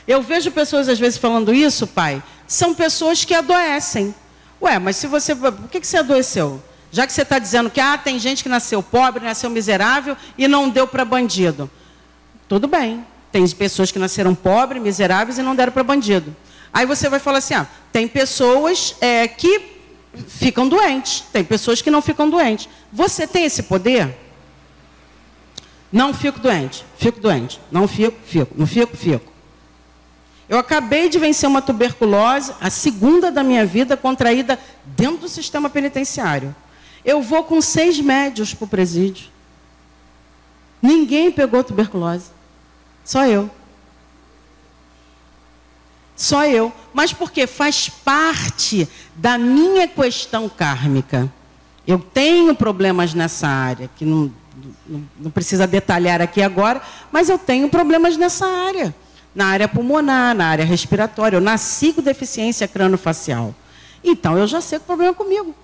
Eu 0.07 0.23
vejo 0.23 0.51
pessoas 0.51 0.89
às 0.89 0.99
vezes 0.99 1.19
falando 1.19 1.53
isso, 1.53 1.87
pai. 1.87 2.23
São 2.47 2.75
pessoas 2.75 3.25
que 3.25 3.35
adoecem. 3.35 4.15
Ué, 4.63 4.79
mas 4.79 4.97
se 4.97 5.07
você. 5.07 5.35
Por 5.35 5.69
que, 5.69 5.81
que 5.81 5.87
você 5.87 5.99
adoeceu? 5.99 6.63
Já 6.91 7.07
que 7.07 7.13
você 7.13 7.23
está 7.23 7.39
dizendo 7.39 7.71
que 7.71 7.81
ah, 7.81 7.99
tem 7.99 8.19
gente 8.19 8.43
que 8.43 8.49
nasceu 8.49 8.83
pobre, 8.83 9.25
nasceu 9.25 9.51
miserável 9.51 10.17
e 10.39 10.47
não 10.47 10.69
deu 10.69 10.87
para 10.87 11.05
bandido. 11.05 11.71
Tudo 12.49 12.67
bem. 12.67 13.05
Tem 13.33 13.47
pessoas 13.51 13.91
que 13.91 13.99
nasceram 13.99 14.35
pobres, 14.35 14.81
miseráveis 14.81 15.39
e 15.39 15.43
não 15.43 15.55
deram 15.55 15.73
para 15.73 15.83
bandido. 15.83 16.35
Aí 16.73 16.87
você 16.87 17.09
vai 17.09 17.19
falar 17.19 17.39
assim: 17.39 17.55
ah, 17.55 17.67
tem 17.93 18.07
pessoas 18.07 18.97
é, 19.01 19.27
que 19.29 19.77
ficam 20.29 20.69
doentes, 20.69 21.25
tem 21.33 21.45
pessoas 21.45 21.83
que 21.83 21.91
não 21.91 22.01
ficam 22.01 22.31
doentes. 22.31 22.69
Você 22.93 23.27
tem 23.27 23.45
esse 23.45 23.65
poder? 23.65 24.17
Não 25.93 26.13
fico 26.13 26.39
doente, 26.39 26.85
fico 26.99 27.21
doente. 27.21 27.61
Não 27.71 27.87
fico, 27.87 28.17
fico. 28.25 28.55
Não 28.57 28.67
fico, 28.67 28.97
fico. 28.97 29.33
Eu 30.49 30.59
acabei 30.59 31.09
de 31.09 31.19
vencer 31.19 31.49
uma 31.49 31.61
tuberculose, 31.61 32.53
a 32.61 32.71
segunda 32.71 33.31
da 33.31 33.43
minha 33.43 33.67
vida, 33.67 33.97
contraída 33.97 34.59
dentro 34.85 35.19
do 35.19 35.29
sistema 35.29 35.69
penitenciário. 35.69 36.55
Eu 37.07 37.23
vou 37.23 37.45
com 37.45 37.63
seis 37.63 38.01
médios 38.01 38.53
para 38.53 38.65
o 38.65 38.69
presídio. 38.69 39.29
Ninguém 40.83 41.31
pegou 41.31 41.63
tuberculose. 41.63 42.31
Só 43.05 43.25
eu. 43.25 43.49
Só 46.17 46.45
eu. 46.47 46.73
Mas 46.93 47.13
porque 47.13 47.47
faz 47.47 47.89
parte 47.89 48.89
da 49.15 49.39
minha 49.39 49.87
questão 49.87 50.49
kármica. 50.49 51.33
Eu 51.87 52.01
tenho 52.01 52.53
problemas 52.57 53.15
nessa 53.15 53.47
área, 53.47 53.89
que 53.95 54.05
não, 54.05 54.33
não, 54.85 55.09
não 55.21 55.31
precisa 55.31 55.65
detalhar 55.65 56.21
aqui 56.21 56.43
agora, 56.43 56.83
mas 57.13 57.29
eu 57.29 57.39
tenho 57.39 57.69
problemas 57.69 58.17
nessa 58.17 58.47
área. 58.47 58.93
Na 59.33 59.47
área 59.47 59.69
pulmonar, 59.69 60.35
na 60.35 60.49
área 60.49 60.65
respiratória. 60.65 61.37
Eu 61.37 61.41
nasci 61.41 61.93
com 61.93 62.03
deficiência 62.03 62.67
crânio-facial. 62.67 63.55
Então 64.03 64.37
eu 64.37 64.49
já 64.49 64.61
sei 64.61 64.81
que 64.81 64.85
o 64.85 64.87
problema 64.87 65.13
é 65.13 65.15
comigo. 65.15 65.55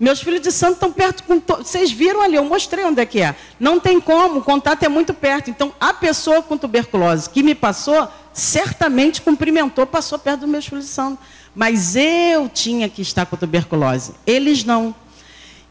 Meus 0.00 0.20
filhos 0.20 0.40
de 0.40 0.52
santo 0.52 0.74
estão 0.74 0.92
perto. 0.92 1.24
Com 1.24 1.40
to... 1.40 1.56
Vocês 1.56 1.90
viram 1.90 2.20
ali, 2.20 2.36
eu 2.36 2.44
mostrei 2.44 2.84
onde 2.84 3.00
é 3.00 3.06
que 3.06 3.20
é. 3.20 3.34
Não 3.58 3.80
tem 3.80 4.00
como, 4.00 4.38
o 4.38 4.42
contato 4.42 4.82
é 4.84 4.88
muito 4.88 5.12
perto. 5.12 5.50
Então, 5.50 5.72
a 5.80 5.92
pessoa 5.92 6.42
com 6.42 6.56
tuberculose 6.56 7.28
que 7.28 7.42
me 7.42 7.54
passou, 7.54 8.08
certamente 8.32 9.20
cumprimentou, 9.20 9.86
passou 9.86 10.18
perto 10.18 10.40
dos 10.40 10.48
meus 10.48 10.66
filhos 10.66 10.84
de 10.84 10.90
santo. 10.90 11.18
Mas 11.54 11.96
eu 11.96 12.48
tinha 12.48 12.88
que 12.88 13.02
estar 13.02 13.26
com 13.26 13.36
tuberculose. 13.36 14.12
Eles 14.26 14.62
não. 14.62 14.94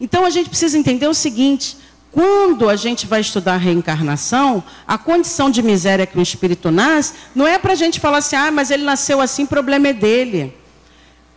Então, 0.00 0.24
a 0.26 0.30
gente 0.30 0.50
precisa 0.50 0.76
entender 0.76 1.08
o 1.08 1.14
seguinte: 1.14 1.78
quando 2.12 2.68
a 2.68 2.76
gente 2.76 3.06
vai 3.06 3.20
estudar 3.20 3.54
a 3.54 3.58
reencarnação, 3.58 4.62
a 4.86 4.98
condição 4.98 5.50
de 5.50 5.62
miséria 5.62 6.06
que 6.06 6.18
o 6.18 6.22
espírito 6.22 6.70
nasce, 6.70 7.14
não 7.34 7.46
é 7.46 7.58
para 7.58 7.72
a 7.72 7.76
gente 7.76 8.00
falar 8.00 8.18
assim, 8.18 8.36
ah, 8.36 8.50
mas 8.50 8.70
ele 8.70 8.82
nasceu 8.82 9.20
assim, 9.20 9.46
problema 9.46 9.88
é 9.88 9.92
dele. 9.92 10.54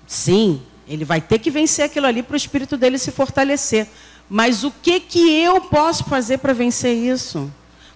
Sim, 0.08 0.62
ele 0.88 1.06
vai 1.06 1.22
ter 1.22 1.40
que 1.40 1.52
vencer 1.52 1.86
aquilo 1.86 2.08
ali 2.08 2.24
para 2.24 2.34
o 2.34 2.38
espírito 2.38 2.78
dele 2.78 2.98
se 2.98 3.12
fortalecer. 3.12 3.88
Mas 4.30 4.64
o 4.64 4.72
que, 4.72 5.00
que 5.00 5.42
eu 5.42 5.62
posso 5.62 6.06
fazer 6.06 6.38
para 6.38 6.54
vencer 6.54 6.96
isso? 6.96 7.52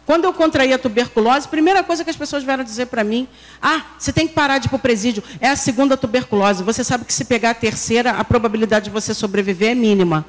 Quando 0.06 0.26
eu 0.26 0.34
contraí 0.34 0.72
a 0.72 0.78
tuberculose, 0.78 1.48
a 1.48 1.50
primeira 1.50 1.84
coisa 1.84 2.04
que 2.04 2.10
as 2.10 2.16
pessoas 2.16 2.44
vieram 2.44 2.64
dizer 2.64 2.86
para 2.88 3.04
mim: 3.04 3.28
ah, 3.62 3.84
você 3.98 4.14
tem 4.14 4.28
que 4.28 4.34
parar 4.34 4.60
de 4.60 4.68
ir 4.68 4.70
para 4.70 4.76
o 4.76 4.80
presídio. 4.80 5.24
É 5.40 5.50
a 5.50 5.56
segunda 5.56 5.98
tuberculose. 5.98 6.64
Você 6.64 6.84
sabe 6.84 7.06
que 7.06 7.14
se 7.14 7.26
pegar 7.26 7.52
a 7.52 7.54
terceira, 7.56 8.12
a 8.12 8.24
probabilidade 8.24 8.86
de 8.86 8.92
você 8.92 9.14
sobreviver 9.14 9.72
é 9.72 9.76
mínima. 9.76 10.26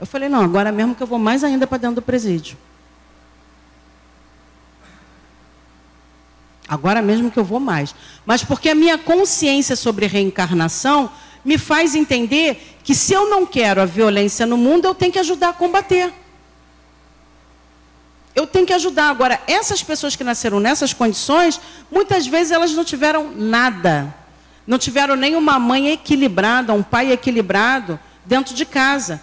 Eu 0.00 0.06
falei: 0.06 0.28
não, 0.28 0.42
agora 0.42 0.72
mesmo 0.72 0.94
que 0.94 1.02
eu 1.02 1.06
vou 1.06 1.18
mais 1.18 1.44
ainda 1.44 1.66
para 1.66 1.78
dentro 1.78 1.96
do 1.96 2.02
presídio. 2.02 2.56
Agora 6.68 7.02
mesmo 7.02 7.30
que 7.30 7.38
eu 7.38 7.44
vou 7.44 7.60
mais. 7.60 7.94
Mas 8.24 8.42
porque 8.42 8.70
a 8.70 8.74
minha 8.74 8.96
consciência 8.96 9.76
sobre 9.76 10.06
reencarnação 10.06 11.10
me 11.44 11.58
faz 11.58 11.94
entender 11.94 12.78
que 12.82 12.94
se 12.94 13.12
eu 13.12 13.28
não 13.28 13.44
quero 13.44 13.80
a 13.80 13.84
violência 13.84 14.46
no 14.46 14.56
mundo, 14.56 14.86
eu 14.86 14.94
tenho 14.94 15.12
que 15.12 15.18
ajudar 15.18 15.50
a 15.50 15.52
combater. 15.52 16.12
Eu 18.34 18.46
tenho 18.46 18.66
que 18.66 18.72
ajudar. 18.72 19.10
Agora, 19.10 19.40
essas 19.46 19.82
pessoas 19.82 20.16
que 20.16 20.24
nasceram 20.24 20.58
nessas 20.58 20.92
condições, 20.92 21.60
muitas 21.90 22.26
vezes 22.26 22.50
elas 22.50 22.72
não 22.72 22.84
tiveram 22.84 23.30
nada. 23.30 24.14
Não 24.66 24.78
tiveram 24.78 25.14
nem 25.14 25.36
uma 25.36 25.58
mãe 25.58 25.90
equilibrada, 25.90 26.72
um 26.72 26.82
pai 26.82 27.12
equilibrado 27.12 28.00
dentro 28.24 28.54
de 28.54 28.64
casa. 28.64 29.22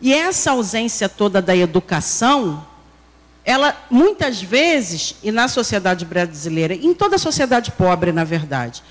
E 0.00 0.12
essa 0.12 0.52
ausência 0.52 1.08
toda 1.08 1.42
da 1.42 1.54
educação 1.54 2.66
ela 3.48 3.74
muitas 3.88 4.42
vezes, 4.42 5.14
e 5.22 5.32
na 5.32 5.48
sociedade 5.48 6.04
brasileira, 6.04 6.74
em 6.74 6.92
toda 6.92 7.16
a 7.16 7.18
sociedade 7.18 7.72
pobre, 7.72 8.12
na 8.12 8.22
verdade, 8.22 8.82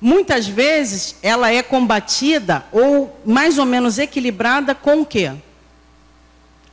muitas 0.00 0.46
vezes 0.48 1.16
ela 1.22 1.52
é 1.52 1.62
combatida 1.62 2.64
ou 2.72 3.20
mais 3.26 3.58
ou 3.58 3.66
menos 3.66 3.98
equilibrada 3.98 4.74
com 4.74 5.02
o 5.02 5.04
quê? 5.04 5.34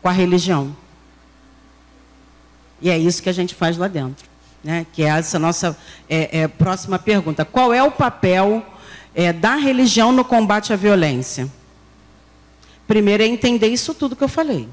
Com 0.01 0.07
a 0.07 0.13
religião. 0.13 0.73
E 2.81 2.89
é 2.89 2.97
isso 2.97 3.21
que 3.21 3.27
a 3.27 3.33
gente 3.33 3.53
faz 3.53 3.77
lá 3.77 3.89
dentro. 3.89 4.25
Né? 4.63 4.85
Que 4.93 5.03
é 5.03 5.07
essa 5.07 5.37
nossa 5.37 5.77
é, 6.09 6.43
é, 6.43 6.47
próxima 6.47 6.97
pergunta. 6.97 7.43
Qual 7.43 7.73
é 7.73 7.83
o 7.83 7.91
papel 7.91 8.65
é, 9.13 9.33
da 9.33 9.55
religião 9.55 10.13
no 10.13 10.23
combate 10.23 10.71
à 10.71 10.77
violência? 10.77 11.51
Primeiro 12.87 13.21
é 13.21 13.25
entender 13.25 13.67
isso 13.67 13.93
tudo 13.93 14.15
que 14.15 14.23
eu 14.23 14.29
falei. 14.29 14.69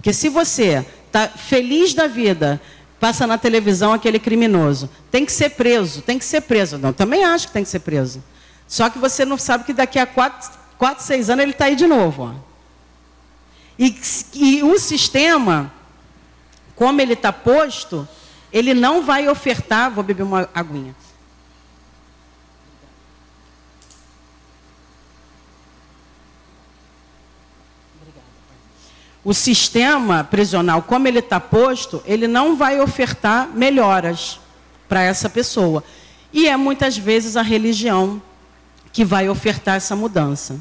Porque 0.00 0.14
se 0.14 0.30
você 0.30 0.82
está 1.06 1.28
feliz 1.28 1.92
da 1.92 2.06
vida, 2.06 2.58
passa 2.98 3.26
na 3.26 3.36
televisão 3.36 3.92
aquele 3.92 4.18
criminoso, 4.18 4.88
tem 5.10 5.26
que 5.26 5.30
ser 5.32 5.50
preso, 5.50 6.00
tem 6.00 6.18
que 6.18 6.24
ser 6.24 6.40
preso. 6.40 6.78
Não, 6.78 6.90
também 6.90 7.22
acho 7.22 7.48
que 7.48 7.52
tem 7.52 7.62
que 7.62 7.68
ser 7.68 7.80
preso. 7.80 8.24
Só 8.66 8.88
que 8.88 8.98
você 8.98 9.26
não 9.26 9.36
sabe 9.36 9.64
que 9.64 9.74
daqui 9.74 9.98
a 9.98 10.06
quatro, 10.06 10.50
quatro 10.78 11.04
seis 11.04 11.28
anos 11.28 11.42
ele 11.42 11.52
está 11.52 11.66
aí 11.66 11.76
de 11.76 11.86
novo. 11.86 12.32
Ó. 12.34 12.34
E, 13.78 13.94
e 14.32 14.62
o 14.62 14.78
sistema, 14.78 15.70
como 16.74 16.98
ele 17.02 17.12
está 17.12 17.30
posto, 17.30 18.08
ele 18.50 18.72
não 18.72 19.02
vai 19.02 19.28
ofertar. 19.28 19.90
Vou 19.90 20.02
beber 20.02 20.22
uma 20.22 20.48
aguinha. 20.54 20.96
O 29.24 29.34
sistema 29.34 30.24
prisional, 30.24 30.82
como 30.82 31.06
ele 31.06 31.18
está 31.18 31.38
posto, 31.38 32.02
ele 32.06 32.26
não 32.26 32.56
vai 32.56 32.80
ofertar 32.80 33.48
melhoras 33.54 34.40
para 34.88 35.02
essa 35.02 35.28
pessoa. 35.28 35.84
E 36.32 36.48
é 36.48 36.56
muitas 36.56 36.96
vezes 36.96 37.36
a 37.36 37.42
religião 37.42 38.22
que 38.92 39.04
vai 39.04 39.28
ofertar 39.28 39.76
essa 39.76 39.94
mudança. 39.94 40.58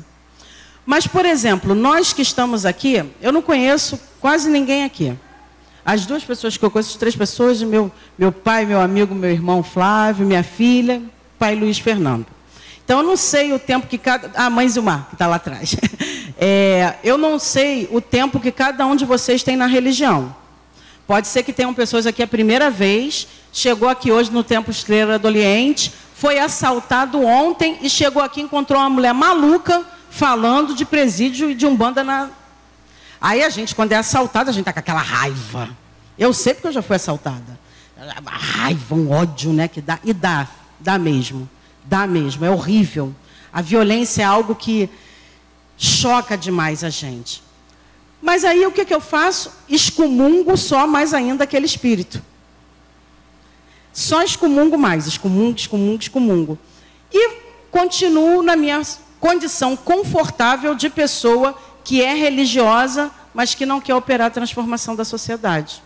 Mas, 0.86 1.07
por 1.07 1.26
exemplo, 1.26 1.74
nós 1.74 2.14
que 2.14 2.22
estamos 2.22 2.66
aqui, 2.66 3.03
eu 3.22 3.32
não 3.32 3.41
conheço 3.41 3.99
quase 4.20 4.49
ninguém 4.49 4.84
aqui. 4.84 5.16
As 5.86 6.05
duas 6.05 6.24
pessoas 6.24 6.57
que 6.57 6.66
eu 6.66 6.70
conheço, 6.70 6.99
três 6.99 7.16
pessoas, 7.16 7.62
meu, 7.62 7.91
meu 8.18 8.32
pai, 8.32 8.66
meu 8.66 8.82
amigo, 8.82 9.16
meu 9.16 9.32
irmão 9.32 9.64
Flávio, 9.64 10.26
minha 10.26 10.43
filha, 10.43 11.01
pai 11.38 11.55
Luiz 11.55 11.80
Fernando. 11.80 12.28
Então, 12.90 13.02
eu 13.02 13.06
não 13.06 13.16
sei 13.16 13.54
o 13.54 13.60
tempo 13.60 13.86
que 13.86 14.00
cada. 14.00 14.32
Ah, 14.34 14.50
mãe 14.50 14.68
Zilmar, 14.68 15.06
que 15.10 15.14
está 15.14 15.28
lá 15.28 15.36
atrás. 15.36 15.76
É, 16.42 16.96
eu 17.04 17.18
não 17.18 17.38
sei 17.38 17.90
o 17.92 18.00
tempo 18.00 18.40
que 18.40 18.50
cada 18.50 18.86
um 18.86 18.96
de 18.96 19.04
vocês 19.04 19.44
tem 19.44 19.58
na 19.58 19.66
religião. 19.66 20.34
Pode 21.06 21.28
ser 21.28 21.44
que 21.44 21.52
tenham 21.52 21.74
pessoas 21.74 22.06
aqui 22.06 22.24
a 22.24 22.28
primeira 22.28 22.70
vez, 22.72 23.28
chegou 23.52 23.90
aqui 23.90 24.10
hoje 24.10 24.32
no 24.32 24.42
Templo 24.42 24.72
Estrela 24.72 25.20
do 25.20 25.28
Oriente, 25.28 25.92
foi 26.16 26.40
assaltado 26.40 27.22
ontem 27.26 27.78
e 27.82 27.90
chegou 27.90 28.24
aqui 28.24 28.40
encontrou 28.40 28.80
uma 28.80 28.90
mulher 28.90 29.14
maluca 29.14 29.84
falando 30.10 30.74
de 30.74 30.86
presídio 30.86 31.52
e 31.52 31.56
de 31.56 31.66
umbanda 31.66 32.06
na. 32.06 32.30
Aí 33.20 33.44
a 33.44 33.50
gente, 33.50 33.76
quando 33.76 33.92
é 33.92 33.98
assaltado, 33.98 34.50
a 34.50 34.54
gente 34.54 34.62
está 34.62 34.72
com 34.72 34.80
aquela 34.80 35.02
raiva. 35.02 35.70
Eu 36.18 36.32
sei 36.34 36.54
porque 36.54 36.68
eu 36.68 36.72
já 36.72 36.82
fui 36.82 36.96
assaltada. 36.96 37.60
Raiva, 38.26 38.96
um 38.96 39.12
ódio, 39.12 39.52
né? 39.52 39.68
Que 39.68 39.82
dá. 39.82 40.00
E 40.06 40.14
dá, 40.14 40.48
dá 40.80 40.98
mesmo. 40.98 41.50
Dá 41.86 42.05
mesmo, 42.05 42.45
é 42.45 42.49
horrível. 42.51 43.13
A 43.51 43.61
violência 43.61 44.21
é 44.21 44.25
algo 44.25 44.55
que 44.55 44.89
choca 45.77 46.38
demais 46.38 46.84
a 46.84 46.89
gente. 46.89 47.41
Mas 48.21 48.43
aí 48.43 48.65
o 48.65 48.71
que, 48.71 48.86
que 48.86 48.93
eu 48.93 48.99
faço? 48.99 49.51
Excomungo 49.67 50.57
só 50.57 50.86
mais 50.86 51.13
ainda 51.13 51.45
aquele 51.45 51.65
espírito. 51.65 52.21
Só 53.93 54.21
excomungo 54.21 54.77
mais, 54.77 55.07
excomungo, 55.07 55.57
excomungo, 55.57 56.01
excomungo. 56.01 56.59
E 57.11 57.38
continuo 57.71 58.43
na 58.43 58.55
minha 58.55 58.82
condição 59.19 59.75
confortável 59.75 60.75
de 60.75 60.89
pessoa 60.89 61.57
que 61.84 62.01
é 62.01 62.13
religiosa, 62.13 63.11
mas 63.34 63.55
que 63.55 63.65
não 63.65 63.82
quer 63.82 63.95
operar 63.95 64.27
a 64.27 64.32
transformação 64.32 64.95
da 64.95 65.05
sociedade. 65.05 65.82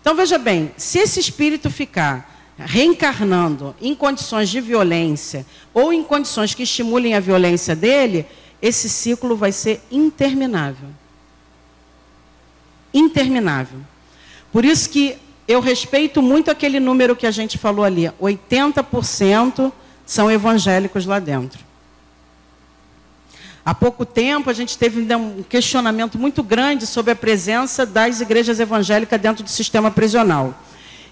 Então 0.00 0.14
veja 0.14 0.38
bem, 0.38 0.72
se 0.76 0.98
esse 0.98 1.18
espírito 1.18 1.70
ficar 1.70 2.37
reencarnando 2.58 3.74
em 3.80 3.94
condições 3.94 4.48
de 4.48 4.60
violência 4.60 5.46
ou 5.72 5.92
em 5.92 6.02
condições 6.02 6.54
que 6.54 6.64
estimulem 6.64 7.14
a 7.14 7.20
violência 7.20 7.76
dele, 7.76 8.26
esse 8.60 8.88
ciclo 8.88 9.36
vai 9.36 9.52
ser 9.52 9.80
interminável. 9.90 10.88
Interminável. 12.92 13.78
Por 14.52 14.64
isso 14.64 14.90
que 14.90 15.16
eu 15.46 15.60
respeito 15.60 16.20
muito 16.20 16.50
aquele 16.50 16.80
número 16.80 17.14
que 17.14 17.26
a 17.26 17.30
gente 17.30 17.56
falou 17.56 17.84
ali: 17.84 18.10
80% 18.20 19.72
são 20.04 20.30
evangélicos 20.30 21.06
lá 21.06 21.18
dentro. 21.18 21.68
Há 23.64 23.74
pouco 23.74 24.06
tempo 24.06 24.48
a 24.48 24.54
gente 24.54 24.78
teve 24.78 25.14
um 25.14 25.42
questionamento 25.42 26.18
muito 26.18 26.42
grande 26.42 26.86
sobre 26.86 27.12
a 27.12 27.16
presença 27.16 27.84
das 27.84 28.20
igrejas 28.20 28.58
evangélicas 28.58 29.20
dentro 29.20 29.44
do 29.44 29.50
sistema 29.50 29.90
prisional. 29.90 30.58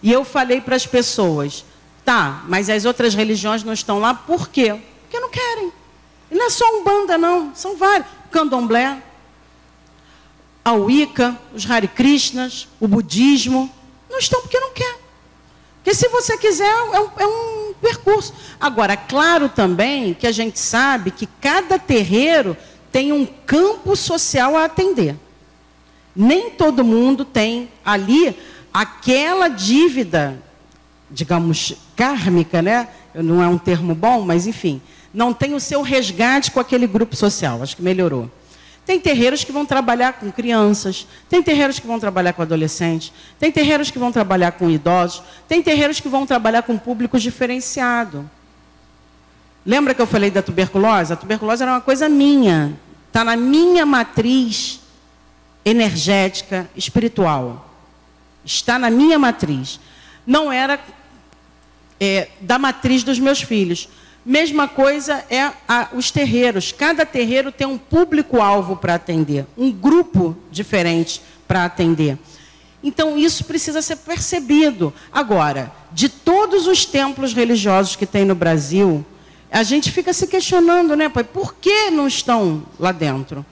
E 0.03 0.13
eu 0.13 0.25
falei 0.25 0.61
para 0.61 0.77
as 0.77 0.87
pessoas: 0.87 1.65
tá, 2.05 2.45
mas 2.49 2.71
as 2.71 2.85
outras 2.85 3.15
religiões 3.15 3.65
não 3.65 3.73
estão 3.73 3.99
lá, 3.99 4.15
por 4.15 4.49
quê? 4.49 4.79
Porque 5.03 5.19
não 5.19 5.31
querem. 5.31 5.73
E 6.31 6.35
não 6.35 6.47
é 6.47 6.51
só 6.51 6.65
um 6.79 6.85
banda, 6.85 7.17
não, 7.19 7.55
são 7.55 7.77
vários. 7.77 8.07
Candomblé, 8.31 9.03
a 10.65 10.73
Wicca, 10.73 11.39
os 11.55 11.69
Hare 11.71 11.89
Krishnas, 11.89 12.69
o 12.81 12.89
budismo, 12.89 13.71
não 14.11 14.19
estão 14.19 14.41
porque 14.41 14.59
não 14.59 14.73
quer. 14.73 14.99
Porque 15.77 15.95
se 15.95 16.09
você 16.09 16.37
quiser, 16.37 16.69
é 16.69 17.01
um, 17.01 17.11
é 17.17 17.27
um 17.27 17.75
percurso. 17.81 18.35
Agora, 18.61 18.97
claro 18.97 19.49
também 19.49 20.15
que 20.15 20.27
a 20.27 20.33
gente 20.33 20.59
sabe 20.59 21.13
que 21.13 21.29
cada 21.41 21.79
terreiro 21.79 22.57
tem 22.91 23.13
um 23.13 23.25
campo 23.25 23.95
social 23.95 24.57
a 24.57 24.65
atender. 24.65 25.15
Nem 26.15 26.51
todo 26.51 26.83
mundo 26.83 27.25
tem 27.25 27.71
ali 27.85 28.37
aquela 28.81 29.49
dívida, 29.49 30.43
digamos, 31.11 31.75
kármica, 31.95 32.61
né? 32.61 32.89
Não 33.15 33.43
é 33.43 33.49
um 33.49 33.59
termo 33.59 33.95
bom, 33.95 34.23
mas 34.23 34.47
enfim 34.47 34.81
não 35.17 35.33
tem 35.33 35.55
o 35.55 35.61
seu 35.61 35.81
resgate 35.81 36.51
com 36.51 36.61
aquele 36.61 36.87
grupo 36.87 37.17
social. 37.17 37.63
Acho 37.63 37.75
que 37.75 37.83
melhorou. 37.83 38.31
Tem 38.85 39.01
terreiros 39.01 39.43
que 39.43 39.51
vão 39.51 39.65
trabalhar 39.65 40.13
com 40.13 40.31
crianças, 40.31 41.09
tem 41.29 41.43
terreiros 41.43 41.81
que 41.81 41.87
vão 41.87 41.99
trabalhar 41.99 42.35
com 42.35 42.43
adolescentes, 42.43 43.13
tem 43.39 43.51
terreiros 43.51 43.91
que 43.91 43.99
vão 43.99 44.13
trabalhar 44.13 44.53
com 44.53 44.71
idosos, 44.71 45.23
tem 45.49 45.61
terreiros 45.63 45.99
que 45.99 46.09
vão 46.09 46.27
trabalhar 46.27 46.63
com 46.63 46.77
público 46.77 47.19
diferenciado. 47.19 48.31
Lembra 49.65 49.95
que 49.95 50.03
eu 50.03 50.07
falei 50.07 50.31
da 50.31 50.43
tuberculose? 50.43 51.15
A 51.15 51.17
tuberculose 51.17 51.63
era 51.63 51.73
uma 51.73 51.81
coisa 51.81 52.09
minha, 52.09 52.79
está 53.09 53.25
na 53.25 53.37
minha 53.37 53.85
matriz 53.87 54.81
energética, 55.65 56.71
espiritual. 56.77 57.66
Está 58.47 58.79
na 58.79 58.89
minha 58.89 59.19
matriz. 59.19 59.81
Não 60.27 60.51
era 60.53 60.81
é, 62.01 62.29
da 62.41 62.59
matriz 62.59 63.03
dos 63.03 63.19
meus 63.19 63.43
filhos. 63.43 63.89
Mesma 64.25 64.67
coisa 64.67 65.25
é 65.29 65.53
a, 65.69 65.89
os 65.93 66.11
terreiros. 66.11 66.73
Cada 66.73 67.05
terreiro 67.05 67.53
tem 67.53 67.67
um 67.67 67.77
público-alvo 67.77 68.77
para 68.77 68.95
atender, 68.95 69.47
um 69.57 69.71
grupo 69.71 70.37
diferente 70.51 71.21
para 71.47 71.65
atender. 71.65 72.19
Então, 72.83 73.17
isso 73.19 73.45
precisa 73.45 73.83
ser 73.83 73.97
percebido. 73.97 74.93
Agora, 75.13 75.73
de 75.93 76.09
todos 76.09 76.67
os 76.67 76.85
templos 76.85 77.33
religiosos 77.33 77.97
que 77.97 78.07
tem 78.07 78.25
no 78.25 78.35
Brasil, 78.35 79.05
a 79.51 79.63
gente 79.63 79.91
fica 79.91 80.13
se 80.13 80.27
questionando, 80.27 80.95
né, 80.97 81.09
pai, 81.09 81.25
por 81.25 81.55
que 81.55 81.91
não 81.91 82.07
estão 82.07 82.65
lá 82.79 82.93
dentro? 82.93 83.45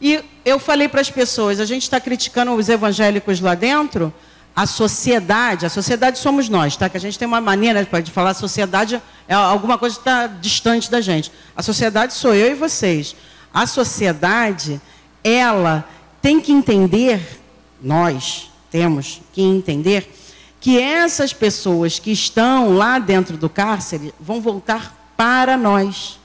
E 0.00 0.20
eu 0.44 0.58
falei 0.58 0.88
para 0.88 1.00
as 1.00 1.10
pessoas, 1.10 1.58
a 1.58 1.64
gente 1.64 1.82
está 1.82 1.98
criticando 1.98 2.52
os 2.52 2.68
evangélicos 2.68 3.40
lá 3.40 3.54
dentro, 3.54 4.12
a 4.56 4.64
sociedade, 4.64 5.66
a 5.66 5.68
sociedade 5.68 6.18
somos 6.18 6.48
nós, 6.48 6.78
tá? 6.78 6.88
Que 6.88 6.96
a 6.96 7.00
gente 7.00 7.18
tem 7.18 7.28
uma 7.28 7.42
maneira 7.42 7.86
de 8.02 8.10
falar 8.10 8.32
sociedade 8.32 9.02
é 9.28 9.34
alguma 9.34 9.76
coisa 9.76 9.96
que 9.96 10.00
está 10.00 10.26
distante 10.26 10.90
da 10.90 10.98
gente. 11.02 11.30
A 11.54 11.62
sociedade 11.62 12.14
sou 12.14 12.34
eu 12.34 12.52
e 12.52 12.54
vocês. 12.54 13.14
A 13.52 13.66
sociedade, 13.66 14.80
ela 15.22 15.86
tem 16.22 16.40
que 16.40 16.52
entender, 16.52 17.38
nós 17.82 18.50
temos 18.70 19.20
que 19.30 19.42
entender, 19.42 20.10
que 20.58 20.80
essas 20.80 21.34
pessoas 21.34 21.98
que 21.98 22.10
estão 22.10 22.74
lá 22.74 22.98
dentro 22.98 23.36
do 23.36 23.50
cárcere 23.50 24.14
vão 24.18 24.40
voltar 24.40 25.12
para 25.18 25.54
nós. 25.58 26.18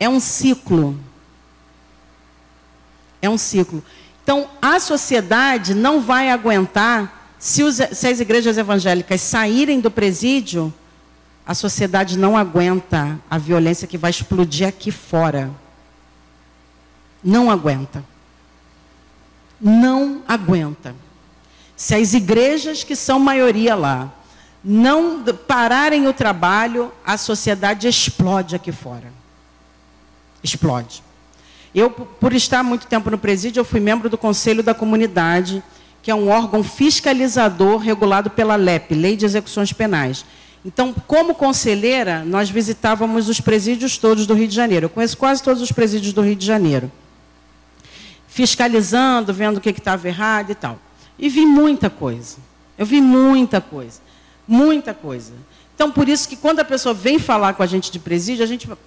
É 0.00 0.08
um 0.08 0.20
ciclo. 0.20 0.98
É 3.20 3.28
um 3.28 3.36
ciclo. 3.36 3.84
Então, 4.22 4.48
a 4.60 4.80
sociedade 4.80 5.74
não 5.74 6.00
vai 6.00 6.30
aguentar 6.30 7.15
se, 7.38 7.62
os, 7.62 7.76
se 7.76 8.08
as 8.08 8.20
igrejas 8.20 8.56
evangélicas 8.56 9.20
saírem 9.20 9.80
do 9.80 9.90
presídio, 9.90 10.72
a 11.46 11.54
sociedade 11.54 12.18
não 12.18 12.36
aguenta 12.36 13.20
a 13.30 13.38
violência 13.38 13.86
que 13.86 13.98
vai 13.98 14.10
explodir 14.10 14.66
aqui 14.66 14.90
fora. 14.90 15.50
Não 17.22 17.50
aguenta. 17.50 18.04
Não 19.60 20.22
aguenta. 20.26 20.94
Se 21.76 21.94
as 21.94 22.14
igrejas, 22.14 22.82
que 22.82 22.96
são 22.96 23.18
maioria 23.18 23.74
lá, 23.74 24.12
não 24.64 25.22
pararem 25.46 26.08
o 26.08 26.12
trabalho, 26.12 26.90
a 27.04 27.16
sociedade 27.16 27.86
explode 27.86 28.56
aqui 28.56 28.72
fora. 28.72 29.12
Explode. 30.42 31.02
Eu, 31.74 31.90
por 31.90 32.32
estar 32.32 32.62
muito 32.62 32.86
tempo 32.86 33.10
no 33.10 33.18
presídio, 33.18 33.60
eu 33.60 33.64
fui 33.64 33.78
membro 33.78 34.08
do 34.08 34.16
Conselho 34.16 34.62
da 34.62 34.74
Comunidade 34.74 35.62
que 36.06 36.10
é 36.12 36.14
um 36.14 36.28
órgão 36.28 36.62
fiscalizador 36.62 37.78
regulado 37.78 38.30
pela 38.30 38.54
LEP, 38.54 38.94
Lei 38.94 39.16
de 39.16 39.24
Execuções 39.24 39.72
Penais. 39.72 40.24
Então, 40.64 40.94
como 41.04 41.34
conselheira, 41.34 42.24
nós 42.24 42.48
visitávamos 42.48 43.28
os 43.28 43.40
presídios 43.40 43.98
todos 43.98 44.24
do 44.24 44.32
Rio 44.32 44.46
de 44.46 44.54
Janeiro. 44.54 44.86
Eu 44.86 44.90
conheço 44.90 45.16
quase 45.16 45.42
todos 45.42 45.60
os 45.60 45.72
presídios 45.72 46.12
do 46.12 46.22
Rio 46.22 46.36
de 46.36 46.46
Janeiro. 46.46 46.92
fiscalizando, 48.28 49.34
vendo 49.34 49.56
o 49.56 49.60
que 49.60 49.70
estava 49.70 50.06
errado 50.06 50.52
e 50.52 50.54
tal. 50.54 50.78
E 51.18 51.28
vi 51.28 51.44
muita 51.44 51.90
coisa. 51.90 52.36
Eu 52.78 52.86
vi 52.86 53.00
muita 53.00 53.60
coisa. 53.60 54.00
Muita 54.46 54.94
coisa. 54.94 55.32
Então, 55.74 55.90
por 55.90 56.08
isso 56.08 56.28
que 56.28 56.36
quando 56.36 56.60
a 56.60 56.64
pessoa 56.64 56.94
vem 56.94 57.18
falar 57.18 57.54
com 57.54 57.64
a 57.64 57.66
gente 57.66 57.90
de 57.90 57.98
presídio, 57.98 58.44
a 58.44 58.46
gente. 58.46 58.70
O 58.70 58.78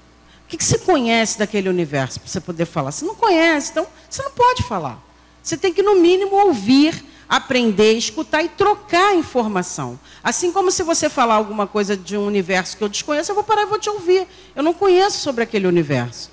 que, 0.47 0.55
que 0.55 0.63
você 0.63 0.77
conhece 0.77 1.37
daquele 1.37 1.67
universo 1.67 2.17
para 2.17 2.29
você 2.29 2.39
poder 2.39 2.65
falar? 2.65 2.93
Você 2.93 3.03
não 3.03 3.15
conhece, 3.15 3.71
então 3.71 3.85
você 4.09 4.23
não 4.23 4.31
pode 4.31 4.63
falar. 4.63 5.08
Você 5.41 5.57
tem 5.57 5.73
que, 5.73 5.81
no 5.81 5.95
mínimo, 5.95 6.35
ouvir, 6.35 7.03
aprender, 7.27 7.93
escutar 7.93 8.43
e 8.43 8.49
trocar 8.49 9.15
informação. 9.15 9.99
Assim 10.23 10.51
como 10.51 10.71
se 10.71 10.83
você 10.83 11.09
falar 11.09 11.35
alguma 11.35 11.67
coisa 11.67 11.95
de 11.95 12.17
um 12.17 12.25
universo 12.25 12.75
que 12.75 12.83
eu 12.83 12.89
desconheço, 12.89 13.31
eu 13.31 13.35
vou 13.35 13.43
parar 13.43 13.61
e 13.61 13.65
vou 13.67 13.79
te 13.79 13.89
ouvir. 13.89 14.27
Eu 14.55 14.63
não 14.63 14.73
conheço 14.73 15.19
sobre 15.19 15.43
aquele 15.43 15.67
universo. 15.67 16.31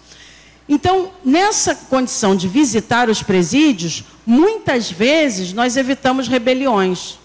Então, 0.68 1.12
nessa 1.24 1.74
condição 1.74 2.34
de 2.34 2.48
visitar 2.48 3.09
os 3.09 3.22
presídios, 3.22 4.04
muitas 4.26 4.90
vezes 4.90 5.52
nós 5.52 5.76
evitamos 5.76 6.26
rebeliões. 6.26 7.18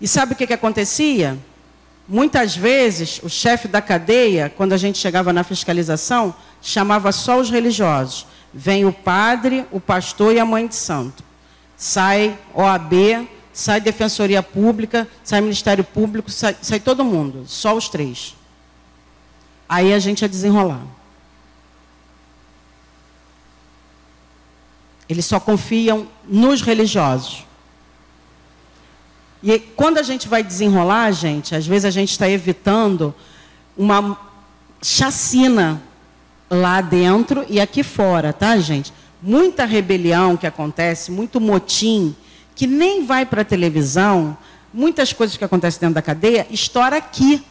E 0.00 0.06
sabe 0.06 0.34
o 0.34 0.36
que, 0.36 0.46
que 0.46 0.52
acontecia? 0.52 1.38
Muitas 2.06 2.54
vezes, 2.54 3.20
o 3.22 3.28
chefe 3.28 3.66
da 3.66 3.80
cadeia, 3.80 4.52
quando 4.54 4.74
a 4.74 4.76
gente 4.76 4.98
chegava 4.98 5.32
na 5.32 5.42
fiscalização, 5.42 6.34
chamava 6.60 7.10
só 7.10 7.40
os 7.40 7.48
religiosos. 7.48 8.26
Vem 8.58 8.86
o 8.86 8.92
padre, 8.92 9.66
o 9.70 9.78
pastor 9.78 10.34
e 10.34 10.40
a 10.40 10.44
mãe 10.46 10.66
de 10.66 10.74
santo. 10.74 11.22
Sai 11.76 12.38
OAB, 12.54 13.28
sai 13.52 13.82
Defensoria 13.82 14.42
Pública, 14.42 15.06
sai 15.22 15.42
Ministério 15.42 15.84
Público, 15.84 16.30
sai, 16.30 16.56
sai 16.62 16.80
todo 16.80 17.04
mundo, 17.04 17.44
só 17.46 17.76
os 17.76 17.90
três. 17.90 18.34
Aí 19.68 19.92
a 19.92 19.98
gente 19.98 20.22
ia 20.22 20.28
desenrolar. 20.28 20.80
Eles 25.06 25.26
só 25.26 25.38
confiam 25.38 26.08
nos 26.26 26.62
religiosos. 26.62 27.44
E 29.42 29.58
quando 29.58 29.98
a 29.98 30.02
gente 30.02 30.28
vai 30.28 30.42
desenrolar, 30.42 31.12
gente, 31.12 31.54
às 31.54 31.66
vezes 31.66 31.84
a 31.84 31.90
gente 31.90 32.10
está 32.10 32.26
evitando 32.26 33.14
uma 33.76 34.18
chacina 34.82 35.82
lá 36.50 36.80
dentro 36.80 37.44
e 37.48 37.60
aqui 37.60 37.82
fora, 37.82 38.32
tá, 38.32 38.56
gente? 38.58 38.92
Muita 39.22 39.64
rebelião 39.64 40.36
que 40.36 40.46
acontece, 40.46 41.10
muito 41.10 41.40
motim, 41.40 42.14
que 42.54 42.66
nem 42.66 43.04
vai 43.04 43.26
para 43.26 43.42
a 43.42 43.44
televisão, 43.44 44.36
muitas 44.72 45.12
coisas 45.12 45.36
que 45.36 45.44
acontecem 45.44 45.80
dentro 45.80 45.94
da 45.94 46.02
cadeia, 46.02 46.46
estoura 46.50 46.96
aqui. 46.96 47.44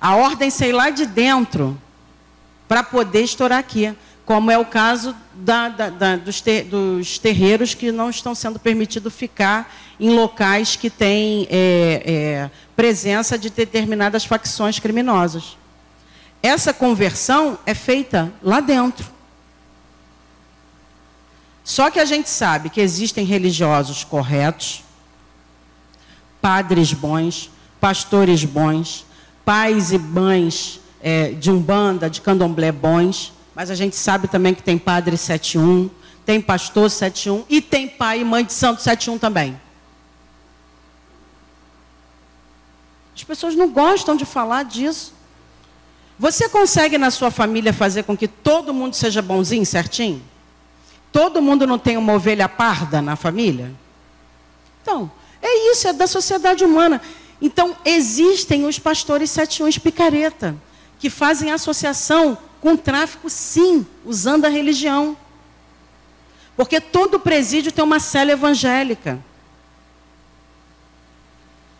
A 0.00 0.16
ordem 0.16 0.50
sei 0.50 0.72
lá 0.72 0.90
de 0.90 1.06
dentro 1.06 1.78
para 2.66 2.82
poder 2.82 3.22
estourar 3.22 3.58
aqui, 3.58 3.94
como 4.24 4.50
é 4.50 4.58
o 4.58 4.64
caso 4.64 5.14
da, 5.34 5.68
da, 5.68 5.90
da, 5.90 6.16
dos, 6.16 6.40
ter, 6.40 6.64
dos, 6.64 7.18
terreiros 7.18 7.74
que 7.74 7.92
não 7.92 8.08
estão 8.08 8.34
sendo 8.34 8.58
permitido 8.58 9.10
ficar 9.10 9.72
em 10.00 10.10
locais 10.10 10.76
que 10.76 10.88
têm 10.88 11.46
é, 11.50 12.02
é, 12.04 12.50
presença 12.74 13.38
de 13.38 13.50
determinadas 13.50 14.24
facções 14.24 14.78
criminosas. 14.78 15.56
Essa 16.44 16.74
conversão 16.74 17.58
é 17.64 17.72
feita 17.72 18.30
lá 18.42 18.60
dentro. 18.60 19.06
Só 21.64 21.90
que 21.90 21.98
a 21.98 22.04
gente 22.04 22.28
sabe 22.28 22.68
que 22.68 22.82
existem 22.82 23.24
religiosos 23.24 24.04
corretos, 24.04 24.84
padres 26.42 26.92
bons, 26.92 27.50
pastores 27.80 28.44
bons, 28.44 29.06
pais 29.42 29.90
e 29.90 29.98
mães 29.98 30.80
é, 31.00 31.30
de 31.30 31.50
umbanda, 31.50 32.10
de 32.10 32.20
candomblé 32.20 32.70
bons, 32.70 33.32
mas 33.54 33.70
a 33.70 33.74
gente 33.74 33.96
sabe 33.96 34.28
também 34.28 34.52
que 34.54 34.62
tem 34.62 34.76
padre 34.76 35.16
71, 35.16 35.88
tem 36.26 36.42
pastor 36.42 36.90
71 36.90 37.46
e 37.48 37.62
tem 37.62 37.88
pai 37.88 38.20
e 38.20 38.24
mãe 38.24 38.44
de 38.44 38.52
santo 38.52 38.82
71 38.82 39.18
também. 39.18 39.58
As 43.16 43.24
pessoas 43.24 43.54
não 43.54 43.70
gostam 43.70 44.14
de 44.14 44.26
falar 44.26 44.64
disso. 44.64 45.13
Você 46.18 46.48
consegue 46.48 46.96
na 46.96 47.10
sua 47.10 47.30
família 47.30 47.72
fazer 47.72 48.04
com 48.04 48.16
que 48.16 48.28
todo 48.28 48.72
mundo 48.72 48.94
seja 48.94 49.20
bonzinho, 49.20 49.66
certinho? 49.66 50.22
Todo 51.10 51.42
mundo 51.42 51.66
não 51.66 51.78
tem 51.78 51.96
uma 51.96 52.14
ovelha 52.14 52.48
parda 52.48 53.02
na 53.02 53.16
família? 53.16 53.72
Então, 54.82 55.10
é 55.42 55.70
isso, 55.70 55.88
é 55.88 55.92
da 55.92 56.06
sociedade 56.06 56.64
humana. 56.64 57.00
Então, 57.40 57.76
existem 57.84 58.64
os 58.64 58.78
pastores 58.78 59.30
71 59.30 59.80
picareta, 59.80 60.56
que 60.98 61.10
fazem 61.10 61.50
associação 61.50 62.38
com 62.60 62.76
tráfico, 62.76 63.28
sim, 63.28 63.86
usando 64.04 64.44
a 64.44 64.48
religião. 64.48 65.16
Porque 66.56 66.80
todo 66.80 67.20
presídio 67.20 67.72
tem 67.72 67.84
uma 67.84 67.98
cela 68.00 68.32
evangélica. 68.32 69.18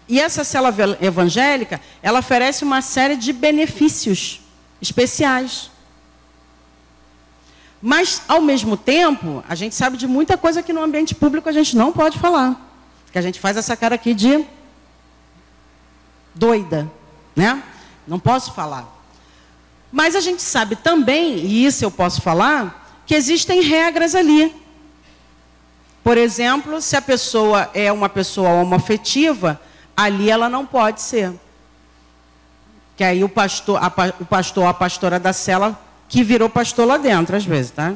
E 0.09 0.21
essa 0.21 0.45
cela 0.45 0.75
evangélica, 1.01 1.81
ela 2.03 2.19
oferece 2.19 2.63
uma 2.63 2.83
série 2.83 3.17
de 3.17 3.33
benefícios 3.33 4.41
especiais. 4.81 5.71
Mas, 7.81 8.23
ao 8.29 8.41
mesmo 8.41 8.77
tempo, 8.77 9.45
a 9.49 9.55
gente 9.55 9.75
sabe 9.75 9.97
de 9.97 10.07
muita 10.07 10.37
coisa 10.37 10.63
que 10.63 10.73
no 10.73 10.83
ambiente 10.83 11.15
público 11.15 11.49
a 11.49 11.53
gente 11.53 11.77
não 11.77 11.93
pode 11.93 12.19
falar. 12.19 12.59
Que 13.13 13.19
a 13.19 13.23
gente 13.23 13.39
faz 13.39 13.57
essa 13.57 13.77
cara 13.77 13.95
aqui 13.95 14.15
de 14.15 14.45
doida, 16.35 16.91
né? 17.37 17.63
Não 18.07 18.19
posso 18.19 18.53
falar. 18.53 18.91
Mas 19.91 20.17
a 20.17 20.21
gente 20.21 20.43
sabe 20.43 20.77
também, 20.77 21.37
e 21.37 21.65
isso 21.65 21.85
eu 21.85 21.91
posso 21.91 22.21
falar, 22.21 23.03
que 23.07 23.15
existem 23.15 23.61
regras 23.63 24.15
ali. 24.15 24.55
Por 26.03 26.19
exemplo, 26.19 26.81
se 26.81 26.97
a 26.97 27.03
pessoa 27.03 27.71
é 27.73 27.91
uma 27.93 28.09
pessoa 28.09 28.51
homoafetiva, 28.51 29.61
ali 29.97 30.31
ela 30.31 30.49
não 30.49 30.67
pode 30.67 31.01
ser. 31.01 31.33
Que 32.97 33.05
aí 33.05 33.25
o 33.25 33.29
pastor, 33.29 33.83
a, 33.83 33.89
o 34.21 34.25
pastor, 34.25 34.67
a 34.67 34.75
pastora 34.75 35.19
da 35.19 35.33
cela, 35.33 35.79
que 36.09 36.23
virou 36.23 36.49
pastor 36.49 36.87
lá 36.87 36.97
dentro, 36.97 37.37
às 37.37 37.45
vezes, 37.45 37.71
tá? 37.73 37.95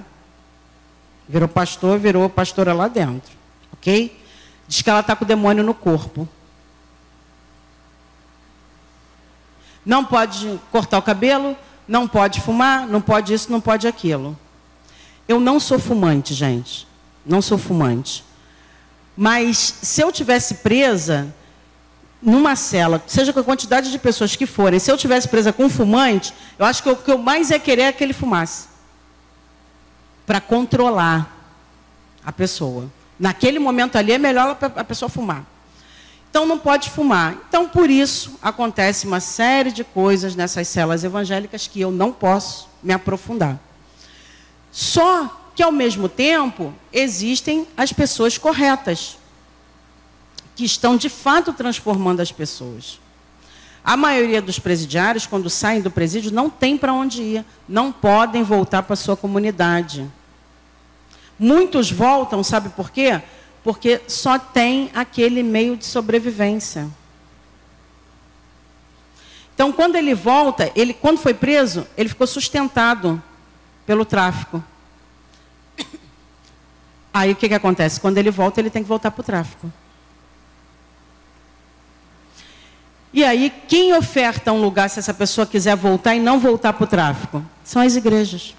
Virou 1.29 1.49
pastor, 1.49 1.99
virou 1.99 2.29
pastora 2.29 2.73
lá 2.73 2.89
dentro. 2.89 3.33
Ok? 3.73 4.21
Diz 4.67 4.83
que 4.83 4.91
ela 4.91 5.01
está 5.01 5.15
com 5.15 5.25
o 5.25 5.29
demônio 5.29 5.63
no 5.63 5.75
corpo. 5.75 6.29
Não 9.85 10.05
pode 10.05 10.61
cortar 10.71 10.99
o 10.99 11.03
cabelo, 11.03 11.57
não 11.87 12.07
pode 12.07 12.41
fumar, 12.41 12.87
não 12.87 13.01
pode 13.01 13.33
isso, 13.33 13.51
não 13.51 13.61
pode 13.61 13.87
aquilo. 13.87 14.37
Eu 15.27 15.39
não 15.39 15.61
sou 15.61 15.79
fumante, 15.79 16.35
gente. 16.35 16.87
Não 17.25 17.41
sou 17.41 17.57
fumante. 17.57 18.25
Mas 19.17 19.57
se 19.83 20.01
eu 20.01 20.13
tivesse 20.13 20.57
presa, 20.57 21.35
numa 22.21 22.57
cela, 22.57 23.03
seja 23.07 23.33
com 23.33 23.41
a 23.41 23.45
quantidade 23.45 23.91
de 23.91 23.99
pessoas 23.99 24.35
que 24.35 24.47
forem, 24.47 24.79
se 24.79 24.91
eu 24.91 24.97
tivesse 24.97 25.29
presa 25.29 25.53
com 25.53 25.65
um 25.65 25.71
fumante, 25.71 26.35
eu 26.59 26.67
acho 26.67 26.83
que 26.83 26.89
o 26.89 26.97
que 26.97 27.11
eu 27.11 27.19
mais 27.19 27.51
ia 27.51 27.59
querer 27.59 27.83
é 27.83 27.93
que 27.93 28.03
ele 28.03 28.13
fumasse. 28.13 28.69
Para 30.27 30.41
controlar 30.41 31.37
a 32.25 32.33
pessoa. 32.33 32.91
Naquele 33.19 33.59
momento 33.59 33.97
ali 33.97 34.13
é 34.13 34.19
melhor 34.19 34.57
a 34.77 34.85
pessoa 34.85 35.09
fumar. 35.09 35.45
Então 36.31 36.45
não 36.45 36.59
pode 36.59 36.91
fumar. 36.91 37.37
Então 37.49 37.69
por 37.69 37.89
isso 37.89 38.39
acontece 38.43 39.07
uma 39.07 39.21
série 39.21 39.73
de 39.73 39.83
coisas 39.83 40.35
nessas 40.37 40.69
celas 40.69 41.05
evangélicas 41.05 41.67
que 41.67 41.81
eu 41.81 41.91
não 41.91 42.13
posso 42.13 42.69
me 42.83 42.93
aprofundar. 42.93 43.59
Só 44.71 45.51
que 45.55 45.63
ao 45.63 45.73
mesmo 45.73 46.09
tempo 46.09 46.73
existem 46.93 47.67
as 47.77 47.93
pessoas 47.93 48.39
corretas 48.39 49.18
que 50.59 50.65
estão 50.65 50.97
de 50.97 51.09
fato 51.09 51.53
transformando 51.53 52.19
as 52.19 52.33
pessoas. 52.33 52.99
A 53.85 53.97
maioria 53.97 54.43
dos 54.43 54.59
presidiários, 54.59 55.25
quando 55.25 55.49
saem 55.49 55.81
do 55.81 55.89
presídio, 55.89 56.33
não 56.33 56.51
tem 56.51 56.77
para 56.77 56.93
onde 56.93 57.23
ir, 57.23 57.45
não 57.69 57.93
podem 57.93 58.43
voltar 58.43 58.83
para 58.83 58.97
sua 58.97 59.17
comunidade. 59.17 60.05
Muitos 61.39 61.93
voltam, 61.93 62.43
sabe 62.43 62.71
por 62.71 62.91
quê? 62.91 63.23
Porque 63.63 64.01
só 64.09 64.37
tem 64.37 64.91
aquele 64.97 65.45
meio 65.45 65.77
de 65.77 65.85
sobrevivência. 65.87 66.89
Então, 69.55 69.71
quando 69.71 69.95
ele 69.95 70.13
volta, 70.13 70.73
ele, 70.75 70.93
quando 70.93 71.19
foi 71.19 71.35
preso, 71.35 71.87
ele 71.97 72.09
ficou 72.09 72.27
sustentado 72.27 73.23
pelo 73.87 74.05
tráfico. 74.05 74.61
Aí 77.15 77.31
o 77.31 77.37
que, 77.37 77.49
que 77.49 77.55
acontece? 77.55 78.01
Quando 78.01 78.19
ele 78.19 78.33
volta, 78.33 78.61
ele 78.61 78.71
tem 78.71 78.83
que 78.83 78.89
voltar 78.89 79.13
para 79.13 79.21
o 79.21 79.25
tráfico. 79.25 79.73
E 83.13 83.25
aí, 83.25 83.53
quem 83.67 83.95
oferta 83.95 84.53
um 84.53 84.61
lugar 84.61 84.91
se 84.91 84.99
essa 84.99 85.15
pessoa 85.15 85.47
quiser 85.47 85.77
voltar 85.77 86.15
e 86.15 86.21
não 86.21 86.39
voltar 86.39 86.73
para 86.73 86.85
o 86.85 86.87
tráfico? 86.87 87.45
São 87.65 87.81
as 87.81 87.97
igrejas. 87.97 88.55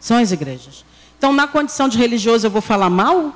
São 0.00 0.16
as 0.16 0.32
igrejas. 0.32 0.84
Então, 1.18 1.32
na 1.32 1.46
condição 1.46 1.88
de 1.88 1.98
religioso, 1.98 2.46
eu 2.46 2.50
vou 2.50 2.62
falar 2.62 2.88
mal 2.88 3.34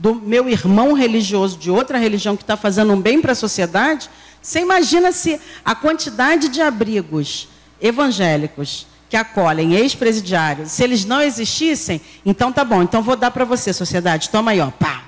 do 0.00 0.14
meu 0.14 0.48
irmão 0.48 0.94
religioso 0.94 1.58
de 1.58 1.70
outra 1.70 1.98
religião 1.98 2.36
que 2.36 2.42
está 2.42 2.56
fazendo 2.56 2.92
um 2.92 3.00
bem 3.00 3.20
para 3.20 3.32
a 3.32 3.34
sociedade? 3.34 4.08
Você 4.40 4.60
imagina 4.60 5.12
se 5.12 5.38
a 5.62 5.74
quantidade 5.74 6.48
de 6.48 6.62
abrigos 6.62 7.48
evangélicos 7.80 8.86
que 9.10 9.16
acolhem 9.16 9.74
ex-presidiários, 9.74 10.70
se 10.70 10.82
eles 10.82 11.04
não 11.04 11.20
existissem, 11.20 12.00
então 12.24 12.52
tá 12.52 12.64
bom, 12.64 12.82
então 12.82 13.02
vou 13.02 13.16
dar 13.16 13.30
para 13.30 13.44
você, 13.44 13.72
sociedade, 13.72 14.30
toma 14.30 14.52
aí, 14.52 14.60
ó, 14.60 14.70
pá. 14.70 15.04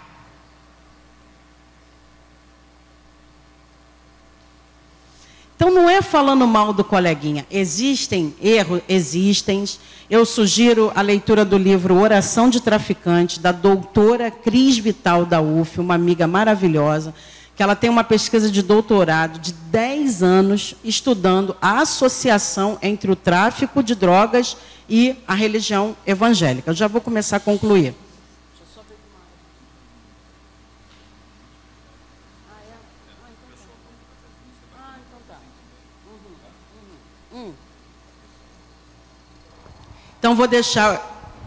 Então 5.55 5.71
não 5.71 5.89
é 5.89 6.02
falando 6.13 6.47
mal 6.47 6.75
do 6.75 6.85
coleguinha. 6.85 7.47
Existem 7.51 8.35
erros, 8.39 8.83
existem. 8.87 9.65
Eu 10.11 10.27
sugiro 10.27 10.93
a 10.95 11.01
leitura 11.01 11.43
do 11.43 11.57
livro 11.57 11.99
Oração 11.99 12.51
de 12.51 12.61
Traficante, 12.61 13.41
da 13.41 13.51
doutora 13.51 14.31
Cris 14.31 14.77
Vital 14.77 15.25
da 15.25 15.41
UF, 15.41 15.81
uma 15.81 15.95
amiga 15.95 16.27
maravilhosa 16.27 17.15
que 17.57 17.63
ela 17.63 17.75
tem 17.75 17.89
uma 17.89 18.05
pesquisa 18.05 18.51
de 18.51 18.61
doutorado 18.63 19.39
de 19.39 19.53
10 19.53 20.23
anos 20.23 20.75
estudando 20.85 21.57
a 21.63 21.81
associação 21.81 22.79
entre 22.83 23.11
o 23.11 23.17
tráfico 23.17 23.83
de 23.83 23.95
drogas 23.95 24.57
e 24.89 25.17
a 25.27 25.35
religião 25.35 25.97
evangélica. 26.07 26.71
Eu 26.71 26.75
já 26.75 26.89
vou 26.89 27.01
começar 27.01 27.37
a 27.37 27.41
concluir. 27.41 27.95
Então 40.23 40.37
vou 40.37 40.47
deixar, 40.47 41.03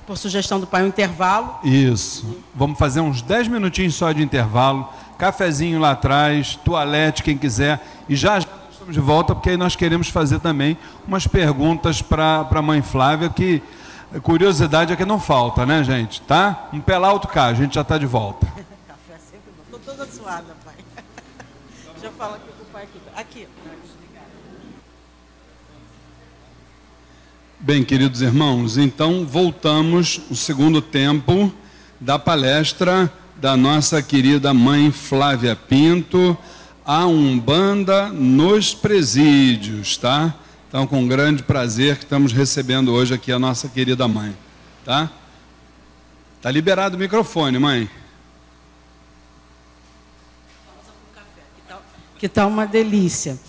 por 0.06 0.18
sugestão 0.18 0.60
do 0.60 0.68
pai, 0.68 0.84
um 0.84 0.88
intervalo. 0.88 1.60
Isso. 1.64 2.44
Vamos 2.54 2.78
fazer 2.78 3.00
uns 3.00 3.22
10 3.22 3.48
minutinhos 3.48 3.96
só 3.96 4.12
de 4.12 4.22
intervalo 4.22 4.90
cafezinho 5.18 5.80
lá 5.80 5.92
atrás, 5.92 6.58
toalete, 6.58 7.24
quem 7.24 7.38
quiser. 7.38 7.82
E 8.10 8.18
já, 8.18 8.38
já 8.38 8.50
estamos 8.70 8.94
de 8.94 9.00
volta, 9.00 9.34
porque 9.34 9.52
aí 9.52 9.56
nós 9.56 9.78
queremos 9.78 10.10
fazer 10.10 10.42
também 10.42 10.78
umas 11.08 11.26
perguntas 11.26 12.02
para 12.02 12.46
a 12.52 12.62
mãe 12.62 12.82
Flávia, 12.82 13.30
que 13.30 13.64
curiosidade 14.22 14.92
é 14.92 14.98
que 14.98 15.06
não 15.06 15.22
falta, 15.22 15.66
né, 15.66 15.82
gente? 15.82 16.22
Tá? 16.24 16.68
Um 16.74 16.82
pé 16.82 16.98
lá, 16.98 17.14
outro 17.14 17.30
cá, 17.30 17.46
a 17.46 17.54
gente 17.54 17.76
já 17.76 17.82
está 17.82 17.98
de 17.98 18.06
volta. 18.06 18.46
Café 18.86 19.18
sempre 19.32 19.54
bom. 19.56 19.78
Estou 19.78 19.96
toda 19.96 20.12
suada, 20.12 20.54
pai. 20.66 20.76
Deixa 21.94 22.08
eu 22.08 22.12
falar 22.12 22.36
aqui 22.36 22.50
com 22.58 22.64
o 22.64 22.66
pai 22.74 22.84
aqui. 22.84 23.00
Aqui. 23.16 23.48
Bem, 27.66 27.84
queridos 27.84 28.22
irmãos, 28.22 28.78
então 28.78 29.26
voltamos 29.26 30.22
o 30.30 30.36
segundo 30.36 30.84
tempo 30.84 31.52
da 32.00 32.20
palestra 32.20 33.12
da 33.38 33.58
nossa 33.58 34.04
querida 34.04 34.54
mãe 34.54 34.92
Flávia 34.92 35.56
Pinto, 35.56 36.38
a 36.86 37.08
Umbanda 37.08 38.10
nos 38.10 38.76
presídios, 38.76 39.98
tá? 39.98 40.36
Então, 40.68 40.86
com 40.86 41.08
grande 41.08 41.42
prazer 41.42 41.98
que 41.98 42.04
estamos 42.04 42.32
recebendo 42.32 42.94
hoje 42.94 43.16
aqui 43.16 43.32
a 43.32 43.40
nossa 43.40 43.68
querida 43.68 44.08
mãe, 44.08 44.38
tá? 44.86 45.10
Tá 46.44 46.52
liberado 46.52 46.96
o 46.96 47.00
microfone, 47.00 47.58
mãe. 47.58 47.90
Que 52.20 52.30
tal 52.30 52.48
uma 52.48 52.68
delícia. 52.68 53.40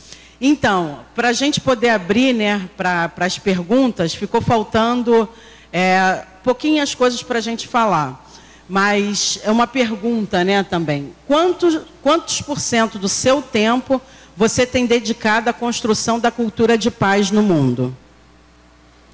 Então, 0.40 1.00
para 1.14 1.28
a 1.28 1.32
gente 1.32 1.60
poder 1.60 1.90
abrir 1.90 2.34
né, 2.34 2.68
para 2.76 3.10
as 3.18 3.38
perguntas, 3.38 4.14
ficou 4.14 4.40
faltando 4.40 5.28
é, 5.72 6.24
pouquinhas 6.42 6.94
coisas 6.94 7.22
para 7.22 7.38
a 7.38 7.42
gente 7.42 7.66
falar. 7.66 8.24
Mas 8.68 9.38
é 9.42 9.50
uma 9.50 9.66
pergunta, 9.66 10.44
né, 10.44 10.62
também. 10.62 11.12
Quantos, 11.26 11.80
quantos 12.02 12.42
por 12.42 12.60
cento 12.60 12.98
do 12.98 13.08
seu 13.08 13.40
tempo 13.40 14.00
você 14.36 14.66
tem 14.66 14.84
dedicado 14.84 15.48
à 15.48 15.52
construção 15.52 16.18
da 16.20 16.30
cultura 16.30 16.76
de 16.76 16.90
paz 16.90 17.30
no 17.30 17.42
mundo? 17.42 17.96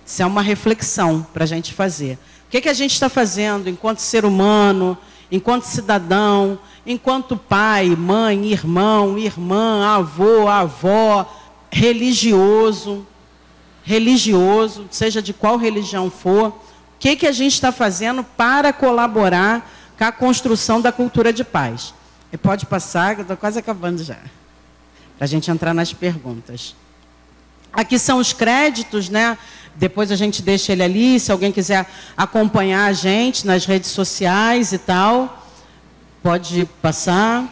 Isso 0.04 0.22
é 0.22 0.26
uma 0.26 0.42
reflexão 0.42 1.24
para 1.32 1.44
a 1.44 1.46
gente 1.46 1.72
fazer. 1.72 2.18
O 2.48 2.50
que, 2.50 2.60
que 2.60 2.68
a 2.68 2.74
gente 2.74 2.92
está 2.92 3.08
fazendo 3.08 3.68
enquanto 3.68 3.98
ser 3.98 4.24
humano, 4.24 4.98
enquanto 5.30 5.64
cidadão, 5.64 6.58
enquanto 6.86 7.36
pai, 7.36 7.96
mãe, 7.96 8.46
irmão, 8.46 9.18
irmã, 9.18 9.86
avô, 9.86 10.48
avó, 10.48 11.30
religioso, 11.70 13.06
religioso, 13.82 14.86
seja 14.90 15.22
de 15.22 15.32
qual 15.32 15.56
religião 15.56 16.10
for, 16.10 16.54
que, 17.02 17.16
que 17.16 17.26
a 17.26 17.32
gente 17.32 17.54
está 17.54 17.72
fazendo 17.72 18.22
para 18.22 18.72
colaborar 18.72 19.68
com 19.98 20.04
a 20.04 20.12
construção 20.12 20.80
da 20.80 20.92
cultura 20.92 21.32
de 21.32 21.42
paz? 21.42 21.92
E 22.32 22.36
pode 22.36 22.64
passar, 22.64 23.16
eu 23.16 23.22
estou 23.22 23.36
quase 23.36 23.58
acabando 23.58 24.04
já. 24.04 24.18
Para 25.16 25.24
a 25.24 25.26
gente 25.26 25.50
entrar 25.50 25.74
nas 25.74 25.92
perguntas. 25.92 26.76
Aqui 27.72 27.98
são 27.98 28.18
os 28.18 28.32
créditos, 28.32 29.08
né? 29.08 29.36
Depois 29.74 30.12
a 30.12 30.16
gente 30.16 30.42
deixa 30.42 30.70
ele 30.70 30.82
ali, 30.84 31.18
se 31.18 31.32
alguém 31.32 31.50
quiser 31.50 31.90
acompanhar 32.16 32.84
a 32.84 32.92
gente 32.92 33.44
nas 33.48 33.66
redes 33.66 33.90
sociais 33.90 34.72
e 34.72 34.78
tal. 34.78 35.41
Pode 36.22 36.68
passar 36.80 37.44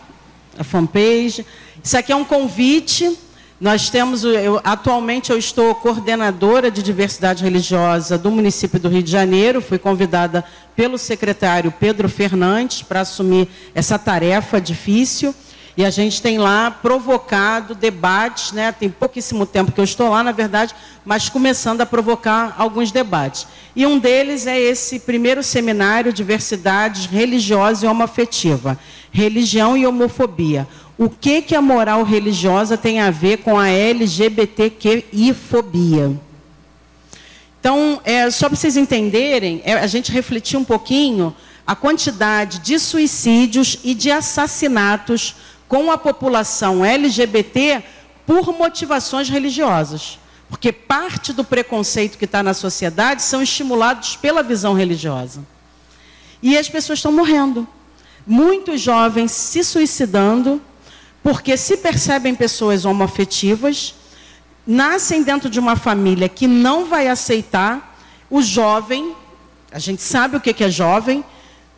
a 0.58 0.64
fanpage. 0.64 1.44
Isso 1.82 1.96
aqui 1.96 2.12
é 2.12 2.16
um 2.16 2.24
convite 2.24 3.18
nós 3.60 3.90
temos, 3.90 4.24
eu, 4.24 4.58
atualmente 4.64 5.30
eu 5.30 5.36
estou 5.36 5.74
coordenadora 5.74 6.70
de 6.70 6.82
diversidade 6.82 7.44
religiosa 7.44 8.16
do 8.16 8.30
município 8.30 8.80
do 8.80 8.88
Rio 8.88 9.02
de 9.02 9.10
Janeiro, 9.10 9.60
fui 9.60 9.76
convidada 9.76 10.42
pelo 10.74 10.96
secretário 10.96 11.70
Pedro 11.70 12.08
Fernandes 12.08 12.80
para 12.80 13.02
assumir 13.02 13.46
essa 13.74 13.98
tarefa 13.98 14.58
difícil. 14.58 15.34
E 15.80 15.84
a 15.86 15.88
gente 15.88 16.20
tem 16.20 16.36
lá 16.36 16.70
provocado 16.70 17.74
debates, 17.74 18.52
né? 18.52 18.70
tem 18.70 18.90
pouquíssimo 18.90 19.46
tempo 19.46 19.72
que 19.72 19.80
eu 19.80 19.84
estou 19.84 20.10
lá, 20.10 20.22
na 20.22 20.30
verdade, 20.30 20.74
mas 21.06 21.30
começando 21.30 21.80
a 21.80 21.86
provocar 21.86 22.54
alguns 22.58 22.92
debates. 22.92 23.46
E 23.74 23.86
um 23.86 23.98
deles 23.98 24.46
é 24.46 24.60
esse 24.60 25.00
primeiro 25.00 25.42
seminário 25.42 26.12
Diversidades 26.12 27.06
Religiosa 27.06 27.86
e 27.86 27.88
Homoafetiva, 27.88 28.78
Religião 29.10 29.74
e 29.74 29.86
Homofobia 29.86 30.68
o 30.98 31.08
que, 31.08 31.40
que 31.40 31.54
a 31.54 31.62
moral 31.62 32.02
religiosa 32.02 32.76
tem 32.76 33.00
a 33.00 33.10
ver 33.10 33.38
com 33.38 33.58
a 33.58 33.70
LGBTQI-fobia. 33.70 36.12
Então, 37.58 38.02
é, 38.04 38.30
só 38.30 38.50
para 38.50 38.56
vocês 38.56 38.76
entenderem, 38.76 39.62
é, 39.64 39.72
a 39.72 39.86
gente 39.86 40.12
refletir 40.12 40.58
um 40.58 40.64
pouquinho 40.64 41.34
a 41.70 41.76
quantidade 41.76 42.58
de 42.58 42.80
suicídios 42.80 43.78
e 43.84 43.94
de 43.94 44.10
assassinatos 44.10 45.36
com 45.70 45.88
a 45.92 45.96
população 45.96 46.84
LGBT 46.84 47.80
por 48.26 48.52
motivações 48.58 49.28
religiosas. 49.28 50.18
Porque 50.48 50.72
parte 50.72 51.32
do 51.32 51.44
preconceito 51.44 52.18
que 52.18 52.24
está 52.24 52.42
na 52.42 52.52
sociedade 52.52 53.22
são 53.22 53.40
estimulados 53.40 54.16
pela 54.16 54.42
visão 54.42 54.74
religiosa. 54.74 55.46
E 56.42 56.58
as 56.58 56.68
pessoas 56.68 56.98
estão 56.98 57.12
morrendo. 57.12 57.68
Muitos 58.26 58.80
jovens 58.80 59.30
se 59.30 59.62
suicidando 59.62 60.60
porque 61.22 61.56
se 61.56 61.76
percebem 61.76 62.34
pessoas 62.34 62.84
homoafetivas, 62.84 63.94
nascem 64.66 65.22
dentro 65.22 65.48
de 65.48 65.60
uma 65.60 65.76
família 65.76 66.28
que 66.28 66.48
não 66.48 66.86
vai 66.86 67.06
aceitar 67.06 67.96
o 68.28 68.42
jovem, 68.42 69.14
a 69.70 69.78
gente 69.78 70.02
sabe 70.02 70.36
o 70.36 70.40
que 70.40 70.64
é 70.64 70.68
jovem, 70.70 71.24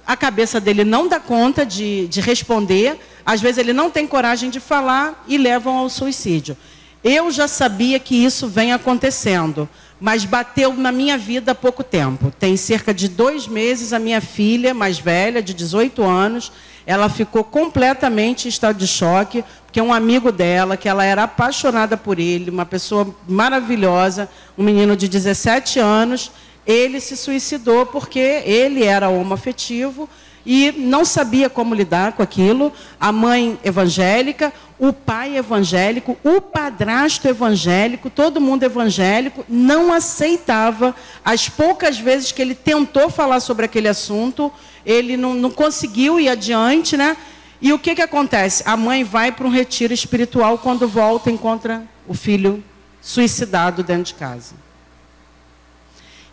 a 0.06 0.16
cabeça 0.16 0.60
dele 0.60 0.84
não 0.84 1.08
dá 1.08 1.20
conta 1.20 1.64
de, 1.64 2.06
de 2.08 2.20
responder, 2.20 2.98
às 3.24 3.40
vezes 3.40 3.58
ele 3.58 3.72
não 3.72 3.90
tem 3.90 4.06
coragem 4.06 4.50
de 4.50 4.60
falar 4.60 5.24
e 5.28 5.38
levam 5.38 5.76
ao 5.76 5.88
suicídio. 5.88 6.56
Eu 7.04 7.30
já 7.30 7.48
sabia 7.48 7.98
que 7.98 8.14
isso 8.14 8.46
vem 8.46 8.72
acontecendo, 8.72 9.68
mas 10.00 10.24
bateu 10.24 10.72
na 10.74 10.92
minha 10.92 11.18
vida 11.18 11.52
há 11.52 11.54
pouco 11.54 11.82
tempo. 11.82 12.32
Tem 12.38 12.56
cerca 12.56 12.94
de 12.94 13.08
dois 13.08 13.48
meses, 13.48 13.92
a 13.92 13.98
minha 13.98 14.20
filha 14.20 14.72
mais 14.72 14.98
velha, 14.98 15.42
de 15.42 15.52
18 15.52 16.02
anos, 16.02 16.52
ela 16.86 17.08
ficou 17.08 17.44
completamente 17.44 18.46
em 18.46 18.48
estado 18.48 18.76
de 18.76 18.86
choque, 18.86 19.44
porque 19.64 19.80
um 19.80 19.92
amigo 19.92 20.30
dela, 20.30 20.76
que 20.76 20.88
ela 20.88 21.04
era 21.04 21.24
apaixonada 21.24 21.96
por 21.96 22.18
ele, 22.18 22.50
uma 22.50 22.66
pessoa 22.66 23.14
maravilhosa, 23.28 24.28
um 24.58 24.62
menino 24.62 24.96
de 24.96 25.08
17 25.08 25.78
anos, 25.78 26.30
ele 26.66 27.00
se 27.00 27.16
suicidou 27.16 27.86
porque 27.86 28.18
ele 28.18 28.84
era 28.84 29.08
homoafetivo 29.08 30.08
e 30.44 30.72
não 30.76 31.04
sabia 31.04 31.48
como 31.48 31.74
lidar 31.74 32.12
com 32.12 32.22
aquilo. 32.22 32.72
A 32.98 33.12
mãe 33.12 33.58
evangélica, 33.64 34.52
o 34.78 34.92
pai 34.92 35.36
evangélico, 35.36 36.16
o 36.24 36.40
padrasto 36.40 37.28
evangélico, 37.28 38.10
todo 38.10 38.40
mundo 38.40 38.64
evangélico, 38.64 39.44
não 39.48 39.92
aceitava. 39.92 40.94
As 41.24 41.48
poucas 41.48 41.98
vezes 41.98 42.32
que 42.32 42.42
ele 42.42 42.54
tentou 42.54 43.08
falar 43.08 43.40
sobre 43.40 43.64
aquele 43.64 43.88
assunto, 43.88 44.52
ele 44.84 45.16
não, 45.16 45.34
não 45.34 45.50
conseguiu 45.50 46.18
ir 46.18 46.28
adiante, 46.28 46.96
né? 46.96 47.16
E 47.60 47.72
o 47.72 47.78
que, 47.78 47.94
que 47.94 48.02
acontece? 48.02 48.64
A 48.66 48.76
mãe 48.76 49.04
vai 49.04 49.30
para 49.30 49.46
um 49.46 49.50
retiro 49.50 49.94
espiritual, 49.94 50.58
quando 50.58 50.88
volta, 50.88 51.30
encontra 51.30 51.84
o 52.08 52.14
filho 52.14 52.62
suicidado 53.00 53.84
dentro 53.84 54.04
de 54.04 54.14
casa. 54.14 54.61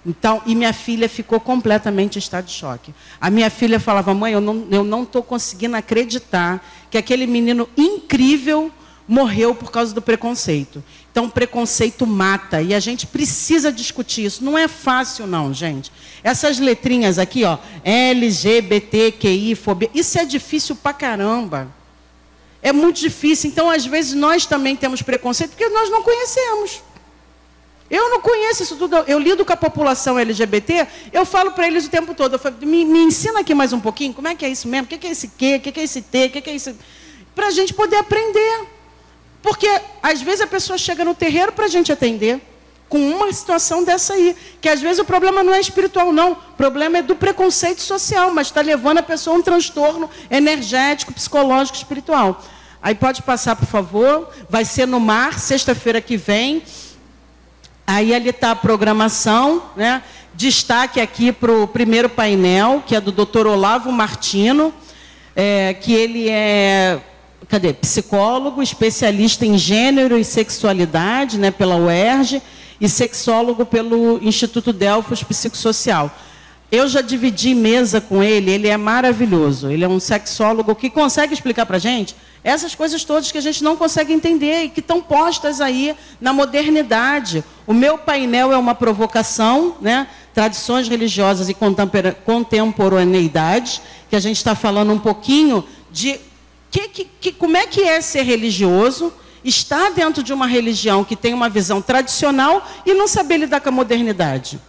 Então, 0.06 0.42
e 0.46 0.56
minha 0.56 0.74
filha 0.74 1.10
ficou 1.10 1.40
completamente 1.40 2.16
em 2.16 2.20
estado 2.20 2.46
de 2.46 2.54
choque. 2.54 2.94
A 3.20 3.30
minha 3.30 3.50
filha 3.50 3.80
falava, 3.80 4.14
mãe, 4.14 4.34
eu 4.34 4.42
não 4.42 5.04
estou 5.04 5.22
conseguindo 5.22 5.76
acreditar 5.76 6.66
que 6.90 6.98
aquele 6.98 7.28
menino 7.28 7.70
incrível, 7.78 8.72
morreu 9.08 9.56
por 9.56 9.72
causa 9.72 9.92
do 9.92 10.04
preconceito. 10.04 10.84
Então, 11.12 11.28
preconceito 11.28 12.06
mata 12.06 12.62
e 12.62 12.76
a 12.76 12.80
gente 12.80 13.08
precisa 13.08 13.72
discutir 13.72 14.26
isso. 14.26 14.44
Não 14.44 14.56
é 14.56 14.68
fácil, 14.68 15.26
não, 15.26 15.52
gente. 15.52 15.92
Essas 16.24 16.60
letrinhas 16.60 17.18
aqui, 17.18 17.44
ó, 17.44 17.58
LGBTQI, 17.84 19.56
fobia, 19.56 19.90
isso 19.96 20.20
é 20.20 20.26
difícil 20.26 20.76
pra 20.76 20.94
caramba. 20.94 21.68
É 22.62 22.72
muito 22.72 23.00
difícil. 23.00 23.50
Então, 23.50 23.68
às 23.70 23.86
vezes, 23.86 24.14
nós 24.14 24.46
também 24.46 24.76
temos 24.76 25.02
preconceito 25.02 25.52
porque 25.52 25.68
nós 25.70 25.90
não 25.90 26.04
conhecemos. 26.04 26.84
Eu 27.90 28.10
não 28.10 28.22
conheço 28.22 28.64
isso 28.64 28.76
tudo. 28.76 28.98
Eu 29.08 29.18
lido 29.18 29.44
com 29.44 29.52
a 29.52 29.58
população 29.58 30.20
LGBT, 30.20 30.88
eu 31.12 31.26
falo 31.26 31.52
para 31.52 31.68
eles 31.68 31.88
o 31.88 31.90
tempo 31.90 32.14
todo. 32.14 32.34
Eu 32.34 32.40
falo, 32.40 32.56
me, 32.62 32.86
me, 32.86 33.00
ensina 33.00 33.40
aqui 33.40 33.56
mais 33.56 33.74
um 33.74 33.80
pouquinho, 33.80 34.14
como 34.14 34.28
é 34.28 34.36
que 34.36 34.46
é 34.46 34.50
isso 34.50 34.68
mesmo? 34.68 34.86
O 34.86 34.88
que 34.88 35.08
é 35.08 35.12
esse 35.12 35.28
Q? 35.30 35.56
O 35.56 35.60
que 35.60 35.80
é 35.80 35.84
esse 35.84 36.02
T? 36.02 36.26
O 36.26 36.30
que 36.30 36.50
é 36.50 36.56
esse. 36.56 36.76
Para 37.34 37.48
a 37.48 37.52
gente 37.52 37.74
poder 37.74 37.98
aprender. 37.98 38.68
Porque 39.42 39.68
às 40.04 40.22
vezes 40.22 40.42
a 40.42 40.48
pessoa 40.48 40.78
chega 40.78 41.04
no 41.04 41.16
terreiro 41.16 41.52
para 41.52 41.66
a 41.66 41.70
gente 41.70 41.92
atender 41.92 42.42
com 42.90 43.00
uma 43.10 43.32
situação 43.32 43.84
dessa 43.84 44.14
aí. 44.14 44.36
Que 44.60 44.68
às 44.70 44.82
vezes 44.82 45.00
o 45.00 45.06
problema 45.06 45.44
não 45.44 45.54
é 45.54 45.60
espiritual, 45.60 46.12
não. 46.12 46.34
O 46.34 46.36
problema 46.58 46.98
é 46.98 47.02
do 47.02 47.16
preconceito 47.16 47.82
social, 47.82 48.32
mas 48.32 48.48
está 48.48 48.62
levando 48.62 48.98
a 48.98 49.04
pessoa 49.04 49.36
a 49.36 49.40
um 49.40 49.42
transtorno 49.42 50.10
energético, 50.30 51.14
psicológico, 51.14 51.78
espiritual. 51.78 52.44
Aí 52.82 52.96
pode 52.96 53.22
passar, 53.22 53.56
por 53.56 53.68
favor. 53.68 54.30
Vai 54.50 54.66
ser 54.66 54.86
no 54.86 55.00
mar, 55.00 55.40
sexta-feira 55.40 56.02
que 56.02 56.18
vem. 56.18 56.64
Aí 57.92 58.14
ali 58.14 58.30
está 58.30 58.52
a 58.52 58.56
programação, 58.56 59.64
né? 59.76 60.04
Destaque 60.36 61.02
aqui 61.02 61.32
para 61.32 61.52
o 61.52 61.68
primeiro 61.68 62.08
painel, 62.08 62.84
que 62.86 62.96
é 62.96 63.02
do 63.02 63.12
Dr. 63.12 63.48
Olavo 63.48 63.92
Martino, 63.92 64.72
é, 65.36 65.74
que 65.74 65.92
ele 65.92 66.30
é 66.30 67.00
cadê? 67.48 67.74
psicólogo, 67.74 68.62
especialista 68.62 69.44
em 69.44 69.58
gênero 69.58 70.20
e 70.20 70.24
sexualidade, 70.24 71.40
né, 71.40 71.50
pela 71.50 71.78
UERJ, 71.78 72.44
e 72.80 72.88
sexólogo 72.88 73.66
pelo 73.66 74.20
Instituto 74.22 74.72
Delfos 74.72 75.24
Psicossocial. 75.24 76.16
Eu 76.72 76.88
já 76.88 77.02
dividi 77.02 77.56
mesa 77.56 78.00
com 78.00 78.22
ele, 78.22 78.52
ele 78.52 78.68
é 78.68 78.78
maravilhoso. 78.78 79.72
Ele 79.72 79.84
é 79.84 79.90
um 79.90 80.00
sexólogo 80.00 80.76
que 80.76 80.92
consegue 80.92 81.34
explicar 81.34 81.66
para 81.66 81.78
a 81.78 81.80
gente 81.80 82.16
essas 82.44 82.74
coisas 82.74 83.04
todas 83.04 83.32
que 83.32 83.38
a 83.38 83.42
gente 83.42 83.64
não 83.64 83.76
consegue 83.76 84.14
entender 84.14 84.64
e 84.64 84.70
que 84.70 84.80
estão 84.80 85.02
postas 85.02 85.60
aí 85.60 85.96
na 86.22 86.32
modernidade. 86.32 87.44
O 87.68 87.74
meu 87.74 87.98
painel 87.98 88.52
é 88.54 88.58
uma 88.58 88.74
provocação, 88.74 89.76
né? 89.82 90.08
tradições 90.34 90.88
religiosas 90.88 91.50
e 91.50 91.56
contemporaneidade, 92.26 93.82
que 94.10 94.16
a 94.16 94.20
gente 94.20 94.38
está 94.38 94.56
falando 94.56 94.94
um 94.94 95.00
pouquinho 95.00 95.66
de 95.92 96.20
que, 96.72 96.88
que, 96.88 97.08
que, 97.20 97.32
como 97.32 97.58
é 97.58 97.68
que 97.68 97.82
é 97.82 98.00
ser 98.00 98.22
religioso, 98.24 99.12
estar 99.44 99.92
dentro 99.92 100.22
de 100.22 100.32
uma 100.32 100.48
religião 100.48 101.04
que 101.04 101.16
tem 101.16 101.34
uma 101.34 101.50
visão 101.50 101.82
tradicional 101.82 102.66
e 102.86 102.94
não 102.94 103.08
saber 103.08 103.38
lidar 103.38 103.60
com 103.60 103.70
a 103.70 103.72
modernidade. 103.72 104.60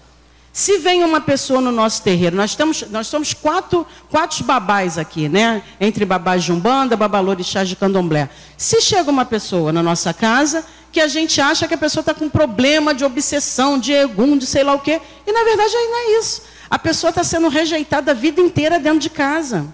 Se 0.61 0.77
vem 0.77 1.03
uma 1.03 1.23
pessoa 1.23 1.59
no 1.59 1.73
nosso 1.73 2.03
terreiro, 2.03 2.37
nós, 2.37 2.55
temos, 2.55 2.83
nós 2.91 3.07
somos 3.07 3.33
quatro, 3.33 3.87
quatro 4.11 4.45
babás 4.45 4.99
aqui, 4.99 5.27
né? 5.27 5.63
Entre 5.81 6.05
babás 6.05 6.45
de 6.45 6.53
Umbanda, 6.53 6.99
babalorixás 6.99 7.67
de 7.67 7.75
Candomblé. 7.75 8.29
Se 8.59 8.79
chega 8.83 9.11
uma 9.11 9.25
pessoa 9.25 9.73
na 9.73 9.83
nossa 9.83 10.13
casa 10.13 10.63
que 10.93 11.01
a 11.01 11.09
gente 11.09 11.41
acha 11.41 11.67
que 11.67 11.73
a 11.73 11.79
pessoa 11.79 12.03
está 12.03 12.13
com 12.13 12.29
problema 12.29 12.93
de 12.93 13.07
obsessão, 13.07 13.79
de 13.79 13.95
egum, 13.95 14.37
de 14.37 14.45
sei 14.45 14.63
lá 14.63 14.75
o 14.75 14.81
quê, 14.81 15.01
e 15.27 15.33
na 15.33 15.45
verdade 15.45 15.73
não 15.73 15.97
é 15.97 16.19
isso. 16.19 16.43
A 16.69 16.79
pessoa 16.79 17.09
está 17.09 17.25
sendo 17.25 17.49
rejeitada 17.49 18.11
a 18.11 18.15
vida 18.15 18.43
inteira 18.43 18.79
dentro 18.79 18.99
de 18.99 19.09
casa. 19.09 19.67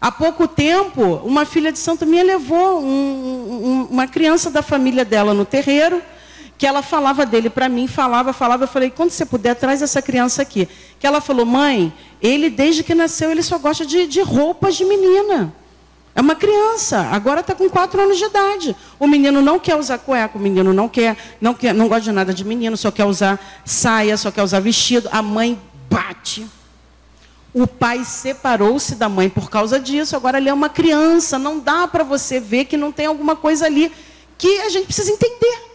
Há 0.00 0.12
pouco 0.12 0.46
tempo, 0.46 1.02
uma 1.24 1.44
filha 1.44 1.72
de 1.72 1.78
Santo 1.80 2.06
Minha 2.06 2.22
levou 2.22 2.80
um, 2.80 2.86
um, 2.86 3.88
uma 3.90 4.06
criança 4.06 4.48
da 4.48 4.62
família 4.62 5.04
dela 5.04 5.34
no 5.34 5.44
terreiro 5.44 6.00
que 6.56 6.66
ela 6.66 6.82
falava 6.82 7.26
dele 7.26 7.50
para 7.50 7.68
mim, 7.68 7.86
falava, 7.86 8.32
falava, 8.32 8.64
eu 8.64 8.68
falei, 8.68 8.90
quando 8.90 9.10
você 9.10 9.26
puder, 9.26 9.54
traz 9.54 9.82
essa 9.82 10.00
criança 10.00 10.42
aqui. 10.42 10.68
Que 10.98 11.06
ela 11.06 11.20
falou, 11.20 11.44
mãe, 11.44 11.92
ele 12.22 12.48
desde 12.48 12.82
que 12.82 12.94
nasceu, 12.94 13.30
ele 13.30 13.42
só 13.42 13.58
gosta 13.58 13.84
de, 13.84 14.06
de 14.06 14.20
roupas 14.20 14.76
de 14.76 14.84
menina. 14.84 15.52
É 16.14 16.20
uma 16.20 16.36
criança, 16.36 17.00
agora 17.10 17.40
está 17.40 17.56
com 17.56 17.68
quatro 17.68 18.00
anos 18.00 18.16
de 18.16 18.24
idade. 18.24 18.76
O 19.00 19.06
menino 19.06 19.42
não 19.42 19.58
quer 19.58 19.74
usar 19.74 19.98
cueca, 19.98 20.38
o 20.38 20.40
menino 20.40 20.72
não 20.72 20.88
quer, 20.88 21.16
não 21.40 21.52
quer, 21.52 21.74
não 21.74 21.88
gosta 21.88 22.04
de 22.04 22.12
nada 22.12 22.32
de 22.32 22.44
menino, 22.44 22.76
só 22.76 22.92
quer 22.92 23.04
usar 23.04 23.40
saia, 23.64 24.16
só 24.16 24.30
quer 24.30 24.44
usar 24.44 24.60
vestido. 24.60 25.08
A 25.10 25.20
mãe 25.20 25.60
bate. 25.90 26.46
O 27.52 27.66
pai 27.66 28.04
separou-se 28.04 28.94
da 28.94 29.08
mãe 29.08 29.28
por 29.28 29.50
causa 29.50 29.80
disso. 29.80 30.14
Agora 30.14 30.38
ele 30.38 30.48
é 30.48 30.54
uma 30.54 30.68
criança, 30.68 31.36
não 31.36 31.58
dá 31.58 31.88
para 31.88 32.04
você 32.04 32.38
ver 32.38 32.66
que 32.66 32.76
não 32.76 32.92
tem 32.92 33.06
alguma 33.06 33.34
coisa 33.34 33.66
ali 33.66 33.90
que 34.38 34.60
a 34.60 34.68
gente 34.68 34.86
precisa 34.86 35.10
entender 35.10 35.73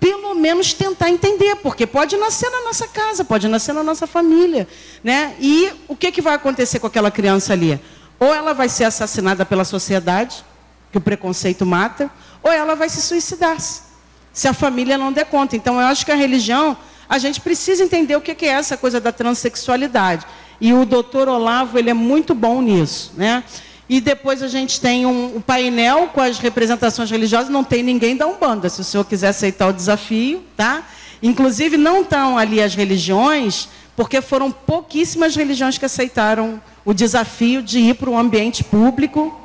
pelo 0.00 0.34
menos 0.34 0.72
tentar 0.72 1.10
entender, 1.10 1.56
porque 1.56 1.86
pode 1.86 2.16
nascer 2.16 2.48
na 2.48 2.62
nossa 2.62 2.88
casa, 2.88 3.22
pode 3.22 3.46
nascer 3.46 3.74
na 3.74 3.82
nossa 3.82 4.06
família, 4.06 4.66
né? 5.04 5.36
E 5.38 5.70
o 5.86 5.94
que, 5.94 6.10
que 6.10 6.22
vai 6.22 6.34
acontecer 6.34 6.78
com 6.78 6.86
aquela 6.86 7.10
criança 7.10 7.52
ali? 7.52 7.78
Ou 8.18 8.34
ela 8.34 8.54
vai 8.54 8.68
ser 8.68 8.84
assassinada 8.84 9.44
pela 9.44 9.62
sociedade, 9.62 10.42
que 10.90 10.96
o 10.96 11.00
preconceito 11.00 11.66
mata, 11.66 12.10
ou 12.42 12.50
ela 12.50 12.74
vai 12.74 12.88
se 12.88 13.02
suicidar, 13.02 13.58
se 13.60 14.48
a 14.48 14.54
família 14.54 14.96
não 14.96 15.12
der 15.12 15.26
conta. 15.26 15.54
Então, 15.54 15.78
eu 15.78 15.86
acho 15.86 16.06
que 16.06 16.12
a 16.12 16.16
religião, 16.16 16.76
a 17.06 17.18
gente 17.18 17.38
precisa 17.38 17.84
entender 17.84 18.16
o 18.16 18.20
que, 18.22 18.34
que 18.34 18.46
é 18.46 18.52
essa 18.52 18.78
coisa 18.78 19.00
da 19.00 19.12
transexualidade. 19.12 20.26
E 20.58 20.72
o 20.72 20.86
doutor 20.86 21.28
Olavo, 21.28 21.78
ele 21.78 21.90
é 21.90 21.94
muito 21.94 22.34
bom 22.34 22.62
nisso, 22.62 23.12
né? 23.16 23.44
E 23.90 24.00
depois 24.00 24.40
a 24.40 24.46
gente 24.46 24.80
tem 24.80 25.04
um, 25.04 25.40
painel 25.40 26.10
com 26.14 26.20
as 26.20 26.38
representações 26.38 27.10
religiosas. 27.10 27.48
Não 27.48 27.64
tem 27.64 27.82
ninguém 27.82 28.16
da 28.16 28.24
Umbanda, 28.24 28.68
se 28.68 28.80
o 28.80 28.84
senhor 28.84 29.02
quiser 29.02 29.30
aceitar 29.30 29.66
o 29.66 29.72
desafio, 29.72 30.44
tá? 30.56 30.84
Inclusive, 31.20 31.76
não 31.76 32.02
estão 32.02 32.38
ali 32.38 32.62
as 32.62 32.72
religiões, 32.72 33.68
porque 33.96 34.20
foram 34.20 34.52
pouquíssimas 34.52 35.34
religiões 35.34 35.76
que 35.76 35.84
aceitaram 35.84 36.62
o 36.84 36.94
desafio 36.94 37.60
de 37.64 37.80
ir 37.80 37.94
para 37.94 38.08
um 38.08 38.16
ambiente 38.16 38.62
público. 38.62 39.36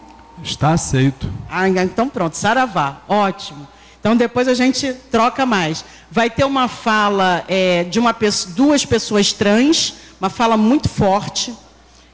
Está 0.43 0.73
aceito. 0.73 1.27
Ah, 1.49 1.67
então 1.67 2.07
pronto, 2.07 2.37
saravá, 2.37 3.01
ótimo. 3.09 3.67
Então 3.99 4.15
depois 4.15 4.47
a 4.47 4.53
gente 4.53 4.93
troca 5.09 5.43
mais. 5.43 5.83
Vai 6.11 6.29
ter 6.29 6.43
uma 6.43 6.67
fala 6.67 7.43
é, 7.47 7.83
de 7.85 7.97
uma, 7.97 8.15
duas 8.49 8.85
pessoas 8.85 9.33
trans, 9.33 9.95
uma 10.21 10.29
fala 10.29 10.55
muito 10.55 10.87
forte. 10.87 11.51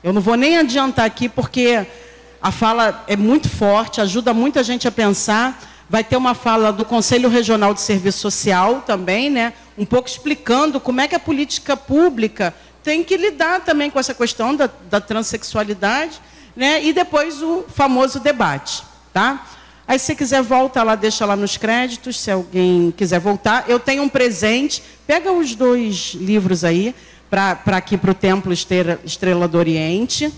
Eu 0.02 0.14
não 0.14 0.22
vou 0.22 0.38
nem 0.38 0.58
adiantar 0.58 1.06
aqui 1.06 1.28
porque 1.28 1.86
a 2.42 2.52
fala 2.52 3.04
é 3.08 3.16
muito 3.16 3.48
forte, 3.48 4.02
ajuda 4.02 4.34
muita 4.34 4.64
gente 4.64 4.88
a 4.88 4.92
pensar. 4.92 5.62
Vai 5.88 6.04
ter 6.04 6.18
uma 6.18 6.34
fala 6.34 6.72
do 6.74 6.84
Conselho 6.84 7.30
Regional 7.30 7.74
de 7.74 7.82
Serviço 7.82 8.20
Social 8.20 8.82
também, 8.82 9.30
né? 9.30 9.54
um 9.78 9.86
pouco 9.86 10.08
explicando 10.08 10.80
como 10.80 11.02
é 11.02 11.08
que 11.08 11.14
a 11.14 11.20
política 11.20 11.78
pública 11.78 12.54
tem 12.84 13.04
que 13.04 13.16
lidar 13.16 13.62
também 13.62 13.92
com 13.92 14.00
essa 14.00 14.14
questão 14.14 14.56
da, 14.56 14.70
da 14.90 15.00
transexualidade, 15.00 16.20
né? 16.56 16.84
e 16.84 16.92
depois 16.94 17.44
o 17.44 17.66
famoso 17.68 18.20
debate. 18.20 18.84
Tá? 19.14 19.46
Aí, 19.88 20.00
se 20.00 20.16
quiser, 20.16 20.42
volta 20.42 20.82
lá, 20.82 20.96
deixa 20.96 21.26
lá 21.26 21.36
nos 21.36 21.58
créditos, 21.58 22.20
se 22.20 22.32
alguém 22.32 22.92
quiser 22.96 23.20
voltar. 23.20 23.66
Eu 23.68 23.80
tenho 23.80 24.02
um 24.02 24.10
presente, 24.10 24.82
pega 25.06 25.32
os 25.32 25.54
dois 25.54 26.14
livros 26.16 26.64
aí, 26.64 26.96
para 27.30 27.78
aqui 27.78 27.98
para 27.98 28.12
o 28.12 28.16
Templo 28.16 28.52
Estrela 28.52 29.48
do 29.48 29.58
Oriente. 29.58 30.34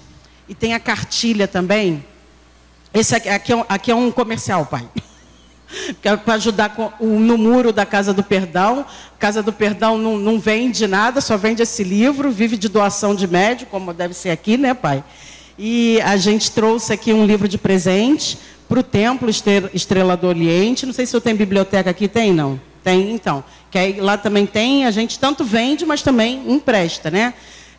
E 0.48 0.53
tem 0.53 0.74
a 0.74 0.80
cartilha 0.80 1.48
também. 1.48 2.03
Esse 2.94 3.15
aqui, 3.15 3.30
aqui, 3.30 3.53
é, 3.53 3.65
aqui 3.68 3.91
é 3.91 3.95
um 3.95 4.11
comercial, 4.11 4.65
pai. 4.65 4.88
É 6.03 6.15
para 6.15 6.36
ajudar 6.36 6.76
com, 6.76 6.91
no 7.03 7.36
muro 7.36 7.74
da 7.74 7.84
Casa 7.84 8.14
do 8.14 8.22
Perdão. 8.22 8.86
Casa 9.18 9.41
do 9.41 9.52
Perdão 9.52 9.98
não, 9.98 10.20
não 10.20 10.40
vende 10.40 10.86
nada, 10.86 11.20
só 11.20 11.36
vende 11.36 11.64
esse 11.64 11.84
livro, 11.84 12.30
vive 12.30 12.57
de 12.57 12.70
doação 12.70 13.15
de 13.15 13.26
médio, 13.26 13.65
como 13.65 13.91
deve 13.91 14.14
ser 14.14 14.30
aqui, 14.30 14.56
né, 14.56 14.76
pai? 14.76 15.03
E 15.57 15.99
a 16.02 16.15
gente 16.15 16.52
trouxe 16.52 16.94
aqui 16.94 17.11
um 17.11 17.26
livro 17.26 17.48
de 17.48 17.57
presente 17.57 18.38
para 18.70 18.80
o 18.80 18.84
Templo 18.84 19.30
Estrela 19.74 20.15
do 20.15 20.28
Oriente. 20.28 20.86
Não 20.86 20.94
sei 20.94 21.07
se 21.07 21.15
eu 21.15 21.22
tenho 21.22 21.38
biblioteca 21.38 21.90
aqui, 21.90 22.07
tem 22.07 22.32
não? 22.32 22.61
Tem, 22.84 23.11
então. 23.11 23.44
Que 23.72 23.78
aí, 23.78 23.99
lá 23.99 24.18
também 24.18 24.45
tem, 24.45 24.86
a 24.86 24.91
gente 24.91 25.18
tanto 25.18 25.44
vende, 25.44 25.86
mas 25.86 26.02
também 26.02 26.44
empresta, 26.52 27.10
né? 27.10 27.34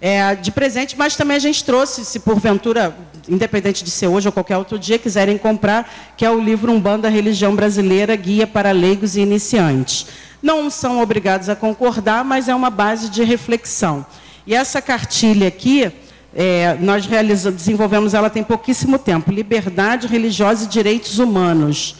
É, 0.04 0.34
de 0.34 0.52
presente, 0.52 0.98
mas 0.98 1.16
também 1.16 1.34
a 1.34 1.40
gente 1.40 1.64
trouxe, 1.64 2.04
se 2.04 2.20
porventura, 2.20 2.94
independente 3.26 3.82
de 3.82 3.90
ser 3.90 4.06
hoje 4.06 4.28
ou 4.28 4.32
qualquer 4.32 4.58
outro 4.58 4.78
dia, 4.78 4.98
quiserem 4.98 5.38
comprar, 5.38 5.90
que 6.14 6.26
é 6.26 6.30
o 6.30 6.38
livro 6.38 6.70
Umbanda 6.70 7.08
Religião 7.08 7.56
Brasileira, 7.56 8.14
Guia 8.14 8.46
para 8.46 8.70
Leigos 8.70 9.16
e 9.16 9.22
Iniciantes. 9.22 10.06
Não 10.42 10.68
são 10.68 11.00
obrigados 11.00 11.48
a 11.48 11.56
concordar, 11.56 12.22
mas 12.22 12.50
é 12.50 12.54
uma 12.54 12.68
base 12.68 13.08
de 13.08 13.24
reflexão. 13.24 14.04
E 14.46 14.54
essa 14.54 14.82
cartilha 14.82 15.48
aqui, 15.48 15.90
é, 16.34 16.76
nós 16.80 17.06
desenvolvemos 17.54 18.12
ela 18.12 18.28
tem 18.28 18.44
pouquíssimo 18.44 18.98
tempo, 18.98 19.32
Liberdade 19.32 20.06
Religiosa 20.06 20.66
e 20.66 20.68
Direitos 20.68 21.18
Humanos. 21.18 21.96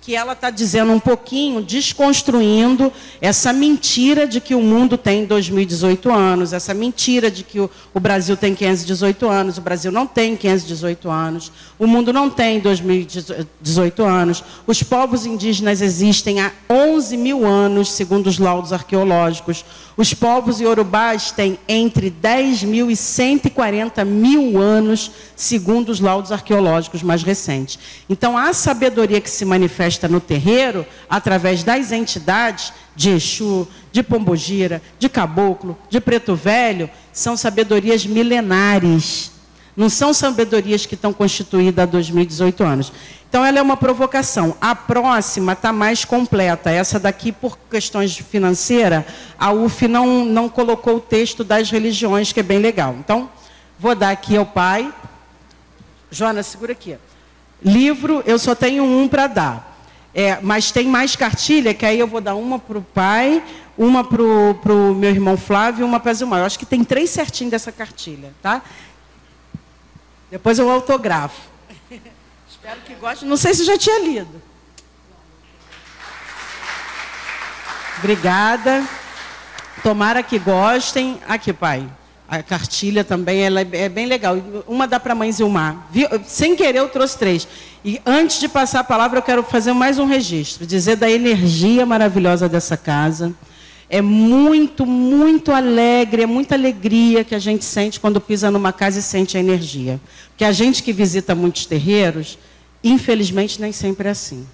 Que 0.00 0.16
ela 0.16 0.32
está 0.32 0.48
dizendo 0.48 0.92
um 0.92 0.98
pouquinho, 0.98 1.60
desconstruindo 1.60 2.90
essa 3.20 3.52
mentira 3.52 4.26
de 4.26 4.40
que 4.40 4.54
o 4.54 4.62
mundo 4.62 4.96
tem 4.96 5.26
2018 5.26 6.10
anos, 6.10 6.54
essa 6.54 6.72
mentira 6.72 7.30
de 7.30 7.44
que 7.44 7.60
o, 7.60 7.70
o, 7.92 8.00
Brasil 8.00 8.34
tem 8.34 8.54
518 8.54 9.28
anos, 9.28 9.58
o 9.58 9.60
Brasil 9.60 9.92
não 9.92 10.06
tem 10.06 10.36
518 10.36 11.10
anos, 11.10 11.52
o 11.78 11.86
mundo 11.86 12.14
não 12.14 12.30
tem 12.30 12.60
2018 12.60 14.02
anos, 14.02 14.42
os 14.66 14.82
povos 14.82 15.26
indígenas 15.26 15.82
existem 15.82 16.40
há 16.40 16.50
11 16.70 17.16
mil 17.18 17.46
anos, 17.46 17.92
segundo 17.92 18.28
os 18.28 18.38
laudos 18.38 18.72
arqueológicos, 18.72 19.66
os 19.98 20.14
povos 20.14 20.60
iorubás 20.60 21.30
têm 21.30 21.58
entre 21.68 22.08
10 22.08 22.62
mil 22.62 22.90
e 22.90 22.96
140 22.96 24.02
mil 24.02 24.58
anos, 24.58 25.10
segundo 25.36 25.90
os 25.90 26.00
laudos 26.00 26.32
arqueológicos 26.32 27.02
mais 27.02 27.22
recentes. 27.22 27.78
Então, 28.08 28.38
a 28.38 28.54
sabedoria 28.54 29.20
que 29.20 29.28
se 29.28 29.44
manifesta 29.44 29.89
no 30.08 30.20
terreiro, 30.20 30.86
através 31.08 31.62
das 31.62 31.92
entidades 31.92 32.72
de 32.94 33.10
Exu, 33.10 33.66
de 33.92 34.02
Pombogira, 34.02 34.82
de 34.98 35.08
Caboclo, 35.08 35.76
de 35.88 36.00
Preto 36.00 36.34
Velho, 36.34 36.90
são 37.12 37.36
sabedorias 37.36 38.04
milenares. 38.04 39.32
Não 39.76 39.88
são 39.88 40.12
sabedorias 40.12 40.84
que 40.84 40.94
estão 40.94 41.12
constituídas 41.12 41.84
há 41.84 41.86
2018 41.86 42.64
anos. 42.64 42.92
Então, 43.28 43.44
ela 43.44 43.60
é 43.60 43.62
uma 43.62 43.76
provocação. 43.76 44.56
A 44.60 44.74
próxima 44.74 45.52
está 45.52 45.72
mais 45.72 46.04
completa. 46.04 46.70
Essa 46.70 46.98
daqui, 46.98 47.30
por 47.30 47.56
questões 47.70 48.16
financeiras, 48.16 49.04
a 49.38 49.52
UF 49.52 49.86
não, 49.86 50.24
não 50.24 50.48
colocou 50.48 50.96
o 50.96 51.00
texto 51.00 51.44
das 51.44 51.70
religiões, 51.70 52.32
que 52.32 52.40
é 52.40 52.42
bem 52.42 52.58
legal. 52.58 52.96
Então, 52.98 53.30
vou 53.78 53.94
dar 53.94 54.10
aqui 54.10 54.36
ao 54.36 54.44
pai. 54.44 54.92
Joana, 56.10 56.42
segura 56.42 56.72
aqui. 56.72 56.96
Livro, 57.62 58.22
eu 58.26 58.38
só 58.38 58.54
tenho 58.54 58.82
um 58.82 59.06
para 59.06 59.28
dar. 59.28 59.69
É, 60.12 60.40
mas 60.42 60.72
tem 60.72 60.88
mais 60.88 61.14
cartilha, 61.14 61.72
que 61.72 61.86
aí 61.86 61.98
eu 61.98 62.06
vou 62.06 62.20
dar 62.20 62.34
uma 62.34 62.58
para 62.58 62.78
o 62.78 62.82
pai, 62.82 63.42
uma 63.78 64.02
para 64.02 64.22
o 64.22 64.94
meu 64.94 65.10
irmão 65.10 65.36
Flávio 65.36 65.82
e 65.82 65.84
uma 65.84 66.00
para 66.00 66.10
a 66.10 66.14
Zilmar. 66.14 66.40
Eu 66.40 66.46
acho 66.46 66.58
que 66.58 66.66
tem 66.66 66.82
três 66.82 67.10
certinhos 67.10 67.52
dessa 67.52 67.70
cartilha, 67.70 68.34
tá? 68.42 68.62
Depois 70.30 70.58
eu 70.58 70.68
autografo. 70.70 71.40
Espero 72.50 72.80
que 72.84 72.94
goste. 72.94 73.24
Não 73.24 73.36
sei 73.36 73.54
se 73.54 73.64
já 73.64 73.78
tinha 73.78 74.00
lido. 74.00 74.42
Obrigada. 77.98 78.86
Tomara 79.82 80.22
que 80.22 80.38
gostem. 80.38 81.20
Aqui, 81.28 81.52
pai. 81.52 81.88
A 82.30 82.42
cartilha 82.44 83.02
também 83.02 83.40
ela 83.40 83.60
é 83.60 83.88
bem 83.88 84.06
legal. 84.06 84.36
Uma 84.68 84.86
dá 84.86 85.00
para 85.00 85.12
a 85.12 85.16
mãe 85.16 85.32
Zilmar. 85.32 85.90
Sem 86.26 86.54
querer, 86.54 86.78
eu 86.78 86.88
trouxe 86.88 87.18
três. 87.18 87.48
E 87.84 88.00
antes 88.06 88.38
de 88.38 88.48
passar 88.48 88.80
a 88.80 88.84
palavra, 88.84 89.18
eu 89.18 89.22
quero 89.22 89.42
fazer 89.42 89.72
mais 89.72 89.98
um 89.98 90.06
registro. 90.06 90.64
Dizer 90.64 90.94
da 90.94 91.10
energia 91.10 91.84
maravilhosa 91.84 92.48
dessa 92.48 92.76
casa. 92.76 93.34
É 93.88 94.00
muito, 94.00 94.86
muito 94.86 95.50
alegre, 95.50 96.22
é 96.22 96.26
muita 96.26 96.54
alegria 96.54 97.24
que 97.24 97.34
a 97.34 97.40
gente 97.40 97.64
sente 97.64 97.98
quando 97.98 98.20
pisa 98.20 98.48
numa 98.48 98.72
casa 98.72 99.00
e 99.00 99.02
sente 99.02 99.36
a 99.36 99.40
energia. 99.40 100.00
Porque 100.28 100.44
a 100.44 100.52
gente 100.52 100.84
que 100.84 100.92
visita 100.92 101.34
muitos 101.34 101.66
terreiros, 101.66 102.38
Infelizmente, 102.82 103.60
nem 103.60 103.72
sempre 103.72 104.08
é 104.08 104.10
assim. 104.10 104.46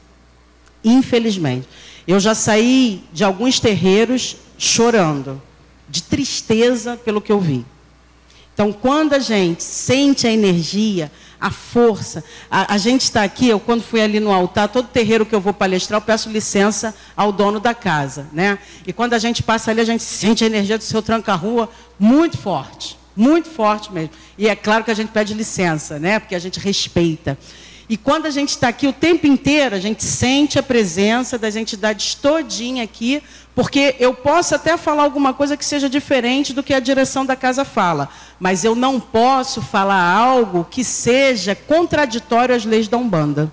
Infelizmente. 0.85 1.69
Eu 2.07 2.21
já 2.21 2.35
saí 2.35 3.03
de 3.13 3.25
alguns 3.25 3.59
terreiros 3.59 4.37
chorando, 4.59 5.41
de 5.89 6.03
tristeza 6.03 6.97
pelo 6.97 7.21
que 7.21 7.33
eu 7.33 7.41
vi. 7.41 7.65
Então, 8.55 8.73
quando 8.73 9.13
a 9.13 9.19
gente 9.19 9.63
sente 9.63 10.27
a 10.27 10.33
energia, 10.33 11.13
a 11.39 11.51
força, 11.51 12.25
a, 12.51 12.75
a 12.75 12.79
gente 12.79 13.03
está 13.03 13.23
aqui, 13.23 13.49
eu 13.49 13.61
quando 13.61 13.83
fui 13.83 14.01
ali 14.01 14.19
no 14.19 14.33
altar, 14.33 14.69
todo 14.69 14.89
terreiro 14.89 15.27
que 15.27 15.35
eu 15.35 15.41
vou 15.41 15.53
palestrar, 15.53 16.01
eu 16.01 16.05
peço 16.05 16.31
licença 16.31 16.95
ao 17.15 17.31
dono 17.31 17.61
da 17.61 17.75
casa. 17.75 18.27
Né? 18.33 18.59
E 18.87 18.93
quando 18.93 19.13
a 19.13 19.19
gente 19.19 19.43
passa 19.43 19.71
ali, 19.71 19.83
a 19.83 19.85
gente 19.85 20.03
sente 20.03 20.43
a 20.43 20.47
energia 20.47 20.79
do 20.79 20.85
seu 20.85 21.03
tranca-rua 21.03 21.69
muito 21.99 22.39
forte. 22.39 22.99
Muito 23.15 23.49
forte 23.49 23.93
mesmo. 23.93 24.11
E 24.39 24.49
é 24.49 24.57
claro 24.57 24.85
que 24.85 24.91
a 24.91 24.95
gente 24.95 25.11
pede 25.11 25.35
licença, 25.35 25.99
né? 25.99 26.19
porque 26.19 26.35
a 26.35 26.39
gente 26.39 26.59
respeita. 26.59 27.39
E 27.89 27.97
quando 27.97 28.27
a 28.27 28.31
gente 28.31 28.51
está 28.51 28.69
aqui 28.69 28.89
o 28.89 28.93
tempo 28.93 29.27
inteiro, 29.27 29.75
a 29.75 29.79
gente 29.79 30.03
sente 30.03 30.59
a 30.59 30.63
presença 30.63 31.39
das 31.39 31.55
entidades 31.55 32.15
todinha 32.15 32.83
aqui, 32.83 33.23
porque 33.57 33.97
eu 33.99 34.13
posso 34.13 34.55
até 34.55 34.77
falar 34.77 35.03
alguma 35.03 35.33
coisa 35.33 35.57
que 35.57 35.65
seja 35.65 35.89
diferente 35.89 36.53
do 36.53 36.63
que 36.63 36.75
a 36.75 36.79
direção 36.79 37.25
da 37.25 37.35
casa 37.35 37.65
fala, 37.65 38.07
mas 38.39 38.65
eu 38.65 38.75
não 38.75 39.01
posso 39.01 39.63
falar 39.63 39.99
algo 39.99 40.67
que 40.71 40.85
seja 40.85 41.55
contraditório 41.55 42.55
às 42.55 42.67
leis 42.67 42.87
da 42.87 42.99
Umbanda. 42.99 43.51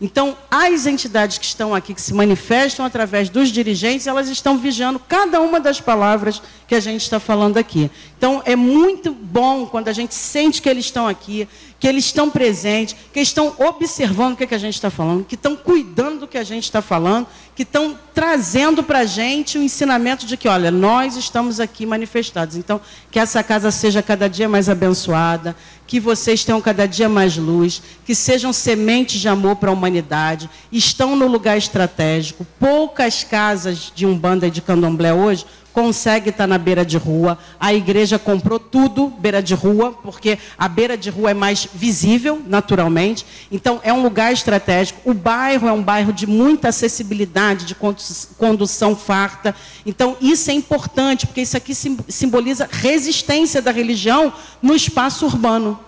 Então, 0.00 0.36
as 0.50 0.84
entidades 0.86 1.38
que 1.38 1.44
estão 1.44 1.74
aqui, 1.74 1.94
que 1.94 2.00
se 2.02 2.12
manifestam 2.12 2.84
através 2.84 3.30
dos 3.30 3.48
dirigentes, 3.48 4.06
elas 4.06 4.28
estão 4.28 4.58
vigiando 4.58 4.98
cada 4.98 5.40
uma 5.40 5.58
das 5.58 5.80
palavras 5.80 6.42
que 6.68 6.74
a 6.74 6.80
gente 6.80 7.00
está 7.00 7.18
falando 7.18 7.56
aqui. 7.56 7.90
Então, 8.18 8.42
é 8.44 8.54
muito 8.54 9.12
bom 9.12 9.64
quando 9.64 9.88
a 9.88 9.94
gente 9.94 10.14
sente 10.14 10.60
que 10.60 10.68
eles 10.68 10.86
estão 10.86 11.08
aqui, 11.08 11.48
que 11.80 11.88
eles 11.88 12.06
estão 12.06 12.28
presentes, 12.28 12.94
que 13.10 13.20
estão 13.20 13.54
observando 13.58 14.34
o 14.34 14.36
que, 14.36 14.44
é 14.44 14.46
que 14.46 14.54
a 14.54 14.58
gente 14.58 14.74
está 14.74 14.90
falando, 14.90 15.24
que 15.24 15.34
estão 15.34 15.56
cuidando 15.56 16.20
do 16.20 16.28
que 16.28 16.36
a 16.36 16.44
gente 16.44 16.64
está 16.64 16.82
falando, 16.82 17.26
que 17.56 17.62
estão 17.62 17.98
trazendo 18.14 18.82
para 18.82 18.98
a 18.98 19.04
gente 19.06 19.56
o 19.56 19.62
ensinamento 19.62 20.26
de 20.26 20.36
que, 20.36 20.46
olha, 20.46 20.70
nós 20.70 21.16
estamos 21.16 21.58
aqui 21.58 21.86
manifestados. 21.86 22.54
Então, 22.54 22.78
que 23.10 23.18
essa 23.18 23.42
casa 23.42 23.70
seja 23.70 24.02
cada 24.02 24.28
dia 24.28 24.46
mais 24.46 24.68
abençoada, 24.68 25.56
que 25.86 25.98
vocês 25.98 26.44
tenham 26.44 26.60
cada 26.60 26.86
dia 26.86 27.08
mais 27.08 27.38
luz, 27.38 27.82
que 28.04 28.14
sejam 28.14 28.52
sementes 28.52 29.18
de 29.18 29.28
amor 29.28 29.56
para 29.56 29.70
a 29.70 29.72
humanidade, 29.72 30.50
estão 30.70 31.16
no 31.16 31.26
lugar 31.26 31.56
estratégico. 31.56 32.46
Poucas 32.60 33.24
casas 33.24 33.90
de 33.94 34.04
Umbanda 34.04 34.48
e 34.48 34.50
de 34.50 34.60
Candomblé 34.60 35.14
hoje 35.14 35.46
consegue 35.76 36.30
estar 36.30 36.46
na 36.46 36.56
beira 36.56 36.86
de 36.86 36.96
rua. 36.96 37.38
A 37.60 37.74
igreja 37.74 38.18
comprou 38.18 38.58
tudo 38.58 39.08
beira 39.08 39.42
de 39.42 39.54
rua, 39.54 39.92
porque 39.92 40.38
a 40.56 40.66
beira 40.68 40.96
de 40.96 41.10
rua 41.10 41.32
é 41.32 41.34
mais 41.34 41.68
visível, 41.74 42.40
naturalmente. 42.46 43.26
Então, 43.52 43.78
é 43.84 43.92
um 43.92 44.02
lugar 44.02 44.32
estratégico. 44.32 44.98
O 45.04 45.12
bairro 45.12 45.68
é 45.68 45.72
um 45.72 45.82
bairro 45.82 46.14
de 46.14 46.26
muita 46.26 46.70
acessibilidade, 46.70 47.66
de 47.66 47.76
condução 48.38 48.96
farta. 48.96 49.54
Então, 49.84 50.16
isso 50.18 50.50
é 50.50 50.54
importante, 50.54 51.26
porque 51.26 51.42
isso 51.42 51.58
aqui 51.58 51.74
simboliza 51.74 52.66
resistência 52.72 53.60
da 53.60 53.70
religião 53.70 54.32
no 54.62 54.74
espaço 54.74 55.26
urbano 55.26 55.78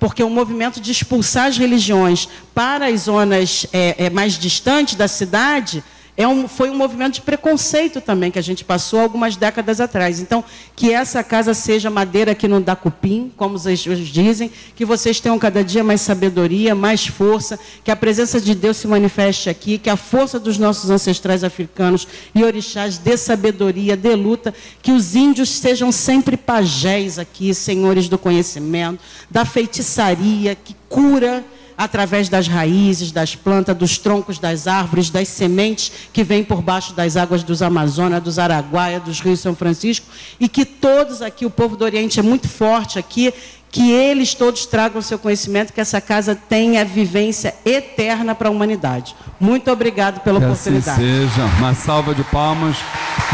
porque 0.00 0.22
o 0.22 0.30
movimento 0.30 0.80
de 0.80 0.92
expulsar 0.92 1.46
as 1.46 1.58
religiões 1.58 2.28
para 2.54 2.86
as 2.86 3.00
zonas 3.00 3.66
é, 3.72 4.06
é, 4.06 4.10
mais 4.10 4.38
distantes 4.38 4.94
da 4.94 5.08
cidade 5.08 5.82
é 6.18 6.26
um, 6.26 6.48
foi 6.48 6.68
um 6.68 6.74
movimento 6.74 7.14
de 7.14 7.20
preconceito 7.20 8.00
também 8.00 8.28
que 8.28 8.40
a 8.40 8.42
gente 8.42 8.64
passou 8.64 8.98
algumas 8.98 9.36
décadas 9.36 9.80
atrás. 9.80 10.18
Então, 10.18 10.42
que 10.74 10.92
essa 10.92 11.22
casa 11.22 11.54
seja 11.54 11.88
madeira 11.88 12.34
que 12.34 12.48
não 12.48 12.60
dá 12.60 12.74
cupim, 12.74 13.32
como 13.36 13.54
os 13.54 13.68
anjos 13.68 14.00
dizem, 14.08 14.50
que 14.74 14.84
vocês 14.84 15.20
tenham 15.20 15.38
cada 15.38 15.62
dia 15.62 15.84
mais 15.84 16.00
sabedoria, 16.00 16.74
mais 16.74 17.06
força, 17.06 17.56
que 17.84 17.90
a 17.92 17.94
presença 17.94 18.40
de 18.40 18.52
Deus 18.52 18.78
se 18.78 18.88
manifeste 18.88 19.48
aqui, 19.48 19.78
que 19.78 19.88
a 19.88 19.96
força 19.96 20.40
dos 20.40 20.58
nossos 20.58 20.90
ancestrais 20.90 21.44
africanos 21.44 22.08
e 22.34 22.42
orixás 22.42 22.98
dê 22.98 23.16
sabedoria, 23.16 23.96
dê 23.96 24.16
luta, 24.16 24.52
que 24.82 24.90
os 24.90 25.14
índios 25.14 25.50
sejam 25.50 25.92
sempre 25.92 26.36
pajés 26.36 27.16
aqui, 27.20 27.54
senhores 27.54 28.08
do 28.08 28.18
conhecimento, 28.18 28.98
da 29.30 29.44
feitiçaria, 29.44 30.56
que 30.56 30.74
cura 30.88 31.44
através 31.78 32.28
das 32.28 32.48
raízes, 32.48 33.12
das 33.12 33.36
plantas, 33.36 33.76
dos 33.76 33.98
troncos 33.98 34.40
das 34.40 34.66
árvores, 34.66 35.10
das 35.10 35.28
sementes 35.28 35.92
que 36.12 36.24
vêm 36.24 36.42
por 36.42 36.60
baixo 36.60 36.92
das 36.92 37.16
águas 37.16 37.44
dos 37.44 37.62
Amazonas, 37.62 38.20
dos 38.20 38.36
Araguaia, 38.36 38.98
dos 38.98 39.20
rios 39.20 39.38
São 39.38 39.54
Francisco, 39.54 40.04
e 40.40 40.48
que 40.48 40.64
todos 40.64 41.22
aqui, 41.22 41.46
o 41.46 41.50
povo 41.50 41.76
do 41.76 41.84
Oriente 41.84 42.18
é 42.18 42.22
muito 42.22 42.48
forte 42.48 42.98
aqui, 42.98 43.32
que 43.70 43.92
eles 43.92 44.34
todos 44.34 44.66
tragam 44.66 44.98
o 44.98 45.02
seu 45.02 45.20
conhecimento, 45.20 45.72
que 45.72 45.80
essa 45.80 46.00
casa 46.00 46.34
tenha 46.34 46.84
vivência 46.84 47.54
eterna 47.64 48.34
para 48.34 48.48
a 48.48 48.50
humanidade. 48.50 49.14
Muito 49.38 49.70
obrigado 49.70 50.20
pela 50.20 50.40
que 50.40 50.46
oportunidade. 50.46 51.00
Assim 51.00 51.28
seja. 51.28 51.44
Uma 51.58 51.74
salva 51.74 52.12
de 52.12 52.24
palmas, 52.24 52.76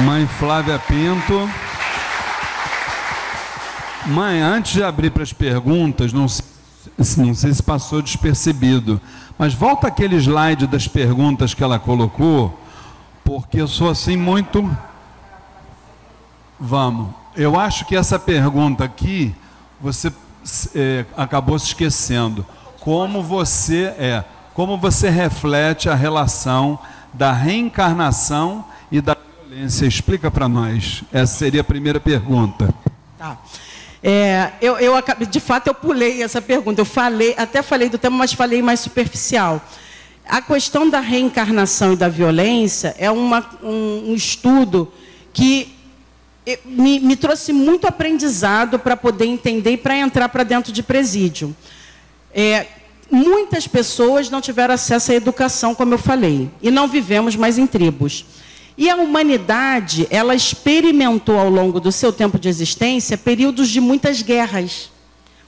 mãe 0.01 0.29
Flávia 0.39 0.79
Pinto. 0.79 1.49
Mãe, 4.07 4.41
antes 4.43 4.75
de 4.75 4.83
abrir 4.83 5.11
para 5.11 5.23
as 5.23 5.33
perguntas, 5.33 6.13
não 6.13 6.29
sei 6.29 6.54
não 7.17 7.35
sei 7.35 7.53
se 7.53 7.63
passou 7.63 8.01
despercebido, 8.01 9.01
mas 9.39 9.53
volta 9.53 9.89
aquele 9.89 10.17
slide 10.17 10.67
das 10.67 10.87
perguntas 10.87 11.53
que 11.55 11.63
ela 11.63 11.79
colocou, 11.79 12.59
porque 13.25 13.61
eu 13.61 13.69
sou 13.69 13.91
assim 13.91 14.17
muito. 14.17 14.69
Vamos, 16.59 17.11
eu 17.37 17.59
acho 17.59 17.85
que 17.85 17.97
essa 17.97 18.19
pergunta 18.19 18.85
aqui 18.85 19.35
você 19.81 20.13
é, 20.75 21.05
acabou 21.17 21.59
se 21.59 21.67
esquecendo. 21.67 22.47
Como 22.81 23.23
você 23.23 23.95
é, 23.99 24.25
como 24.53 24.79
você 24.79 25.11
reflete 25.11 25.89
a 25.89 25.95
relação 25.95 26.79
da 27.13 27.33
reencarnação 27.33 28.65
e 28.91 29.01
da 29.01 29.17
violência? 29.49 29.87
Explica 29.87 30.31
para 30.31 30.49
nós. 30.49 31.03
Essa 31.13 31.35
seria 31.35 31.63
a 31.63 31.65
primeira 31.65 31.99
pergunta. 31.99 32.73
Tá. 33.19 33.37
É, 34.07 34.53
eu, 34.61 34.77
eu, 34.77 34.93
de 35.31 35.41
fato, 35.41 35.69
eu 35.69 35.75
pulei 35.75 36.23
essa 36.23 36.43
pergunta. 36.43 36.79
Eu 36.79 36.85
falei, 36.85 37.35
até 37.39 37.63
falei 37.63 37.89
do 37.89 37.97
tema, 37.97 38.19
mas 38.19 38.35
falei 38.35 38.61
mais 38.61 38.81
superficial. 38.81 39.67
A 40.29 40.43
questão 40.43 40.91
da 40.91 41.01
reencarnação 41.01 41.95
e 41.95 41.97
da 41.97 42.07
violência 42.07 42.95
é 42.99 43.11
uma, 43.11 43.49
um, 43.63 44.11
um 44.11 44.15
estudo 44.15 44.93
que 45.33 45.75
me, 46.67 47.01
me 47.01 47.17
trouxe 47.17 47.51
muito 47.51 47.87
aprendizado 47.87 48.79
para 48.79 48.95
poder 48.95 49.25
entender 49.25 49.73
e 49.73 49.77
para 49.79 49.97
entrar 49.97 50.29
para 50.29 50.45
dentro 50.45 50.71
de 50.71 50.83
presídio. 50.83 51.57
É, 52.35 52.67
muitas 53.11 53.67
pessoas 53.67 54.29
não 54.29 54.43
tiveram 54.43 54.75
acesso 54.75 55.13
à 55.13 55.15
educação, 55.15 55.75
como 55.75 55.95
eu 55.95 55.99
falei, 55.99 56.51
e 56.61 56.71
não 56.71 56.87
vivemos 56.87 57.37
mais 57.37 57.57
em 57.57 57.67
tribos. 57.67 58.27
E 58.77 58.91
a 58.91 58.97
humanidade, 58.97 60.07
ela 60.11 60.35
experimentou 60.35 61.39
ao 61.39 61.49
longo 61.49 61.79
do 61.79 61.93
seu 61.93 62.13
tempo 62.13 62.39
de 62.39 62.49
existência 62.49 63.17
períodos 63.17 63.69
de 63.69 63.81
muitas 63.81 64.21
guerras. 64.21 64.91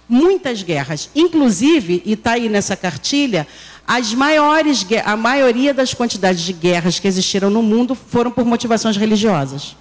Muitas 0.09 0.63
guerras. 0.63 1.11
Inclusive, 1.15 2.03
e 2.05 2.13
está 2.13 2.33
aí 2.33 2.49
nessa 2.49 2.77
cartilha, 2.77 3.47
as 3.87 4.15
maiores, 4.15 4.87
a 5.05 5.17
maioria 5.17 5.75
das 5.75 5.93
quantidades 5.93 6.43
de 6.43 6.53
guerras 6.53 6.99
que 7.01 7.09
existiram 7.09 7.51
no 7.51 7.63
mundo 7.63 7.95
foram 7.95 8.31
por 8.31 8.45
motivações 8.45 8.97
religiosas. 8.97 9.77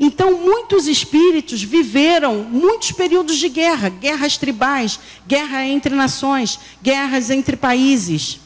Então, 0.00 0.38
muitos 0.38 0.86
espíritos 0.86 1.62
viveram 1.62 2.42
muitos 2.42 2.92
períodos 2.92 3.36
de 3.36 3.48
guerra, 3.48 3.88
guerras 3.88 4.36
tribais, 4.36 4.98
guerra 5.28 5.64
entre 5.66 5.94
nações, 5.94 6.58
guerras 6.82 7.30
entre 7.30 7.56
países. 7.56 8.40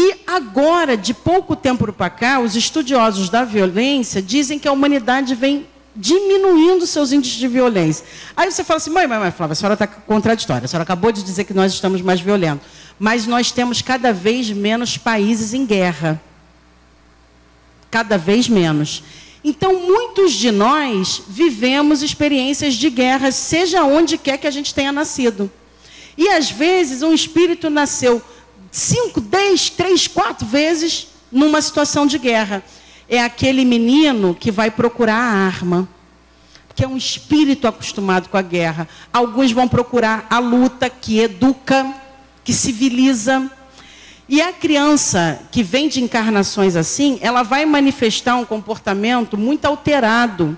E 0.00 0.14
agora, 0.28 0.96
de 0.96 1.12
pouco 1.12 1.56
tempo 1.56 1.92
para 1.92 2.08
cá, 2.08 2.38
os 2.38 2.54
estudiosos 2.54 3.28
da 3.28 3.42
violência 3.42 4.22
dizem 4.22 4.56
que 4.56 4.68
a 4.68 4.72
humanidade 4.72 5.34
vem 5.34 5.66
diminuindo 5.96 6.86
seus 6.86 7.10
índices 7.10 7.36
de 7.36 7.48
violência. 7.48 8.06
Aí 8.36 8.48
você 8.48 8.62
fala 8.62 8.76
assim, 8.76 8.90
mãe, 8.90 9.08
mãe, 9.08 9.18
mãe 9.18 9.32
Flávia, 9.32 9.54
a 9.54 9.56
senhora 9.56 9.74
está 9.74 9.88
contraditória. 9.88 10.66
A 10.66 10.68
senhora 10.68 10.84
acabou 10.84 11.10
de 11.10 11.24
dizer 11.24 11.42
que 11.42 11.52
nós 11.52 11.72
estamos 11.72 12.00
mais 12.00 12.20
violentos. 12.20 12.64
Mas 12.96 13.26
nós 13.26 13.50
temos 13.50 13.82
cada 13.82 14.12
vez 14.12 14.48
menos 14.50 14.96
países 14.96 15.52
em 15.52 15.66
guerra. 15.66 16.22
Cada 17.90 18.16
vez 18.16 18.48
menos. 18.48 19.02
Então, 19.42 19.80
muitos 19.80 20.30
de 20.30 20.52
nós 20.52 21.24
vivemos 21.26 22.04
experiências 22.04 22.74
de 22.74 22.88
guerra, 22.88 23.32
seja 23.32 23.82
onde 23.82 24.16
quer 24.16 24.38
que 24.38 24.46
a 24.46 24.52
gente 24.52 24.72
tenha 24.72 24.92
nascido. 24.92 25.50
E 26.16 26.28
às 26.28 26.48
vezes 26.48 27.02
um 27.02 27.12
espírito 27.12 27.68
nasceu 27.68 28.22
cinco, 28.78 29.20
dez, 29.20 29.68
três, 29.68 30.06
quatro 30.06 30.46
vezes 30.46 31.08
numa 31.30 31.60
situação 31.60 32.06
de 32.06 32.18
guerra. 32.18 32.62
É 33.08 33.22
aquele 33.22 33.64
menino 33.64 34.34
que 34.34 34.50
vai 34.50 34.70
procurar 34.70 35.16
a 35.16 35.46
arma, 35.46 35.88
que 36.74 36.84
é 36.84 36.88
um 36.88 36.96
espírito 36.96 37.66
acostumado 37.66 38.28
com 38.28 38.36
a 38.36 38.42
guerra. 38.42 38.88
Alguns 39.12 39.50
vão 39.50 39.66
procurar 39.66 40.26
a 40.30 40.38
luta, 40.38 40.88
que 40.88 41.18
educa, 41.18 41.92
que 42.44 42.52
civiliza. 42.52 43.50
E 44.28 44.42
a 44.42 44.52
criança 44.52 45.40
que 45.50 45.62
vem 45.62 45.88
de 45.88 46.02
encarnações 46.02 46.76
assim, 46.76 47.18
ela 47.22 47.42
vai 47.42 47.64
manifestar 47.64 48.36
um 48.36 48.44
comportamento 48.44 49.38
muito 49.38 49.64
alterado, 49.64 50.56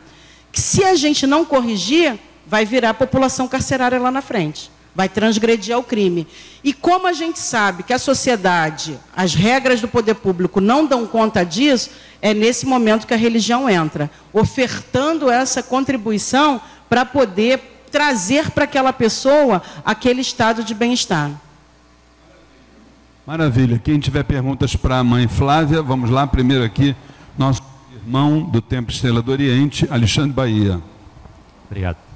que 0.51 0.61
se 0.61 0.83
a 0.83 0.97
gente 0.97 1.27
não 1.27 1.45
corrigir, 1.45 2.19
vai 2.45 2.67
virar 2.67 2.95
população 2.95 3.47
carcerária 3.47 4.01
lá 4.01 4.11
na 4.11 4.21
frente. 4.21 4.71
Vai 4.95 5.09
transgredir 5.09 5.75
ao 5.75 5.83
crime. 5.83 6.27
E 6.65 6.73
como 6.73 7.07
a 7.07 7.13
gente 7.13 7.39
sabe 7.39 7.83
que 7.83 7.93
a 7.93 7.99
sociedade, 7.99 8.99
as 9.15 9.35
regras 9.35 9.81
do 9.81 9.89
poder 9.89 10.15
público 10.15 10.61
não 10.61 10.85
dão 10.85 11.07
conta 11.07 11.45
disso, 11.45 11.91
é 12.21 12.35
nesse 12.35 12.67
momento 12.67 13.07
que 13.07 13.15
a 13.15 13.17
religião 13.17 13.69
entra, 13.69 14.11
ofertando 14.33 15.31
essa 15.31 15.63
contribuição 15.63 16.61
para 16.89 17.05
poder 17.05 17.61
trazer 17.91 18.51
para 18.51 18.65
aquela 18.65 18.93
pessoa 18.93 19.63
aquele 19.85 20.21
estado 20.21 20.63
de 20.63 20.75
bem-estar. 20.75 21.31
Maravilha. 23.27 23.79
Quem 23.79 23.99
tiver 23.99 24.25
perguntas 24.25 24.75
para 24.75 24.99
a 24.99 25.05
mãe 25.05 25.29
Flávia, 25.29 25.83
vamos 25.83 26.11
lá. 26.11 26.27
Primeiro 26.27 26.65
aqui, 26.65 26.97
nosso 27.39 27.63
irmão 27.95 28.43
do 28.43 28.61
Templo 28.61 28.93
Estrela 28.93 29.23
do 29.23 29.31
Oriente, 29.31 29.87
Alexandre 29.91 30.33
Bahia. 30.33 30.81
Obrigado. 31.67 32.10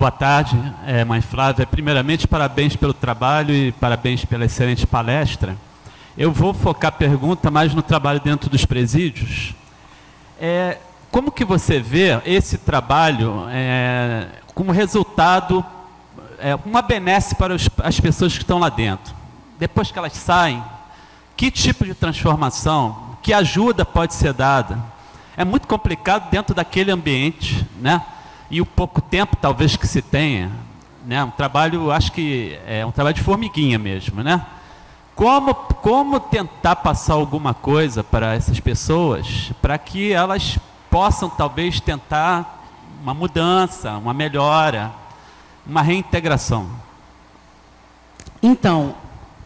Boa 0.00 0.10
tarde, 0.10 0.56
é, 0.86 1.04
mãe 1.04 1.20
Flávia. 1.20 1.66
Primeiramente, 1.66 2.26
parabéns 2.26 2.74
pelo 2.74 2.94
trabalho 2.94 3.54
e 3.54 3.70
parabéns 3.70 4.24
pela 4.24 4.46
excelente 4.46 4.86
palestra. 4.86 5.54
Eu 6.16 6.32
vou 6.32 6.54
focar 6.54 6.88
a 6.88 6.92
pergunta 6.92 7.50
mais 7.50 7.74
no 7.74 7.82
trabalho 7.82 8.18
dentro 8.18 8.48
dos 8.48 8.64
presídios. 8.64 9.54
É, 10.40 10.78
como 11.10 11.30
que 11.30 11.44
você 11.44 11.78
vê 11.78 12.18
esse 12.24 12.56
trabalho 12.56 13.44
é, 13.50 14.26
como 14.54 14.72
resultado, 14.72 15.62
é, 16.38 16.54
uma 16.64 16.80
benesse 16.80 17.34
para 17.34 17.54
os, 17.54 17.68
as 17.84 18.00
pessoas 18.00 18.32
que 18.32 18.42
estão 18.42 18.58
lá 18.58 18.70
dentro? 18.70 19.14
depois 19.58 19.92
que 19.92 19.98
elas 19.98 20.14
saem, 20.14 20.64
que 21.36 21.50
tipo 21.50 21.84
de 21.84 21.92
transformação, 21.92 23.18
que 23.22 23.34
ajuda 23.34 23.84
pode 23.84 24.14
ser 24.14 24.32
dada? 24.32 24.82
É 25.36 25.44
muito 25.44 25.68
complicado 25.68 26.30
dentro 26.30 26.54
daquele 26.54 26.90
ambiente, 26.90 27.66
né? 27.78 28.02
E 28.50 28.60
o 28.60 28.66
pouco 28.66 29.00
tempo 29.00 29.36
talvez 29.36 29.76
que 29.76 29.86
se 29.86 30.02
tenha, 30.02 30.50
né? 31.06 31.22
Um 31.22 31.30
trabalho, 31.30 31.90
acho 31.90 32.10
que 32.12 32.58
é 32.66 32.84
um 32.84 32.90
trabalho 32.90 33.14
de 33.14 33.22
formiguinha 33.22 33.78
mesmo, 33.78 34.22
né? 34.22 34.44
Como, 35.14 35.54
como 35.54 36.18
tentar 36.18 36.76
passar 36.76 37.14
alguma 37.14 37.52
coisa 37.52 38.02
para 38.02 38.34
essas 38.34 38.58
pessoas, 38.58 39.52
para 39.60 39.76
que 39.76 40.12
elas 40.12 40.58
possam 40.90 41.28
talvez 41.28 41.78
tentar 41.78 42.64
uma 43.02 43.14
mudança, 43.14 43.92
uma 43.98 44.12
melhora, 44.12 44.90
uma 45.66 45.82
reintegração? 45.82 46.68
Então, 48.42 48.94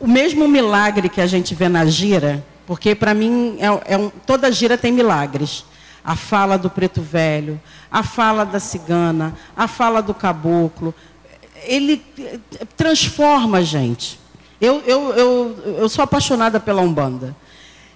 o 0.00 0.06
mesmo 0.06 0.46
milagre 0.48 1.08
que 1.08 1.20
a 1.20 1.26
gente 1.26 1.54
vê 1.54 1.68
na 1.68 1.84
gira, 1.86 2.44
porque 2.66 2.94
para 2.94 3.12
mim 3.12 3.56
é, 3.58 3.94
é 3.94 3.98
um, 3.98 4.10
toda 4.10 4.50
gira 4.50 4.78
tem 4.78 4.92
milagres. 4.92 5.64
A 6.04 6.14
fala 6.14 6.58
do 6.58 6.68
preto 6.68 7.00
velho, 7.00 7.60
a 7.90 8.02
fala 8.02 8.44
da 8.44 8.60
cigana, 8.60 9.34
a 9.56 9.66
fala 9.66 10.02
do 10.02 10.12
caboclo, 10.12 10.94
ele 11.64 12.04
transforma 12.76 13.58
a 13.58 13.62
gente. 13.62 14.20
Eu, 14.60 14.82
eu, 14.86 15.12
eu, 15.14 15.74
eu 15.78 15.88
sou 15.88 16.02
apaixonada 16.02 16.60
pela 16.60 16.82
Umbanda. 16.82 17.34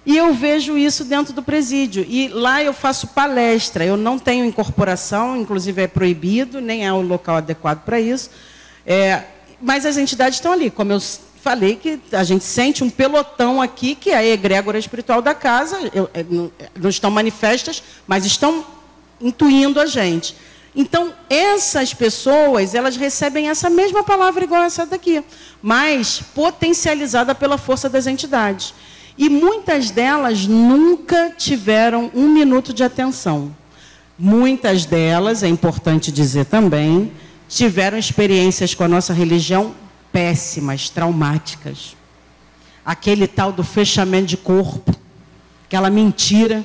E 0.08 0.16
eu 0.16 0.32
vejo 0.32 0.78
isso 0.78 1.04
dentro 1.04 1.34
do 1.34 1.42
presídio. 1.42 2.04
E 2.08 2.28
lá 2.28 2.62
eu 2.62 2.72
faço 2.72 3.08
palestra. 3.08 3.84
Eu 3.84 3.96
não 3.96 4.18
tenho 4.18 4.44
incorporação, 4.44 5.36
inclusive 5.36 5.82
é 5.82 5.86
proibido, 5.86 6.62
nem 6.62 6.86
é 6.86 6.92
o 6.92 7.02
local 7.02 7.36
adequado 7.36 7.84
para 7.84 8.00
isso. 8.00 8.30
É, 8.86 9.24
mas 9.60 9.84
as 9.84 9.98
entidades 9.98 10.38
estão 10.38 10.52
ali. 10.52 10.70
Como 10.70 10.92
eu 10.92 10.98
falei 11.48 11.76
que 11.76 11.98
a 12.12 12.22
gente 12.22 12.44
sente 12.44 12.84
um 12.84 12.90
pelotão 12.90 13.62
aqui, 13.62 13.94
que 13.94 14.10
é 14.10 14.16
a 14.18 14.22
egrégora 14.26 14.78
espiritual 14.78 15.22
da 15.22 15.34
casa, 15.34 15.78
eu, 15.94 16.10
é, 16.12 16.22
não, 16.22 16.52
não 16.78 16.90
estão 16.90 17.10
manifestas, 17.10 17.82
mas 18.06 18.26
estão 18.26 18.66
intuindo 19.18 19.80
a 19.80 19.86
gente. 19.86 20.36
Então, 20.76 21.10
essas 21.30 21.94
pessoas, 21.94 22.74
elas 22.74 22.98
recebem 22.98 23.48
essa 23.48 23.70
mesma 23.70 24.04
palavra 24.04 24.44
igual 24.44 24.62
essa 24.62 24.84
daqui, 24.84 25.24
mas 25.62 26.20
potencializada 26.34 27.34
pela 27.34 27.56
força 27.56 27.88
das 27.88 28.06
entidades. 28.06 28.74
E 29.16 29.30
muitas 29.30 29.90
delas 29.90 30.46
nunca 30.46 31.30
tiveram 31.30 32.10
um 32.14 32.28
minuto 32.28 32.74
de 32.74 32.84
atenção. 32.84 33.56
Muitas 34.18 34.84
delas, 34.84 35.42
é 35.42 35.48
importante 35.48 36.12
dizer 36.12 36.44
também, 36.44 37.10
tiveram 37.48 37.96
experiências 37.96 38.74
com 38.74 38.84
a 38.84 38.88
nossa 38.88 39.14
religião 39.14 39.74
péssimas, 40.12 40.88
traumáticas. 40.90 41.96
Aquele 42.84 43.26
tal 43.26 43.52
do 43.52 43.62
fechamento 43.62 44.26
de 44.26 44.36
corpo, 44.36 44.94
aquela 45.66 45.90
mentira. 45.90 46.64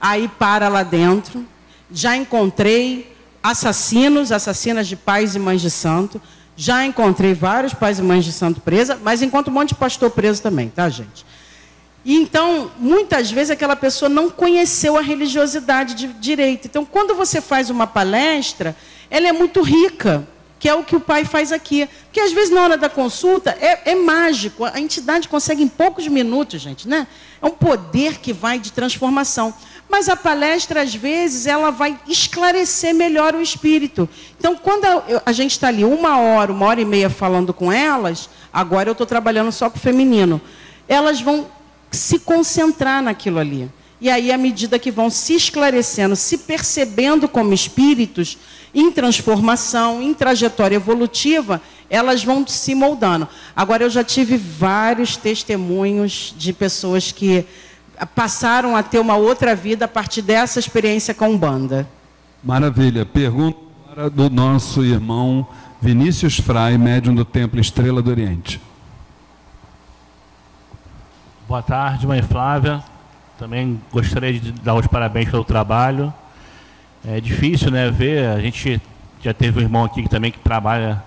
Aí 0.00 0.28
para 0.28 0.68
lá 0.68 0.82
dentro. 0.82 1.46
Já 1.90 2.16
encontrei 2.16 3.16
assassinos, 3.42 4.30
assassinas 4.32 4.86
de 4.86 4.96
pais 4.96 5.34
e 5.34 5.38
mães 5.38 5.60
de 5.60 5.70
santo. 5.70 6.20
Já 6.56 6.84
encontrei 6.84 7.34
vários 7.34 7.72
pais 7.72 7.98
e 7.98 8.02
mães 8.02 8.24
de 8.24 8.32
santo 8.32 8.60
presa, 8.60 8.98
mas 9.02 9.22
encontro 9.22 9.50
um 9.50 9.54
monte 9.54 9.70
de 9.70 9.74
pastor 9.76 10.10
preso 10.10 10.42
também, 10.42 10.68
tá, 10.68 10.88
gente? 10.88 11.24
E 12.04 12.14
então, 12.14 12.70
muitas 12.78 13.30
vezes 13.30 13.50
aquela 13.50 13.76
pessoa 13.76 14.08
não 14.08 14.30
conheceu 14.30 14.96
a 14.96 15.00
religiosidade 15.00 15.94
de 15.94 16.06
direito. 16.08 16.66
Então, 16.66 16.84
quando 16.84 17.14
você 17.14 17.40
faz 17.40 17.70
uma 17.70 17.86
palestra, 17.86 18.74
ela 19.10 19.28
é 19.28 19.32
muito 19.32 19.62
rica 19.62 20.26
que 20.58 20.68
é 20.68 20.74
o 20.74 20.82
que 20.82 20.96
o 20.96 21.00
pai 21.00 21.24
faz 21.24 21.52
aqui. 21.52 21.88
Porque 22.04 22.20
às 22.20 22.32
vezes 22.32 22.50
na 22.50 22.62
hora 22.62 22.76
da 22.76 22.88
consulta 22.88 23.56
é, 23.60 23.92
é, 23.92 23.94
mágico, 23.94 24.64
a 24.64 24.80
entidade 24.80 25.28
consegue 25.28 25.62
em 25.62 25.68
poucos 25.68 26.06
minutos, 26.08 26.60
gente, 26.60 26.88
né? 26.88 27.06
É 27.40 27.46
um 27.46 27.50
poder 27.50 28.18
que 28.18 28.32
vai 28.32 28.58
de 28.58 28.72
transformação. 28.72 29.54
Mas 29.88 30.08
a 30.08 30.16
palestra, 30.16 30.82
às 30.82 30.94
vezes, 30.94 31.46
ela 31.46 31.70
vai 31.70 31.98
esclarecer 32.06 32.94
melhor 32.94 33.34
o 33.34 33.40
espírito. 33.40 34.08
Então, 34.38 34.54
quando 34.54 34.84
a, 34.84 35.22
a 35.24 35.32
gente 35.32 35.52
está 35.52 35.68
ali 35.68 35.82
uma 35.82 36.18
hora, 36.18 36.52
uma 36.52 36.66
hora 36.66 36.80
e 36.80 36.84
meia 36.84 37.08
falando 37.08 37.54
com 37.54 37.72
elas, 37.72 38.28
agora 38.52 38.90
eu 38.90 38.92
estou 38.92 39.06
trabalhando 39.06 39.50
só 39.50 39.70
com 39.70 39.78
o 39.78 39.80
feminino, 39.80 40.40
elas 40.86 41.22
vão 41.22 41.46
se 41.90 42.18
concentrar 42.18 43.02
naquilo 43.02 43.38
ali. 43.38 43.70
E 44.00 44.10
aí, 44.10 44.30
à 44.30 44.38
medida 44.38 44.78
que 44.78 44.90
vão 44.90 45.10
se 45.10 45.34
esclarecendo, 45.34 46.14
se 46.14 46.38
percebendo 46.38 47.28
como 47.28 47.52
espíritos, 47.52 48.38
em 48.74 48.90
transformação, 48.92 50.02
em 50.02 50.12
trajetória 50.14 50.76
evolutiva, 50.76 51.60
elas 51.90 52.22
vão 52.22 52.46
se 52.46 52.74
moldando. 52.74 53.28
Agora, 53.56 53.84
eu 53.84 53.90
já 53.90 54.04
tive 54.04 54.36
vários 54.36 55.16
testemunhos 55.16 56.34
de 56.36 56.52
pessoas 56.52 57.12
que 57.12 57.44
passaram 58.14 58.76
a 58.76 58.82
ter 58.82 58.98
uma 58.98 59.16
outra 59.16 59.54
vida 59.54 59.86
a 59.86 59.88
partir 59.88 60.22
dessa 60.22 60.58
experiência 60.58 61.14
com 61.14 61.30
Umbanda. 61.30 61.88
Maravilha. 62.42 63.04
Pergunta 63.04 64.10
do 64.12 64.30
nosso 64.30 64.84
irmão 64.84 65.46
Vinícius 65.80 66.38
Frai, 66.38 66.78
médium 66.78 67.14
do 67.14 67.24
Templo 67.24 67.60
Estrela 67.60 68.02
do 68.02 68.10
Oriente. 68.10 68.60
Boa 71.48 71.62
tarde, 71.62 72.06
mãe 72.06 72.22
Flávia. 72.22 72.82
Também 73.38 73.80
gostaria 73.92 74.38
de 74.38 74.52
dar 74.52 74.74
os 74.74 74.86
parabéns 74.86 75.30
pelo 75.30 75.44
trabalho. 75.44 76.12
É 77.06 77.20
difícil, 77.20 77.70
né, 77.70 77.90
ver. 77.90 78.26
A 78.28 78.40
gente 78.40 78.80
já 79.22 79.32
teve 79.32 79.60
um 79.60 79.62
irmão 79.62 79.84
aqui 79.84 80.02
que 80.02 80.08
também 80.08 80.30
que 80.30 80.38
trabalha. 80.38 81.02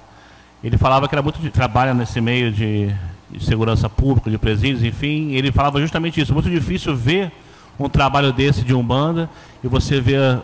Ele 0.64 0.78
falava 0.78 1.08
que 1.08 1.16
era 1.16 1.22
muito 1.22 1.40
de, 1.40 1.52
nesse 1.96 2.22
meio 2.22 2.52
de, 2.52 2.94
de 3.30 3.44
segurança 3.44 3.90
pública, 3.90 4.30
de 4.30 4.38
presídios, 4.38 4.84
enfim. 4.84 5.32
Ele 5.32 5.52
falava 5.52 5.80
justamente 5.82 6.22
isso. 6.22 6.34
Muito 6.34 6.50
difícil 6.50 6.96
ver 6.96 7.32
um 7.80 7.90
trabalho 7.90 8.32
desse 8.32 8.64
de 8.64 8.74
umbanda 8.74 9.30
e 9.64 9.68
você 9.68 10.00
ver 10.00 10.40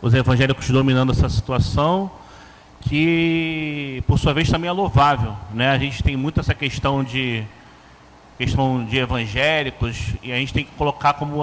os 0.00 0.14
evangélicos 0.14 0.68
dominando 0.68 1.12
essa 1.12 1.28
situação, 1.28 2.10
que 2.82 4.02
por 4.06 4.18
sua 4.18 4.32
vez 4.32 4.48
também 4.48 4.68
é 4.68 4.72
louvável, 4.72 5.34
né? 5.52 5.70
A 5.70 5.78
gente 5.78 6.02
tem 6.02 6.16
muito 6.16 6.40
essa 6.40 6.54
questão 6.54 7.02
de 7.02 7.42
questão 8.36 8.84
de 8.84 8.98
evangélicos 8.98 10.14
e 10.22 10.32
a 10.32 10.36
gente 10.36 10.52
tem 10.52 10.64
que 10.64 10.70
colocar 10.72 11.14
como 11.14 11.36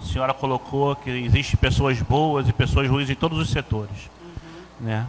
a 0.00 0.06
senhora 0.06 0.34
colocou 0.34 0.96
que 0.96 1.10
existem 1.10 1.58
pessoas 1.58 2.00
boas 2.00 2.48
e 2.48 2.52
pessoas 2.52 2.88
ruins 2.88 3.10
em 3.10 3.14
todos 3.14 3.38
os 3.38 3.50
setores, 3.50 4.10
uhum. 4.20 4.86
né? 4.86 5.06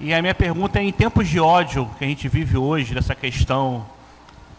E 0.00 0.14
a 0.14 0.22
minha 0.22 0.34
pergunta 0.34 0.78
é 0.78 0.82
em 0.82 0.92
tempos 0.92 1.26
de 1.26 1.40
ódio 1.40 1.90
que 1.98 2.04
a 2.04 2.08
gente 2.08 2.28
vive 2.28 2.56
hoje 2.56 2.94
dessa 2.94 3.14
questão, 3.14 3.84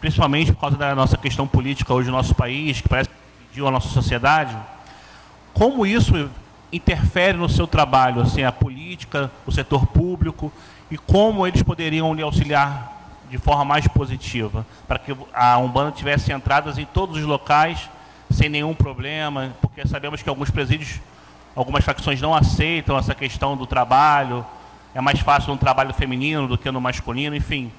principalmente 0.00 0.52
por 0.52 0.60
causa 0.60 0.76
da 0.76 0.94
nossa 0.94 1.16
questão 1.16 1.46
política 1.46 1.94
hoje 1.94 2.10
no 2.10 2.16
nosso 2.16 2.34
país, 2.34 2.80
que 2.80 2.88
parece 2.88 3.08
que 3.08 3.14
dividiu 3.44 3.66
a 3.66 3.70
nossa 3.70 3.88
sociedade, 3.88 4.54
como 5.54 5.86
isso 5.86 6.28
interfere 6.72 7.38
no 7.38 7.48
seu 7.48 7.66
trabalho, 7.66 8.20
assim, 8.20 8.44
a 8.44 8.52
política, 8.52 9.30
o 9.46 9.52
setor 9.52 9.86
público 9.86 10.52
e 10.90 10.98
como 10.98 11.46
eles 11.46 11.62
poderiam 11.62 12.12
lhe 12.12 12.22
auxiliar 12.22 12.98
de 13.30 13.38
forma 13.38 13.64
mais 13.64 13.86
positiva, 13.88 14.66
para 14.86 14.98
que 14.98 15.16
a 15.32 15.56
Umbanda 15.56 15.92
tivesse 15.92 16.32
entradas 16.32 16.78
em 16.78 16.84
todos 16.84 17.16
os 17.16 17.24
locais 17.24 17.88
sem 18.30 18.48
nenhum 18.48 18.74
problema, 18.74 19.54
porque 19.60 19.86
sabemos 19.86 20.22
que 20.22 20.28
alguns 20.28 20.50
presídios, 20.50 21.00
algumas 21.54 21.84
facções 21.84 22.20
não 22.20 22.34
aceitam 22.34 22.96
essa 22.96 23.14
questão 23.14 23.56
do 23.56 23.66
trabalho, 23.66 24.46
é 24.94 25.00
mais 25.00 25.20
fácil 25.20 25.52
no 25.52 25.58
trabalho 25.58 25.92
feminino 25.92 26.48
do 26.48 26.56
que 26.56 26.70
no 26.70 26.80
masculino, 26.80 27.34
enfim. 27.36 27.70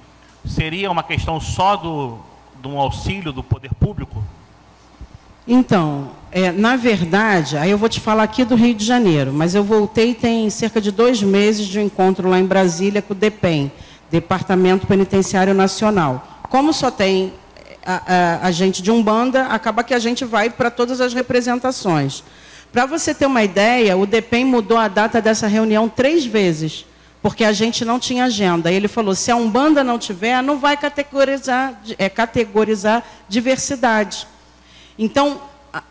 Seria 0.44 0.90
uma 0.90 1.02
questão 1.02 1.40
só 1.40 1.76
do, 1.76 2.18
de 2.60 2.68
um 2.68 2.78
auxílio 2.78 3.32
do 3.32 3.42
poder 3.42 3.72
público? 3.74 4.22
Então, 5.46 6.10
é, 6.30 6.52
na 6.52 6.76
verdade, 6.76 7.56
aí 7.56 7.70
eu 7.70 7.78
vou 7.78 7.88
te 7.88 7.98
falar 7.98 8.22
aqui 8.22 8.44
do 8.44 8.54
Rio 8.54 8.74
de 8.74 8.84
Janeiro, 8.84 9.32
mas 9.32 9.54
eu 9.54 9.64
voltei 9.64 10.14
tem 10.14 10.48
cerca 10.50 10.80
de 10.80 10.92
dois 10.92 11.22
meses 11.22 11.66
de 11.66 11.78
um 11.78 11.82
encontro 11.82 12.28
lá 12.28 12.38
em 12.38 12.46
Brasília 12.46 13.02
com 13.02 13.12
o 13.12 13.16
DEPEN, 13.16 13.70
Departamento 14.10 14.86
Penitenciário 14.86 15.52
Nacional. 15.52 16.26
Como 16.48 16.72
só 16.72 16.90
tem 16.90 17.32
a, 17.84 18.46
a, 18.46 18.50
gente 18.50 18.82
de 18.82 18.90
Umbanda, 18.90 19.46
acaba 19.46 19.82
que 19.82 19.94
a 19.94 19.98
gente 19.98 20.24
vai 20.24 20.48
para 20.48 20.70
todas 20.70 21.00
as 21.00 21.12
representações. 21.12 22.22
Para 22.72 22.86
você 22.86 23.14
ter 23.14 23.26
uma 23.26 23.42
ideia, 23.42 23.96
o 23.96 24.06
DEPEN 24.06 24.46
mudou 24.46 24.78
a 24.78 24.88
data 24.88 25.20
dessa 25.20 25.46
reunião 25.46 25.88
três 25.88 26.24
vezes, 26.24 26.86
porque 27.20 27.44
a 27.44 27.52
gente 27.52 27.84
não 27.84 27.98
tinha 27.98 28.24
agenda. 28.24 28.72
Ele 28.72 28.88
falou: 28.88 29.14
se 29.14 29.30
a 29.30 29.36
Umbanda 29.36 29.84
não 29.84 29.98
tiver, 29.98 30.42
não 30.42 30.58
vai 30.58 30.76
categorizar, 30.76 31.80
é, 31.98 32.08
categorizar 32.08 33.04
diversidade. 33.28 34.26
Então, 34.98 35.40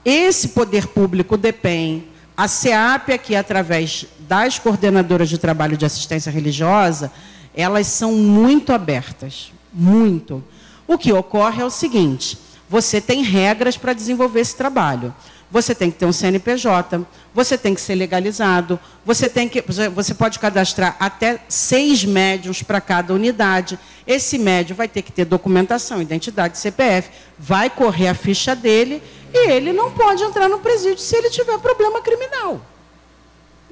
esse 0.04 0.50
poder 0.50 0.88
público, 0.88 1.36
o 1.36 1.38
DEPEN, 1.38 2.06
a 2.36 2.48
SEAP 2.48 3.12
aqui, 3.12 3.36
através 3.36 4.06
das 4.20 4.58
coordenadoras 4.58 5.30
de 5.30 5.38
trabalho 5.38 5.78
de 5.78 5.86
assistência 5.86 6.32
religiosa, 6.32 7.12
elas 7.54 7.88
são 7.88 8.14
muito 8.14 8.72
abertas, 8.72 9.52
muito. 9.74 10.44
O 10.92 10.98
que 10.98 11.14
ocorre 11.14 11.62
é 11.62 11.66
o 11.66 11.70
seguinte: 11.70 12.38
você 12.68 13.00
tem 13.00 13.24
regras 13.24 13.78
para 13.78 13.94
desenvolver 13.94 14.42
esse 14.42 14.58
trabalho. 14.58 15.16
Você 15.50 15.74
tem 15.74 15.90
que 15.90 15.98
ter 15.98 16.06
um 16.06 16.12
CNPJ, 16.12 17.06
você 17.34 17.58
tem 17.58 17.74
que 17.74 17.80
ser 17.80 17.96
legalizado, 17.96 18.78
você 19.06 19.30
tem 19.30 19.48
que, 19.48 19.64
você 19.94 20.14
pode 20.14 20.38
cadastrar 20.38 20.98
até 21.00 21.40
seis 21.48 22.04
médios 22.04 22.62
para 22.62 22.82
cada 22.82 23.14
unidade. 23.14 23.80
Esse 24.06 24.38
médio 24.38 24.76
vai 24.76 24.90
ter 24.90 25.02
que 25.02 25.14
ter 25.14 25.24
documentação, 25.24 26.02
identidade, 26.02 26.58
CPF, 26.58 27.10
vai 27.40 27.70
correr 27.70 28.10
a 28.10 28.14
ficha 28.14 28.54
dele 28.54 29.02
e 29.34 29.50
ele 29.50 29.72
não 29.72 29.92
pode 29.92 30.24
entrar 30.24 30.50
no 30.50 30.60
presídio 30.60 31.00
se 31.00 31.16
ele 31.16 31.30
tiver 31.30 31.58
problema 31.60 32.02
criminal. 32.02 32.62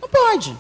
Não 0.02 0.08
pode. 0.08 0.56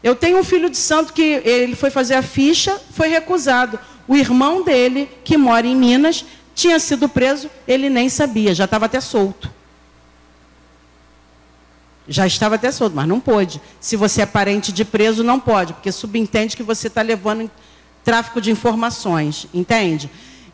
Eu 0.00 0.14
tenho 0.14 0.38
um 0.38 0.44
filho 0.44 0.70
de 0.70 0.76
santo 0.76 1.12
que 1.12 1.40
ele 1.44 1.74
foi 1.74 1.90
fazer 1.90 2.14
a 2.14 2.22
ficha, 2.22 2.80
foi 2.92 3.08
recusado. 3.08 3.78
O 4.08 4.16
irmão 4.16 4.62
dele, 4.62 5.10
que 5.24 5.36
mora 5.36 5.66
em 5.66 5.74
Minas, 5.74 6.24
tinha 6.54 6.78
sido 6.78 7.08
preso, 7.08 7.50
ele 7.66 7.90
nem 7.90 8.08
sabia, 8.08 8.54
já 8.54 8.64
estava 8.64 8.86
até 8.86 9.00
solto. 9.00 9.50
Já 12.08 12.26
estava 12.26 12.54
até 12.54 12.70
solto, 12.70 12.94
mas 12.94 13.06
não 13.08 13.18
pôde. 13.18 13.60
Se 13.80 13.96
você 13.96 14.22
é 14.22 14.26
parente 14.26 14.72
de 14.72 14.84
preso, 14.84 15.24
não 15.24 15.40
pode, 15.40 15.72
porque 15.72 15.90
subentende 15.90 16.56
que 16.56 16.62
você 16.62 16.86
está 16.86 17.02
levando 17.02 17.50
tráfico 18.04 18.40
de 18.40 18.50
informações, 18.50 19.48
entende? 19.52 20.08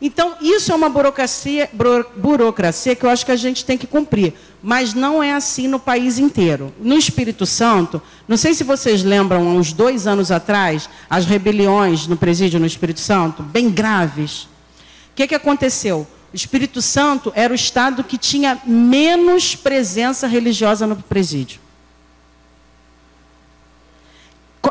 Então, 0.05 0.35
isso 0.41 0.69
é 0.69 0.75
uma 0.75 0.89
burocracia, 0.89 1.69
burocracia 2.17 2.93
que 2.93 3.05
eu 3.05 3.09
acho 3.09 3.25
que 3.25 3.31
a 3.31 3.37
gente 3.37 3.63
tem 3.63 3.77
que 3.77 3.87
cumprir. 3.87 4.33
Mas 4.61 4.93
não 4.93 5.23
é 5.23 5.33
assim 5.33 5.65
no 5.65 5.79
país 5.79 6.19
inteiro. 6.19 6.73
No 6.77 6.97
Espírito 6.97 7.45
Santo, 7.45 8.01
não 8.27 8.35
sei 8.35 8.53
se 8.53 8.65
vocês 8.65 9.01
lembram, 9.01 9.47
há 9.47 9.51
uns 9.53 9.71
dois 9.71 10.05
anos 10.05 10.29
atrás, 10.29 10.89
as 11.09 11.25
rebeliões 11.25 12.05
no 12.05 12.17
presídio 12.17 12.59
no 12.59 12.65
Espírito 12.65 12.99
Santo, 12.99 13.41
bem 13.43 13.69
graves. 13.69 14.43
O 14.43 15.15
que, 15.15 15.25
que 15.25 15.35
aconteceu? 15.35 16.05
O 16.33 16.35
Espírito 16.35 16.81
Santo 16.81 17.31
era 17.33 17.53
o 17.53 17.55
estado 17.55 18.03
que 18.03 18.17
tinha 18.17 18.59
menos 18.65 19.55
presença 19.55 20.27
religiosa 20.27 20.85
no 20.85 20.97
presídio. 20.97 21.61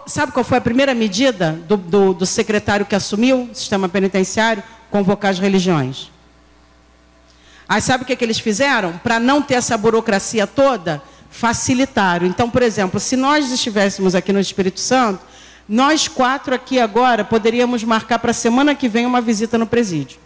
Sabe 0.06 0.32
qual 0.32 0.44
foi 0.44 0.59
a 0.59 0.60
primeira 0.60 0.94
medida 0.94 1.52
do, 1.66 1.78
do, 1.78 2.12
do 2.12 2.26
secretário 2.26 2.84
que 2.84 2.94
assumiu 2.94 3.48
o 3.50 3.54
sistema 3.54 3.88
penitenciário? 3.88 4.62
Convocar 4.93 5.31
as 5.31 5.39
religiões. 5.39 6.10
Aí 7.66 7.81
sabe 7.81 8.05
o 8.05 8.06
que, 8.06 8.14
que 8.14 8.24
eles 8.24 8.39
fizeram? 8.39 8.98
Para 8.98 9.19
não 9.19 9.40
ter 9.40 9.55
essa 9.55 9.77
burocracia 9.78 10.47
toda, 10.47 11.02
facilitaram. 11.31 12.27
Então, 12.27 12.51
por 12.51 12.62
exemplo, 12.62 13.01
se 13.01 13.16
nós 13.16 13.51
estivéssemos 13.51 14.14
aqui 14.14 14.32
no 14.32 14.39
Espírito 14.39 14.78
Santo, 14.78 15.24
nós 15.66 16.06
quatro 16.06 16.55
aqui 16.55 16.78
agora 16.78 17.24
poderíamos 17.24 17.82
marcar 17.82 18.19
para 18.19 18.32
a 18.32 18.35
semana 18.35 18.74
que 18.74 18.89
vem 18.89 19.06
uma 19.06 19.23
visita 19.23 19.56
no 19.56 19.66
presídio. 19.66 20.19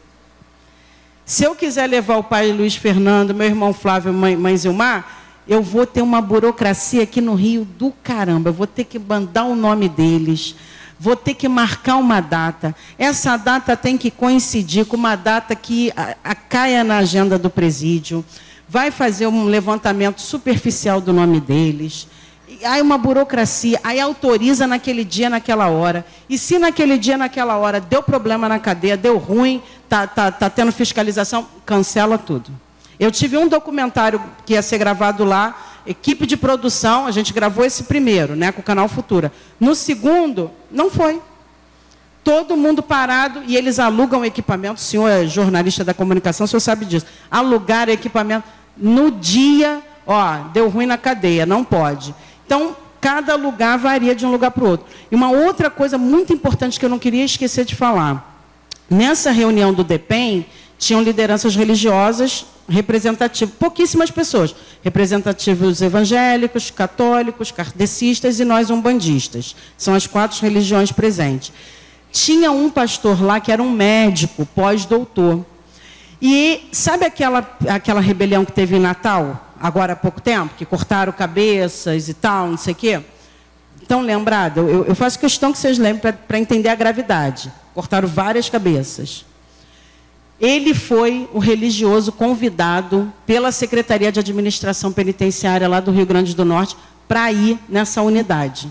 Se 1.24 1.44
eu 1.44 1.54
quiser 1.54 1.88
levar 1.88 2.16
o 2.16 2.24
pai 2.24 2.50
Luiz 2.50 2.74
Fernando, 2.74 3.32
meu 3.32 3.46
irmão 3.46 3.72
Flávio, 3.72 4.12
mãe, 4.12 4.36
mãe 4.36 4.56
Zilmar, 4.56 5.06
eu 5.46 5.62
vou 5.62 5.86
ter 5.86 6.02
uma 6.02 6.20
burocracia 6.20 7.04
aqui 7.04 7.20
no 7.20 7.34
Rio 7.34 7.64
do 7.64 7.92
caramba. 8.02 8.50
Eu 8.50 8.54
vou 8.54 8.66
ter 8.66 8.84
que 8.84 8.98
mandar 8.98 9.44
o 9.44 9.54
nome 9.54 9.88
deles 9.88 10.56
vou 10.98 11.16
ter 11.16 11.34
que 11.34 11.48
marcar 11.48 11.96
uma 11.96 12.20
data. 12.20 12.74
Essa 12.98 13.36
data 13.36 13.76
tem 13.76 13.98
que 13.98 14.10
coincidir 14.10 14.86
com 14.86 14.96
uma 14.96 15.16
data 15.16 15.54
que 15.54 15.92
a, 15.96 16.16
a 16.24 16.34
caia 16.34 16.82
na 16.82 16.98
agenda 16.98 17.38
do 17.38 17.50
presídio. 17.50 18.24
Vai 18.68 18.90
fazer 18.90 19.26
um 19.26 19.44
levantamento 19.44 20.20
superficial 20.20 21.00
do 21.00 21.12
nome 21.12 21.40
deles. 21.40 22.08
Aí 22.64 22.80
uma 22.80 22.96
burocracia, 22.96 23.78
aí 23.84 24.00
autoriza 24.00 24.66
naquele 24.66 25.04
dia, 25.04 25.28
naquela 25.28 25.68
hora. 25.68 26.04
E 26.28 26.38
se 26.38 26.58
naquele 26.58 26.96
dia, 26.98 27.16
naquela 27.18 27.56
hora, 27.56 27.80
deu 27.80 28.02
problema 28.02 28.48
na 28.48 28.58
cadeia, 28.58 28.96
deu 28.96 29.18
ruim, 29.18 29.62
está 29.84 30.06
tá, 30.06 30.32
tá 30.32 30.48
tendo 30.48 30.72
fiscalização, 30.72 31.46
cancela 31.64 32.16
tudo. 32.16 32.50
Eu 32.98 33.10
tive 33.10 33.36
um 33.36 33.46
documentário 33.46 34.20
que 34.44 34.54
ia 34.54 34.62
ser 34.62 34.78
gravado 34.78 35.22
lá, 35.22 35.54
equipe 35.86 36.26
de 36.26 36.36
produção, 36.36 37.06
a 37.06 37.10
gente 37.10 37.32
gravou 37.32 37.64
esse 37.64 37.84
primeiro, 37.84 38.34
né, 38.34 38.52
com 38.52 38.60
o 38.60 38.64
canal 38.64 38.88
Futura. 38.88 39.32
No 39.58 39.74
segundo, 39.74 40.50
não 40.70 40.90
foi. 40.90 41.20
Todo 42.24 42.56
mundo 42.56 42.82
parado 42.82 43.42
e 43.46 43.56
eles 43.56 43.78
alugam 43.78 44.24
equipamento. 44.24 44.80
O 44.80 44.84
senhor 44.84 45.08
é 45.08 45.26
jornalista 45.26 45.84
da 45.84 45.94
comunicação, 45.94 46.44
o 46.44 46.48
senhor 46.48 46.60
sabe 46.60 46.84
disso. 46.84 47.06
Alugar 47.30 47.88
equipamento 47.88 48.44
no 48.76 49.10
dia, 49.10 49.80
ó, 50.06 50.38
deu 50.52 50.68
ruim 50.68 50.86
na 50.86 50.98
cadeia, 50.98 51.46
não 51.46 51.62
pode. 51.62 52.14
Então, 52.44 52.76
cada 53.00 53.36
lugar 53.36 53.78
varia 53.78 54.14
de 54.14 54.26
um 54.26 54.30
lugar 54.30 54.50
para 54.50 54.64
o 54.64 54.68
outro. 54.68 54.86
E 55.10 55.14
uma 55.14 55.30
outra 55.30 55.70
coisa 55.70 55.96
muito 55.96 56.32
importante 56.32 56.80
que 56.80 56.84
eu 56.84 56.90
não 56.90 56.98
queria 56.98 57.24
esquecer 57.24 57.64
de 57.64 57.76
falar. 57.76 58.34
Nessa 58.90 59.30
reunião 59.30 59.72
do 59.72 59.84
DEPEN, 59.84 60.44
tinham 60.78 61.02
lideranças 61.02 61.56
religiosas 61.56 62.44
representativas, 62.68 63.54
pouquíssimas 63.58 64.10
pessoas, 64.10 64.54
representativos 64.82 65.80
evangélicos, 65.80 66.70
católicos, 66.70 67.50
kardecistas 67.50 68.40
e 68.40 68.44
nós 68.44 68.70
umbandistas. 68.70 69.54
São 69.76 69.94
as 69.94 70.06
quatro 70.06 70.40
religiões 70.42 70.90
presentes. 70.90 71.52
Tinha 72.10 72.50
um 72.50 72.70
pastor 72.70 73.22
lá 73.22 73.40
que 73.40 73.52
era 73.52 73.62
um 73.62 73.70
médico, 73.70 74.46
pós-doutor. 74.46 75.44
E 76.20 76.68
sabe 76.72 77.04
aquela, 77.04 77.48
aquela 77.68 78.00
rebelião 78.00 78.44
que 78.44 78.52
teve 78.52 78.76
em 78.76 78.80
Natal, 78.80 79.54
agora 79.60 79.92
há 79.92 79.96
pouco 79.96 80.20
tempo, 80.20 80.54
que 80.56 80.64
cortaram 80.64 81.12
cabeças 81.12 82.08
e 82.08 82.14
tal, 82.14 82.48
não 82.48 82.56
sei 82.56 82.72
o 82.72 82.76
quê? 82.76 83.00
Então, 83.82 84.00
lembrado, 84.00 84.60
eu, 84.68 84.84
eu 84.86 84.94
faço 84.94 85.18
questão 85.18 85.52
que 85.52 85.58
vocês 85.58 85.78
lembrem 85.78 86.12
para 86.26 86.38
entender 86.38 86.68
a 86.68 86.74
gravidade. 86.74 87.52
Cortaram 87.72 88.08
várias 88.08 88.48
cabeças. 88.48 89.24
Ele 90.40 90.74
foi 90.74 91.28
o 91.32 91.38
religioso 91.38 92.12
convidado 92.12 93.12
pela 93.24 93.50
Secretaria 93.50 94.12
de 94.12 94.20
Administração 94.20 94.92
Penitenciária 94.92 95.66
lá 95.66 95.80
do 95.80 95.90
Rio 95.90 96.04
Grande 96.04 96.34
do 96.34 96.44
Norte 96.44 96.76
para 97.08 97.32
ir 97.32 97.58
nessa 97.68 98.02
unidade. 98.02 98.70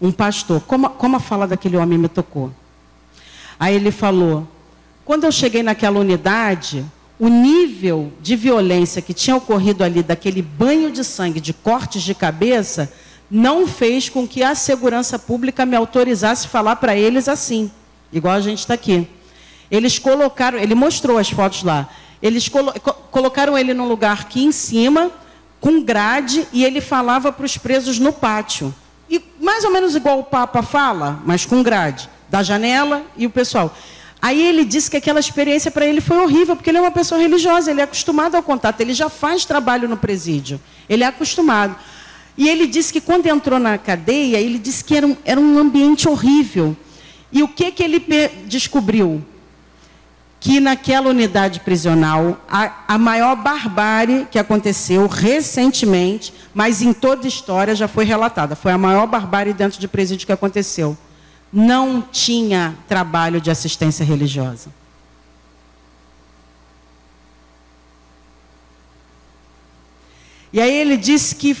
Um 0.00 0.12
pastor. 0.12 0.60
Como, 0.60 0.88
como 0.90 1.16
a 1.16 1.20
fala 1.20 1.46
daquele 1.46 1.76
homem 1.76 1.98
me 1.98 2.08
tocou? 2.08 2.52
Aí 3.58 3.74
ele 3.74 3.90
falou: 3.90 4.46
quando 5.04 5.24
eu 5.24 5.32
cheguei 5.32 5.62
naquela 5.62 5.98
unidade, 5.98 6.84
o 7.18 7.28
nível 7.28 8.12
de 8.20 8.36
violência 8.36 9.02
que 9.02 9.14
tinha 9.14 9.36
ocorrido 9.36 9.82
ali, 9.82 10.02
daquele 10.02 10.42
banho 10.42 10.90
de 10.90 11.02
sangue, 11.02 11.40
de 11.40 11.52
cortes 11.52 12.02
de 12.02 12.14
cabeça, 12.14 12.92
não 13.30 13.66
fez 13.66 14.08
com 14.08 14.26
que 14.28 14.42
a 14.42 14.54
segurança 14.54 15.18
pública 15.18 15.66
me 15.66 15.76
autorizasse 15.76 16.46
falar 16.46 16.76
para 16.76 16.96
eles 16.96 17.28
assim, 17.28 17.70
igual 18.12 18.34
a 18.34 18.40
gente 18.40 18.60
está 18.60 18.74
aqui. 18.74 19.08
Eles 19.74 19.98
colocaram, 19.98 20.56
ele 20.56 20.74
mostrou 20.74 21.18
as 21.18 21.28
fotos 21.28 21.64
lá. 21.64 21.88
Eles 22.22 22.48
colo 22.48 22.72
colocaram 23.10 23.58
ele 23.58 23.74
num 23.74 23.88
lugar 23.88 24.20
aqui 24.20 24.44
em 24.44 24.52
cima, 24.52 25.10
com 25.60 25.82
grade, 25.82 26.46
e 26.52 26.64
ele 26.64 26.80
falava 26.80 27.32
para 27.32 27.44
os 27.44 27.58
presos 27.58 27.98
no 27.98 28.12
pátio. 28.12 28.72
E 29.10 29.20
mais 29.40 29.64
ou 29.64 29.72
menos 29.72 29.96
igual 29.96 30.20
o 30.20 30.24
Papa 30.24 30.62
fala, 30.62 31.20
mas 31.26 31.44
com 31.44 31.60
grade, 31.60 32.08
da 32.28 32.40
janela 32.40 33.02
e 33.16 33.26
o 33.26 33.30
pessoal. 33.30 33.76
Aí 34.22 34.40
ele 34.46 34.64
disse 34.64 34.88
que 34.88 34.96
aquela 34.96 35.18
experiência 35.18 35.72
para 35.72 35.84
ele 35.84 36.00
foi 36.00 36.18
horrível, 36.18 36.54
porque 36.54 36.70
ele 36.70 36.78
é 36.78 36.80
uma 36.80 36.92
pessoa 36.92 37.20
religiosa, 37.20 37.72
ele 37.72 37.80
é 37.80 37.84
acostumado 37.84 38.36
ao 38.36 38.44
contato, 38.44 38.80
ele 38.80 38.94
já 38.94 39.08
faz 39.08 39.44
trabalho 39.44 39.88
no 39.88 39.96
presídio, 39.96 40.60
ele 40.88 41.02
é 41.02 41.08
acostumado. 41.08 41.74
E 42.38 42.48
ele 42.48 42.68
disse 42.68 42.92
que 42.92 43.00
quando 43.00 43.26
entrou 43.26 43.58
na 43.58 43.76
cadeia, 43.76 44.38
ele 44.38 44.58
disse 44.58 44.84
que 44.84 44.96
era 44.96 45.06
um, 45.06 45.16
era 45.24 45.40
um 45.40 45.58
ambiente 45.58 46.08
horrível. 46.08 46.76
E 47.32 47.42
o 47.42 47.48
que, 47.48 47.72
que 47.72 47.82
ele 47.82 47.98
descobriu? 48.46 49.33
Que 50.44 50.60
naquela 50.60 51.08
unidade 51.08 51.60
prisional, 51.60 52.38
a, 52.46 52.84
a 52.88 52.98
maior 52.98 53.34
barbárie 53.34 54.28
que 54.30 54.38
aconteceu 54.38 55.06
recentemente, 55.06 56.34
mas 56.52 56.82
em 56.82 56.92
toda 56.92 57.24
a 57.24 57.28
história 57.28 57.74
já 57.74 57.88
foi 57.88 58.04
relatada, 58.04 58.54
foi 58.54 58.72
a 58.72 58.76
maior 58.76 59.06
barbárie 59.06 59.54
dentro 59.54 59.80
de 59.80 59.88
presídio 59.88 60.26
que 60.26 60.32
aconteceu 60.32 60.98
não 61.54 62.02
tinha 62.02 62.76
trabalho 62.88 63.40
de 63.40 63.48
assistência 63.48 64.04
religiosa. 64.04 64.70
E 70.52 70.60
aí 70.60 70.76
ele 70.76 70.96
disse 70.96 71.36
que, 71.36 71.56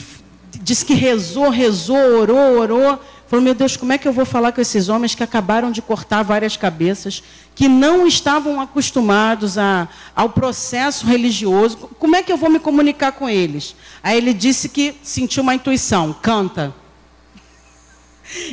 disse 0.60 0.84
que 0.84 0.94
rezou, 0.94 1.48
rezou, 1.48 2.18
orou, 2.18 2.58
orou. 2.58 3.00
Falou, 3.28 3.44
meu 3.44 3.54
Deus, 3.54 3.76
como 3.76 3.92
é 3.92 3.98
que 3.98 4.06
eu 4.06 4.12
vou 4.12 4.24
falar 4.24 4.50
com 4.50 4.60
esses 4.60 4.88
homens 4.88 5.14
que 5.14 5.22
acabaram 5.22 5.70
de 5.70 5.80
cortar 5.80 6.24
várias 6.24 6.56
cabeças, 6.56 7.22
que 7.54 7.68
não 7.68 8.06
estavam 8.06 8.60
acostumados 8.60 9.56
a, 9.56 9.88
ao 10.14 10.28
processo 10.30 11.06
religioso? 11.06 11.76
Como 11.98 12.16
é 12.16 12.22
que 12.22 12.32
eu 12.32 12.36
vou 12.36 12.50
me 12.50 12.58
comunicar 12.58 13.12
com 13.12 13.28
eles? 13.28 13.76
Aí 14.02 14.16
ele 14.16 14.34
disse 14.34 14.68
que 14.68 14.96
sentiu 15.02 15.42
uma 15.42 15.54
intuição, 15.54 16.14
canta. 16.20 16.74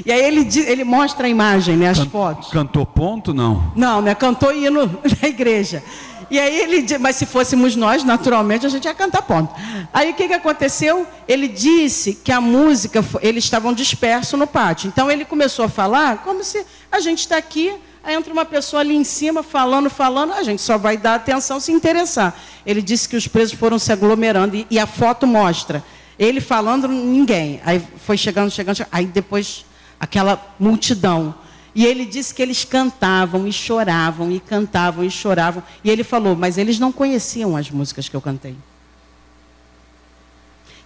E 0.06 0.12
aí 0.12 0.22
ele, 0.22 0.48
ele 0.68 0.84
mostra 0.84 1.28
a 1.28 1.30
imagem, 1.30 1.78
né, 1.78 1.88
as 1.88 2.00
Can, 2.00 2.10
fotos. 2.10 2.50
Cantou 2.50 2.86
ponto, 2.86 3.34
não? 3.34 3.72
Não, 3.74 4.02
né? 4.02 4.14
Cantou 4.14 4.54
hino 4.54 4.86
da 5.22 5.28
igreja. 5.28 5.82
E 6.30 6.40
aí 6.40 6.60
ele, 6.60 6.98
mas 6.98 7.18
se 7.18 7.26
fôssemos 7.26 7.76
nós, 7.76 8.06
naturalmente, 8.06 8.66
a 8.66 8.70
gente 8.70 8.86
ia 8.86 8.94
cantar 8.94 9.22
ponto. 9.22 9.54
Aí 9.94 10.12
o 10.12 10.14
que, 10.14 10.30
que 10.30 10.34
aconteceu? 10.34 11.06
Ele 11.28 11.48
disse 11.48 12.14
que 12.14 12.32
a 12.32 12.40
música, 12.40 13.04
eles 13.22 13.44
estavam 13.44 13.74
dispersos 13.74 14.40
no 14.40 14.48
pátio. 14.48 14.88
Então 14.88 15.12
ele 15.12 15.26
começou 15.26 15.66
a 15.66 15.70
falar 15.70 16.20
como 16.20 16.42
se 16.42 16.66
a 16.90 17.02
gente 17.02 17.20
está 17.20 17.36
aqui, 17.36 17.74
aí 18.04 18.16
entra 18.16 18.34
uma 18.34 18.46
pessoa 18.46 18.82
ali 18.82 18.96
em 18.96 19.04
cima 19.04 19.44
falando, 19.44 19.90
falando, 19.90 20.34
a 20.34 20.44
gente 20.44 20.62
só 20.62 20.78
vai 20.78 20.98
dar 20.98 21.16
atenção 21.16 21.60
se 21.60 21.72
interessar. 21.72 22.36
Ele 22.66 22.82
disse 22.82 23.08
que 23.08 23.16
os 23.16 23.28
presos 23.28 23.58
foram 23.58 23.78
se 23.78 23.92
aglomerando 23.92 24.56
e, 24.56 24.68
e 24.70 24.80
a 24.80 24.88
foto 24.88 25.26
mostra 25.28 25.84
ele 26.22 26.40
falando, 26.40 26.88
ninguém. 26.88 27.60
Aí 27.66 27.84
foi 28.06 28.16
chegando, 28.16 28.52
chegando, 28.52 28.76
chegando. 28.76 28.94
Aí 28.94 29.08
depois, 29.08 29.66
aquela 30.00 30.54
multidão. 30.60 31.34
E 31.74 31.84
ele 31.84 32.06
disse 32.06 32.32
que 32.32 32.44
eles 32.44 32.64
cantavam 32.64 33.48
e 33.48 33.52
choravam, 33.52 34.32
e 34.32 34.40
cantavam 34.40 35.04
e 35.04 35.10
choravam. 35.10 35.64
E 35.84 35.90
ele 35.90 36.04
falou, 36.04 36.36
mas 36.36 36.60
eles 36.60 36.78
não 36.78 36.92
conheciam 36.92 37.58
as 37.58 37.72
músicas 37.72 38.08
que 38.08 38.16
eu 38.16 38.22
cantei. 38.22 38.56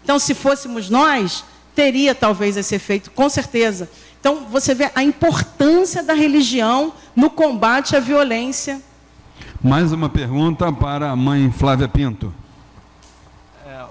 Então, 0.02 0.18
se 0.18 0.34
fôssemos 0.34 0.90
nós, 0.90 1.44
teria 1.76 2.16
talvez 2.16 2.56
esse 2.56 2.74
efeito, 2.74 3.12
com 3.12 3.28
certeza. 3.28 3.90
Então, 4.26 4.44
você 4.50 4.74
vê 4.74 4.90
a 4.96 5.04
importância 5.04 6.02
da 6.02 6.16
religião 6.16 6.94
no 7.16 7.30
combate 7.30 7.96
à 7.96 8.00
violência. 8.00 8.82
Mais 9.62 9.92
uma 9.92 10.10
pergunta 10.10 10.74
para 10.74 11.12
a 11.12 11.16
mãe 11.16 11.52
Flávia 11.52 11.88
Pinto. 11.88 12.34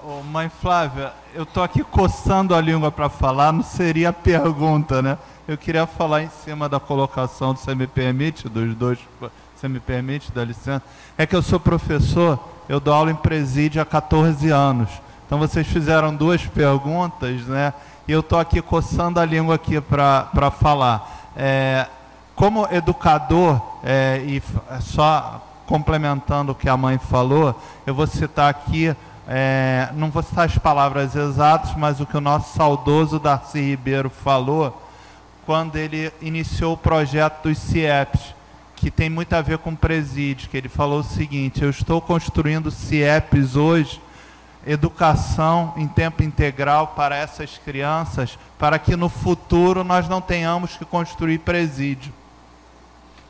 Ô, 0.05 0.21
mãe 0.23 0.51
Flávia, 0.61 1.13
eu 1.33 1.43
estou 1.43 1.63
aqui 1.63 1.81
coçando 1.85 2.53
a 2.53 2.59
língua 2.59 2.91
para 2.91 3.07
falar, 3.07 3.53
não 3.53 3.63
seria 3.63 4.11
pergunta, 4.11 5.01
né? 5.01 5.17
Eu 5.47 5.57
queria 5.57 5.87
falar 5.87 6.23
em 6.23 6.29
cima 6.43 6.67
da 6.67 6.81
colocação 6.81 7.55
Você 7.55 7.73
Me 7.73 7.87
Permite, 7.87 8.49
dos 8.49 8.75
dois, 8.75 8.99
Você 9.55 9.69
Me 9.69 9.79
Permite, 9.79 10.33
dá 10.33 10.43
licença. 10.43 10.83
É 11.17 11.25
que 11.25 11.33
eu 11.33 11.41
sou 11.41 11.61
professor, 11.61 12.37
eu 12.67 12.81
dou 12.81 12.93
aula 12.93 13.09
em 13.09 13.15
presídio 13.15 13.81
há 13.81 13.85
14 13.85 14.49
anos. 14.49 14.89
Então 15.25 15.39
vocês 15.39 15.65
fizeram 15.65 16.13
duas 16.13 16.45
perguntas, 16.45 17.41
né? 17.45 17.73
E 18.07 18.11
eu 18.11 18.19
estou 18.19 18.39
aqui 18.39 18.61
coçando 18.61 19.19
a 19.19 19.25
língua 19.25 19.55
aqui 19.55 19.81
para 19.81 20.51
falar. 20.51 21.31
É, 21.35 21.87
como 22.35 22.67
educador, 22.71 23.61
é, 23.83 24.21
e 24.25 24.43
só 24.81 25.41
complementando 25.65 26.51
o 26.51 26.55
que 26.55 26.69
a 26.69 26.77
mãe 26.77 26.97
falou, 26.97 27.59
eu 27.85 27.95
vou 27.95 28.05
citar 28.05 28.49
aqui 28.49 28.95
é, 29.27 29.89
não 29.95 30.11
vou 30.11 30.21
citar 30.21 30.45
as 30.45 30.57
palavras 30.57 31.15
exatas, 31.15 31.75
mas 31.75 31.99
o 31.99 32.05
que 32.05 32.15
o 32.15 32.21
nosso 32.21 32.55
saudoso 32.55 33.19
Darcy 33.19 33.59
Ribeiro 33.59 34.09
falou 34.09 34.81
quando 35.45 35.75
ele 35.75 36.11
iniciou 36.21 36.73
o 36.73 36.77
projeto 36.77 37.47
dos 37.47 37.57
CIEPs, 37.57 38.33
que 38.75 38.91
tem 38.91 39.09
muito 39.09 39.33
a 39.33 39.41
ver 39.41 39.59
com 39.59 39.75
presídio, 39.75 40.49
que 40.49 40.57
ele 40.57 40.69
falou 40.69 40.99
o 40.99 41.03
seguinte, 41.03 41.63
eu 41.63 41.69
estou 41.69 42.01
construindo 42.01 42.71
CIEPs 42.71 43.55
hoje, 43.55 44.01
educação 44.65 45.73
em 45.77 45.87
tempo 45.87 46.23
integral 46.23 46.87
para 46.95 47.15
essas 47.15 47.57
crianças, 47.57 48.37
para 48.57 48.79
que 48.79 48.95
no 48.95 49.09
futuro 49.09 49.83
nós 49.83 50.09
não 50.09 50.21
tenhamos 50.21 50.75
que 50.75 50.85
construir 50.85 51.39
presídio. 51.39 52.13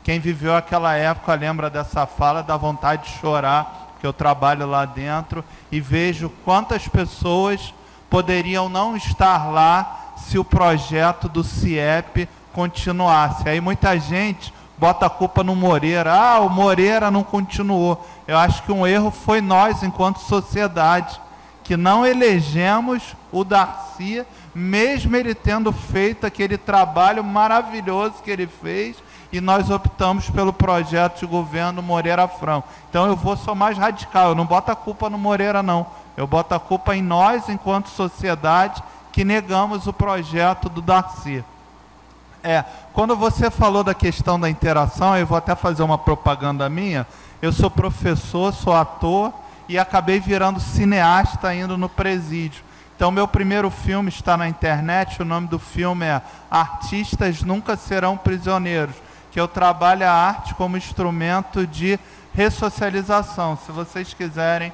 Quem 0.02 0.20
viveu 0.20 0.54
aquela 0.54 0.94
época 0.94 1.34
lembra 1.34 1.68
dessa 1.68 2.06
fala, 2.06 2.42
da 2.42 2.56
vontade 2.56 3.04
de 3.04 3.18
chorar, 3.18 3.96
que 4.00 4.06
eu 4.06 4.12
trabalho 4.12 4.66
lá 4.66 4.84
dentro 4.84 5.44
e 5.70 5.80
vejo 5.80 6.30
quantas 6.44 6.86
pessoas 6.86 7.74
poderiam 8.08 8.68
não 8.68 8.96
estar 8.96 9.50
lá 9.50 10.14
se 10.16 10.38
o 10.38 10.44
projeto 10.44 11.28
do 11.28 11.42
CIEP 11.42 12.28
continuasse. 12.52 13.48
Aí 13.48 13.60
muita 13.60 13.98
gente 13.98 14.52
bota 14.78 15.06
a 15.06 15.10
culpa 15.10 15.42
no 15.42 15.54
Moreira. 15.54 16.12
Ah, 16.12 16.40
o 16.40 16.48
Moreira 16.48 17.10
não 17.10 17.22
continuou. 17.22 18.06
Eu 18.26 18.38
acho 18.38 18.62
que 18.62 18.72
um 18.72 18.86
erro 18.86 19.10
foi 19.10 19.40
nós, 19.40 19.82
enquanto 19.82 20.18
sociedade, 20.18 21.20
que 21.66 21.76
não 21.76 22.06
elegemos 22.06 23.16
o 23.32 23.42
Darcy, 23.42 24.24
mesmo 24.54 25.16
ele 25.16 25.34
tendo 25.34 25.72
feito 25.72 26.24
aquele 26.24 26.56
trabalho 26.56 27.24
maravilhoso 27.24 28.22
que 28.22 28.30
ele 28.30 28.46
fez 28.46 28.96
e 29.32 29.40
nós 29.40 29.68
optamos 29.68 30.30
pelo 30.30 30.52
projeto 30.52 31.18
de 31.18 31.26
governo 31.26 31.82
Moreira 31.82 32.28
Franco. 32.28 32.68
Então 32.88 33.06
eu 33.06 33.16
vou 33.16 33.36
só 33.36 33.52
mais 33.52 33.76
radical, 33.76 34.28
eu 34.28 34.34
não 34.36 34.46
boto 34.46 34.70
a 34.70 34.76
culpa 34.76 35.10
no 35.10 35.18
Moreira 35.18 35.60
não. 35.60 35.86
Eu 36.16 36.24
boto 36.26 36.54
a 36.54 36.60
culpa 36.60 36.94
em 36.94 37.02
nós 37.02 37.48
enquanto 37.48 37.88
sociedade 37.88 38.80
que 39.12 39.24
negamos 39.24 39.88
o 39.88 39.92
projeto 39.92 40.68
do 40.68 40.80
Darcy. 40.80 41.44
É, 42.44 42.64
quando 42.92 43.16
você 43.16 43.50
falou 43.50 43.82
da 43.82 43.92
questão 43.92 44.38
da 44.38 44.48
interação, 44.48 45.16
eu 45.16 45.26
vou 45.26 45.36
até 45.36 45.56
fazer 45.56 45.82
uma 45.82 45.98
propaganda 45.98 46.68
minha. 46.68 47.04
Eu 47.42 47.52
sou 47.52 47.68
professor, 47.68 48.54
sou 48.54 48.72
ator 48.72 49.32
e 49.68 49.78
acabei 49.78 50.20
virando 50.20 50.60
cineasta 50.60 51.54
indo 51.54 51.76
no 51.76 51.88
presídio. 51.88 52.64
Então, 52.94 53.10
meu 53.10 53.28
primeiro 53.28 53.70
filme 53.70 54.08
está 54.08 54.36
na 54.36 54.48
internet. 54.48 55.20
O 55.20 55.24
nome 55.24 55.48
do 55.48 55.58
filme 55.58 56.06
é 56.06 56.22
Artistas 56.50 57.42
Nunca 57.42 57.76
Serão 57.76 58.16
Prisioneiros 58.16 58.94
que 59.36 59.40
eu 59.40 59.46
trabalho 59.46 60.08
a 60.08 60.10
arte 60.10 60.54
como 60.54 60.78
instrumento 60.78 61.66
de 61.66 62.00
ressocialização. 62.32 63.58
Se 63.66 63.70
vocês 63.70 64.14
quiserem, 64.14 64.72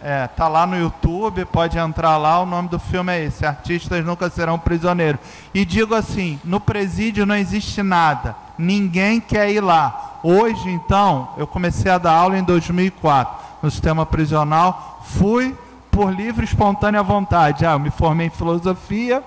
é, 0.00 0.28
tá 0.28 0.46
lá 0.46 0.64
no 0.64 0.78
YouTube, 0.78 1.44
pode 1.46 1.76
entrar 1.76 2.16
lá, 2.16 2.38
o 2.40 2.46
nome 2.46 2.68
do 2.68 2.78
filme 2.78 3.12
é 3.12 3.24
esse, 3.24 3.44
Artistas 3.44 4.04
Nunca 4.04 4.30
Serão 4.30 4.60
Prisioneiros. 4.60 5.20
E 5.52 5.64
digo 5.64 5.92
assim, 5.92 6.38
no 6.44 6.60
presídio 6.60 7.26
não 7.26 7.34
existe 7.34 7.82
nada, 7.82 8.36
ninguém 8.58 9.20
quer 9.20 9.50
ir 9.50 9.60
lá. 9.60 10.18
Hoje, 10.22 10.70
então, 10.70 11.30
eu 11.36 11.46
comecei 11.46 11.90
a 11.90 11.98
dar 11.98 12.12
aula 12.12 12.38
em 12.38 12.42
2004 12.42 13.46
no 13.62 13.70
sistema 13.70 14.04
prisional, 14.04 15.02
fui 15.04 15.56
por 15.90 16.12
livre 16.12 16.44
e 16.44 16.48
espontânea 16.48 17.02
vontade. 17.02 17.64
Ah, 17.64 17.72
eu 17.72 17.78
me 17.78 17.90
formei 17.90 18.26
em 18.26 18.30
filosofia, 18.30 19.22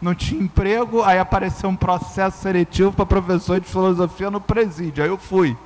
não 0.00 0.14
tinha 0.14 0.42
emprego, 0.42 1.02
aí 1.02 1.18
apareceu 1.18 1.70
um 1.70 1.76
processo 1.76 2.38
seletivo 2.38 2.92
para 2.92 3.06
professor 3.06 3.60
de 3.60 3.66
filosofia 3.66 4.30
no 4.30 4.40
presídio. 4.40 5.02
Aí 5.02 5.10
eu 5.10 5.18
fui. 5.18 5.56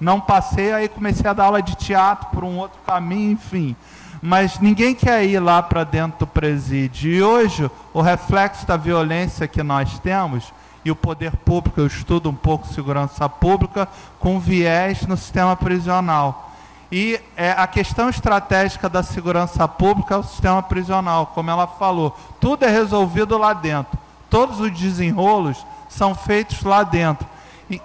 Não 0.00 0.20
passei, 0.20 0.72
aí 0.72 0.88
comecei 0.88 1.28
a 1.28 1.32
dar 1.32 1.44
aula 1.44 1.62
de 1.62 1.74
teatro 1.76 2.28
por 2.32 2.44
um 2.44 2.58
outro 2.58 2.78
caminho, 2.86 3.32
enfim. 3.32 3.76
Mas 4.20 4.58
ninguém 4.58 4.94
quer 4.94 5.24
ir 5.24 5.38
lá 5.38 5.62
para 5.62 5.84
dentro 5.84 6.20
do 6.20 6.26
presídio. 6.26 7.10
E 7.10 7.22
hoje, 7.22 7.70
o 7.92 8.00
reflexo 8.00 8.66
da 8.66 8.76
violência 8.76 9.46
que 9.46 9.62
nós 9.62 9.98
temos, 9.98 10.52
e 10.84 10.90
o 10.90 10.96
poder 10.96 11.34
público, 11.36 11.80
eu 11.80 11.86
estudo 11.86 12.28
um 12.28 12.34
pouco 12.34 12.68
segurança 12.68 13.28
pública, 13.28 13.88
com 14.18 14.38
viés 14.38 15.06
no 15.06 15.16
sistema 15.16 15.56
prisional. 15.56 16.52
E 16.92 17.18
é, 17.36 17.52
a 17.52 17.66
questão 17.66 18.08
estratégica 18.08 18.88
da 18.88 19.02
segurança 19.02 19.66
pública 19.66 20.14
é 20.14 20.18
o 20.18 20.22
sistema 20.22 20.62
prisional, 20.62 21.26
como 21.28 21.50
ela 21.50 21.66
falou. 21.66 22.16
Tudo 22.38 22.64
é 22.64 22.68
resolvido 22.68 23.38
lá 23.38 23.52
dentro. 23.54 23.98
Todos 24.28 24.60
os 24.60 24.70
desenrolos 24.70 25.64
são 25.88 26.14
feitos 26.14 26.62
lá 26.62 26.82
dentro. 26.82 27.26
E, 27.70 27.80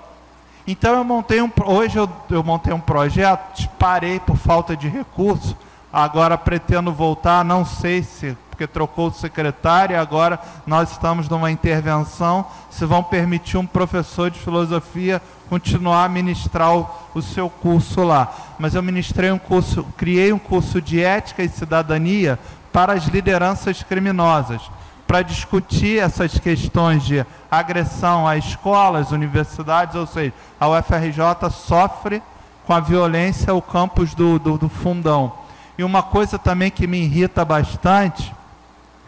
então 0.67 0.97
eu 0.97 1.03
montei 1.03 1.41
um. 1.41 1.49
Hoje 1.65 1.97
eu, 1.97 2.09
eu 2.29 2.43
montei 2.43 2.73
um 2.73 2.79
projeto, 2.79 3.69
parei 3.79 4.19
por 4.19 4.35
falta 4.35 4.75
de 4.75 4.89
recurso. 4.89 5.57
Agora 5.91 6.37
pretendo 6.37 6.91
voltar, 6.91 7.43
não 7.43 7.65
sei 7.65 8.03
se 8.03 8.37
porque 8.59 8.67
trocou 8.67 9.07
o 9.07 9.13
secretário 9.13 9.93
e 9.93 9.97
agora 9.97 10.37
nós 10.67 10.91
estamos 10.91 11.29
numa 11.29 11.49
intervenção 11.49 12.45
se 12.69 12.83
vão 12.83 13.01
permitir 13.01 13.55
um 13.55 13.65
professor 13.65 14.29
de 14.29 14.37
filosofia 14.37 15.21
continuar 15.47 16.03
a 16.03 16.09
ministrar 16.09 16.75
o, 16.75 16.89
o 17.15 17.21
seu 17.21 17.49
curso 17.49 18.03
lá. 18.03 18.33
Mas 18.59 18.75
eu 18.75 18.83
ministrei 18.83 19.31
um 19.31 19.39
curso, 19.39 19.85
criei 19.95 20.33
um 20.33 20.37
curso 20.37 20.81
de 20.81 21.01
ética 21.01 21.41
e 21.41 21.47
cidadania 21.47 22.37
para 22.73 22.91
as 22.91 23.05
lideranças 23.05 23.81
criminosas, 23.81 24.61
para 25.07 25.21
discutir 25.21 25.99
essas 25.99 26.37
questões 26.37 27.05
de 27.05 27.25
agressão 27.49 28.27
a 28.27 28.35
escolas, 28.35 29.11
universidades, 29.11 29.95
ou 29.95 30.05
seja, 30.05 30.33
a 30.59 30.67
UFRJ 30.67 31.49
sofre 31.49 32.21
com 32.67 32.73
a 32.73 32.81
violência 32.81 33.53
o 33.53 33.61
campus 33.61 34.13
do, 34.13 34.37
do, 34.37 34.57
do 34.57 34.67
fundão. 34.67 35.31
E 35.77 35.83
uma 35.83 36.03
coisa 36.03 36.37
também 36.37 36.69
que 36.69 36.85
me 36.85 36.97
irrita 36.97 37.45
bastante 37.45 38.37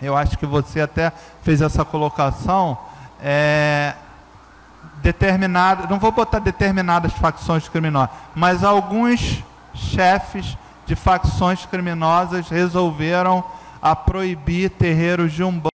eu 0.02 0.16
acho 0.18 0.38
que 0.38 0.46
você 0.46 0.82
até 0.82 1.12
fez 1.44 1.62
essa 1.62 1.86
colocação, 1.86 2.78
é, 3.22 3.94
determinado, 5.02 5.88
não 5.90 6.00
vou 6.00 6.12
botar 6.12 6.40
determinadas 6.40 7.14
facções 7.14 7.68
criminosas, 7.68 8.10
mas 8.36 8.64
alguns 8.64 9.44
chefes 9.74 10.58
de 10.86 10.96
facções 10.96 11.66
criminosas 11.66 12.50
resolveram 12.50 13.44
a 13.82 13.96
proibir 13.96 14.70
terreiros 14.70 15.34
de 15.34 15.44
umbanda 15.44 15.71